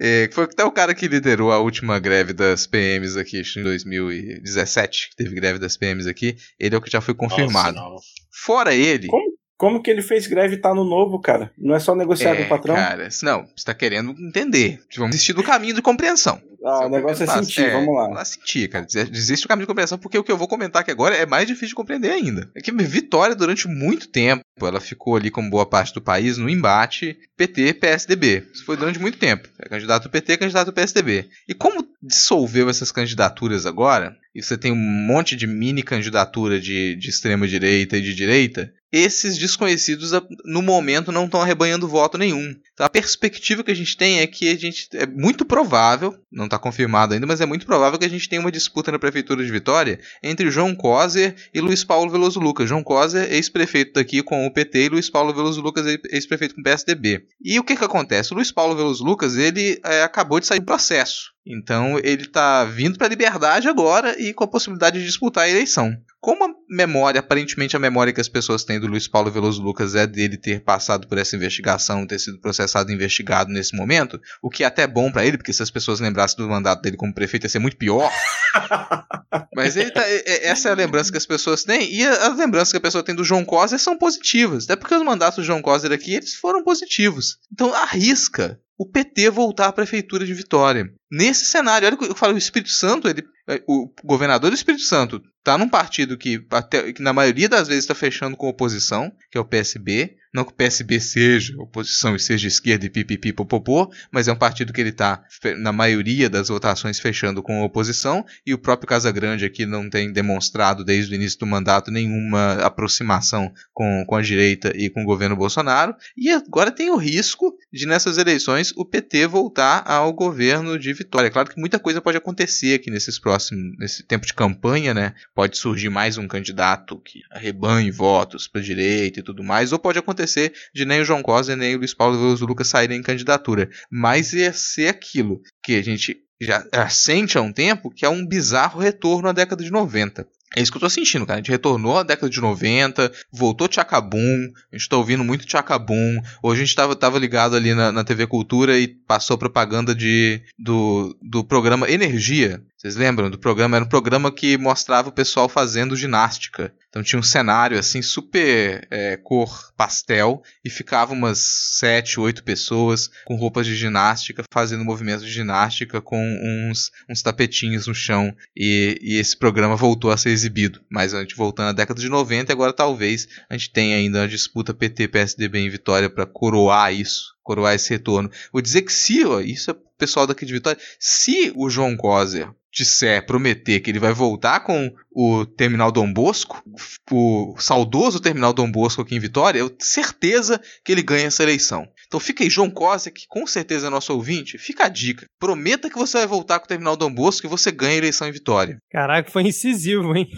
É, 0.00 0.28
foi 0.32 0.44
até 0.44 0.64
o 0.64 0.72
cara 0.72 0.94
que 0.94 1.08
liderou 1.08 1.52
a 1.52 1.58
última 1.58 1.98
greve 1.98 2.32
das 2.32 2.66
PMs 2.66 3.16
aqui 3.16 3.42
em 3.56 3.62
2017, 3.62 5.10
que 5.10 5.16
teve 5.16 5.34
greve 5.34 5.58
das 5.58 5.76
PMs 5.76 6.06
aqui. 6.06 6.36
Ele 6.58 6.74
é 6.74 6.78
o 6.78 6.80
que 6.80 6.90
já 6.90 7.00
foi 7.00 7.14
confirmado. 7.14 7.76
Nossa, 7.76 8.06
Fora 8.30 8.74
ele, 8.74 9.08
Como? 9.08 9.31
Como 9.62 9.80
que 9.80 9.92
ele 9.92 10.02
fez 10.02 10.26
greve 10.26 10.56
e 10.56 10.58
tá 10.58 10.74
no 10.74 10.82
novo, 10.82 11.20
cara? 11.20 11.52
Não 11.56 11.72
é 11.72 11.78
só 11.78 11.94
negociar 11.94 12.32
é, 12.32 12.38
com 12.38 12.42
o 12.42 12.48
patrão? 12.48 12.74
Cara, 12.74 13.08
não, 13.22 13.46
você 13.56 13.64
tá 13.64 13.72
querendo 13.72 14.10
entender. 14.18 14.80
Vamos 14.96 15.12
desistir 15.12 15.34
do 15.34 15.44
caminho 15.44 15.72
de 15.72 15.80
compreensão. 15.80 16.42
Ah, 16.64 16.86
o 16.86 16.88
negócio 16.88 17.22
é 17.22 17.26
sentir, 17.28 17.66
é, 17.66 17.70
vamos 17.70 17.94
lá. 17.94 18.02
Vamos 18.02 18.16
lá 18.16 18.24
sentir, 18.24 18.68
cara. 18.68 18.84
Desiste 18.84 19.46
do 19.46 19.48
caminho 19.48 19.62
de 19.62 19.68
compreensão, 19.68 19.98
porque 19.98 20.18
o 20.18 20.24
que 20.24 20.32
eu 20.32 20.36
vou 20.36 20.48
comentar 20.48 20.82
aqui 20.82 20.90
agora 20.90 21.14
é 21.14 21.24
mais 21.24 21.46
difícil 21.46 21.68
de 21.68 21.74
compreender 21.76 22.10
ainda. 22.10 22.50
É 22.56 22.60
que 22.60 22.72
Vitória, 22.72 23.36
durante 23.36 23.68
muito 23.68 24.08
tempo, 24.08 24.42
ela 24.60 24.80
ficou 24.80 25.14
ali, 25.14 25.30
como 25.30 25.48
boa 25.48 25.64
parte 25.64 25.94
do 25.94 26.02
país, 26.02 26.38
no 26.38 26.50
embate 26.50 27.16
PT-PSDB. 27.36 28.48
Isso 28.52 28.64
foi 28.64 28.76
durante 28.76 28.98
muito 28.98 29.16
tempo. 29.16 29.48
É 29.60 29.68
candidato 29.68 30.10
PT, 30.10 30.38
candidato 30.38 30.72
PSDB. 30.72 31.28
E 31.48 31.54
como 31.54 31.86
dissolveu 32.02 32.68
essas 32.68 32.90
candidaturas 32.90 33.64
agora, 33.64 34.16
e 34.34 34.42
você 34.42 34.58
tem 34.58 34.72
um 34.72 35.06
monte 35.06 35.36
de 35.36 35.46
mini 35.46 35.84
candidatura 35.84 36.60
de, 36.60 36.96
de 36.96 37.08
extrema 37.10 37.46
direita 37.46 37.96
e 37.96 38.00
de 38.00 38.12
direita, 38.12 38.72
esses 38.92 39.38
desconhecidos 39.38 40.10
no 40.44 40.60
momento 40.60 41.10
não 41.10 41.24
estão 41.24 41.40
arrebanhando 41.40 41.88
voto 41.88 42.18
nenhum. 42.18 42.54
Então 42.74 42.84
a 42.84 42.90
perspectiva 42.90 43.64
que 43.64 43.70
a 43.70 43.74
gente 43.74 43.96
tem 43.96 44.20
é 44.20 44.26
que 44.26 44.50
a 44.50 44.56
gente 44.56 44.88
é 44.92 45.06
muito 45.06 45.46
provável, 45.46 46.14
não 46.30 46.44
está 46.44 46.58
confirmado 46.58 47.14
ainda, 47.14 47.26
mas 47.26 47.40
é 47.40 47.46
muito 47.46 47.64
provável 47.64 47.98
que 47.98 48.04
a 48.04 48.10
gente 48.10 48.28
tenha 48.28 48.40
uma 48.40 48.52
disputa 48.52 48.92
na 48.92 48.98
prefeitura 48.98 49.42
de 49.42 49.50
Vitória 49.50 49.98
entre 50.22 50.50
João 50.50 50.74
Coser 50.74 51.34
e 51.54 51.60
Luiz 51.60 51.82
Paulo 51.82 52.10
Veloso 52.10 52.38
Lucas. 52.38 52.68
João 52.68 52.82
Coser, 52.82 53.32
ex-prefeito 53.32 53.94
daqui 53.94 54.22
com 54.22 54.46
o 54.46 54.52
PT, 54.52 54.84
e 54.84 54.88
Luiz 54.90 55.08
Paulo 55.08 55.32
Veloso 55.32 55.62
Lucas, 55.62 55.86
ex-prefeito 56.10 56.54
com 56.54 56.60
o 56.60 56.64
PSDB. 56.64 57.24
E 57.42 57.58
o 57.58 57.64
que 57.64 57.76
que 57.76 57.84
acontece? 57.84 58.32
O 58.32 58.36
Luiz 58.36 58.52
Paulo 58.52 58.76
Veloso 58.76 59.02
Lucas, 59.02 59.36
ele 59.36 59.80
é, 59.84 60.02
acabou 60.02 60.38
de 60.38 60.46
sair 60.46 60.60
do 60.60 60.66
processo. 60.66 61.31
Então 61.46 61.98
ele 61.98 62.22
está 62.22 62.64
vindo 62.64 62.96
para 62.96 63.08
a 63.08 63.10
liberdade 63.10 63.68
agora 63.68 64.18
e 64.20 64.32
com 64.32 64.44
a 64.44 64.48
possibilidade 64.48 65.00
de 65.00 65.04
disputar 65.04 65.44
a 65.44 65.48
eleição. 65.48 65.96
Como 66.20 66.44
a 66.44 66.54
memória, 66.70 67.18
aparentemente 67.18 67.74
a 67.74 67.80
memória 67.80 68.12
que 68.12 68.20
as 68.20 68.28
pessoas 68.28 68.62
têm 68.62 68.78
do 68.78 68.86
Luiz 68.86 69.08
Paulo 69.08 69.28
Veloso 69.28 69.60
Lucas 69.60 69.96
é 69.96 70.06
dele 70.06 70.36
ter 70.36 70.62
passado 70.62 71.08
por 71.08 71.18
essa 71.18 71.34
investigação, 71.34 72.06
ter 72.06 72.20
sido 72.20 72.38
processado 72.38 72.92
e 72.92 72.94
investigado 72.94 73.50
nesse 73.50 73.74
momento, 73.74 74.20
o 74.40 74.48
que 74.48 74.62
é 74.62 74.66
até 74.66 74.86
bom 74.86 75.10
para 75.10 75.26
ele, 75.26 75.36
porque 75.36 75.52
se 75.52 75.64
as 75.64 75.70
pessoas 75.70 75.98
lembrassem 75.98 76.36
do 76.36 76.48
mandato 76.48 76.80
dele 76.80 76.96
como 76.96 77.12
prefeito 77.12 77.46
ia 77.46 77.50
ser 77.50 77.58
muito 77.58 77.76
pior. 77.76 78.08
Mas 79.52 79.76
ele 79.76 79.90
tá, 79.90 80.02
essa 80.06 80.68
é 80.68 80.72
a 80.72 80.76
lembrança 80.76 81.10
que 81.10 81.18
as 81.18 81.26
pessoas 81.26 81.64
têm, 81.64 81.92
e 81.92 82.06
as 82.06 82.36
lembranças 82.36 82.70
que 82.70 82.78
a 82.78 82.80
pessoa 82.80 83.02
tem 83.02 83.16
do 83.16 83.24
João 83.24 83.44
Coser 83.44 83.80
são 83.80 83.98
positivas, 83.98 84.64
até 84.64 84.76
porque 84.76 84.94
os 84.94 85.02
mandatos 85.02 85.38
do 85.38 85.44
João 85.44 85.60
Coser 85.60 85.90
aqui 85.90 86.14
eles 86.14 86.36
foram 86.36 86.62
positivos. 86.62 87.38
Então 87.52 87.74
arrisca 87.74 88.60
o 88.78 88.88
PT 88.88 89.30
voltar 89.30 89.68
à 89.68 89.72
prefeitura 89.72 90.24
de 90.24 90.34
Vitória. 90.34 90.86
Nesse 91.10 91.44
cenário, 91.44 91.86
olha 91.86 91.96
que 91.96 92.04
eu 92.04 92.14
falo, 92.14 92.34
o 92.34 92.38
Espírito 92.38 92.70
Santo, 92.70 93.08
ele, 93.08 93.22
o 93.66 93.92
governador 94.04 94.50
do 94.50 94.56
Espírito 94.56 94.84
Santo 94.84 95.22
tá 95.42 95.58
num 95.58 95.68
partido 95.68 96.16
que, 96.16 96.44
até, 96.50 96.92
que 96.92 97.02
na 97.02 97.12
maioria 97.12 97.48
das 97.48 97.68
vezes 97.68 97.84
está 97.84 97.94
fechando 97.94 98.36
com 98.36 98.48
oposição, 98.48 99.12
que 99.30 99.36
é 99.36 99.40
o 99.40 99.44
PSB. 99.44 100.16
Não 100.34 100.44
que 100.44 100.52
o 100.52 100.54
PSB 100.54 100.98
seja 100.98 101.54
oposição 101.60 102.16
e 102.16 102.18
seja 102.18 102.48
esquerda 102.48 102.86
e 102.86 102.88
pipipi 102.88 103.34
popopô, 103.34 103.92
mas 104.10 104.28
é 104.28 104.32
um 104.32 104.36
partido 104.36 104.72
que 104.72 104.80
ele 104.80 104.88
está, 104.88 105.22
na 105.58 105.72
maioria 105.72 106.30
das 106.30 106.48
votações, 106.48 106.98
fechando 106.98 107.42
com 107.42 107.60
oposição, 107.60 108.24
e 108.46 108.54
o 108.54 108.58
próprio 108.58 108.88
Casagrande 108.88 109.44
aqui 109.44 109.66
não 109.66 109.90
tem 109.90 110.10
demonstrado 110.10 110.86
desde 110.86 111.12
o 111.12 111.16
início 111.16 111.38
do 111.38 111.46
mandato 111.46 111.90
nenhuma 111.90 112.54
aproximação 112.64 113.52
com, 113.74 114.06
com 114.06 114.16
a 114.16 114.22
direita 114.22 114.72
e 114.74 114.88
com 114.88 115.02
o 115.02 115.04
governo 115.04 115.36
Bolsonaro. 115.36 115.94
E 116.16 116.30
agora 116.30 116.70
tem 116.70 116.88
o 116.88 116.96
risco 116.96 117.54
de, 117.70 117.84
nessas 117.84 118.16
eleições, 118.16 118.72
o 118.74 118.86
PT 118.86 119.26
voltar 119.26 119.82
ao 119.86 120.14
governo 120.14 120.78
de 120.78 120.94
Vitória. 120.94 121.26
É 121.26 121.30
claro 121.30 121.50
que 121.50 121.60
muita 121.60 121.78
coisa 121.78 122.00
pode 122.00 122.16
acontecer 122.16 122.76
aqui 122.76 122.90
nesses 122.90 123.18
próximos, 123.18 123.31
nesse 123.78 124.02
tempo 124.02 124.26
de 124.26 124.34
campanha, 124.34 124.92
né? 124.92 125.14
Pode 125.34 125.56
surgir 125.56 125.88
mais 125.88 126.18
um 126.18 126.26
candidato 126.26 127.00
que 127.00 127.20
arrebanhe 127.30 127.90
votos 127.90 128.48
para 128.48 128.60
direita 128.60 129.20
e 129.20 129.22
tudo 129.22 129.42
mais, 129.42 129.72
ou 129.72 129.78
pode 129.78 129.98
acontecer 129.98 130.52
de 130.74 130.84
nem 130.84 131.00
o 131.00 131.04
João 131.04 131.22
Costa 131.22 131.56
nem 131.56 131.74
o 131.74 131.78
Luiz 131.78 131.94
Paulo 131.94 132.18
Veloso 132.18 132.46
Lucas 132.46 132.68
saírem 132.68 132.98
em 132.98 133.02
candidatura. 133.02 133.68
Mas 133.90 134.32
ia 134.32 134.52
ser 134.52 134.88
aquilo 134.88 135.40
que 135.62 135.76
a 135.76 135.82
gente 135.82 136.18
já 136.40 136.88
sente 136.88 137.38
há 137.38 137.40
um 137.40 137.52
tempo, 137.52 137.90
que 137.90 138.04
é 138.04 138.08
um 138.08 138.26
bizarro 138.26 138.80
retorno 138.80 139.28
à 139.28 139.32
década 139.32 139.62
de 139.62 139.70
90. 139.70 140.26
É 140.56 140.60
isso 140.60 140.70
que 140.70 140.76
eu 140.76 140.80
tô 140.80 140.90
sentindo, 140.90 141.26
cara. 141.26 141.38
A 141.38 141.42
gente 141.42 141.50
retornou 141.50 141.98
à 141.98 142.02
década 142.02 142.28
de 142.28 142.40
90, 142.40 143.10
voltou 143.32 143.68
Tchacabum, 143.68 144.52
a 144.70 144.76
gente 144.76 144.88
tá 144.88 144.96
ouvindo 144.96 145.24
muito 145.24 145.46
Tchacabum. 145.46 146.20
Hoje 146.42 146.62
a 146.62 146.64
gente 146.64 146.76
tava, 146.76 146.94
tava 146.94 147.18
ligado 147.18 147.56
ali 147.56 147.74
na, 147.74 147.90
na 147.90 148.04
TV 148.04 148.26
Cultura 148.26 148.78
e 148.78 148.88
passou 148.88 149.38
propaganda 149.38 149.94
de, 149.94 150.42
do, 150.58 151.16
do 151.22 151.42
programa 151.42 151.90
Energia. 151.90 152.62
Vocês 152.76 152.96
lembram 152.96 153.30
do 153.30 153.38
programa? 153.38 153.76
Era 153.76 153.84
um 153.84 153.88
programa 153.88 154.30
que 154.30 154.58
mostrava 154.58 155.08
o 155.08 155.12
pessoal 155.12 155.48
fazendo 155.48 155.96
ginástica. 155.96 156.74
Então 156.92 157.02
tinha 157.02 157.18
um 157.18 157.22
cenário 157.22 157.78
assim 157.78 158.02
super 158.02 158.86
é, 158.90 159.16
cor 159.16 159.72
pastel 159.74 160.42
e 160.62 160.68
ficava 160.68 161.14
umas 161.14 161.38
sete, 161.38 162.20
oito 162.20 162.44
pessoas 162.44 163.08
com 163.24 163.34
roupas 163.34 163.66
de 163.66 163.74
ginástica 163.74 164.44
fazendo 164.52 164.84
movimentos 164.84 165.24
de 165.24 165.32
ginástica 165.32 166.02
com 166.02 166.20
uns, 166.20 166.92
uns 167.08 167.22
tapetinhos 167.22 167.86
no 167.86 167.94
chão 167.94 168.36
e, 168.54 168.98
e 169.00 169.16
esse 169.16 169.34
programa 169.34 169.74
voltou 169.74 170.10
a 170.10 170.18
ser 170.18 170.28
exibido. 170.28 170.82
Mas 170.90 171.14
a 171.14 171.20
gente 171.20 171.34
voltando 171.34 171.70
à 171.70 171.72
década 171.72 171.98
de 171.98 172.10
90 172.10 172.52
agora 172.52 172.74
talvez 172.74 173.26
a 173.48 173.56
gente 173.56 173.70
tenha 173.70 173.96
ainda 173.96 174.24
a 174.24 174.28
disputa 174.28 174.74
PT-PSDB 174.74 175.60
em 175.60 175.70
Vitória 175.70 176.10
para 176.10 176.26
coroar 176.26 176.92
isso, 176.92 177.34
coroar 177.42 177.74
esse 177.74 177.88
retorno. 177.88 178.30
Vou 178.52 178.60
dizer 178.60 178.82
que 178.82 178.92
se, 178.92 179.24
ó, 179.24 179.40
isso 179.40 179.70
é 179.70 179.76
pessoal 179.96 180.26
daqui 180.26 180.44
de 180.44 180.52
Vitória, 180.52 180.78
se 180.98 181.54
o 181.56 181.70
João 181.70 181.96
Coser 181.96 182.50
disser, 182.72 183.26
prometer 183.26 183.80
que 183.80 183.90
ele 183.90 183.98
vai 183.98 184.14
voltar 184.14 184.60
com 184.60 184.92
o 185.10 185.44
Terminal 185.44 185.92
Dom 185.92 186.10
Bosco, 186.10 186.62
o 187.10 187.54
saudoso 187.58 188.18
Terminal 188.18 188.54
Dom 188.54 188.70
Bosco 188.70 189.02
aqui 189.02 189.14
em 189.14 189.20
Vitória, 189.20 189.58
eu 189.58 189.68
tenho 189.68 189.82
certeza 189.82 190.60
que 190.82 190.90
ele 190.90 191.02
ganha 191.02 191.26
essa 191.26 191.42
eleição. 191.42 191.86
Então 192.12 192.20
fica 192.20 192.44
aí, 192.44 192.50
João 192.50 192.68
Costa, 192.68 193.10
que 193.10 193.26
com 193.26 193.46
certeza 193.46 193.86
é 193.86 193.90
nosso 193.90 194.12
ouvinte, 194.12 194.58
fica 194.58 194.84
a 194.84 194.88
dica. 194.90 195.24
Prometa 195.40 195.88
que 195.88 195.96
você 195.96 196.18
vai 196.18 196.26
voltar 196.26 196.58
com 196.58 196.66
o 196.66 196.68
Terminal 196.68 196.94
Dom 196.94 197.10
Bosco 197.10 197.46
e 197.46 197.48
você 197.48 197.72
ganha 197.72 197.94
a 197.94 197.96
eleição 197.96 198.28
em 198.28 198.32
Vitória. 198.32 198.76
Caraca, 198.90 199.30
foi 199.30 199.44
incisivo, 199.44 200.14
hein? 200.14 200.28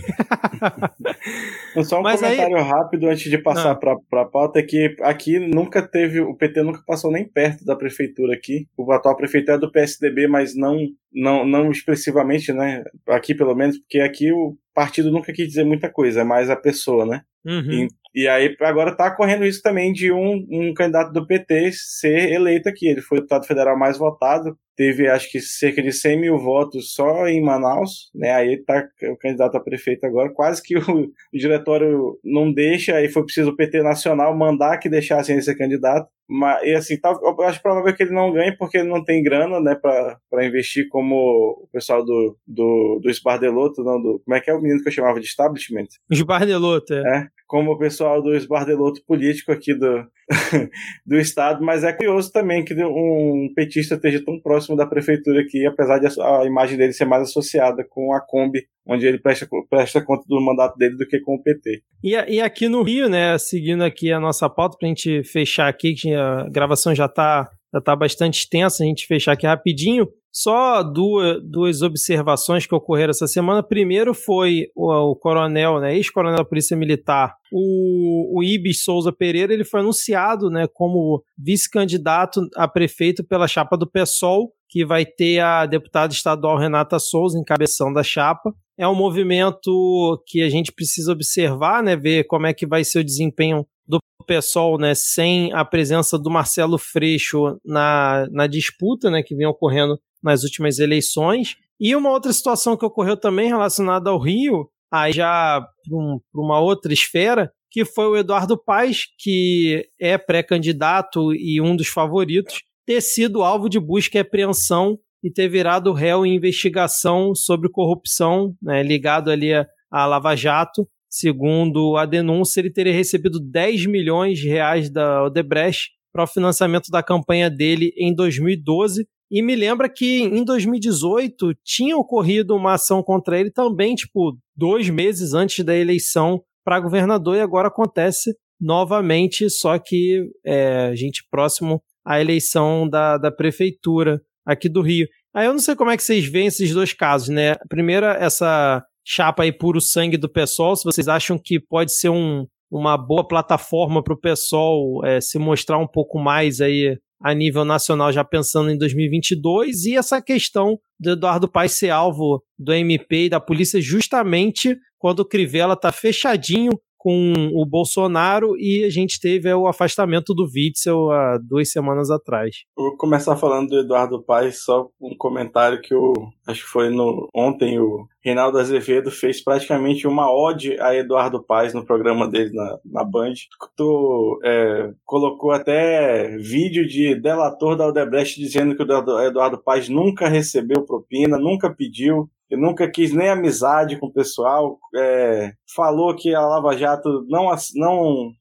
Só 1.83 1.99
um 1.99 2.03
Mas 2.03 2.21
comentário 2.21 2.57
aí... 2.57 2.63
rápido 2.63 3.09
antes 3.09 3.29
de 3.29 3.39
passar 3.39 3.75
para 3.75 4.23
a 4.23 4.25
pauta, 4.25 4.61
é 4.61 4.63
que 4.63 4.95
aqui 5.01 5.41
nunca 5.41 5.83
teve, 5.83 6.21
o 6.21 6.37
PT 6.37 6.63
nunca 6.63 6.81
passou 6.87 7.11
nem 7.11 7.29
perto 7.29 7.65
da 7.65 7.75
prefeitura 7.75 8.35
aqui. 8.35 8.69
O 8.79 8.93
atual 8.93 9.17
prefeito 9.17 9.51
é 9.51 9.59
do 9.59 9.73
PSDB, 9.73 10.29
mas 10.29 10.55
não, 10.55 10.79
não, 11.13 11.45
não 11.45 11.73
expressivamente, 11.73 12.53
né? 12.53 12.85
Aqui 13.09 13.35
pelo 13.35 13.57
menos, 13.57 13.81
porque 13.81 13.99
aqui 13.99 14.31
o 14.31 14.57
partido 14.73 15.11
nunca 15.11 15.33
quis 15.33 15.49
dizer 15.49 15.65
muita 15.65 15.91
coisa, 15.91 16.21
é 16.21 16.25
mais 16.25 16.49
a 16.51 16.55
pessoa, 16.55 17.05
né? 17.05 17.23
Uhum. 17.45 17.89
E, 18.15 18.23
e, 18.23 18.29
aí 18.29 18.57
agora 18.61 18.97
tá 18.97 19.11
correndo 19.11 19.45
isso 19.45 19.61
também 19.63 19.93
de 19.93 20.11
um, 20.13 20.47
um 20.51 20.75
candidato 20.75 21.13
do 21.13 21.27
PT 21.27 21.73
ser 21.73 22.33
eleito 22.33 22.69
aqui. 22.69 22.89
Ele 22.89 23.03
foi 23.03 23.19
o 23.19 23.21
deputado 23.21 23.47
federal 23.47 23.79
mais 23.79 23.99
votado, 23.99 24.57
teve 24.77 25.09
acho 25.09 25.31
que 25.31 25.41
cerca 25.41 25.83
de 25.83 25.93
100 25.93 26.21
mil 26.21 26.39
votos 26.39 26.95
só 26.95 27.27
em 27.27 27.43
Manaus, 27.43 28.11
né? 28.15 28.31
Aí 28.33 28.57
tá 28.65 28.87
o 29.11 29.17
candidato 29.17 29.57
a 29.57 29.61
prefeito 29.61 30.05
agora. 30.05 30.33
Quase 30.33 30.63
que 30.63 30.77
o, 30.77 30.81
o 31.33 31.39
diretório 31.39 32.19
não 32.25 32.53
deixa, 32.53 32.95
aí 32.95 33.09
foi 33.09 33.25
preciso 33.25 33.51
o 33.51 33.57
PT 33.57 33.83
Nacional 33.83 34.37
mandar 34.37 34.79
que 34.79 34.89
deixassem 34.89 35.37
esse 35.37 35.55
candidato. 35.57 36.09
Mas, 36.27 36.63
e 36.65 36.75
assim, 36.75 36.99
tá, 36.99 37.11
eu 37.23 37.43
acho 37.43 37.61
provável 37.61 37.95
que 37.95 38.03
ele 38.03 38.15
não 38.15 38.33
ganhe 38.33 38.57
porque 38.57 38.79
ele 38.79 38.89
não 38.89 39.05
tem 39.05 39.23
grana, 39.23 39.61
né, 39.61 39.75
para 39.75 40.47
investir 40.47 40.89
como 40.89 41.15
o 41.63 41.69
pessoal 41.71 42.03
do, 42.03 42.37
do, 42.47 42.99
do 43.03 43.11
Esbardeloto, 43.11 43.85
não, 43.85 44.01
do, 44.01 44.23
como 44.25 44.35
é 44.35 44.41
que 44.41 44.51
é 44.51 44.55
o 44.55 44.61
menino 44.61 44.83
que 44.83 44.89
eu 44.89 44.93
chamava 44.93 45.21
de 45.21 45.27
establishment? 45.27 45.89
Esbardeloto, 46.11 46.95
é. 46.95 47.19
é. 47.19 47.29
Como 47.47 47.73
o 47.73 47.79
pessoal 47.79 48.23
do 48.23 48.35
esbardeloto 48.35 49.03
político 49.07 49.53
aqui 49.53 49.75
do, 49.75 50.05
do 51.07 51.19
estado, 51.19 51.65
mas 51.65 51.85
é 51.85 51.93
curioso 51.93 52.33
também 52.33 52.65
que 52.65 52.75
um 52.85 53.53
petista 53.55 53.95
esteja 53.95 54.25
tão 54.25 54.41
próximo 54.41 54.77
da 54.77 54.87
prefeitura 54.87 55.41
aqui, 55.41 55.67
apesar 55.67 55.99
de 55.99 56.07
a, 56.21 56.41
a 56.41 56.47
imagem 56.47 56.79
dele 56.79 56.93
ser 56.93 57.05
mais 57.05 57.23
associada 57.23 57.85
com 57.89 58.15
a 58.15 58.21
Kombi, 58.21 58.67
onde 58.87 59.07
ele 59.07 59.19
presta, 59.19 59.47
presta 59.69 60.03
conta 60.03 60.25
do 60.27 60.41
mandato 60.41 60.77
dele 60.77 60.97
do 60.97 61.07
que 61.07 61.21
com 61.21 61.35
o 61.35 61.43
PT. 61.43 61.83
E, 62.03 62.11
e 62.11 62.41
aqui 62.41 62.69
no 62.69 62.83
Rio, 62.83 63.09
né, 63.09 63.37
seguindo 63.39 63.85
aqui 63.85 64.11
a 64.11 64.21
nossa 64.21 64.49
pauta, 64.49 64.77
para 64.79 64.87
a 64.87 64.91
gente 64.91 65.23
fechar 65.25 65.69
aqui, 65.69 65.95
que 65.95 66.15
a 66.15 66.49
gravação 66.51 66.95
já 66.95 67.07
está 67.07 67.51
já 67.75 67.81
tá 67.81 67.97
bastante 67.97 68.39
extensa, 68.39 68.85
a 68.85 68.87
gente 68.87 69.07
fechar 69.07 69.33
aqui 69.33 69.47
rapidinho. 69.47 70.07
Só 70.37 70.83
duas, 70.83 71.41
duas 71.49 71.81
observações 71.81 72.67
que 72.67 72.75
ocorreram 72.75 73.13
essa 73.13 73.29
semana. 73.29 73.63
Primeiro 73.63 74.13
foi 74.13 74.67
o, 74.75 74.93
o 75.13 75.15
coronel, 75.15 75.79
né, 75.79 75.95
ex-coronel 75.95 76.39
da 76.39 76.45
Polícia 76.45 76.77
Militar, 76.77 77.37
o, 77.53 78.39
o 78.41 78.43
Ibis 78.43 78.83
Souza 78.83 79.13
Pereira, 79.13 79.55
ele 79.55 79.63
foi 79.63 79.79
anunciado 79.79 80.51
né, 80.51 80.67
como 80.75 81.23
vice-candidato 81.39 82.41
a 82.57 82.67
prefeito 82.67 83.23
pela 83.23 83.47
chapa 83.47 83.77
do 83.77 83.89
PSOL, 83.89 84.53
que 84.69 84.85
vai 84.85 85.07
ter 85.07 85.39
a 85.39 85.67
deputada 85.67 86.13
estadual 86.13 86.59
Renata 86.59 86.99
Souza 86.99 87.39
encabeção 87.39 87.93
da 87.93 88.03
chapa. 88.03 88.53
É 88.77 88.89
um 88.89 88.95
movimento 88.95 90.21
que 90.27 90.43
a 90.43 90.49
gente 90.49 90.73
precisa 90.73 91.13
observar, 91.13 91.81
né, 91.81 91.95
ver 91.95 92.25
como 92.25 92.49
é 92.49 92.53
que 92.53 92.67
vai 92.67 92.83
ser 92.83 92.99
o 92.99 93.05
desempenho 93.05 93.65
do 93.87 94.01
PSOL, 94.27 94.79
né, 94.79 94.95
sem 94.97 95.53
a 95.53 95.65
presença 95.65 96.19
do 96.19 96.29
Marcelo 96.29 96.77
Freixo 96.77 97.57
na, 97.65 98.27
na 98.33 98.49
disputa, 98.49 99.13
né, 99.13 99.23
que 99.23 99.37
vem 99.37 99.47
ocorrendo 99.47 99.97
nas 100.25 100.43
últimas 100.43 100.79
eleições. 100.79 101.57
E 101.79 101.95
uma 101.95 102.11
outra 102.11 102.33
situação 102.33 102.77
que 102.77 102.85
ocorreu 102.85 103.17
também 103.17 103.49
relacionada 103.49 104.09
ao 104.09 104.19
Rio, 104.19 104.69
aí 104.91 105.13
já 105.13 105.61
para 105.85 105.97
um, 105.97 106.19
uma 106.35 106.59
outra 106.59 106.93
esfera, 106.93 107.53
que 107.71 107.85
foi 107.85 108.07
o 108.07 108.17
Eduardo 108.17 108.57
Paes, 108.57 109.07
que 109.19 109.87
é 110.01 110.17
pré-candidato 110.17 111.35
e 111.35 111.61
um 111.61 111.77
dos 111.77 111.89
favoritos, 111.89 112.63
ter 112.87 113.01
sido 113.01 113.43
alvo 113.43 113.69
de 113.69 113.79
busca 113.79 114.17
e 114.17 114.21
apreensão 114.21 114.99
e 115.23 115.31
ter 115.31 115.49
virado 115.49 115.93
réu 115.93 116.25
em 116.25 116.37
investigação 116.37 117.35
sobre 117.35 117.69
corrupção, 117.69 118.55
né, 118.63 118.83
ligado 118.83 119.31
ali 119.31 119.53
à 119.91 120.07
Lava 120.07 120.37
Jato. 120.37 120.87
Segundo 121.09 121.97
a 121.97 122.05
denúncia, 122.07 122.61
ele 122.61 122.71
teria 122.71 122.93
recebido 122.93 123.41
10 123.41 123.87
milhões 123.87 124.39
de 124.39 124.49
reais 124.49 124.91
da 124.91 125.25
Odebrecht 125.25 125.91
para 126.13 126.25
o 126.25 126.27
financiamento 126.29 126.91
da 126.91 127.03
campanha 127.03 127.51
dele 127.51 127.93
em 127.97 128.15
2012 128.15 129.07
e 129.31 129.43
me 129.43 129.57
lembra 129.57 129.89
que 129.89 130.23
em 130.23 130.45
2018 130.45 131.55
tinha 131.65 131.97
ocorrido 131.97 132.55
uma 132.55 132.75
ação 132.75 133.03
contra 133.03 133.39
ele 133.39 133.51
também, 133.51 133.95
tipo, 133.95 134.37
dois 134.57 134.89
meses 134.89 135.35
antes 135.35 135.65
da 135.65 135.77
eleição 135.77 136.43
para 136.65 136.81
governador, 136.81 137.37
e 137.37 137.41
agora 137.41 137.69
acontece 137.69 138.35
novamente, 138.61 139.51
só 139.51 139.79
que 139.79 140.23
é, 140.45 140.89
a 140.91 140.95
gente 140.95 141.27
próximo 141.31 141.83
à 142.05 142.21
eleição 142.21 142.89
da, 142.89 143.19
da 143.19 143.31
prefeitura 143.31 144.21
aqui 144.47 144.69
do 144.69 144.81
Rio. 144.81 145.07
Aí 145.35 145.47
eu 145.47 145.53
não 145.53 145.59
sei 145.59 145.75
como 145.75 145.91
é 145.91 145.97
que 145.97 146.03
vocês 146.03 146.25
veem 146.27 146.47
esses 146.47 146.73
dois 146.73 146.93
casos, 146.93 147.29
né? 147.29 147.57
Primeiro, 147.69 148.07
essa 148.07 148.85
chapa 149.05 149.43
aí 149.43 149.53
puro 149.53 149.81
sangue 149.81 150.17
do 150.17 150.29
PSOL, 150.29 150.77
se 150.77 150.85
vocês 150.85 151.09
acham 151.09 151.39
que 151.39 151.59
pode 151.59 151.93
ser 151.93 152.09
um, 152.09 152.47
uma 152.71 152.97
boa 152.97 153.27
plataforma 153.27 154.03
para 154.03 154.15
o 154.15 154.21
PSOL 154.21 155.05
é, 155.05 155.21
se 155.21 155.39
mostrar 155.39 155.79
um 155.79 155.87
pouco 155.87 156.19
mais 156.19 156.61
aí 156.61 156.97
a 157.23 157.35
nível 157.35 157.65
nacional, 157.65 158.13
já 158.13 158.25
pensando 158.25 158.71
em 158.71 158.79
2022, 158.79 159.85
e 159.85 159.97
essa 159.97 160.21
questão 160.21 160.79
do 160.99 161.13
Eduardo 161.13 161.49
Paes 161.49 161.73
ser 161.73 161.91
alvo 161.91 162.43
do 162.59 162.73
MP 162.73 163.25
e 163.25 163.29
da 163.29 163.41
polícia 163.41 163.81
justamente 163.81 164.77
quando 164.99 165.21
o 165.21 165.25
Crivella 165.25 165.75
está 165.75 165.93
fechadinho 165.93 166.73
com 167.05 167.51
o 167.53 167.67
Bolsonaro 167.67 168.57
e 168.57 168.83
a 168.83 168.89
gente 168.89 169.21
teve 169.21 169.53
o 169.53 169.67
afastamento 169.67 170.33
do 170.33 170.45
Witzel 170.45 171.11
há 171.11 171.37
duas 171.37 171.71
semanas 171.71 172.11
atrás. 172.11 172.65
vou 172.75 172.97
começar 172.97 173.37
falando 173.37 173.69
do 173.69 173.81
Eduardo 173.81 174.23
Paes, 174.23 174.65
só 174.65 174.89
um 174.99 175.15
comentário 175.15 175.83
que 175.83 175.93
eu 175.93 176.15
acho 176.47 176.63
que 176.63 176.71
foi 176.71 176.89
no 176.89 177.29
ontem 177.35 177.79
o 177.79 178.07
Reinaldo 178.25 178.57
Azevedo 178.57 179.11
fez 179.11 179.45
praticamente 179.45 180.07
uma 180.07 180.33
ode 180.33 180.81
a 180.81 180.95
Eduardo 180.95 181.45
Paes 181.45 181.75
no 181.75 181.85
programa 181.85 182.27
dele 182.27 182.55
na, 182.55 182.79
na 182.83 183.05
Band. 183.05 183.35
Tu 183.77 184.41
é, 184.43 184.91
colocou 185.05 185.51
até 185.51 186.39
vídeo 186.39 186.87
de 186.89 187.15
delator 187.21 187.77
da 187.77 187.87
Odebrecht 187.87 188.41
dizendo 188.41 188.75
que 188.75 188.83
o 188.83 189.21
Eduardo 189.21 189.63
Paes 189.63 189.91
nunca 189.91 190.27
recebeu 190.27 190.87
propina, 190.87 191.37
nunca 191.37 191.69
pediu, 191.69 192.31
ele 192.51 192.61
nunca 192.61 192.91
quis 192.91 193.13
nem 193.13 193.29
amizade 193.29 193.99
com 193.99 194.07
o 194.07 194.13
pessoal, 194.13 194.79
é, 194.97 195.53
falou 195.75 196.15
que 196.15 196.35
a 196.35 196.41
Lava 196.41 196.77
Jato 196.77 197.25
não, 197.29 197.51
não, 197.75 198.33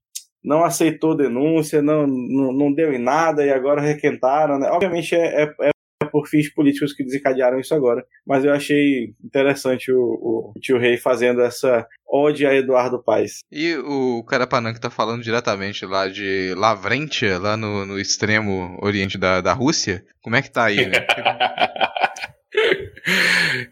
não 0.44 0.64
aceitou 0.64 1.16
denúncia, 1.16 1.82
não, 1.82 2.06
não, 2.06 2.54
não 2.54 2.74
deu 2.74 2.94
em 2.94 3.02
nada 3.02 3.46
e 3.46 3.52
agora 3.52 3.82
requentaram. 3.82 4.60
Né? 4.60 4.70
Obviamente 4.70 5.16
é, 5.16 5.44
é, 5.44 5.54
é, 5.62 6.06
por 6.12 6.28
fins 6.28 6.54
políticos 6.54 6.94
que 6.94 7.04
desencadearam 7.04 7.60
isso 7.60 7.74
agora, 7.74 8.06
mas 8.28 8.44
eu 8.46 8.54
achei 8.54 9.14
interessante 9.24 9.92
o, 9.92 10.54
o 10.56 10.60
tio 10.60 10.78
Rei 10.78 10.98
fazendo 10.98 11.42
essa 11.42 11.88
ode 12.08 12.46
a 12.46 12.54
Eduardo 12.54 13.02
Paes. 13.02 13.40
E 13.52 13.76
o 13.78 14.24
Carapanã 14.26 14.74
que 14.74 14.82
tá 14.82 14.90
falando 14.90 15.24
diretamente 15.24 15.86
lá 15.86 16.08
de 16.08 16.54
Lavrentia, 16.56 17.40
lá 17.40 17.58
no, 17.58 17.86
no 17.86 18.00
extremo 18.00 18.78
oriente 18.82 19.18
da, 19.18 19.42
da 19.42 19.54
Rússia, 19.54 20.06
como 20.22 20.36
é 20.36 20.42
que 20.42 20.52
tá 20.52 20.66
aí? 20.66 20.86
Né? 20.86 20.94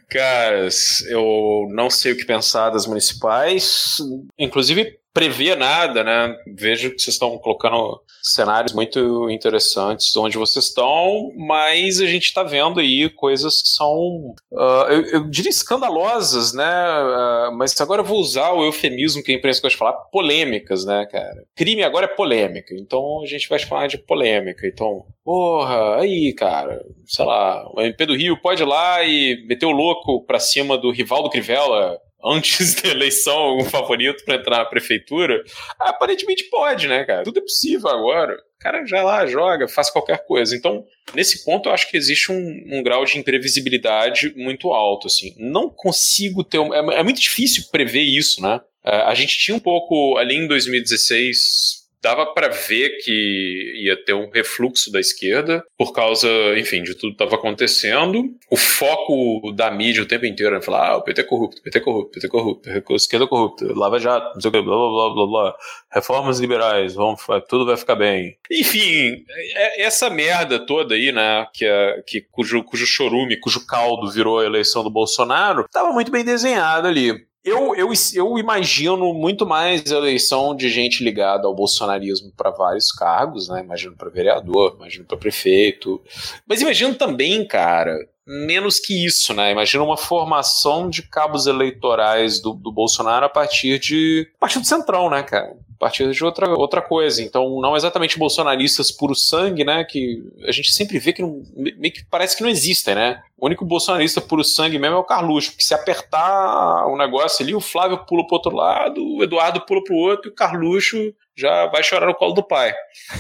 Caras, 0.09 1.01
eu 1.07 1.67
não 1.71 1.89
sei 1.89 2.11
o 2.11 2.17
que 2.17 2.25
pensar 2.25 2.69
das 2.69 2.85
municipais. 2.85 3.97
Inclusive, 4.37 4.99
prever 5.13 5.57
nada, 5.57 6.03
né? 6.03 6.35
Vejo 6.55 6.91
que 6.91 7.01
vocês 7.01 7.15
estão 7.15 7.37
colocando 7.37 8.01
cenários 8.23 8.73
muito 8.73 9.29
interessantes 9.29 10.15
onde 10.15 10.37
vocês 10.37 10.65
estão, 10.65 11.31
mas 11.35 11.99
a 11.99 12.05
gente 12.05 12.25
está 12.25 12.43
vendo 12.43 12.79
aí 12.79 13.09
coisas 13.09 13.61
que 13.61 13.69
são, 13.69 14.33
uh, 14.51 14.89
eu, 14.89 15.05
eu, 15.07 15.29
diria 15.29 15.49
escandalosas, 15.49 16.53
né? 16.53 16.63
Uh, 16.63 17.57
mas 17.57 17.79
agora 17.81 18.01
eu 18.01 18.05
vou 18.05 18.19
usar 18.19 18.51
o 18.51 18.63
eufemismo 18.63 19.23
que 19.23 19.31
a 19.31 19.35
imprensa 19.35 19.61
gosta 19.61 19.75
de 19.75 19.77
falar, 19.77 19.93
polêmicas, 20.11 20.85
né, 20.85 21.05
cara? 21.11 21.43
Crime 21.55 21.83
agora 21.83 22.05
é 22.05 22.15
polêmica, 22.15 22.73
então 22.75 23.21
a 23.21 23.25
gente 23.25 23.49
vai 23.49 23.59
falar 23.59 23.87
de 23.87 23.97
polêmica. 23.97 24.65
Então, 24.67 25.05
porra, 25.23 25.97
aí, 25.97 26.33
cara, 26.33 26.83
sei 27.05 27.25
lá, 27.25 27.69
o 27.73 27.81
MP 27.81 28.05
do 28.05 28.15
Rio 28.15 28.39
pode 28.41 28.63
ir 28.63 28.65
lá 28.65 29.03
e 29.03 29.45
meter 29.47 29.65
o 29.65 29.71
louco 29.71 30.25
pra 30.25 30.39
cima 30.39 30.77
do 30.77 30.91
rival 30.91 31.23
do 31.23 31.29
Crivella 31.29 31.99
antes 32.23 32.75
da 32.81 32.89
eleição 32.89 33.57
um 33.57 33.65
favorito 33.65 34.23
para 34.25 34.35
entrar 34.35 34.57
na 34.59 34.65
prefeitura? 34.65 35.43
Aparentemente 35.79 36.45
pode, 36.45 36.87
né, 36.87 37.03
cara? 37.03 37.23
Tudo 37.23 37.39
é 37.39 37.41
possível 37.41 37.89
agora. 37.89 38.33
O 38.33 38.59
cara 38.59 38.85
já 38.85 39.01
lá 39.03 39.25
joga, 39.25 39.67
faz 39.67 39.89
qualquer 39.89 40.25
coisa. 40.25 40.55
Então, 40.55 40.85
nesse 41.13 41.43
ponto, 41.43 41.69
eu 41.69 41.73
acho 41.73 41.89
que 41.89 41.97
existe 41.97 42.31
um, 42.31 42.63
um 42.71 42.83
grau 42.83 43.03
de 43.05 43.17
imprevisibilidade 43.17 44.33
muito 44.35 44.71
alto, 44.71 45.07
assim. 45.07 45.33
Não 45.37 45.69
consigo 45.69 46.43
ter... 46.43 46.59
Um, 46.59 46.73
é, 46.73 46.99
é, 46.99 47.03
muito 47.03 47.19
difícil 47.19 47.65
prever 47.71 48.03
isso, 48.03 48.41
né? 48.41 48.61
É, 48.85 48.95
a 48.97 49.13
gente 49.13 49.37
tinha 49.37 49.55
um 49.55 49.59
pouco, 49.59 50.17
ali 50.17 50.35
em 50.35 50.47
2016, 50.47 51.80
dava 52.01 52.25
para 52.25 52.49
ver 52.49 52.97
que 53.03 53.73
ia 53.83 53.95
ter 54.03 54.13
um 54.13 54.29
refluxo 54.29 54.91
da 54.91 54.99
esquerda 54.99 55.63
por 55.77 55.93
causa, 55.93 56.27
enfim, 56.57 56.83
de 56.83 56.95
tudo 56.95 57.15
que 57.15 57.23
estava 57.23 57.35
acontecendo. 57.35 58.23
O 58.49 58.57
foco 58.57 59.51
da 59.53 59.69
mídia 59.69 60.03
o 60.03 60.07
tempo 60.07 60.25
inteiro 60.25 60.55
era 60.55 60.63
falar: 60.63 60.89
ah, 60.89 60.97
o 60.97 61.03
PT 61.03 61.21
é 61.21 61.23
corrupto, 61.23 61.61
PT 61.61 61.77
é 61.77 61.81
corrupto, 61.81 62.11
PT 62.11 62.25
é 62.25 62.29
corrupto, 62.29 62.69
a 62.69 62.95
esquerda 62.95 63.25
é 63.25 63.27
corrupta, 63.27 63.73
Lava 63.75 63.99
Jato, 63.99 64.33
não 64.33 64.41
sei 64.41 64.49
o 64.49 64.51
que, 64.51 64.61
blá 64.61 64.75
blá 64.75 64.89
blá 64.89 65.13
blá 65.13 65.27
blá, 65.27 65.55
reformas 65.91 66.39
liberais, 66.39 66.93
vão, 66.93 67.15
tudo 67.47 67.65
vai 67.65 67.77
ficar 67.77 67.95
bem. 67.95 68.37
Enfim, 68.49 69.23
é, 69.55 69.83
essa 69.83 70.09
merda 70.09 70.65
toda 70.65 70.95
aí, 70.95 71.11
né, 71.11 71.45
que, 71.53 71.65
é, 71.65 72.03
que 72.05 72.21
cujo, 72.31 72.63
cujo 72.63 72.85
chorume, 72.85 73.39
cujo 73.39 73.65
caldo 73.65 74.09
virou 74.11 74.39
a 74.39 74.45
eleição 74.45 74.83
do 74.83 74.89
Bolsonaro, 74.89 75.65
estava 75.65 75.91
muito 75.91 76.11
bem 76.11 76.23
desenhado 76.23 76.87
ali. 76.87 77.30
Eu, 77.43 77.75
eu, 77.75 77.91
eu 78.13 78.37
imagino 78.37 79.13
muito 79.15 79.47
mais 79.47 79.91
a 79.91 79.97
eleição 79.97 80.55
de 80.55 80.69
gente 80.69 81.03
ligada 81.03 81.47
ao 81.47 81.55
bolsonarismo 81.55 82.31
para 82.37 82.51
vários 82.51 82.91
cargos, 82.91 83.49
né? 83.49 83.61
Imagino 83.61 83.95
para 83.95 84.11
vereador, 84.11 84.75
imagino 84.77 85.05
para 85.05 85.17
prefeito. 85.17 85.99
Mas 86.47 86.61
imagino 86.61 86.93
também, 86.93 87.45
cara, 87.47 87.97
menos 88.27 88.79
que 88.79 89.05
isso, 89.05 89.33
né? 89.33 89.51
Imagina 89.51 89.83
uma 89.83 89.97
formação 89.97 90.87
de 90.87 91.01
cabos 91.01 91.47
eleitorais 91.47 92.39
do, 92.39 92.53
do 92.53 92.71
Bolsonaro 92.71 93.25
a 93.25 93.29
partir 93.29 93.79
de. 93.79 94.29
a 94.35 94.39
partir 94.39 94.59
do 94.59 94.67
Centrão, 94.67 95.09
né, 95.09 95.23
cara? 95.23 95.57
Partir 95.81 96.11
de 96.11 96.23
outra, 96.23 96.47
outra 96.47 96.81
coisa. 96.81 97.23
Então, 97.23 97.59
não 97.59 97.75
exatamente 97.75 98.19
bolsonaristas 98.19 98.91
puro 98.91 99.15
sangue, 99.15 99.63
né? 99.63 99.83
Que 99.83 100.23
a 100.47 100.51
gente 100.51 100.71
sempre 100.71 100.99
vê 100.99 101.11
que 101.11 101.23
não, 101.23 101.41
meio 101.55 101.91
que 101.91 102.05
parece 102.05 102.37
que 102.37 102.43
não 102.43 102.49
existem, 102.49 102.93
né? 102.93 103.21
O 103.35 103.47
único 103.47 103.65
bolsonarista 103.65 104.21
puro 104.21 104.43
sangue 104.43 104.77
mesmo 104.77 104.97
é 104.97 104.99
o 104.99 105.03
Carluxo, 105.03 105.51
porque 105.51 105.63
se 105.63 105.73
apertar 105.73 106.85
o 106.85 106.95
negócio 106.95 107.43
ali, 107.43 107.55
o 107.55 107.59
Flávio 107.59 108.05
pula 108.05 108.25
pro 108.27 108.35
outro 108.35 108.55
lado, 108.55 109.03
o 109.03 109.23
Eduardo 109.23 109.65
pula 109.65 109.83
pro 109.83 109.95
outro 109.95 110.29
e 110.29 110.31
o 110.31 110.35
Carluxo 110.35 111.13
já 111.35 111.65
vai 111.65 111.83
chorar 111.83 112.05
no 112.05 112.13
colo 112.13 112.33
do 112.33 112.43
pai. 112.43 112.73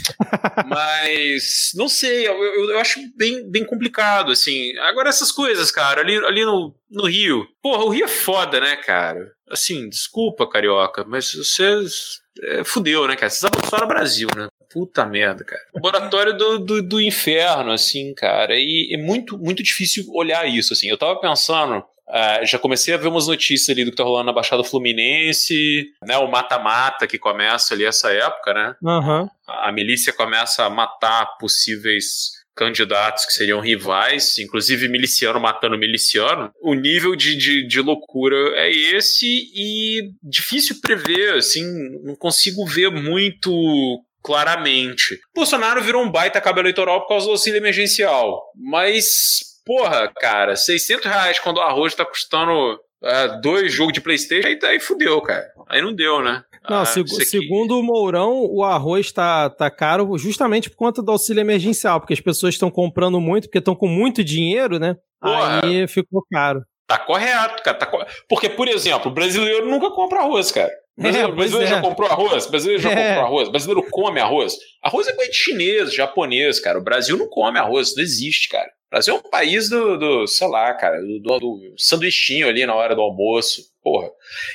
Mas, 0.67 1.71
não 1.75 1.87
sei, 1.87 2.27
eu, 2.27 2.37
eu, 2.37 2.69
eu, 2.71 2.79
acho 2.79 2.99
bem, 3.17 3.49
bem 3.49 3.65
complicado, 3.65 4.31
assim. 4.31 4.77
Agora, 4.79 5.09
essas 5.09 5.31
coisas, 5.31 5.71
cara, 5.71 6.01
ali, 6.01 6.15
ali 6.17 6.45
no, 6.45 6.75
no 6.89 7.07
Rio. 7.07 7.47
Porra, 7.61 7.83
o 7.85 7.89
Rio 7.89 8.05
é 8.05 8.09
foda, 8.09 8.59
né, 8.59 8.75
cara? 8.75 9.31
Assim, 9.49 9.89
desculpa, 9.89 10.47
carioca, 10.47 11.03
mas 11.03 11.33
vocês. 11.33 12.20
É, 12.43 12.63
fudeu, 12.63 13.07
né, 13.07 13.15
cara? 13.15 13.29
Vocês 13.29 13.43
abençoaram 13.43 13.85
o 13.85 13.89
Brasil, 13.89 14.27
né? 14.35 14.47
Puta 14.71 15.05
merda, 15.05 15.43
cara. 15.43 15.61
Laboratório 15.75 16.37
do, 16.37 16.59
do, 16.59 16.81
do, 16.81 17.01
inferno, 17.01 17.71
assim, 17.71 18.13
cara. 18.13 18.55
E 18.55 18.93
é 18.93 18.97
muito, 18.97 19.37
muito 19.37 19.61
difícil 19.61 20.05
olhar 20.13 20.47
isso, 20.47 20.73
assim. 20.73 20.87
Eu 20.87 20.97
tava 20.97 21.19
pensando 21.19 21.83
Uh, 22.11 22.45
já 22.45 22.59
comecei 22.59 22.93
a 22.93 22.97
ver 22.97 23.07
umas 23.07 23.27
notícias 23.27 23.69
ali 23.69 23.85
do 23.85 23.91
que 23.91 23.95
tá 23.95 24.03
rolando 24.03 24.25
na 24.25 24.33
Baixada 24.33 24.65
Fluminense, 24.65 25.85
né? 26.05 26.17
O 26.17 26.29
mata-mata 26.29 27.07
que 27.07 27.17
começa 27.17 27.73
ali 27.73 27.85
essa 27.85 28.11
época, 28.11 28.53
né? 28.53 28.75
Uhum. 28.83 29.29
A, 29.47 29.69
a 29.69 29.71
milícia 29.71 30.11
começa 30.11 30.65
a 30.65 30.69
matar 30.69 31.37
possíveis 31.37 32.40
candidatos 32.55 33.25
que 33.25 33.33
seriam 33.33 33.59
rivais, 33.59 34.37
inclusive 34.37 34.87
miliciano 34.87 35.39
matando 35.39 35.77
miliciano. 35.77 36.51
O 36.61 36.73
nível 36.73 37.15
de, 37.15 37.35
de, 37.35 37.67
de, 37.67 37.81
loucura 37.81 38.35
é 38.55 38.69
esse 38.69 39.25
e 39.25 40.11
difícil 40.21 40.79
prever, 40.81 41.35
assim, 41.35 41.63
não 42.03 42.15
consigo 42.15 42.65
ver 42.65 42.91
muito 42.91 44.03
claramente. 44.23 45.19
Bolsonaro 45.35 45.81
virou 45.81 46.03
um 46.03 46.11
baita 46.11 46.41
cabo 46.41 46.59
eleitoral 46.59 47.01
por 47.01 47.09
causa 47.09 47.25
do 47.25 47.31
auxílio 47.31 47.57
emergencial, 47.57 48.43
mas 48.55 49.51
porra, 49.65 50.11
cara, 50.19 50.55
600 50.55 51.05
reais 51.05 51.39
quando 51.39 51.57
o 51.57 51.61
arroz 51.61 51.95
tá 51.95 52.05
custando 52.05 52.79
é, 53.03 53.39
dois 53.41 53.73
jogos 53.73 53.93
de 53.93 54.01
Playstation, 54.01 54.47
aí, 54.47 54.59
aí 54.63 54.79
fudeu, 54.79 55.19
cara. 55.21 55.51
Aí 55.67 55.81
não 55.81 55.93
deu, 55.93 56.21
né? 56.21 56.43
Não, 56.69 56.81
ah, 56.81 56.85
seg 56.85 57.07
segundo 57.25 57.79
o 57.79 57.83
Mourão, 57.83 58.45
o 58.45 58.63
arroz 58.63 59.11
tá, 59.11 59.49
tá 59.49 59.69
caro 59.69 60.15
justamente 60.17 60.69
por 60.69 60.77
conta 60.77 61.01
do 61.01 61.11
auxílio 61.11 61.41
emergencial, 61.41 61.99
porque 61.99 62.13
as 62.13 62.21
pessoas 62.21 62.53
estão 62.53 62.69
comprando 62.69 63.19
muito, 63.19 63.45
porque 63.45 63.57
estão 63.57 63.75
com 63.75 63.87
muito 63.87 64.23
dinheiro, 64.23 64.77
né? 64.77 64.95
Porra, 65.19 65.61
aí 65.63 65.87
ficou 65.87 66.23
caro. 66.31 66.63
Tá 66.87 66.99
correto, 66.99 67.63
cara. 67.63 67.77
Tá 67.77 67.85
co... 67.85 68.05
Porque, 68.27 68.49
por 68.49 68.67
exemplo, 68.67 69.09
o 69.09 69.13
brasileiro 69.13 69.69
nunca 69.69 69.89
compra 69.91 70.19
arroz, 70.19 70.51
cara. 70.51 70.71
O 70.97 71.01
brasileiro, 71.01 71.31
é, 71.31 71.35
brasileiro 71.35 71.67
é. 71.67 71.69
já 71.69 71.81
comprou 71.81 72.09
arroz? 72.09 72.45
O 72.45 72.51
brasileiro 72.51 72.81
já 72.81 72.91
é. 72.91 73.07
comprou 73.07 73.25
arroz? 73.25 73.47
O 73.47 73.51
brasileiro 73.51 73.87
come 73.89 74.19
arroz? 74.19 74.57
Arroz 74.83 75.07
é 75.07 75.13
coisa 75.13 75.31
de 75.31 75.37
chinês, 75.37 75.93
japonês, 75.93 76.59
cara. 76.59 76.77
O 76.77 76.83
Brasil 76.83 77.17
não 77.17 77.29
come 77.29 77.57
arroz, 77.57 77.95
não 77.95 78.03
existe, 78.03 78.49
cara. 78.49 78.67
O 78.67 78.89
Brasil 78.91 79.15
é 79.15 79.17
um 79.17 79.29
país 79.29 79.69
do, 79.69 79.97
do 79.97 80.27
sei 80.27 80.47
lá, 80.49 80.73
cara, 80.73 80.99
do, 80.99 81.19
do, 81.19 81.39
do 81.39 81.73
sanduichinho 81.77 82.47
ali 82.49 82.65
na 82.65 82.75
hora 82.75 82.93
do 82.93 83.01
almoço. 83.01 83.70
Porra. 83.83 84.09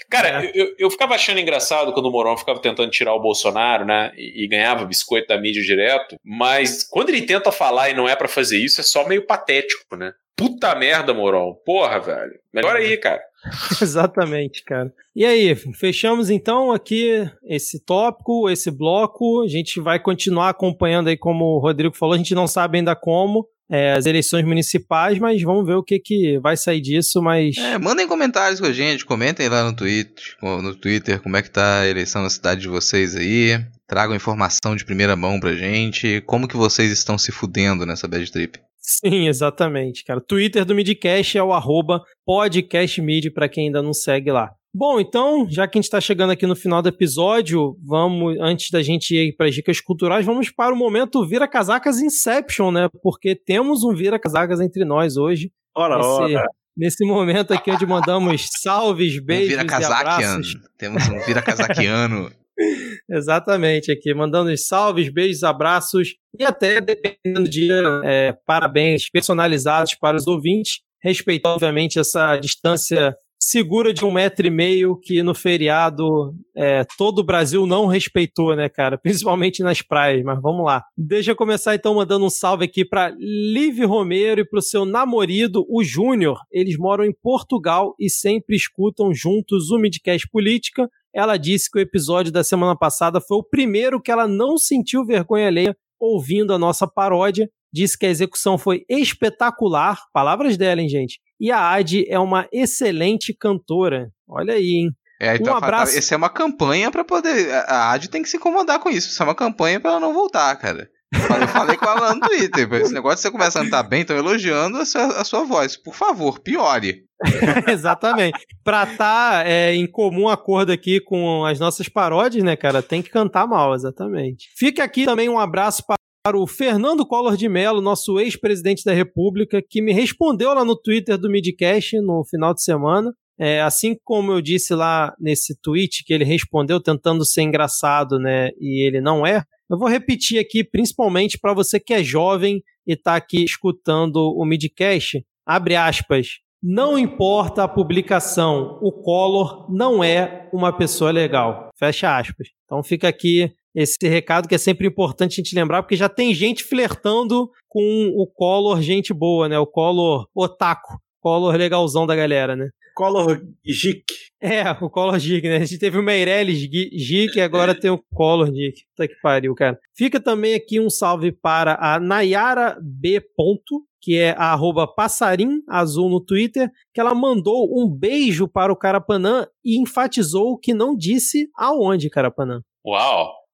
Cara, 0.09 0.45
é. 0.45 0.53
eu, 0.55 0.75
eu 0.79 0.91
ficava 0.91 1.15
achando 1.15 1.41
engraçado 1.41 1.93
quando 1.93 2.07
o 2.07 2.11
Mourão 2.11 2.37
ficava 2.37 2.61
tentando 2.61 2.91
tirar 2.91 3.15
o 3.15 3.21
Bolsonaro, 3.21 3.85
né? 3.85 4.13
E, 4.17 4.45
e, 4.45 4.49
ganhava 4.49 4.85
biscoito 4.85 5.29
da 5.29 5.41
mídia 5.41 5.63
direto. 5.63 6.17
Mas 6.25 6.85
quando 6.85 7.09
ele 7.09 7.23
tenta 7.23 7.51
falar 7.51 7.91
e 7.91 7.95
não 7.95 8.09
é 8.09 8.15
para 8.15 8.29
fazer 8.29 8.59
isso, 8.59 8.81
é 8.81 8.85
só 8.85 9.07
meio 9.07 9.27
patético, 9.27 9.97
né? 9.97 10.13
Puta 10.37 10.75
merda, 10.75 11.13
Mourão. 11.13 11.57
Porra, 11.65 11.99
velho. 11.99 12.39
Melhor 12.53 12.77
aí, 12.77 12.97
cara. 12.99 13.23
Exatamente, 13.81 14.63
cara. 14.63 14.93
E 15.15 15.25
aí, 15.25 15.57
fechamos 15.75 16.31
então 16.31 16.71
aqui 16.71 17.29
esse 17.45 17.83
tópico, 17.85 18.49
esse 18.51 18.71
bloco. 18.71 19.43
A 19.43 19.49
gente 19.49 19.81
vai 19.81 19.99
continuar 19.99 20.51
acompanhando 20.51 21.09
aí, 21.09 21.17
como 21.17 21.45
o 21.45 21.59
Rodrigo 21.59 21.97
falou, 21.97 22.15
a 22.15 22.19
gente 22.19 22.35
não 22.35 22.47
sabe 22.47 22.79
ainda 22.79 22.95
como, 22.95 23.49
é, 23.71 23.93
as 23.93 24.07
eleições 24.07 24.45
municipais, 24.45 25.19
mas 25.19 25.43
vamos 25.43 25.67
ver 25.67 25.75
o 25.75 25.83
que, 25.83 25.99
que 25.99 26.39
vai 26.39 26.57
sair 26.57 26.81
disso, 26.81 27.21
mas... 27.23 27.57
É, 27.57 27.79
mandem 27.79 28.07
comentários 28.07 28.61
com 28.61 28.67
a 28.67 28.73
gente, 28.73 29.05
comentem 29.05 29.49
lá 29.49 29.65
no 29.65 29.75
Twitter, 29.75 30.25
no 30.43 30.75
Twitter 30.75 31.21
como 31.21 31.37
é 31.37 31.43
que 31.43 31.51
tá 31.51 31.81
a 31.81 31.89
eleição 31.89 32.23
na 32.23 32.31
cidade 32.31 32.61
de 32.61 32.69
vocês 32.69 33.17
aí, 33.17 33.59
tragam 33.87 34.15
informação 34.15 34.77
de 34.77 34.85
primeira 34.85 35.17
mão 35.17 35.41
pra 35.41 35.55
gente, 35.55 36.23
como 36.27 36.49
que 36.49 36.57
vocês 36.57 36.91
estão 36.91 37.19
se 37.19 37.33
fudendo 37.33 37.85
nessa 37.85 38.07
bad 38.09 38.31
trip. 38.31 38.59
Sim, 38.81 39.27
exatamente, 39.27 40.05
cara. 40.05 40.21
Twitter 40.21 40.65
do 40.65 40.75
Midcast 40.75 41.37
é 41.37 41.43
o 41.43 41.53
arroba 41.53 42.03
podcastmid 42.25 43.33
para 43.33 43.49
quem 43.49 43.67
ainda 43.67 43.83
não 43.83 43.93
segue 43.93 44.31
lá. 44.31 44.53
Bom, 44.79 45.01
então, 45.01 45.49
já 45.49 45.67
que 45.67 45.79
a 45.79 45.81
gente 45.81 45.87
está 45.87 46.03
chegando 46.03 46.33
aqui 46.33 46.47
no 46.47 46.55
final 46.55 46.83
do 46.83 46.91
episódio, 46.91 47.79
vamos, 47.83 48.37
antes 48.39 48.71
da 48.71 48.83
gente 48.83 49.17
ir 49.17 49.35
para 49.35 49.47
as 49.47 49.55
dicas 49.55 49.81
culturais, 49.81 50.27
vamos 50.27 50.51
para 50.51 50.75
o 50.75 50.77
momento 50.77 51.27
Vira 51.27 51.49
Casacas 51.49 51.99
Inception, 51.99 52.71
né? 52.71 52.91
Porque 53.03 53.35
temos 53.35 53.83
um 53.83 53.95
Vira 53.95 54.19
Casacas 54.19 54.61
entre 54.61 54.85
nós 54.85 55.17
hoje. 55.17 55.51
Ora, 55.75 55.97
nesse, 55.97 56.35
ora. 56.37 56.47
Nesse 56.77 57.07
momento 57.07 57.55
aqui 57.55 57.71
onde 57.71 57.87
mandamos 57.87 58.49
salves, 58.63 59.19
beijos 59.19 59.57
um 59.57 59.67
vira 59.67 59.87
abraços. 59.87 60.59
Temos 60.77 61.09
um 61.09 61.21
Vira 61.21 61.41
Casaquiano. 61.41 62.31
Exatamente, 63.09 63.91
aqui, 63.91 64.13
mandando 64.13 64.55
salves, 64.59 65.11
beijos, 65.11 65.43
abraços 65.43 66.17
e 66.39 66.45
até, 66.45 66.83
dependendo 66.83 67.45
do 67.45 67.49
dia, 67.49 67.81
é, 68.05 68.35
parabéns 68.45 69.09
personalizados 69.09 69.95
para 69.95 70.19
os 70.19 70.27
ouvintes, 70.27 70.81
respeitando, 71.03 71.55
obviamente, 71.55 71.99
essa 71.99 72.37
distância 72.37 73.17
segura 73.39 73.93
de 73.93 74.05
um 74.05 74.11
metro 74.11 74.47
e 74.47 74.51
meio 74.51 74.97
que 74.97 75.23
no 75.23 75.35
feriado 75.35 76.35
é, 76.55 76.85
todo 76.97 77.21
o 77.21 77.25
Brasil 77.25 77.67
não 77.67 77.87
respeitou, 77.87 78.57
né, 78.57 78.69
cara? 78.69 78.99
Principalmente 79.03 79.63
nas 79.63 79.83
praias, 79.83 80.25
mas 80.25 80.41
vamos 80.41 80.65
lá. 80.65 80.85
Deixa 80.97 81.31
eu 81.31 81.37
começar 81.37 81.75
então 81.75 81.95
mandando 81.95 82.25
um 82.25 82.31
salve 82.31 82.65
aqui 82.65 82.85
para 82.85 83.15
Liv 83.19 83.85
Romero 83.85 84.41
e 84.41 84.45
para 84.45 84.59
o 84.59 84.63
seu 84.63 84.85
namorado, 84.85 85.67
o 85.69 85.83
Júnior. 85.83 86.41
Eles 86.51 86.77
moram 86.77 87.05
em 87.05 87.13
Portugal 87.13 87.95
e 87.99 88.09
sempre 88.11 88.57
escutam 88.57 89.15
juntos 89.15 89.71
o 89.71 89.79
Midcast 89.79 90.29
Política. 90.29 90.89
Ela 91.15 91.37
disse 91.37 91.71
que 91.71 91.79
o 91.79 91.81
episódio 91.81 92.31
da 92.31 92.45
semana 92.45 92.77
passada 92.77 93.21
foi 93.21 93.39
o 93.39 93.43
primeiro 93.43 94.01
que 94.01 94.11
ela 94.11 94.29
não 94.29 94.59
sentiu 94.59 95.05
vergonha 95.05 95.47
alheia 95.47 95.77
ouvindo 95.99 96.53
a 96.53 96.59
nossa 96.59 96.87
paródia. 96.87 97.49
Disse 97.73 97.99
que 97.99 98.07
a 98.07 98.11
execução 98.11 98.57
foi 98.59 98.85
espetacular. 98.89 99.99
Palavras 100.13 100.57
dela, 100.57 100.81
hein, 100.81 100.89
gente? 100.89 101.21
E 101.41 101.51
a 101.51 101.71
Adi 101.71 102.07
é 102.09 102.19
uma 102.19 102.49
excelente 102.53 103.35
cantora. 103.35 104.11
Olha 104.29 104.55
aí, 104.55 104.71
hein? 104.71 104.91
É, 105.21 105.37
então, 105.37 105.55
um 105.55 105.57
abraço. 105.57 105.97
Essa 105.97 106.15
é 106.15 106.17
uma 106.17 106.29
campanha 106.29 106.91
para 106.91 107.05
poder. 107.05 107.53
A 107.67 107.91
Adi 107.93 108.09
tem 108.09 108.23
que 108.23 108.29
se 108.29 108.37
incomodar 108.37 108.79
com 108.79 108.91
isso. 108.91 109.09
Isso 109.09 109.23
é 109.23 109.27
uma 109.27 109.35
campanha 109.35 109.81
para 109.81 109.93
ela 109.93 110.01
não 110.01 110.13
voltar, 110.13 110.55
cara. 110.57 110.89
Eu 111.13 111.49
falei 111.49 111.77
com 111.77 111.87
ela 111.87 112.15
no 112.15 112.21
Twitter. 112.21 112.73
Esse 112.75 112.93
negócio 112.93 113.17
de 113.17 113.23
você 113.23 113.31
começar 113.31 113.61
a 113.61 113.65
cantar 113.65 113.83
bem, 113.85 114.03
estão 114.03 114.17
elogiando 114.17 114.79
a 114.79 114.85
sua, 114.85 115.07
a 115.21 115.25
sua 115.25 115.45
voz. 115.45 115.77
Por 115.77 115.95
favor, 115.95 116.41
piore. 116.41 117.05
Exatamente. 117.69 118.39
Pra 118.63 118.83
estar 118.83 119.45
tá, 119.45 119.49
é, 119.49 119.75
em 119.75 119.87
comum 119.87 120.29
acordo 120.29 120.73
aqui 120.73 121.01
com 121.01 121.45
as 121.45 121.59
nossas 121.59 121.89
paródias, 121.89 122.45
né, 122.45 122.57
cara? 122.57 122.83
Tem 122.83 123.01
que 123.01 123.11
cantar 123.11 123.47
mal, 123.47 123.75
exatamente. 123.75 124.49
Fica 124.57 124.85
aqui 124.85 125.05
também 125.05 125.29
um 125.29 125.39
abraço 125.39 125.85
para 125.87 125.97
para 126.27 126.37
o 126.37 126.45
Fernando 126.45 127.07
Collor 127.07 127.37
de 127.37 127.49
Mello, 127.49 127.81
nosso 127.81 128.19
ex-presidente 128.19 128.83
da 128.85 128.93
República, 128.93 129.63
que 129.63 129.81
me 129.81 129.93
respondeu 129.93 130.53
lá 130.53 130.65
no 130.65 130.75
Twitter 130.75 131.17
do 131.17 131.31
Midcast 131.31 132.01
no 132.01 132.25
final 132.25 132.53
de 132.53 132.65
semana. 132.65 133.15
É, 133.39 133.61
assim 133.61 133.97
como 134.03 134.33
eu 134.33 134.43
disse 134.43 134.75
lá 134.75 135.15
nesse 135.21 135.57
tweet 135.63 136.03
que 136.05 136.13
ele 136.13 136.25
respondeu 136.25 136.83
tentando 136.83 137.25
ser 137.25 137.43
engraçado, 137.43 138.19
né? 138.19 138.49
E 138.61 138.85
ele 138.85 139.01
não 139.01 139.25
é. 139.25 139.45
Eu 139.71 139.79
vou 139.79 139.87
repetir 139.87 140.41
aqui, 140.41 140.65
principalmente 140.65 141.39
para 141.39 141.55
você 141.55 141.79
que 141.79 141.95
é 141.95 142.03
jovem 142.03 142.61
e 142.85 142.95
está 142.95 143.15
aqui 143.15 143.45
escutando 143.45 144.17
o 144.17 144.45
Midcast. 144.45 145.25
Abre 145.47 145.77
aspas. 145.77 146.41
Não 146.61 146.99
importa 146.99 147.63
a 147.63 147.69
publicação, 147.69 148.81
o 148.83 148.91
Collor 148.91 149.73
não 149.73 150.03
é 150.03 150.49
uma 150.53 150.77
pessoa 150.77 151.13
legal. 151.13 151.71
Fecha 151.79 152.19
aspas. 152.19 152.49
Então 152.65 152.83
fica 152.83 153.07
aqui 153.07 153.53
esse 153.77 154.09
recado 154.09 154.49
que 154.49 154.55
é 154.55 154.59
sempre 154.59 154.87
importante 154.87 155.35
a 155.35 155.37
gente 155.45 155.55
lembrar, 155.55 155.83
porque 155.83 155.97
já 155.97 156.09
tem 156.09 156.33
gente 156.33 156.65
flertando 156.65 157.51
com 157.69 158.11
o 158.17 158.27
Collor 158.27 158.81
gente 158.81 159.13
boa, 159.13 159.49
né? 159.51 159.59
O 159.59 159.67
Collor 159.67 160.27
otaku, 160.35 160.97
Collor 161.21 161.55
legalzão 161.57 162.07
da 162.07 162.17
galera, 162.17 162.57
né? 162.57 162.71
Collor 162.95 163.43
Gic. 163.63 164.05
É, 164.41 164.71
o 164.71 164.89
Collor 164.89 165.19
Gic, 165.19 165.47
né? 165.47 165.57
A 165.57 165.65
gente 165.67 165.79
teve 165.79 165.99
o 165.99 166.03
Meirelles 166.03 166.57
Gic 166.57 167.37
e 167.37 167.41
agora 167.43 167.79
tem 167.79 167.91
o 167.91 168.03
Collor 168.15 168.47
Gic. 168.47 168.87
Puta 168.97 169.07
que 169.07 169.21
pariu, 169.21 169.55
cara. 169.55 169.79
Fica 169.95 170.19
também 170.19 170.55
aqui 170.55 170.81
um 170.81 170.89
salve 170.89 171.31
para 171.31 171.77
a 171.79 172.01
Nayara 172.01 172.79
B. 172.81 173.21
Ponto, 173.37 173.85
que 174.01 174.17
é 174.17 174.31
a 174.31 174.53
arroba 174.53 174.87
passarim 174.87 175.61
azul 175.69 176.09
no 176.09 176.25
Twitter, 176.25 176.71
que 176.95 177.01
ela 177.01 177.15
mandou 177.15 177.69
um 177.79 177.87
beijo 177.87 178.49
para 178.49 178.73
o 178.73 178.77
Carapanã 178.77 179.47
e 179.63 179.79
enfatizou 179.79 180.57
que 180.57 180.73
não 180.73 180.97
disse 180.97 181.51
aonde, 181.55 182.09
Carapanã. 182.09 182.63
Uau! 182.87 183.46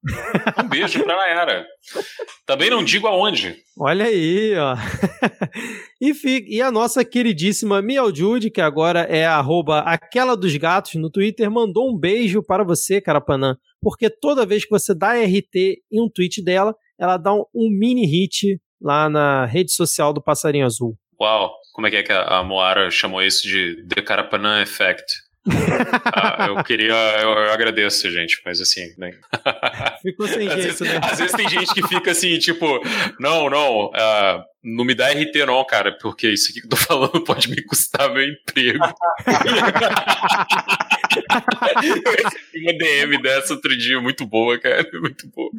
Um 0.59 0.69
beijo 0.69 1.03
pra 1.05 1.17
Nayara. 1.17 1.67
Também 2.45 2.69
não 2.69 2.83
digo 2.85 3.07
aonde. 3.07 3.57
Olha 3.79 4.07
aí, 4.07 4.55
ó. 4.57 4.75
e, 6.01 6.13
fica, 6.13 6.47
e 6.51 6.61
a 6.61 6.71
nossa 6.71 7.05
queridíssima 7.05 7.81
Miel 7.81 8.15
Jude, 8.15 8.51
que 8.51 8.61
agora 8.61 9.01
é 9.03 9.25
arroba 9.25 9.81
aquela 9.81 10.37
dos 10.37 10.57
gatos 10.57 10.95
no 10.97 11.11
Twitter, 11.11 11.51
mandou 11.51 11.89
um 11.89 11.97
beijo 11.97 12.43
para 12.43 12.65
você, 12.65 13.01
Carapanã, 13.01 13.57
porque 13.81 14.11
toda 14.11 14.47
vez 14.47 14.65
que 14.65 14.71
você 14.71 14.95
dá 14.95 15.13
RT 15.13 15.83
em 15.91 16.01
um 16.01 16.09
tweet 16.09 16.43
dela, 16.43 16.75
ela 16.99 17.17
dá 17.17 17.33
um, 17.33 17.45
um 17.55 17.71
mini 17.71 18.07
hit 18.07 18.61
lá 18.81 19.09
na 19.09 19.47
rede 19.47 19.73
social 19.73 20.13
do 20.13 20.23
Passarinho 20.23 20.67
Azul. 20.67 20.97
Uau, 21.21 21.53
como 21.73 21.87
é 21.87 21.91
que 21.91 21.97
é 21.97 22.03
que 22.03 22.13
a 22.13 22.43
Moara 22.43 22.91
chamou 22.91 23.23
isso 23.23 23.47
de 23.47 23.87
The 23.89 24.03
Carapanã 24.03 24.61
Effect? 24.61 25.05
Ah, 26.05 26.47
eu 26.49 26.63
queria, 26.63 26.95
eu, 27.21 27.31
eu, 27.31 27.53
agradeço, 27.53 28.09
gente, 28.11 28.41
mas 28.45 28.61
assim, 28.61 28.95
né? 28.97 29.11
Ficou 30.03 30.29
sem 30.29 30.49
jeito, 30.49 30.53
às 30.53 30.65
vezes, 30.65 30.81
né? 30.81 31.01
Às 31.03 31.19
vezes 31.19 31.37
tem 31.37 31.49
gente 31.49 31.75
que 31.75 31.89
fica 31.89 32.13
assim, 32.13 32.39
tipo, 32.39 32.81
não, 33.19 33.51
não, 33.51 33.87
uh, 33.87 34.45
não 34.63 34.85
me 34.85 34.95
dá 34.95 35.09
RT 35.09 35.45
não, 35.47 35.65
cara, 35.65 35.97
porque 36.01 36.29
isso 36.29 36.51
aqui 36.51 36.61
que 36.61 36.67
eu 36.67 36.71
tô 36.71 36.77
falando 36.77 37.21
pode 37.25 37.51
me 37.51 37.61
custar 37.65 38.13
meu 38.13 38.25
emprego. 38.25 38.85
uma 42.63 42.73
DM 42.73 43.23
dessa 43.23 43.55
outro 43.55 43.77
dia, 43.77 44.01
muito 44.01 44.27
boa, 44.27 44.59
cara, 44.59 44.87
muito 45.01 45.29
boa. 45.29 45.51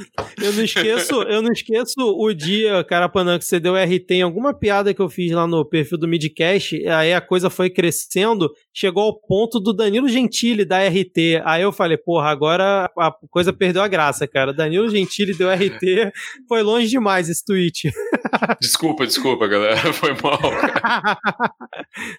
Eu 0.41 0.53
não 0.53 0.63
esqueço, 0.63 1.21
eu 1.23 1.41
não 1.41 1.51
esqueço 1.51 1.99
o 1.99 2.33
dia, 2.33 2.83
Carapanã, 2.83 3.37
que 3.37 3.45
você 3.45 3.59
deu 3.59 3.75
RT 3.75 4.11
em 4.11 4.21
alguma 4.21 4.53
piada 4.53 4.93
que 4.93 5.01
eu 5.01 5.09
fiz 5.09 5.31
lá 5.31 5.47
no 5.47 5.65
perfil 5.65 5.97
do 5.97 6.07
Midcast, 6.07 6.87
aí 6.87 7.13
a 7.13 7.21
coisa 7.21 7.49
foi 7.49 7.69
crescendo, 7.69 8.51
chegou 8.73 9.03
ao 9.03 9.19
ponto 9.19 9.59
do 9.59 9.73
Danilo 9.73 10.09
Gentili 10.09 10.65
dar 10.65 10.87
RT. 10.87 11.41
Aí 11.43 11.61
eu 11.61 11.71
falei, 11.71 11.97
porra, 11.97 12.29
agora 12.29 12.89
a 12.97 13.11
coisa 13.29 13.53
perdeu 13.53 13.81
a 13.81 13.87
graça, 13.87 14.27
cara. 14.27 14.53
Danilo 14.53 14.89
Gentili 14.89 15.33
deu 15.33 15.49
RT, 15.49 16.11
foi 16.47 16.61
longe 16.61 16.87
demais 16.87 17.29
esse 17.29 17.43
tweet. 17.43 17.91
Desculpa, 18.59 19.05
desculpa, 19.05 19.47
galera, 19.47 19.77
foi 19.93 20.15
mal. 20.21 20.39
Cara. 20.39 21.17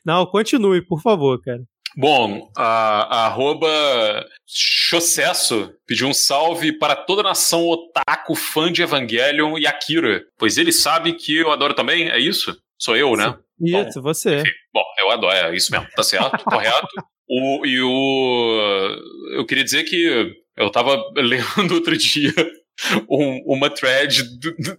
Não, 0.04 0.26
continue, 0.26 0.82
por 0.82 1.00
favor, 1.00 1.40
cara. 1.40 1.62
Bom, 1.96 2.50
a, 2.56 2.64
a 3.02 3.26
arroba 3.26 4.26
Chocesso 4.46 5.72
pediu 5.86 6.08
um 6.08 6.14
salve 6.14 6.72
para 6.72 6.96
toda 6.96 7.20
a 7.20 7.24
nação 7.24 7.66
otaku 7.68 8.34
fã 8.34 8.72
de 8.72 8.82
Evangelion 8.82 9.56
e 9.58 9.66
Akira, 9.66 10.24
pois 10.38 10.58
ele 10.58 10.72
sabe 10.72 11.12
que 11.12 11.36
eu 11.36 11.52
adoro 11.52 11.74
também, 11.74 12.10
é 12.10 12.18
isso? 12.18 12.56
Sou 12.78 12.96
eu, 12.96 13.16
né? 13.16 13.36
Isso, 13.60 14.00
bom, 14.00 14.02
você. 14.02 14.40
Enfim, 14.40 14.50
bom, 14.72 14.84
eu 15.00 15.10
adoro, 15.10 15.34
é 15.34 15.54
isso 15.54 15.70
mesmo, 15.70 15.86
tá 15.94 16.02
certo, 16.02 16.44
correto. 16.44 16.88
O, 17.28 17.64
e 17.64 17.80
o. 17.80 19.36
Eu 19.36 19.46
queria 19.46 19.64
dizer 19.64 19.84
que 19.84 20.34
eu 20.56 20.70
tava 20.70 20.96
lendo 21.16 21.74
outro 21.74 21.96
dia 21.96 22.32
um, 23.08 23.42
uma 23.46 23.70
thread 23.70 24.22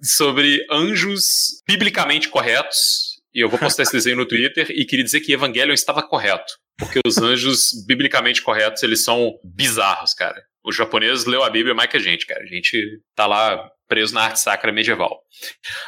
sobre 0.01 0.65
anjos 0.69 1.61
biblicamente 1.67 2.29
corretos. 2.29 3.15
E 3.33 3.43
eu 3.43 3.49
vou 3.49 3.59
postar 3.59 3.83
esse 3.83 3.91
desenho 3.91 4.15
no 4.15 4.25
Twitter 4.25 4.67
e 4.69 4.85
queria 4.85 5.03
dizer 5.03 5.19
que 5.19 5.33
Evangelion 5.33 5.73
estava 5.73 6.01
correto. 6.01 6.53
Porque 6.77 6.99
os 7.05 7.17
anjos, 7.17 7.69
biblicamente 7.87 8.41
corretos, 8.41 8.83
eles 8.83 9.03
são 9.03 9.33
bizarros, 9.43 10.13
cara. 10.13 10.41
Os 10.63 10.75
japoneses 10.75 11.25
leu 11.25 11.43
a 11.43 11.49
Bíblia 11.49 11.75
mais 11.75 11.89
que 11.89 11.97
a 11.97 11.99
gente, 11.99 12.25
cara. 12.25 12.43
A 12.43 12.47
gente 12.47 12.77
tá 13.15 13.25
lá 13.25 13.69
preso 13.87 14.13
na 14.13 14.21
arte 14.21 14.39
sacra 14.39 14.71
medieval. 14.71 15.21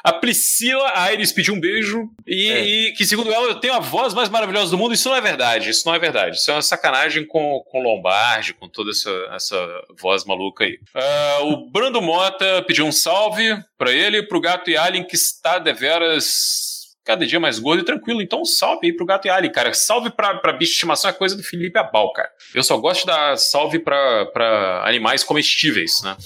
A 0.04 0.14
Priscila 0.14 0.92
Aires 0.96 1.32
pediu 1.32 1.54
um 1.54 1.60
beijo 1.60 2.04
e, 2.26 2.50
é. 2.50 2.66
e, 2.66 2.94
que, 2.94 3.06
segundo 3.06 3.32
ela, 3.32 3.48
eu 3.48 3.60
tenho 3.60 3.74
a 3.74 3.80
voz 3.80 4.14
mais 4.14 4.30
maravilhosa 4.30 4.72
do 4.72 4.78
mundo. 4.78 4.94
Isso 4.94 5.10
não 5.10 5.16
é 5.16 5.22
verdade. 5.22 5.70
Isso 5.70 5.84
não 5.86 5.96
é 5.96 6.00
verdade. 6.00 6.38
Isso 6.38 6.52
é 6.52 6.54
uma 6.54 6.62
sacanagem 6.62 7.26
com, 7.26 7.64
com 7.72 7.82
Lombardi, 7.82 8.54
com 8.54 8.70
toda 8.70 8.92
essa, 8.92 9.10
essa 9.34 9.82
voz 10.00 10.26
maluca 10.26 10.64
aí. 10.64 10.78
Uh, 10.96 11.46
o 11.46 11.72
Brando 11.72 12.02
Mota 12.02 12.64
pediu 12.68 12.86
um 12.86 12.92
salve 12.92 13.58
para 13.78 13.92
ele, 13.92 14.24
pro 14.24 14.42
gato 14.42 14.70
e 14.70 14.78
Alien, 14.78 15.06
que 15.06 15.16
está 15.16 15.60
deveras 15.60 16.67
cada 17.08 17.26
dia 17.26 17.40
mais 17.40 17.58
gordo 17.58 17.82
e 17.82 17.86
tranquilo. 17.86 18.22
Então, 18.22 18.44
salve 18.44 18.88
aí 18.88 18.94
pro 18.94 19.06
Gato 19.06 19.26
e 19.26 19.30
Ali, 19.30 19.50
cara. 19.50 19.74
Salve 19.74 20.10
pra, 20.10 20.36
pra 20.36 20.52
bicho 20.52 20.72
de 20.72 20.76
estimação 20.76 21.10
é 21.10 21.14
coisa 21.14 21.38
do 21.38 21.42
Felipe 21.42 21.80
Abal, 21.80 22.12
cara. 22.12 22.30
Eu 22.54 22.62
só 22.62 22.78
gosto 22.78 23.06
dar 23.06 23.38
salve 23.38 23.80
pra, 23.80 24.26
pra 24.26 24.84
animais 24.86 25.24
comestíveis, 25.24 26.02
né? 26.04 26.18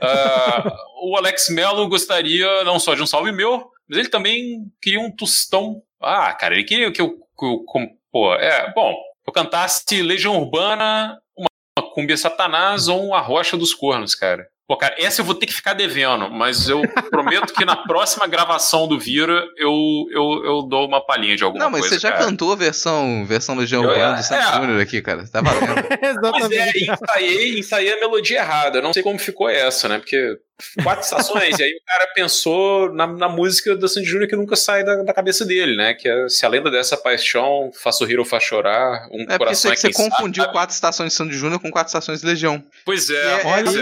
Uh, 0.00 0.70
o 1.10 1.16
Alex 1.16 1.48
Mello 1.50 1.88
gostaria 1.88 2.62
não 2.62 2.78
só 2.78 2.94
de 2.94 3.02
um 3.02 3.06
salve 3.06 3.32
meu, 3.32 3.68
mas 3.88 3.98
ele 3.98 4.08
também 4.08 4.70
queria 4.80 5.00
um 5.00 5.10
tostão. 5.10 5.82
Ah, 6.00 6.32
cara, 6.32 6.54
ele 6.54 6.64
queria 6.64 6.92
que 6.92 7.02
eu. 7.02 7.10
Que 7.10 7.44
eu 7.44 7.64
pô, 8.12 8.34
é, 8.34 8.72
bom, 8.72 8.94
eu 9.26 9.32
cantasse 9.32 10.00
Legião 10.00 10.38
Urbana, 10.38 11.18
uma, 11.36 11.48
uma 11.76 11.90
cumbia 11.92 12.16
Satanás 12.16 12.86
ou 12.86 13.04
uma 13.04 13.20
Rocha 13.20 13.56
dos 13.56 13.74
Cornos, 13.74 14.14
cara. 14.14 14.46
Pô, 14.70 14.76
cara, 14.76 14.94
essa 14.98 15.20
eu 15.20 15.24
vou 15.24 15.34
ter 15.34 15.46
que 15.46 15.52
ficar 15.52 15.72
devendo, 15.72 16.30
mas 16.30 16.68
eu 16.68 16.80
prometo 17.10 17.52
que 17.52 17.64
na 17.64 17.74
próxima 17.74 18.28
gravação 18.28 18.86
do 18.86 19.00
Vira 19.00 19.44
eu, 19.56 20.06
eu, 20.12 20.44
eu 20.44 20.62
dou 20.62 20.86
uma 20.86 21.04
palhinha 21.04 21.36
de 21.36 21.42
alguma 21.42 21.64
coisa. 21.64 21.64
Não, 21.64 21.72
mas 21.72 21.80
coisa, 21.80 21.96
você 21.96 22.00
já 22.00 22.12
cara. 22.12 22.26
cantou 22.26 22.52
a 22.52 22.54
versão, 22.54 23.26
versão 23.26 23.56
do 23.56 23.66
Jean 23.66 23.82
Band 23.82 24.14
de 24.14 24.24
Santos 24.24 24.46
é. 24.46 24.52
Júnior 24.60 24.80
aqui, 24.80 25.02
cara. 25.02 25.26
Tá 25.26 25.40
valendo. 25.40 25.74
Exatamente. 26.00 26.40
Mas 26.40 26.52
é, 26.52 26.94
ensaiei, 26.94 27.58
ensaiei 27.58 27.92
a 27.94 27.96
melodia 27.96 28.38
errada. 28.38 28.78
Eu 28.78 28.82
não 28.82 28.92
sei 28.92 29.02
como 29.02 29.18
ficou 29.18 29.48
essa, 29.48 29.88
né? 29.88 29.98
Porque 29.98 30.38
quatro 30.82 31.04
estações. 31.04 31.58
e 31.58 31.62
aí 31.62 31.70
o 31.70 31.84
cara 31.84 32.06
pensou 32.14 32.92
na, 32.92 33.06
na 33.06 33.28
música 33.28 33.76
da 33.76 33.88
Sandy 33.88 34.06
Júnior 34.06 34.28
que 34.28 34.36
nunca 34.36 34.56
sai 34.56 34.84
da, 34.84 35.02
da, 35.02 35.12
cabeça 35.12 35.44
dele, 35.44 35.76
né? 35.76 35.94
Que 35.94 36.08
é 36.08 36.28
Se 36.28 36.44
a 36.44 36.48
Lenda 36.48 36.70
Dessa 36.70 36.96
Paixão, 36.96 37.70
Faço 37.82 38.04
Rir 38.04 38.18
ou 38.18 38.24
Faz 38.24 38.44
Chorar, 38.44 39.08
Um 39.12 39.24
é 39.28 39.38
Coração 39.38 39.72
é 39.72 39.74
que 39.74 39.80
você 39.80 39.92
confundiu 39.92 40.44
sabe. 40.44 40.54
quatro 40.54 40.74
estações 40.74 41.12
de 41.12 41.16
Sandy 41.16 41.36
Júnior 41.36 41.60
com 41.60 41.70
quatro 41.70 41.88
estações 41.88 42.20
de 42.20 42.26
Legião. 42.26 42.62
Pois 42.84 43.10
é, 43.10 43.34
é 43.34 43.38
pois 43.42 43.76
é. 43.76 43.80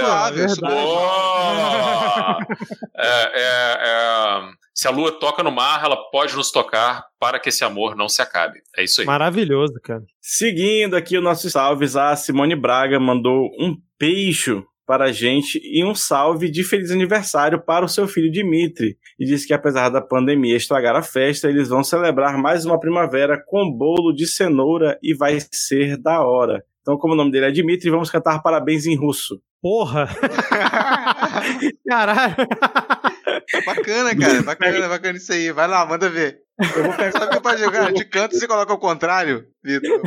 é, 2.97 3.31
é, 3.35 3.79
é, 3.81 4.41
se 4.75 4.87
a 4.87 4.91
lua 4.91 5.11
toca 5.19 5.43
no 5.43 5.51
mar, 5.51 5.83
ela 5.85 5.97
pode 6.11 6.37
nos 6.37 6.51
tocar 6.53 7.05
para 7.19 7.41
que 7.41 7.49
esse 7.49 7.65
amor 7.65 7.97
não 7.97 8.09
se 8.09 8.23
acabe. 8.23 8.61
É 8.77 8.85
isso 8.85 9.01
aí. 9.01 9.07
Maravilhoso, 9.07 9.75
cara. 9.83 10.03
Seguindo 10.21 10.95
aqui 10.95 11.19
o 11.19 11.21
nosso 11.21 11.51
salves, 11.51 11.97
a 11.97 12.15
Simone 12.15 12.55
Braga 12.55 13.01
mandou 13.01 13.51
um 13.59 13.77
peixe 13.99 14.63
para 14.89 15.05
a 15.05 15.13
gente 15.13 15.61
e 15.63 15.85
um 15.85 15.95
salve 15.95 16.51
de 16.51 16.65
feliz 16.65 16.91
aniversário 16.91 17.63
para 17.63 17.85
o 17.85 17.89
seu 17.89 18.09
filho 18.09 18.33
Dimitri. 18.33 18.97
E 19.21 19.27
disse 19.27 19.47
que 19.47 19.53
apesar 19.53 19.91
da 19.91 20.01
pandemia 20.01 20.57
estragar 20.57 20.97
a 20.97 21.03
festa, 21.03 21.47
eles 21.47 21.69
vão 21.69 21.85
celebrar 21.85 22.39
mais 22.39 22.65
uma 22.65 22.81
primavera 22.81 23.39
com 23.47 23.71
bolo 23.71 24.15
de 24.15 24.27
cenoura 24.27 24.99
e 25.03 25.15
vai 25.15 25.41
ser 25.53 25.99
da 25.99 26.23
hora. 26.23 26.65
Então, 26.81 26.97
como 26.97 27.13
o 27.13 27.17
nome 27.17 27.31
dele 27.31 27.45
é 27.45 27.51
Dimitri, 27.51 27.91
vamos 27.91 28.11
cantar 28.11 28.41
parabéns 28.43 28.87
em 28.87 28.97
russo. 28.97 29.39
Porra! 29.61 30.09
Caralho! 31.87 32.37
Bacana, 33.67 34.17
cara. 34.17 34.43
Bacana, 34.43 34.89
bacana 34.89 35.19
isso 35.19 35.33
aí. 35.33 35.53
Vai 35.53 35.69
lá, 35.69 35.85
manda 35.85 36.09
ver. 36.09 36.48
Eu 36.59 36.85
vou 36.85 36.93
pegar. 36.95 37.13
Sabe 37.13 37.27
o 37.27 37.31
que 37.31 37.41
pode 37.41 37.61
jogar? 37.61 37.93
De 37.93 38.05
canto 38.05 38.35
você 38.37 38.47
coloca 38.49 38.73
ao 38.73 38.79
contrário, 38.79 39.47
Vitor. 39.63 40.01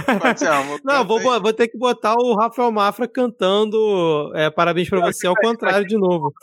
Não, 0.84 1.06
vou, 1.06 1.20
vou, 1.20 1.54
ter 1.54 1.68
que 1.68 1.78
botar 1.78 2.16
o 2.16 2.36
Rafael 2.36 2.72
Mafra 2.72 3.08
cantando 3.08 4.32
é, 4.36 4.50
Parabéns 4.50 4.90
pra 4.90 5.00
você 5.00 5.28
ao 5.28 5.36
contrário 5.36 5.88
de 5.88 5.98
novo. 5.98 6.34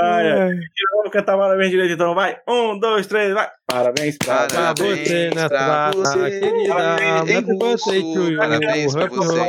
Ah, 0.00 0.20
é. 0.22 0.50
Vamos 0.96 1.12
cantar 1.12 1.38
parabéns 1.38 1.70
direito, 1.70 1.94
então. 1.94 2.14
Vai. 2.14 2.36
Um, 2.48 2.78
dois, 2.78 3.06
três, 3.06 3.32
vai. 3.32 3.48
Parabéns 3.66 4.18
pra, 4.18 4.46
pra 4.48 4.74
você 4.74 5.30
data, 5.30 6.30
querida. 6.30 6.94
Happy 7.20 7.58
birthday 7.58 8.02
to 8.02 8.30
you. 8.30 8.38
Parabéns 8.38 8.92
pra 8.92 9.06
você. 9.06 9.40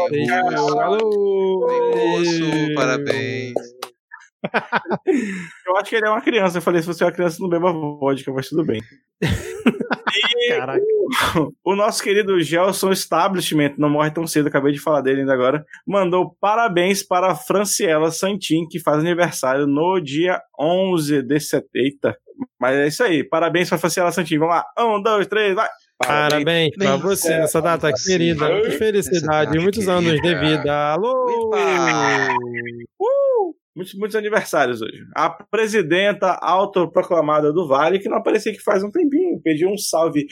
Alô. 0.81 1.67
Parabéns. 2.75 3.53
Eu 5.67 5.77
acho 5.77 5.89
que 5.89 5.95
ele 5.95 6.07
é 6.07 6.09
uma 6.09 6.21
criança. 6.21 6.57
Eu 6.57 6.61
falei, 6.61 6.81
se 6.81 6.87
você 6.87 7.03
é 7.03 7.07
uma 7.07 7.13
criança, 7.13 7.37
não 7.39 7.49
beba 7.49 7.71
vodka, 7.71 8.31
mas 8.31 8.49
tudo 8.49 8.65
bem. 8.65 8.81
E 10.15 10.49
Caraca. 10.49 10.81
O, 11.35 11.71
o, 11.73 11.75
nosso 11.75 12.01
querido 12.01 12.39
Gelson 12.39 12.91
Establishment, 12.91 13.73
não 13.77 13.89
morre 13.89 14.11
tão 14.11 14.25
cedo, 14.25 14.47
acabei 14.47 14.71
de 14.71 14.79
falar 14.79 15.01
dele 15.01 15.21
ainda 15.21 15.33
agora, 15.33 15.65
mandou 15.85 16.35
parabéns 16.39 17.03
para 17.03 17.31
a 17.31 17.35
Franciela 17.35 18.11
Santin, 18.11 18.65
que 18.69 18.79
faz 18.79 18.99
aniversário 18.99 19.67
no 19.67 19.99
dia 19.99 20.41
11 20.59 21.21
de 21.21 21.39
setembro. 21.39 22.15
Mas 22.59 22.75
é 22.75 22.87
isso 22.87 23.03
aí. 23.03 23.23
Parabéns 23.23 23.69
para 23.69 23.75
a 23.77 23.79
Franciela 23.79 24.11
Santin. 24.11 24.37
Vamos 24.37 24.55
lá. 24.55 24.65
Um, 24.79 25.01
dois, 25.01 25.27
três, 25.27 25.53
vai. 25.53 25.67
Parabéns, 25.97 26.75
Parabéns 26.75 26.75
pra 26.75 26.97
você 26.97 27.37
nessa 27.37 27.61
data 27.61 27.91
querida. 27.93 28.49
Muita 28.49 28.71
felicidade, 28.71 29.59
muitos 29.59 29.87
anos 29.87 30.19
de 30.21 30.35
vida. 30.35 30.93
Alô! 30.93 31.51
Uh! 32.97 33.24
Muitos, 33.75 33.93
muitos 33.95 34.15
aniversários 34.15 34.81
hoje. 34.81 35.05
A 35.13 35.29
presidenta 35.29 36.39
autoproclamada 36.41 37.51
do 37.51 37.67
Vale, 37.67 37.99
que 37.99 38.07
não 38.07 38.17
aparecia 38.17 38.53
que 38.53 38.63
faz 38.63 38.81
um 38.81 38.89
tempinho, 38.89 39.41
pediu 39.43 39.69
um 39.69 39.77
salve 39.77 40.25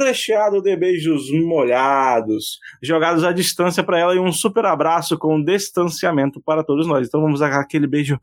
recheado 0.00 0.62
de 0.62 0.74
beijos 0.74 1.30
molhados, 1.30 2.58
jogados 2.82 3.22
à 3.22 3.32
distância 3.32 3.84
para 3.84 3.98
ela 3.98 4.14
e 4.14 4.18
um 4.18 4.32
super 4.32 4.64
abraço 4.64 5.18
com 5.18 5.44
distanciamento 5.44 6.40
para 6.40 6.64
todos 6.64 6.86
nós. 6.86 7.06
Então 7.06 7.20
vamos 7.20 7.40
dar 7.40 7.52
aquele 7.60 7.86
beijo 7.86 8.18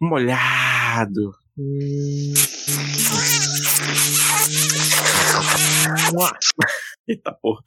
molhado. 0.00 1.32
Eita 7.08 7.32
porra. 7.32 7.62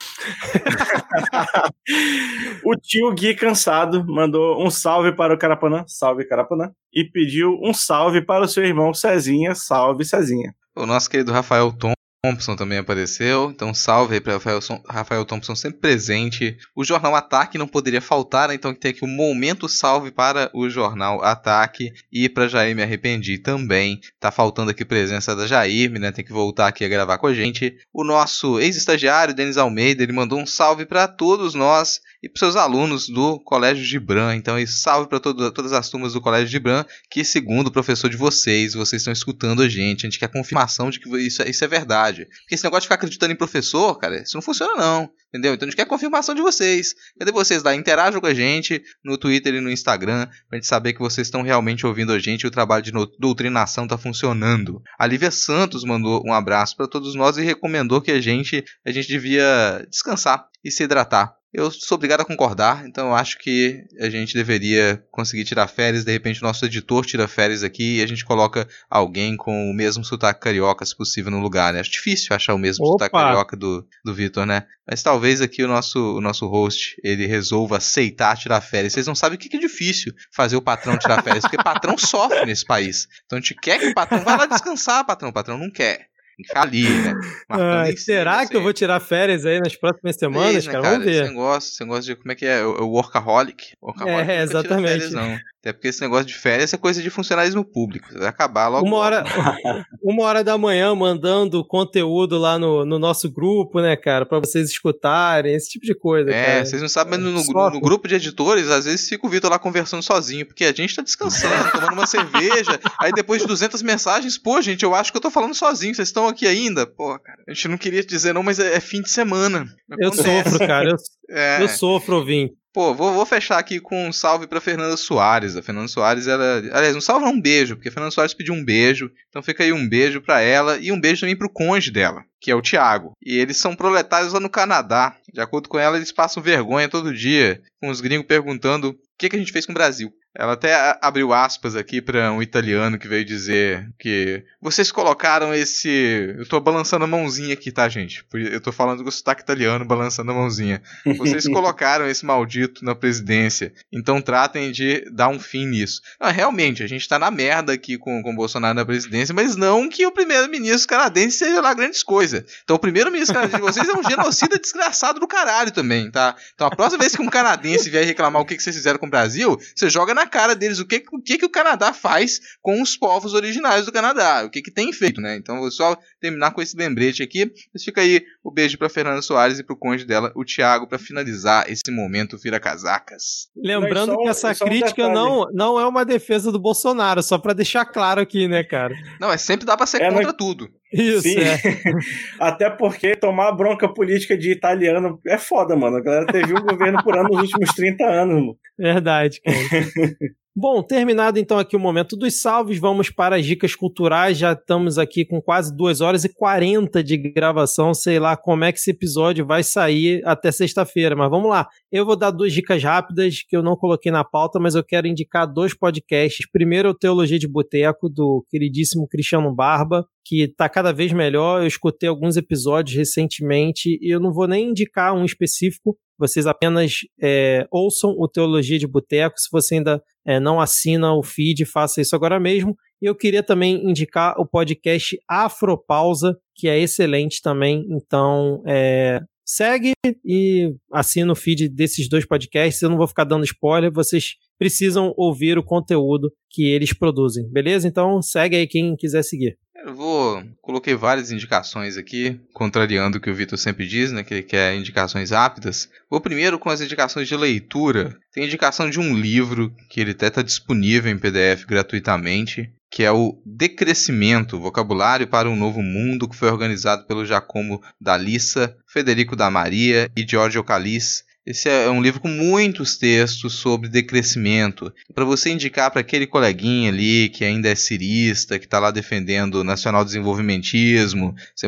o 2.64 2.76
tio 2.76 3.14
Gui 3.14 3.36
Cansado 3.36 4.06
mandou 4.06 4.62
um 4.64 4.70
salve 4.70 5.14
para 5.14 5.34
o 5.34 5.38
Carapanã, 5.38 5.86
salve 5.88 6.26
Carapanã, 6.26 6.72
e 6.94 7.06
pediu 7.06 7.58
um 7.64 7.74
salve 7.74 8.22
para 8.22 8.44
o 8.44 8.48
seu 8.48 8.66
irmão 8.66 8.94
Cezinha, 8.94 9.56
salve 9.56 10.04
Cezinha. 10.04 10.54
O 10.76 10.86
nosso 10.86 11.10
querido 11.10 11.32
Rafael 11.32 11.72
Tom 11.72 11.94
Thompson 12.22 12.54
também 12.54 12.78
apareceu, 12.78 13.50
então 13.50 13.74
salve 13.74 14.16
aí 14.16 14.20
para 14.20 14.34
Rafael, 14.34 14.60
Rafael 14.90 15.24
Thompson 15.24 15.56
sempre 15.56 15.80
presente. 15.80 16.58
O 16.76 16.84
jornal 16.84 17.16
Ataque 17.16 17.58
não 17.58 17.66
poderia 17.66 18.02
faltar, 18.02 18.50
né? 18.50 18.56
então 18.56 18.74
tem 18.74 18.92
aqui 18.92 19.06
um 19.06 19.16
momento 19.16 19.70
salve 19.70 20.12
para 20.12 20.52
o 20.54 20.70
jornal 20.70 21.24
Ataque 21.24 21.94
e 22.12 22.28
para 22.28 22.50
Jair 22.50 22.76
Me 22.76 22.84
Arrependi 22.84 23.38
também. 23.38 24.02
Tá 24.20 24.32
faltando 24.32 24.70
aqui 24.70 24.84
presença 24.84 25.34
da 25.34 25.48
Jair, 25.48 25.92
né? 25.92 26.12
Tem 26.12 26.26
que 26.26 26.34
voltar 26.34 26.68
aqui 26.68 26.84
a 26.84 26.90
gravar 26.90 27.18
com 27.20 27.28
a 27.28 27.34
gente. 27.34 27.78
O 27.94 28.04
nosso 28.04 28.60
ex-estagiário 28.60 29.34
Denis 29.34 29.56
Almeida, 29.56 30.04
ele 30.04 30.12
mandou 30.12 30.40
um 30.40 30.46
salve 30.46 30.86
para 30.86 31.08
todos 31.08 31.54
nós 31.54 32.02
e 32.22 32.28
para 32.28 32.40
seus 32.40 32.58
alunos 32.58 33.08
do 33.08 33.40
Colégio 33.40 33.86
Gibran. 33.86 34.36
Então, 34.36 34.56
salve 34.68 35.08
para 35.08 35.22
todas 35.22 35.72
as 35.72 35.90
turmas 35.90 36.14
do 36.14 36.22
Colégio 36.22 36.50
Gibran, 36.50 36.84
que 37.10 37.24
segundo 37.24 37.68
o 37.68 37.72
professor 37.72 38.10
de 38.10 38.18
vocês, 38.18 38.74
vocês 38.74 39.02
estão 39.02 39.14
escutando 39.14 39.62
a 39.62 39.70
gente. 39.70 40.06
A 40.06 40.10
gente 40.10 40.20
quer 40.20 40.28
confirmação 40.28 40.90
de 40.90 41.00
que 41.00 41.10
isso, 41.18 41.42
isso 41.44 41.64
é 41.64 41.68
verdade. 41.68 42.09
Porque 42.16 42.56
esse 42.56 42.64
negócio 42.64 42.82
de 42.82 42.86
ficar 42.88 42.96
acreditando 42.96 43.34
em 43.34 43.36
professor, 43.36 43.98
cara, 43.98 44.22
isso 44.22 44.36
não 44.36 44.42
funciona 44.42 44.76
não. 44.76 45.10
Entendeu? 45.30 45.54
Então 45.54 45.68
a 45.68 45.70
gente 45.70 45.78
quer 45.78 45.86
confirmação 45.86 46.34
de 46.34 46.42
vocês. 46.42 46.96
Cadê 47.18 47.32
vocês 47.32 47.62
lá? 47.62 47.76
Interajam 47.76 48.20
com 48.20 48.28
a 48.28 48.34
gente 48.34 48.82
no 49.04 49.18
Twitter 49.18 49.54
e 49.54 49.62
no 49.62 49.72
Instagram 49.72 50.28
pra 50.50 50.58
gente 50.58 50.68
saber 50.68 50.94
que 50.94 51.00
vocês 51.00 51.28
estão 51.28 51.42
realmente 51.42 51.86
ouvindo 51.86 52.12
a 52.12 52.20
gente 52.20 52.42
e 52.42 52.48
o 52.48 52.52
trabalho 52.52 52.84
de 52.84 52.92
doutrinação 53.20 53.88
tá 53.88 53.98
funcionando. 53.98 54.82
A 54.98 55.06
Lívia 55.06 55.32
Santos 55.32 55.84
mandou 55.84 56.24
um 56.26 56.34
abraço 56.34 56.76
para 56.76 56.88
todos 56.88 57.14
nós 57.16 57.38
e 57.38 57.44
recomendou 57.44 58.02
que 58.02 58.12
a 58.12 58.20
gente 58.20 58.64
a 58.86 58.92
gente 58.92 59.08
devia 59.08 59.86
descansar 59.90 60.46
e 60.64 60.72
se 60.72 60.84
hidratar. 60.84 61.39
Eu 61.52 61.72
sou 61.72 61.96
obrigado 61.96 62.22
a 62.22 62.26
concordar, 62.26 62.86
então 62.86 63.08
eu 63.08 63.16
acho 63.16 63.40
que 63.40 63.84
a 64.00 64.08
gente 64.08 64.36
deveria 64.36 65.04
conseguir 65.12 65.44
tirar 65.46 65.68
férias. 65.68 66.06
De 66.06 66.12
repente, 66.12 66.42
o 66.42 66.46
nosso 66.46 66.64
editor 66.64 67.04
tira 67.04 67.28
férias 67.28 67.64
aqui 67.64 67.98
e 67.98 68.04
a 68.04 68.08
gente 68.08 68.24
coloca 68.24 68.68
alguém 68.88 69.36
com 69.36 69.70
o 69.70 69.74
mesmo 69.74 70.06
sotaque 70.06 70.42
carioca, 70.42 70.86
se 70.86 70.96
possível, 70.96 71.32
no 71.32 71.40
lugar, 71.40 71.74
né? 71.74 71.80
Acho 71.80 71.92
difícil 71.92 72.36
achar 72.36 72.54
o 72.54 72.60
mesmo 72.60 72.86
Opa. 72.86 73.06
sotaque 73.06 73.12
carioca 73.14 73.58
do, 73.58 73.84
do 74.06 74.14
Vitor, 74.14 74.46
né? 74.46 74.68
Mas 74.88 75.02
talvez 75.02 75.42
aqui 75.42 75.64
o 75.64 75.68
nosso, 75.68 76.18
o 76.18 76.22
nosso 76.22 76.48
host 76.48 76.96
ele 77.04 77.26
resolva 77.26 77.78
aceitar 77.78 78.38
tirar 78.38 78.62
férias. 78.62 78.94
Vocês 78.94 79.08
não 79.08 79.16
sabem 79.16 79.36
o 79.36 79.40
que 79.40 79.56
é 79.58 79.60
difícil 79.60 80.14
fazer 80.32 80.56
o 80.56 80.62
patrão 80.62 81.00
tirar 81.00 81.24
férias, 81.24 81.42
porque 81.42 81.58
patrão 81.58 81.98
sofre 81.98 82.46
nesse 82.46 82.66
país. 82.66 83.08
Então 83.26 83.40
a 83.40 83.42
gente 83.42 83.56
quer 83.56 83.80
que 83.80 83.88
o 83.88 83.94
patrão 83.96 84.24
vá 84.24 84.36
lá 84.36 84.46
descansar, 84.46 85.04
patrão. 85.04 85.30
O 85.30 85.34
patrão 85.34 85.58
não 85.58 85.72
quer 85.72 86.10
ficar 86.48 86.64
ali, 86.64 86.88
né? 86.88 87.14
Ah, 87.50 87.86
será 87.98 88.46
que 88.48 88.56
eu 88.56 88.62
vou 88.62 88.72
tirar 88.72 89.00
férias 89.00 89.46
aí 89.46 89.60
nas 89.60 89.76
próximas 89.76 90.16
semanas, 90.16 90.66
cara? 90.68 90.82
cara? 90.82 90.94
Vamos 90.94 91.06
ver. 91.06 91.24
Esse 91.24 91.30
negócio, 91.30 91.70
esse 91.70 91.82
negócio 91.82 92.04
de 92.04 92.16
como 92.16 92.32
é 92.32 92.36
que 92.36 92.46
é? 92.46 92.64
O, 92.64 92.88
workaholic. 92.90 93.76
workaholic 93.82 94.30
é, 94.30 94.42
exatamente. 94.42 94.90
Férias, 94.90 95.12
não. 95.12 95.38
Até 95.62 95.74
porque 95.74 95.90
esse 95.90 96.00
negócio 96.00 96.26
de 96.26 96.36
férias 96.36 96.74
é 96.74 96.78
coisa 96.78 97.02
de 97.02 97.10
funcionalismo 97.10 97.66
público. 97.66 98.08
Vai 98.14 98.30
acabar 98.30 98.70
logo. 98.70 98.88
Uma 98.88 98.98
hora, 98.98 99.24
uma 100.02 100.24
hora 100.24 100.42
da 100.42 100.58
manhã 100.58 100.96
mandando 100.96 101.66
conteúdo 101.66 102.38
lá 102.38 102.58
no, 102.58 102.86
no 102.86 102.98
nosso 102.98 103.30
grupo, 103.30 103.82
né, 103.82 103.98
cara? 103.98 104.26
Pra 104.26 104.40
vocês 104.40 104.70
escutarem, 104.70 105.54
esse 105.54 105.70
tipo 105.70 105.86
de 105.86 105.94
coisa. 105.94 106.32
É, 106.32 106.46
cara. 106.46 106.66
vocês 106.66 106.82
não 106.82 106.88
sabem, 106.88 107.12
mas 107.12 107.20
no, 107.20 107.32
no, 107.32 107.70
no, 107.72 107.82
grupo 107.82 108.08
de 108.08 108.16
editores, 108.16 108.70
às 108.70 108.86
vezes 108.86 109.10
fica 109.10 109.28
o 109.28 109.30
Vitor 109.30 109.52
lá 109.52 109.60
conversando 109.60 110.02
sozinho, 110.02 110.46
porque 110.46 110.64
a 110.64 110.72
gente 110.72 110.96
tá 110.96 111.02
descansando, 111.02 111.72
tomando 111.74 111.92
uma 111.92 112.08
cerveja. 112.08 112.80
Aí 112.98 113.12
depois 113.12 113.42
de 113.42 113.48
200 113.48 113.82
mensagens, 113.82 114.38
pô, 114.38 114.62
gente, 114.62 114.84
eu 114.84 114.96
acho 114.96 115.12
que 115.12 115.18
eu 115.18 115.22
tô 115.22 115.30
falando 115.30 115.54
sozinho. 115.54 115.94
Vocês 115.94 116.08
estão 116.08 116.30
aqui 116.30 116.48
ainda? 116.48 116.88
Pô, 116.88 117.20
cara, 117.20 117.44
a 117.46 117.54
gente 117.54 117.68
não 117.68 117.78
queria 117.78 118.02
dizer 118.02 118.34
não, 118.34 118.44
mas 118.44 118.60
é, 118.60 118.76
é 118.76 118.80
fim 118.80 119.02
de 119.02 119.10
semana. 119.10 119.68
Acontece. 119.92 120.22
Eu 120.22 120.44
sofro, 120.44 120.60
cara. 120.60 120.90
Eu, 120.90 120.96
é. 121.36 121.64
eu 121.64 121.68
sofro, 121.68 122.16
ouvinte. 122.16 122.59
Pô, 122.72 122.94
vou, 122.94 123.14
vou 123.14 123.26
fechar 123.26 123.58
aqui 123.58 123.80
com 123.80 124.08
um 124.08 124.14
salve 124.14 124.46
pra 124.46 124.62
Fernanda 124.62 124.96
Soares. 124.96 125.56
A 125.56 125.62
Fernanda 125.64 125.88
Soares, 125.88 126.28
ela. 126.28 126.60
Aliás, 126.72 126.96
um 126.96 127.02
salve 127.02 127.26
não, 127.26 127.34
um 127.34 127.42
beijo, 127.42 127.76
porque 127.76 127.90
a 127.90 127.92
Fernanda 127.92 128.12
Soares 128.12 128.34
pediu 128.34 128.54
um 128.54 128.64
beijo. 128.64 129.12
Então 129.28 129.42
fica 129.42 129.64
aí 129.64 129.74
um 129.74 129.88
beijo 129.88 130.22
pra 130.22 130.42
ela 130.42 130.78
e 130.78 130.92
um 130.92 131.00
beijo 131.00 131.22
também 131.22 131.36
pro 131.36 131.50
conde 131.50 131.90
dela, 131.90 132.24
que 132.40 132.52
é 132.52 132.56
o 132.56 132.62
Thiago. 132.62 133.14
E 133.24 133.38
eles 133.38 133.58
são 133.58 133.76
proletários 133.76 134.34
lá 134.34 134.40
no 134.40 134.50
Canadá. 134.50 135.16
De 135.34 135.42
acordo 135.42 135.68
com 135.68 135.80
ela, 135.80 135.98
eles 135.98 136.12
passam 136.12 136.44
vergonha 136.44 136.88
todo 136.88 137.14
dia, 137.14 137.62
com 137.82 137.90
os 137.90 138.02
gringos 138.02 138.28
perguntando 138.28 138.90
o 138.90 138.96
que, 139.18 139.30
que 139.30 139.36
a 139.36 139.40
gente 139.40 139.52
fez 139.52 139.66
com 139.66 139.72
o 139.72 139.76
Brasil. 139.76 140.14
Ela 140.36 140.54
até 140.54 140.98
abriu 141.02 141.34
aspas 141.34 141.76
aqui 141.76 142.02
para 142.02 142.32
um 142.32 142.42
italiano 142.42 143.00
que 143.00 143.08
veio 143.08 143.26
dizer 143.26 143.90
que 143.98 144.44
vocês 144.62 144.92
colocaram 144.92 145.54
esse. 145.54 145.90
Eu 146.38 146.46
tô 146.48 146.60
balançando 146.60 147.04
a 147.04 147.08
mãozinha 147.08 147.54
aqui, 147.54 147.72
tá, 147.72 147.90
gente? 147.90 148.24
Eu 148.34 148.62
tô 148.62 148.72
falando 148.72 149.02
com 149.02 149.10
o 149.10 149.12
sotaque 149.12 149.42
italiano 149.42 149.84
balançando 149.84 150.32
a 150.32 150.36
mãozinha. 150.36 150.82
Vocês 151.18 151.46
colocaram 151.50 152.08
esse 152.08 152.26
maldito 152.26 152.86
na 152.86 152.94
presidência. 152.94 153.74
Então 153.92 154.22
tratem 154.22 154.72
de 154.72 155.10
dar 155.12 155.30
um 155.30 155.40
fim 155.40 155.66
nisso. 155.66 156.02
Realmente, 156.22 156.84
a 156.84 156.88
gente 156.88 157.08
tá 157.08 157.18
na 157.18 157.32
merda 157.32 157.74
aqui 157.74 157.98
com, 157.98 158.22
com 158.22 158.32
o 158.32 158.36
Bolsonaro 158.36 158.76
na 158.76 158.86
presidência, 158.86 159.34
mas 159.34 159.56
não 159.56 159.90
que 159.90 160.06
o 160.06 160.12
primeiro-ministro 160.12 160.88
canadense 160.88 161.40
seja 161.40 161.60
lá 161.60 161.74
grandes 161.74 162.04
coisas. 162.04 162.44
Então 162.64 162.76
o 162.76 162.80
primeiro-ministro 162.80 163.34
canadense 163.34 163.58
de 163.58 163.62
vocês 163.62 163.90
é 163.90 163.94
um 163.94 164.04
genocida 164.08 164.60
desgraçado 164.60 165.20
do 165.20 165.28
caralho 165.28 165.72
também, 165.72 166.10
tá? 166.12 166.36
Então 166.54 166.68
a 166.68 166.76
próxima 166.76 167.00
vez 167.00 167.16
que 167.16 167.22
um 167.22 167.30
canadense 167.30 167.90
vier 167.90 168.06
reclamar 168.06 168.42
o 168.42 168.46
que, 168.46 168.56
que 168.56 168.64
vocês 168.64 168.76
fizeram 168.76 169.00
com 169.00 169.08
o 169.08 169.10
Brasil, 169.10 169.60
você 169.76 169.90
joga 169.90 170.14
na 170.14 170.19
cara 170.28 170.56
deles 170.56 170.80
o 170.80 170.86
que, 170.86 171.04
o 171.12 171.22
que, 171.22 171.38
que 171.38 171.46
o 171.46 171.50
Canadá 171.50 171.94
faz 171.94 172.40
com 172.62 172.82
os 172.82 172.96
povos 172.96 173.34
originários 173.34 173.86
do 173.86 173.92
Canadá, 173.92 174.44
o 174.46 174.50
que, 174.50 174.62
que 174.62 174.72
tem 174.72 174.92
feito, 174.92 175.22
né? 175.22 175.36
Então 175.36 175.60
vou 175.60 175.72
só 175.72 175.98
terminar 176.20 176.52
com 176.52 176.62
esse 176.62 176.76
lembrete 176.76 177.24
aqui. 177.24 177.52
Mas 177.74 177.84
fica 177.84 178.02
aí 178.02 178.24
o 178.44 178.52
beijo 178.52 178.78
para 178.78 178.90
Fernanda 178.90 179.22
Soares 179.22 179.60
e 179.60 179.64
para 179.64 179.74
o 179.74 179.78
conde 179.78 180.06
dela, 180.06 180.32
o 180.36 180.44
Thiago, 180.44 180.88
para 180.88 181.00
finalizar 181.00 181.70
esse 181.70 181.92
momento 181.92 182.38
vira 182.38 182.60
casacas. 182.60 183.50
Lembrando 183.56 184.18
que 184.18 184.28
essa 184.28 184.54
crítica 184.56 185.08
um 185.08 185.14
não, 185.14 185.46
não 185.52 185.80
é 185.80 185.88
uma 185.88 186.06
defesa 186.06 186.52
do 186.52 186.60
Bolsonaro, 186.60 187.22
só 187.22 187.38
para 187.38 187.54
deixar 187.54 187.86
claro 187.86 188.22
aqui, 188.22 188.48
né, 188.48 188.64
cara? 188.64 188.96
Não, 189.20 189.32
é 189.32 189.38
sempre 189.38 189.66
dá 189.66 189.76
para 189.76 189.86
ser 189.86 190.02
é, 190.02 190.12
contra 190.12 190.34
tudo. 190.34 190.70
Isso, 190.92 191.22
Sim. 191.22 191.40
é. 191.40 191.58
Até 192.40 192.70
porque 192.70 193.16
tomar 193.16 193.52
bronca 193.52 193.88
política 193.88 194.38
de 194.38 194.52
italiano 194.52 195.20
é 195.28 195.38
foda, 195.38 195.76
mano. 195.76 195.98
A 195.98 196.02
galera 196.02 196.26
teve 196.26 196.54
um 196.54 196.62
governo 196.62 197.04
por 197.04 197.18
ano 197.18 197.30
nos 197.30 197.44
últimos 197.44 197.74
30 197.74 198.06
anos, 198.06 198.36
mano. 198.36 198.58
Verdade, 198.78 199.40
cara. 199.42 199.58
Bom, 200.62 200.84
terminado 200.84 201.40
então 201.40 201.58
aqui 201.58 201.78
o 201.78 201.80
momento 201.80 202.18
dos 202.18 202.42
salves, 202.42 202.78
vamos 202.78 203.10
para 203.10 203.38
as 203.38 203.46
dicas 203.46 203.76
culturais. 203.76 204.38
Já 204.38 204.52
estamos 204.52 204.98
aqui 204.98 205.24
com 205.24 205.42
quase 205.42 205.74
2 205.74 206.02
horas 206.02 206.26
e 206.26 206.34
40 206.34 207.02
de 207.02 207.16
gravação. 207.16 207.94
Sei 207.94 208.20
lá 208.20 208.36
como 208.36 208.66
é 208.66 208.72
que 208.74 208.78
esse 208.78 208.92
episódio 208.92 209.46
vai 209.46 209.64
sair 209.64 210.22
até 210.26 210.52
sexta-feira, 210.52 211.16
mas 211.16 211.30
vamos 211.30 211.50
lá. 211.50 211.70
Eu 211.90 212.06
vou 212.06 212.18
dar 212.18 212.32
duas 212.32 212.52
dicas 212.52 212.84
rápidas 212.84 213.42
que 213.48 213.56
eu 213.56 213.64
não 213.64 213.78
coloquei 213.78 214.12
na 214.12 214.26
pauta, 214.26 214.60
mas 214.60 214.76
eu 214.76 214.84
quero 214.84 215.08
indicar 215.08 215.48
dois 215.48 215.74
podcasts. 215.74 216.46
Primeiro 216.52 216.90
o 216.90 216.94
Teologia 216.94 217.40
de 217.40 217.48
Boteco, 217.48 218.10
do 218.10 218.46
queridíssimo 218.50 219.08
Cristiano 219.08 219.56
Barba, 219.56 220.06
que 220.26 220.42
está 220.42 220.68
cada 220.68 220.92
vez 220.92 221.14
melhor. 221.14 221.62
Eu 221.62 221.68
escutei 221.68 222.10
alguns 222.10 222.36
episódios 222.36 222.98
recentemente 222.98 223.98
e 224.02 224.14
eu 224.14 224.20
não 224.20 224.34
vou 224.34 224.46
nem 224.46 224.72
indicar 224.72 225.16
um 225.16 225.24
específico, 225.24 225.98
vocês 226.20 226.46
apenas 226.46 227.00
é, 227.22 227.66
ouçam 227.72 228.12
o 228.12 228.28
Teologia 228.28 228.78
de 228.78 228.86
Boteco. 228.86 229.40
Se 229.40 229.48
você 229.50 229.76
ainda 229.76 230.04
é, 230.30 230.40
não 230.40 230.62
assina 230.62 231.12
o 231.16 231.24
feed, 231.24 231.66
faça 231.66 232.00
isso 232.00 232.16
agora 232.16 232.40
mesmo. 232.40 232.78
E 233.02 233.08
eu 233.08 233.16
queria 233.16 233.42
também 233.42 233.90
indicar 233.90 234.40
o 234.40 234.46
podcast 234.46 235.18
Afropausa, 235.28 236.38
que 236.56 236.68
é 236.68 236.80
excelente 236.80 237.42
também. 237.42 237.84
Então, 237.90 238.62
é, 238.68 239.22
segue 239.44 239.94
e 240.24 240.72
assina 240.94 241.32
o 241.32 241.36
feed 241.36 241.68
desses 241.68 242.08
dois 242.08 242.28
podcasts. 242.28 242.80
Eu 242.80 242.92
não 242.92 242.98
vou 242.98 243.08
ficar 243.08 243.24
dando 243.24 243.44
spoiler, 243.44 243.92
vocês 243.92 244.36
precisam 244.60 245.16
ouvir 245.18 245.58
o 245.58 245.64
conteúdo 245.64 246.32
que 246.52 246.64
eles 246.64 246.94
produzem, 246.94 247.50
beleza? 247.50 247.88
Então, 247.88 248.22
segue 248.22 248.56
aí 248.56 248.68
quem 248.68 248.96
quiser 248.96 249.24
seguir. 249.24 249.58
Eu 249.84 249.96
vou. 249.96 250.44
Coloquei 250.62 250.94
várias 250.94 251.32
indicações 251.32 251.98
aqui, 251.98 252.40
contrariando 252.54 253.18
o 253.18 253.22
que 253.22 253.30
o 253.30 253.36
Vitor 253.36 253.58
sempre 253.58 253.88
diz, 253.88 254.12
né? 254.12 254.24
Que 254.24 254.34
ele 254.34 254.44
quer 254.44 254.76
indicações 254.76 255.32
rápidas. 255.32 255.90
Vou 256.10 256.20
primeiro 256.20 256.60
com 256.60 256.70
as 256.70 256.82
indicações 256.82 257.28
de 257.28 257.36
leitura. 257.36 258.18
Tem 258.34 258.46
indicação 258.46 258.90
de 258.90 259.00
um 259.00 259.16
livro 259.16 259.74
que 259.90 260.02
ele 260.02 260.12
até 260.12 260.28
está 260.28 260.42
disponível 260.42 261.12
em 261.12 261.18
PDF 261.18 261.66
gratuitamente, 261.66 262.72
que 262.92 263.04
é 263.04 263.12
o 263.12 263.42
Decrescimento, 263.46 264.60
Vocabulário 264.60 265.28
para 265.28 265.50
um 265.50 265.56
Novo 265.56 265.82
Mundo, 265.82 266.28
que 266.28 266.36
foi 266.36 266.50
organizado 266.50 267.06
pelo 267.06 267.26
Giacomo 267.26 267.82
Dalissa, 268.02 268.76
Federico 268.88 269.36
da 269.36 269.50
Maria 269.50 270.10
e 270.16 270.26
Giorgio 270.28 270.64
Calice. 270.64 271.24
Esse 271.50 271.68
é 271.68 271.90
um 271.90 272.00
livro 272.00 272.20
com 272.20 272.28
muitos 272.28 272.96
textos 272.96 273.56
sobre 273.56 273.90
decrescimento. 273.90 274.94
Para 275.16 275.26
você 275.26 275.50
indicar 275.50 275.90
para 275.90 276.02
aquele 276.02 276.28
coleguinha 276.28 276.92
ali 276.92 277.28
que 277.28 277.44
ainda 277.44 277.68
é 277.68 277.74
cirista, 277.74 278.60
que 278.60 278.66
está 278.66 278.78
lá 278.78 278.92
defendendo 278.92 279.56
o 279.56 279.64
nacional 279.64 280.06
desenvolvimentismo, 280.06 281.34
você 281.56 281.66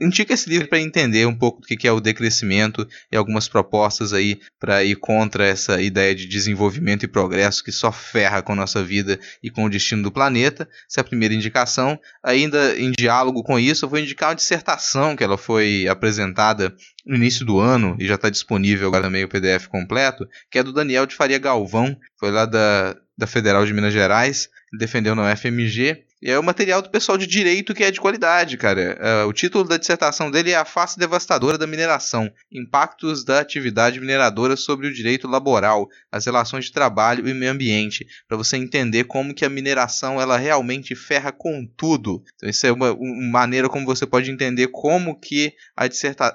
indica 0.00 0.32
esse 0.32 0.48
livro 0.48 0.68
para 0.68 0.78
entender 0.78 1.26
um 1.26 1.34
pouco 1.34 1.60
do 1.60 1.66
que 1.66 1.88
é 1.88 1.90
o 1.90 1.98
decrescimento 1.98 2.86
e 3.10 3.16
algumas 3.16 3.48
propostas 3.48 4.12
aí 4.12 4.38
para 4.60 4.84
ir 4.84 4.94
contra 4.94 5.44
essa 5.44 5.82
ideia 5.82 6.14
de 6.14 6.26
desenvolvimento 6.26 7.02
e 7.02 7.08
progresso 7.08 7.64
que 7.64 7.72
só 7.72 7.90
ferra 7.90 8.42
com 8.42 8.52
a 8.52 8.56
nossa 8.56 8.80
vida 8.80 9.18
e 9.42 9.50
com 9.50 9.64
o 9.64 9.68
destino 9.68 10.04
do 10.04 10.12
planeta. 10.12 10.68
Essa 10.88 11.00
é 11.00 11.02
a 11.02 11.04
primeira 11.04 11.34
indicação. 11.34 11.98
Ainda 12.22 12.78
em 12.78 12.92
diálogo 12.92 13.42
com 13.42 13.58
isso, 13.58 13.86
eu 13.86 13.88
vou 13.88 13.98
indicar 13.98 14.28
uma 14.28 14.36
dissertação 14.36 15.16
que 15.16 15.24
ela 15.24 15.36
foi 15.36 15.88
apresentada 15.88 16.72
no 17.06 17.14
início 17.14 17.46
do 17.46 17.60
ano, 17.60 17.96
e 18.00 18.06
já 18.06 18.16
está 18.16 18.28
disponível 18.28 18.88
agora 18.88 19.04
também 19.04 19.24
o 19.24 19.28
PDF 19.28 19.68
completo, 19.68 20.28
que 20.50 20.58
é 20.58 20.62
do 20.62 20.72
Daniel 20.72 21.06
de 21.06 21.14
Faria 21.14 21.38
Galvão, 21.38 21.96
foi 22.18 22.32
lá 22.32 22.44
da, 22.44 22.96
da 23.16 23.26
Federal 23.26 23.64
de 23.64 23.72
Minas 23.72 23.92
Gerais, 23.92 24.50
defendeu 24.76 25.14
no 25.14 25.22
FMG, 25.36 26.04
e 26.20 26.30
é 26.30 26.38
o 26.38 26.42
material 26.42 26.80
do 26.80 26.90
pessoal 26.90 27.18
de 27.18 27.26
direito 27.26 27.74
que 27.74 27.84
é 27.84 27.90
de 27.90 28.00
qualidade, 28.00 28.56
cara. 28.56 28.98
Uh, 28.98 29.28
o 29.28 29.32
título 29.34 29.64
da 29.64 29.76
dissertação 29.76 30.30
dele 30.30 30.50
é 30.50 30.56
A 30.56 30.64
Face 30.64 30.98
Devastadora 30.98 31.58
da 31.58 31.66
Mineração: 31.66 32.32
Impactos 32.50 33.22
da 33.22 33.38
Atividade 33.38 34.00
Mineradora 34.00 34.56
sobre 34.56 34.88
o 34.88 34.92
Direito 34.92 35.28
Laboral, 35.28 35.88
as 36.10 36.24
Relações 36.24 36.64
de 36.64 36.72
Trabalho 36.72 37.28
e 37.28 37.34
Meio 37.34 37.52
Ambiente, 37.52 38.06
para 38.26 38.36
você 38.36 38.56
entender 38.56 39.04
como 39.04 39.34
que 39.34 39.44
a 39.44 39.50
mineração 39.50 40.20
ela 40.20 40.38
realmente 40.38 40.96
ferra 40.96 41.30
com 41.30 41.66
tudo. 41.76 42.22
Então, 42.34 42.48
isso 42.48 42.66
é 42.66 42.72
uma, 42.72 42.92
uma 42.94 43.30
maneira 43.30 43.68
como 43.68 43.84
você 43.84 44.06
pode 44.06 44.30
entender 44.30 44.68
como 44.68 45.20
que 45.20 45.52
a 45.76 45.86
dissertação 45.86 46.34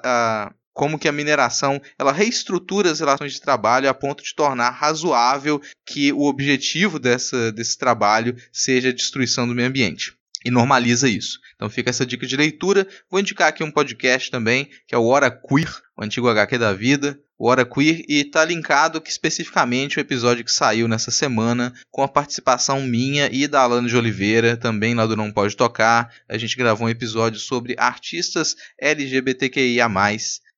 como 0.72 0.98
que 0.98 1.08
a 1.08 1.12
mineração 1.12 1.80
ela 1.98 2.12
reestrutura 2.12 2.90
as 2.90 3.00
relações 3.00 3.32
de 3.32 3.40
trabalho 3.40 3.88
a 3.88 3.94
ponto 3.94 4.22
de 4.22 4.34
tornar 4.34 4.70
razoável 4.70 5.60
que 5.84 6.12
o 6.12 6.24
objetivo 6.24 6.98
dessa, 6.98 7.52
desse 7.52 7.76
trabalho 7.78 8.36
seja 8.52 8.88
a 8.88 8.92
destruição 8.92 9.46
do 9.46 9.54
meio 9.54 9.68
ambiente. 9.68 10.14
E 10.44 10.50
normaliza 10.50 11.08
isso. 11.08 11.38
Então 11.54 11.70
fica 11.70 11.90
essa 11.90 12.04
dica 12.04 12.26
de 12.26 12.36
leitura. 12.36 12.86
Vou 13.08 13.20
indicar 13.20 13.48
aqui 13.48 13.62
um 13.62 13.70
podcast 13.70 14.30
também, 14.30 14.68
que 14.86 14.94
é 14.94 14.98
o 14.98 15.04
Hora 15.04 15.30
Queer, 15.30 15.70
o 15.96 16.02
antigo 16.02 16.28
HQ 16.28 16.58
da 16.58 16.72
vida, 16.72 17.16
o 17.38 17.48
Hora 17.48 17.64
Queer, 17.64 18.04
e 18.08 18.24
tá 18.24 18.44
linkado 18.44 19.00
que 19.00 19.10
especificamente 19.10 19.98
o 19.98 20.00
episódio 20.00 20.44
que 20.44 20.50
saiu 20.50 20.88
nessa 20.88 21.10
semana, 21.10 21.72
com 21.90 22.02
a 22.02 22.08
participação 22.08 22.80
minha 22.82 23.28
e 23.32 23.46
da 23.46 23.60
Alana 23.60 23.88
de 23.88 23.96
Oliveira, 23.96 24.56
também 24.56 24.94
lá 24.94 25.06
do 25.06 25.16
Não 25.16 25.30
Pode 25.30 25.56
Tocar. 25.56 26.12
A 26.28 26.36
gente 26.36 26.56
gravou 26.56 26.86
um 26.86 26.90
episódio 26.90 27.38
sobre 27.38 27.76
artistas 27.78 28.56
LGBTQIA+, 28.80 29.88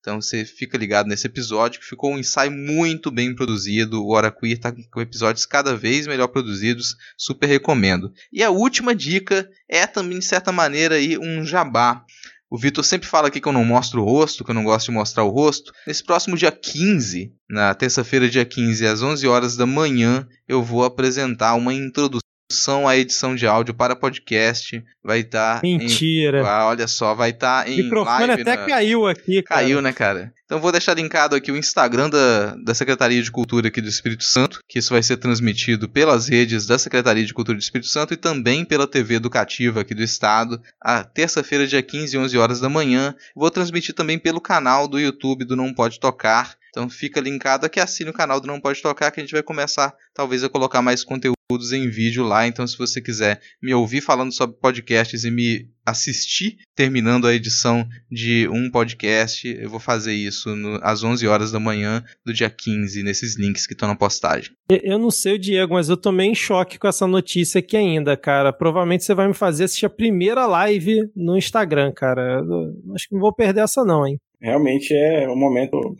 então 0.04 0.20
você 0.20 0.44
fica 0.44 0.76
ligado 0.76 1.06
nesse 1.06 1.26
episódio, 1.26 1.80
que 1.80 1.86
ficou 1.86 2.12
um 2.12 2.18
ensaio 2.18 2.52
muito 2.52 3.10
bem 3.10 3.34
produzido. 3.34 4.04
O 4.04 4.10
Hora 4.12 4.30
Queer 4.30 4.58
tá 4.58 4.70
com 4.90 5.00
episódios 5.00 5.46
cada 5.46 5.74
vez 5.74 6.06
melhor 6.06 6.28
produzidos, 6.28 6.94
super 7.16 7.46
recomendo. 7.46 8.12
E 8.30 8.42
a 8.42 8.50
última 8.50 8.94
dica 8.94 9.48
é 9.66 9.86
também, 9.86 10.18
de 10.18 10.26
certa 10.26 10.52
maneira, 10.52 10.96
aí, 10.96 11.16
um 11.16 11.42
jabá. 11.42 12.04
O 12.50 12.58
Vitor 12.58 12.84
sempre 12.84 13.08
fala 13.08 13.28
aqui 13.28 13.40
que 13.40 13.48
eu 13.48 13.52
não 13.52 13.64
mostro 13.64 14.02
o 14.02 14.04
rosto, 14.04 14.44
que 14.44 14.50
eu 14.50 14.54
não 14.54 14.64
gosto 14.64 14.88
de 14.88 14.92
mostrar 14.92 15.24
o 15.24 15.30
rosto. 15.30 15.72
Nesse 15.86 16.04
próximo 16.04 16.36
dia 16.36 16.52
15, 16.52 17.32
na 17.48 17.74
terça-feira, 17.74 18.28
dia 18.28 18.44
15, 18.44 18.86
às 18.86 19.00
11 19.00 19.26
horas 19.26 19.56
da 19.56 19.64
manhã, 19.64 20.28
eu 20.46 20.62
vou 20.62 20.84
apresentar 20.84 21.54
uma 21.54 21.72
introdução 21.72 22.23
são 22.50 22.86
a 22.86 22.96
edição 22.96 23.34
de 23.34 23.46
áudio 23.46 23.74
para 23.74 23.96
podcast. 23.96 24.82
Vai 25.02 25.20
estar. 25.20 25.56
Tá 25.56 25.60
Mentira. 25.62 26.40
Em... 26.40 26.46
Ah, 26.46 26.66
olha 26.66 26.86
só, 26.86 27.14
vai 27.14 27.30
estar 27.30 27.64
tá 27.64 27.70
em. 27.70 27.80
O 27.80 27.84
microfone 27.84 28.26
live 28.26 28.42
até 28.42 28.56
caiu 28.56 29.06
aqui, 29.06 29.42
cara. 29.42 29.60
Caiu, 29.60 29.82
né, 29.82 29.92
cara? 29.92 30.32
Então 30.44 30.60
vou 30.60 30.70
deixar 30.70 30.94
linkado 30.94 31.34
aqui 31.34 31.50
o 31.50 31.56
Instagram 31.56 32.10
da, 32.10 32.54
da 32.56 32.74
Secretaria 32.74 33.22
de 33.22 33.30
Cultura 33.30 33.68
aqui 33.68 33.80
do 33.80 33.88
Espírito 33.88 34.24
Santo, 34.24 34.60
que 34.68 34.78
isso 34.78 34.90
vai 34.90 35.02
ser 35.02 35.16
transmitido 35.16 35.88
pelas 35.88 36.28
redes 36.28 36.66
da 36.66 36.78
Secretaria 36.78 37.24
de 37.24 37.32
Cultura 37.32 37.56
do 37.56 37.62
Espírito 37.62 37.88
Santo 37.88 38.12
e 38.12 38.16
também 38.16 38.64
pela 38.64 38.86
TV 38.86 39.14
Educativa 39.14 39.80
aqui 39.80 39.94
do 39.94 40.02
Estado, 40.02 40.60
a 40.80 41.02
terça-feira, 41.02 41.66
dia 41.66 41.82
15, 41.82 42.18
11 42.18 42.38
horas 42.38 42.60
da 42.60 42.68
manhã. 42.68 43.14
Vou 43.34 43.50
transmitir 43.50 43.94
também 43.94 44.18
pelo 44.18 44.40
canal 44.40 44.86
do 44.86 45.00
YouTube 45.00 45.44
do 45.44 45.56
Não 45.56 45.72
Pode 45.72 45.98
Tocar. 45.98 46.56
Então 46.74 46.90
fica 46.90 47.20
linkado 47.20 47.64
aqui, 47.64 47.78
assine 47.78 48.10
o 48.10 48.12
canal 48.12 48.40
do 48.40 48.48
Não 48.48 48.60
Pode 48.60 48.82
Tocar, 48.82 49.12
que 49.12 49.20
a 49.20 49.22
gente 49.22 49.30
vai 49.30 49.44
começar 49.44 49.94
talvez 50.12 50.42
a 50.42 50.48
colocar 50.48 50.82
mais 50.82 51.04
conteúdo 51.04 51.36
em 51.72 51.88
vídeo 51.88 52.24
lá. 52.24 52.48
Então, 52.48 52.66
se 52.66 52.76
você 52.76 53.00
quiser 53.00 53.40
me 53.62 53.72
ouvir 53.72 54.00
falando 54.00 54.32
sobre 54.32 54.56
podcasts 54.56 55.24
e 55.24 55.30
me 55.30 55.68
assistir 55.86 56.56
terminando 56.74 57.26
a 57.26 57.34
edição 57.34 57.86
de 58.10 58.48
um 58.48 58.70
podcast, 58.70 59.46
eu 59.46 59.68
vou 59.68 59.78
fazer 59.78 60.14
isso 60.14 60.56
no, 60.56 60.80
às 60.82 61.04
11 61.04 61.28
horas 61.28 61.52
da 61.52 61.60
manhã 61.60 62.02
do 62.24 62.32
dia 62.32 62.50
15, 62.50 63.02
nesses 63.02 63.36
links 63.36 63.66
que 63.66 63.74
estão 63.74 63.88
na 63.88 63.94
postagem. 63.94 64.50
Eu 64.68 64.98
não 64.98 65.10
sei 65.10 65.38
Diego, 65.38 65.74
mas 65.74 65.88
eu 65.88 65.96
tomei 65.96 66.26
em 66.26 66.34
choque 66.34 66.78
com 66.78 66.88
essa 66.88 67.06
notícia 67.06 67.58
aqui 67.60 67.76
ainda, 67.76 68.16
cara. 68.16 68.52
Provavelmente 68.52 69.04
você 69.04 69.14
vai 69.14 69.28
me 69.28 69.34
fazer 69.34 69.64
assistir 69.64 69.86
a 69.86 69.90
primeira 69.90 70.46
live 70.46 71.08
no 71.14 71.36
Instagram, 71.36 71.92
cara. 71.92 72.40
Eu 72.40 72.94
acho 72.94 73.06
que 73.06 73.14
não 73.14 73.20
vou 73.20 73.34
perder 73.34 73.60
essa 73.60 73.84
não, 73.84 74.06
hein? 74.06 74.18
Realmente 74.44 74.94
é 74.94 75.26
um 75.26 75.36
momento 75.36 75.96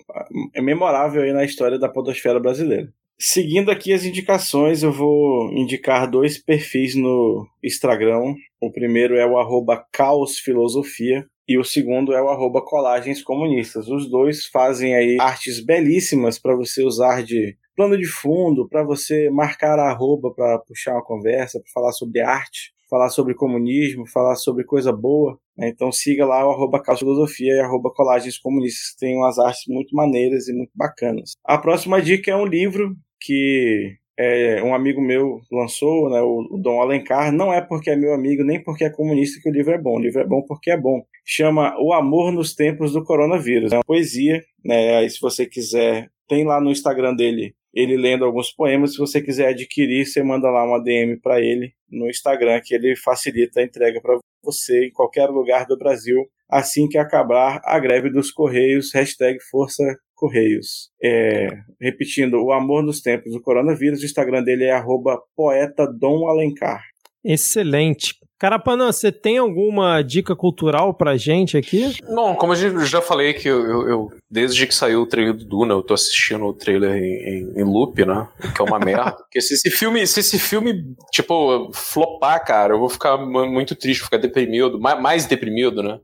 é 0.54 0.60
memorável 0.60 1.22
aí 1.22 1.32
na 1.32 1.46
história 1.46 1.78
da 1.78 1.88
podosfera 1.88 2.38
brasileira. 2.38 2.92
Seguindo 3.18 3.70
aqui 3.70 3.90
as 3.90 4.04
indicações, 4.04 4.82
eu 4.82 4.92
vou 4.92 5.50
indicar 5.50 6.10
dois 6.10 6.36
perfis 6.36 6.94
no 6.94 7.46
Instagram. 7.64 8.34
O 8.60 8.70
primeiro 8.70 9.16
é 9.16 9.26
o 9.26 9.38
arroba 9.38 9.82
caosfilosofia 9.90 11.24
e 11.48 11.56
o 11.56 11.64
segundo 11.64 12.12
é 12.12 12.20
o 12.20 12.28
arroba 12.28 12.60
colagens 12.60 13.22
comunistas. 13.22 13.88
Os 13.88 14.10
dois 14.10 14.44
fazem 14.44 14.94
aí 14.94 15.16
artes 15.18 15.58
belíssimas 15.64 16.38
para 16.38 16.54
você 16.54 16.84
usar 16.84 17.22
de 17.22 17.56
plano 17.74 17.96
de 17.96 18.06
fundo, 18.06 18.68
para 18.68 18.84
você 18.84 19.30
marcar 19.30 19.78
a 19.78 19.90
arroba 19.90 20.30
para 20.34 20.58
puxar 20.58 20.92
uma 20.92 21.02
conversa, 21.02 21.58
para 21.60 21.72
falar 21.72 21.92
sobre 21.92 22.20
arte, 22.20 22.74
falar 22.90 23.08
sobre 23.08 23.34
comunismo, 23.34 24.06
falar 24.06 24.36
sobre 24.36 24.64
coisa 24.64 24.92
boa. 24.92 25.38
Né? 25.56 25.68
Então 25.68 25.90
siga 25.92 26.26
lá 26.26 26.46
o 26.46 26.50
arroba 26.50 26.82
Filosofia 26.96 27.52
e 27.54 27.60
arroba 27.60 27.90
Colagens 27.94 28.38
Comunistas, 28.38 28.92
que 28.92 28.98
tem 28.98 29.16
umas 29.16 29.38
artes 29.38 29.62
muito 29.68 29.94
maneiras 29.94 30.48
e 30.48 30.52
muito 30.52 30.72
bacanas. 30.74 31.32
A 31.44 31.58
próxima 31.58 32.00
dica 32.00 32.30
é 32.30 32.36
um 32.36 32.46
livro 32.46 32.94
que 33.20 33.96
é, 34.18 34.62
um 34.62 34.74
amigo 34.74 35.00
meu 35.00 35.40
lançou, 35.50 36.08
né, 36.10 36.20
o, 36.20 36.46
o 36.50 36.58
Dom 36.58 36.80
Alencar, 36.80 37.32
não 37.32 37.52
é 37.52 37.60
porque 37.60 37.90
é 37.90 37.96
meu 37.96 38.14
amigo, 38.14 38.44
nem 38.44 38.62
porque 38.62 38.84
é 38.84 38.90
comunista 38.90 39.40
que 39.42 39.48
o 39.48 39.52
livro 39.52 39.72
é 39.72 39.78
bom. 39.78 39.96
O 39.96 40.00
livro 40.00 40.20
é 40.20 40.26
bom 40.26 40.42
porque 40.42 40.70
é 40.70 40.76
bom. 40.76 41.02
Chama 41.24 41.74
O 41.80 41.92
Amor 41.92 42.32
nos 42.32 42.54
Tempos 42.54 42.92
do 42.92 43.02
Coronavírus. 43.02 43.72
É 43.72 43.76
uma 43.76 43.84
poesia, 43.84 44.42
né? 44.64 44.98
Aí 44.98 45.10
se 45.10 45.20
você 45.20 45.46
quiser, 45.46 46.10
tem 46.28 46.44
lá 46.44 46.60
no 46.60 46.70
Instagram 46.70 47.14
dele 47.14 47.54
ele 47.74 47.96
lendo 47.96 48.24
alguns 48.24 48.52
poemas. 48.52 48.92
Se 48.92 48.98
você 48.98 49.20
quiser 49.20 49.48
adquirir, 49.48 50.06
você 50.06 50.22
manda 50.22 50.48
lá 50.48 50.64
uma 50.64 50.82
DM 50.82 51.20
para 51.20 51.40
ele 51.40 51.72
no 51.90 52.08
Instagram, 52.08 52.60
que 52.64 52.74
ele 52.74 52.94
facilita 52.96 53.60
a 53.60 53.64
entrega 53.64 54.00
para 54.00 54.18
você 54.42 54.86
em 54.86 54.92
qualquer 54.92 55.26
lugar 55.26 55.66
do 55.66 55.76
Brasil 55.76 56.24
assim 56.48 56.88
que 56.88 56.98
acabar 56.98 57.60
a 57.64 57.78
greve 57.78 58.10
dos 58.10 58.30
Correios, 58.30 58.92
hashtag 58.94 59.38
Força 59.50 59.82
Correios. 60.14 60.90
É, 61.02 61.48
repetindo, 61.80 62.34
o 62.34 62.52
amor 62.52 62.82
nos 62.82 63.00
tempos 63.00 63.32
do 63.32 63.40
coronavírus, 63.40 64.02
o 64.02 64.04
Instagram 64.04 64.42
dele 64.42 64.64
é 64.64 64.70
arroba 64.70 65.20
poeta 65.34 65.86
Dom 65.86 66.28
Alencar. 66.28 66.82
Excelente. 67.24 68.14
Carapanã, 68.38 68.90
você 68.90 69.12
tem 69.12 69.38
alguma 69.38 70.02
dica 70.02 70.34
cultural 70.34 70.92
pra 70.92 71.16
gente 71.16 71.56
aqui? 71.56 71.96
Não, 72.08 72.34
como 72.34 72.52
eu 72.52 72.84
já 72.84 73.00
falei 73.00 73.32
que 73.32 73.48
eu, 73.48 73.64
eu, 73.64 73.88
eu 73.88 74.12
desde 74.28 74.66
que 74.66 74.74
saiu 74.74 75.02
o 75.02 75.06
trailer 75.06 75.34
do 75.34 75.44
Duna, 75.44 75.74
eu 75.74 75.82
tô 75.82 75.94
assistindo 75.94 76.44
o 76.44 76.52
trailer 76.52 76.96
em, 76.96 77.04
em, 77.04 77.60
em 77.60 77.64
loop, 77.64 78.04
né? 78.04 78.26
Que 78.54 78.60
é 78.60 78.64
uma 78.64 78.78
merda. 78.84 79.12
Porque 79.12 79.40
se 79.40 79.54
esse 79.54 79.70
filme, 79.70 80.04
se 80.06 80.18
esse 80.18 80.38
filme, 80.38 80.84
tipo, 81.12 81.70
flopar, 81.72 82.44
cara, 82.44 82.74
eu 82.74 82.78
vou 82.78 82.88
ficar 82.88 83.16
muito 83.16 83.76
triste, 83.76 84.00
vou 84.00 84.06
ficar 84.06 84.18
deprimido, 84.18 84.80
mais, 84.80 85.00
mais 85.00 85.26
deprimido, 85.26 85.82
né? 85.82 86.00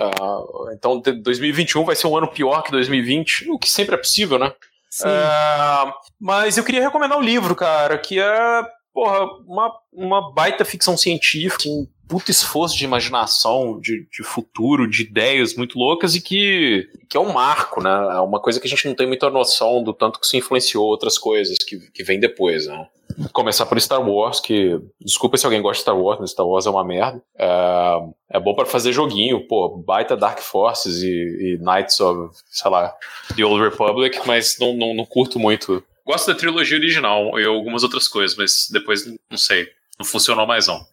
Uh, 0.00 0.72
então 0.72 1.00
2021 1.00 1.84
vai 1.84 1.96
ser 1.96 2.06
um 2.06 2.16
ano 2.16 2.28
pior 2.28 2.62
que 2.62 2.70
2020, 2.70 3.50
o 3.50 3.58
que 3.58 3.70
sempre 3.70 3.96
é 3.96 3.98
possível, 3.98 4.38
né? 4.38 4.52
Sim. 4.88 5.08
Uh, 5.08 5.92
mas 6.20 6.56
eu 6.56 6.64
queria 6.64 6.82
recomendar 6.82 7.18
um 7.18 7.22
livro, 7.22 7.56
cara, 7.56 7.98
que 7.98 8.20
é 8.20 8.62
porra, 8.92 9.24
uma, 9.46 9.72
uma 9.92 10.32
baita 10.32 10.64
ficção 10.64 10.96
científica, 10.96 11.62
assim, 11.62 11.88
puto 12.12 12.30
esforço 12.30 12.76
de 12.76 12.84
imaginação, 12.84 13.80
de, 13.80 14.06
de 14.10 14.22
futuro, 14.22 14.88
de 14.88 15.02
ideias 15.02 15.54
muito 15.54 15.78
loucas 15.78 16.14
e 16.14 16.20
que, 16.20 16.86
que 17.08 17.16
é 17.16 17.20
um 17.20 17.32
marco, 17.32 17.82
né? 17.82 17.90
É 17.90 18.20
uma 18.20 18.38
coisa 18.38 18.60
que 18.60 18.66
a 18.66 18.70
gente 18.70 18.86
não 18.86 18.94
tem 18.94 19.06
muita 19.06 19.30
noção 19.30 19.82
do 19.82 19.94
tanto 19.94 20.20
que 20.20 20.26
isso 20.26 20.36
influenciou 20.36 20.84
outras 20.84 21.16
coisas 21.16 21.56
que, 21.58 21.78
que 21.90 22.04
vem 22.04 22.20
depois, 22.20 22.66
né? 22.66 22.86
Começar 23.32 23.66
por 23.66 23.80
Star 23.80 24.06
Wars, 24.06 24.40
que. 24.40 24.78
Desculpa 25.00 25.36
se 25.36 25.44
alguém 25.44 25.60
gosta 25.60 25.78
de 25.78 25.82
Star 25.82 25.98
Wars, 25.98 26.18
mas 26.20 26.30
Star 26.30 26.46
Wars 26.46 26.66
é 26.66 26.70
uma 26.70 26.84
merda. 26.84 27.22
É, 27.38 27.98
é 28.30 28.40
bom 28.40 28.54
para 28.54 28.66
fazer 28.66 28.92
joguinho, 28.92 29.46
pô, 29.46 29.68
baita 29.68 30.16
Dark 30.16 30.38
Forces 30.40 31.02
e, 31.02 31.08
e, 31.08 31.58
Knights 31.58 32.00
of, 32.00 32.34
sei 32.50 32.70
lá, 32.70 32.94
The 33.36 33.44
Old 33.44 33.62
Republic, 33.62 34.20
mas 34.26 34.56
não, 34.58 34.74
não, 34.74 34.94
não 34.94 35.04
curto 35.04 35.38
muito 35.38 35.82
Gosto 36.04 36.32
da 36.32 36.38
trilogia 36.38 36.76
original 36.76 37.38
e 37.38 37.44
algumas 37.44 37.82
outras 37.82 38.08
coisas, 38.08 38.36
mas 38.36 38.68
depois, 38.70 39.06
não 39.30 39.38
sei, 39.38 39.68
não 39.98 40.04
funcionou 40.04 40.46
mais 40.46 40.66
não. 40.66 40.84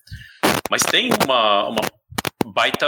Mas 0.70 0.84
tem 0.84 1.10
uma, 1.26 1.70
uma 1.70 1.82
baita, 2.46 2.86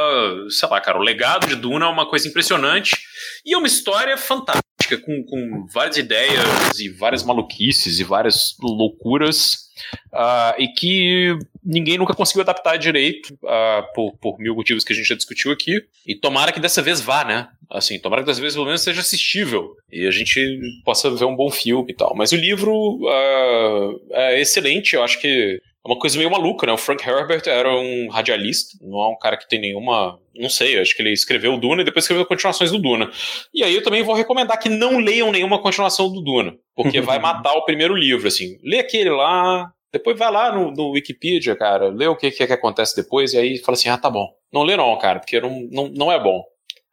sei 0.50 0.70
lá, 0.70 0.80
cara, 0.80 1.00
o 1.00 1.04
legado 1.04 1.48
de 1.48 1.56
Duna 1.56 1.86
é 1.86 1.90
uma 1.90 2.08
coisa 2.08 2.28
impressionante 2.28 2.98
e 3.46 3.54
é 3.54 3.58
uma 3.58 3.68
história 3.68 4.18
fantástica, 4.18 4.98
com, 5.04 5.24
com 5.24 5.68
várias 5.74 5.98
ideias 5.98 6.80
e 6.80 6.90
várias 6.90 7.24
maluquices 7.24 8.00
e 8.00 8.04
várias 8.04 8.56
loucuras 8.62 9.70
uh, 10.14 10.60
e 10.60 10.68
que 10.68 11.38
ninguém 11.64 11.98
nunca 11.98 12.14
conseguiu 12.14 12.42
adaptar 12.42 12.78
direito 12.78 13.34
uh, 13.44 13.94
por, 13.94 14.14
por 14.18 14.40
mil 14.40 14.56
motivos 14.56 14.84
que 14.84 14.94
a 14.94 14.96
gente 14.96 15.08
já 15.08 15.16
discutiu 15.16 15.52
aqui. 15.52 15.74
E 16.06 16.16
tomara 16.16 16.52
que 16.52 16.60
dessa 16.60 16.82
vez 16.82 17.02
vá, 17.02 17.24
né? 17.24 17.48
Assim, 17.70 18.00
tomara 18.00 18.22
que 18.22 18.28
dessa 18.28 18.42
vez 18.42 18.54
pelo 18.54 18.66
menos 18.66 18.82
seja 18.82 19.02
assistível 19.02 19.76
e 19.92 20.06
a 20.06 20.12
gente 20.12 20.60
possa 20.84 21.10
ver 21.10 21.26
um 21.26 21.36
bom 21.36 21.50
filme 21.50 21.92
e 21.92 21.96
tal. 21.96 22.16
Mas 22.16 22.32
o 22.32 22.36
livro 22.36 22.74
uh, 22.74 24.02
é 24.12 24.42
excelente, 24.42 24.96
eu 24.96 25.04
acho 25.04 25.20
que 25.20 25.62
uma 25.84 25.98
coisa 25.98 26.18
meio 26.18 26.30
maluca, 26.30 26.68
né? 26.68 26.74
O 26.74 26.78
Frank 26.78 27.08
Herbert 27.08 27.42
era 27.48 27.74
um 27.74 28.08
radialista, 28.10 28.78
não 28.82 29.02
é 29.02 29.08
um 29.08 29.18
cara 29.18 29.36
que 29.36 29.50
tem 29.50 29.60
nenhuma. 29.60 30.20
Não 30.36 30.50
sei, 30.50 30.80
acho 30.80 30.96
que 30.96 31.02
ele 31.02 31.12
escreveu 31.12 31.56
o 31.56 31.58
Duna 31.58 31.82
e 31.82 31.86
depois 31.86 32.06
escreveu 32.06 32.26
continuações 32.26 32.72
do 32.72 32.80
Duna. 32.80 33.10
E 33.54 33.64
aí 33.64 33.76
eu 33.76 33.84
também 33.84 34.04
vou 34.04 34.14
recomendar 34.14 34.60
que 34.60 34.70
não 34.70 35.00
leiam 35.00 35.32
nenhuma 35.32 35.60
continuação 35.60 36.12
do 36.12 36.22
Duna, 36.22 36.56
porque 36.76 37.02
vai 37.02 37.18
matar 37.18 37.54
o 37.54 37.66
primeiro 37.66 37.96
livro, 37.96 38.28
assim. 38.28 38.60
Lê 38.64 38.80
aquele 38.80 39.10
lá, 39.10 39.72
depois 39.92 40.18
vai 40.18 40.32
lá 40.32 40.56
no, 40.56 40.72
no 40.72 40.92
Wikipedia, 40.92 41.56
cara, 41.56 41.90
lê 41.90 42.08
o 42.08 42.16
que, 42.16 42.32
que, 42.32 42.44
é 42.44 42.48
que 42.48 42.54
acontece 42.54 42.96
depois 42.96 43.34
e 43.34 43.38
aí 43.38 43.58
fala 43.58 43.78
assim: 43.78 43.90
ah, 43.90 43.98
tá 43.98 44.10
bom. 44.10 44.28
Não 44.52 44.64
lê 44.64 44.76
não, 44.78 44.98
cara, 44.98 45.20
porque 45.20 45.40
não, 45.40 45.68
não, 45.72 45.88
não 45.90 46.12
é 46.12 46.22
bom. 46.22 46.44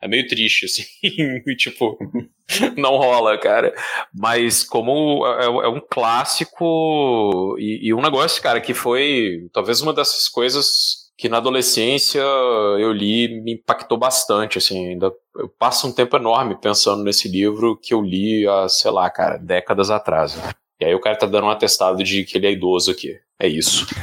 É 0.00 0.06
meio 0.06 0.26
triste, 0.26 0.66
assim. 0.66 0.84
e, 1.02 1.56
tipo, 1.56 1.98
não 2.76 2.96
rola, 2.96 3.38
cara. 3.38 3.74
Mas 4.14 4.62
como 4.62 5.26
é, 5.26 5.44
é 5.44 5.68
um 5.68 5.80
clássico 5.80 7.56
e, 7.58 7.88
e, 7.88 7.94
um 7.94 8.00
negócio, 8.00 8.42
cara, 8.42 8.60
que 8.60 8.74
foi 8.74 9.48
talvez 9.52 9.80
uma 9.80 9.92
dessas 9.92 10.28
coisas 10.28 11.08
que 11.16 11.28
na 11.28 11.38
adolescência 11.38 12.20
eu 12.20 12.92
li 12.92 13.42
me 13.42 13.54
impactou 13.54 13.98
bastante, 13.98 14.58
assim. 14.58 14.90
Ainda 14.90 15.12
eu 15.36 15.48
passo 15.48 15.88
um 15.88 15.92
tempo 15.92 16.16
enorme 16.16 16.56
pensando 16.60 17.02
nesse 17.02 17.28
livro 17.28 17.76
que 17.76 17.92
eu 17.92 18.00
li 18.00 18.46
há, 18.46 18.68
sei 18.68 18.90
lá, 18.90 19.10
cara, 19.10 19.36
décadas 19.36 19.90
atrás. 19.90 20.36
Né? 20.36 20.52
E 20.80 20.84
aí 20.84 20.94
o 20.94 21.00
cara 21.00 21.16
tá 21.16 21.26
dando 21.26 21.46
um 21.46 21.50
atestado 21.50 22.02
de 22.02 22.24
que 22.24 22.38
ele 22.38 22.46
é 22.46 22.52
idoso 22.52 22.90
aqui. 22.90 23.18
É 23.40 23.48
isso. 23.48 23.86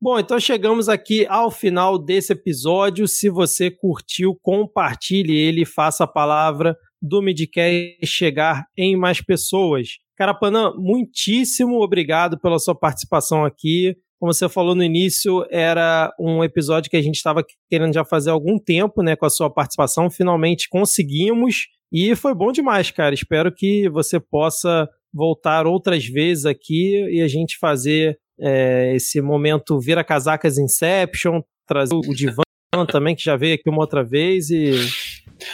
Bom, 0.00 0.18
então 0.18 0.38
chegamos 0.38 0.88
aqui 0.88 1.26
ao 1.26 1.50
final 1.50 1.98
desse 1.98 2.32
episódio. 2.32 3.08
Se 3.08 3.30
você 3.30 3.70
curtiu, 3.70 4.38
compartilhe 4.42 5.36
ele 5.36 5.62
e 5.62 5.66
faça 5.66 6.04
a 6.04 6.08
palavra 6.08 6.76
do 7.00 7.22
Midcast 7.22 8.06
chegar 8.06 8.66
em 8.76 8.96
mais 8.96 9.20
pessoas. 9.20 9.98
Carapanã, 10.16 10.72
muitíssimo 10.76 11.80
obrigado 11.80 12.38
pela 12.38 12.58
sua 12.58 12.74
participação 12.74 13.44
aqui. 13.44 13.96
Como 14.20 14.32
você 14.32 14.48
falou 14.48 14.74
no 14.74 14.82
início, 14.82 15.46
era 15.48 16.12
um 16.18 16.42
episódio 16.42 16.90
que 16.90 16.96
a 16.96 17.02
gente 17.02 17.14
estava 17.14 17.44
querendo 17.70 17.94
já 17.94 18.04
fazer 18.04 18.30
há 18.30 18.32
algum 18.32 18.58
tempo, 18.58 19.00
né, 19.00 19.14
com 19.14 19.24
a 19.24 19.30
sua 19.30 19.48
participação. 19.48 20.10
Finalmente 20.10 20.68
conseguimos 20.68 21.68
e 21.92 22.14
foi 22.14 22.34
bom 22.34 22.52
demais, 22.52 22.90
cara. 22.90 23.14
Espero 23.14 23.52
que 23.52 23.88
você 23.88 24.20
possa 24.20 24.88
voltar 25.12 25.66
outras 25.66 26.06
vezes 26.06 26.44
aqui 26.44 27.06
e 27.10 27.22
a 27.22 27.28
gente 27.28 27.58
fazer 27.58 28.18
é, 28.38 28.94
esse 28.94 29.20
momento 29.20 29.80
vira 29.80 30.04
casacas 30.04 30.58
Inception, 30.58 31.40
trazer 31.66 31.94
o 31.94 32.00
Divan 32.00 32.42
também, 32.90 33.16
que 33.16 33.24
já 33.24 33.36
veio 33.36 33.54
aqui 33.54 33.68
uma 33.68 33.80
outra 33.80 34.04
vez, 34.04 34.50
e 34.50 34.72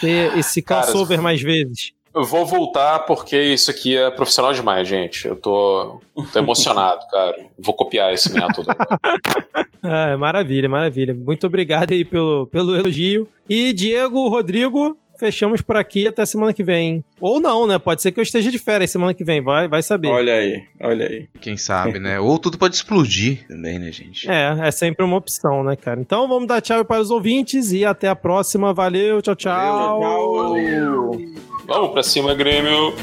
ter 0.01 0.36
esse 0.36 0.61
crossover 0.61 1.20
mais 1.23 1.40
vezes. 1.40 1.93
Eu 2.15 2.23
vou 2.23 2.47
voltar 2.47 3.01
porque 3.01 3.36
isso 3.36 3.73
aqui 3.73 3.97
é 3.97 4.09
profissional 4.09 4.52
demais, 4.52 4.86
gente. 4.86 5.27
Eu 5.27 5.35
tô, 5.35 6.01
tô 6.32 6.39
emocionado, 6.39 7.05
cara. 7.11 7.35
Vou 7.59 7.74
copiar 7.74 8.15
esse 8.15 8.32
método. 8.32 8.69
ah, 9.82 10.16
maravilha, 10.16 10.69
maravilha. 10.69 11.12
Muito 11.12 11.44
obrigado 11.44 11.90
aí 11.90 12.05
pelo, 12.05 12.47
pelo 12.47 12.77
elogio. 12.77 13.27
E 13.48 13.73
Diego, 13.73 14.28
Rodrigo, 14.28 14.97
fechamos 15.19 15.61
por 15.61 15.77
aqui 15.77 16.07
até 16.07 16.24
semana 16.27 16.53
que 16.53 16.62
vem. 16.62 17.05
Ou 17.20 17.41
não, 17.41 17.66
né? 17.66 17.78
Pode 17.78 18.03
ser 18.03 18.12
que 18.12 18.20
eu 18.20 18.23
esteja 18.23 18.51
de 18.51 18.59
férias 18.59 18.91
semana 18.91 19.15
que 19.15 19.24
vem, 19.24 19.41
vai, 19.41 19.69
vai 19.69 19.82
saber. 19.82 20.09
Olha 20.09 20.35
aí, 20.35 20.62
olha 20.81 21.07
aí. 21.07 21.28
Quem 21.41 21.57
sabe, 21.57 21.99
né? 21.99 22.19
Ou 22.20 22.39
tudo 22.39 22.59
pode 22.59 22.74
explodir 22.74 23.47
também, 23.47 23.78
né, 23.78 23.91
gente? 23.93 24.31
É, 24.31 24.57
é 24.62 24.70
sempre 24.70 25.05
uma 25.05 25.16
opção, 25.16 25.65
né, 25.65 25.77
cara? 25.77 26.01
Então 26.01 26.28
vamos 26.28 26.49
dar 26.49 26.61
tchau 26.61 26.85
para 26.85 27.01
os 27.01 27.11
ouvintes 27.11 27.73
e 27.73 27.85
até 27.85 28.09
a 28.09 28.16
próxima. 28.16 28.73
Valeu, 28.74 29.23
tchau, 29.23 29.35
tchau. 29.35 30.01
Valeu, 30.01 31.11
tchau. 31.11 31.45
Vamos 31.66 31.93
pra 31.93 32.03
cima, 32.03 32.35
Grêmio. 32.35 32.95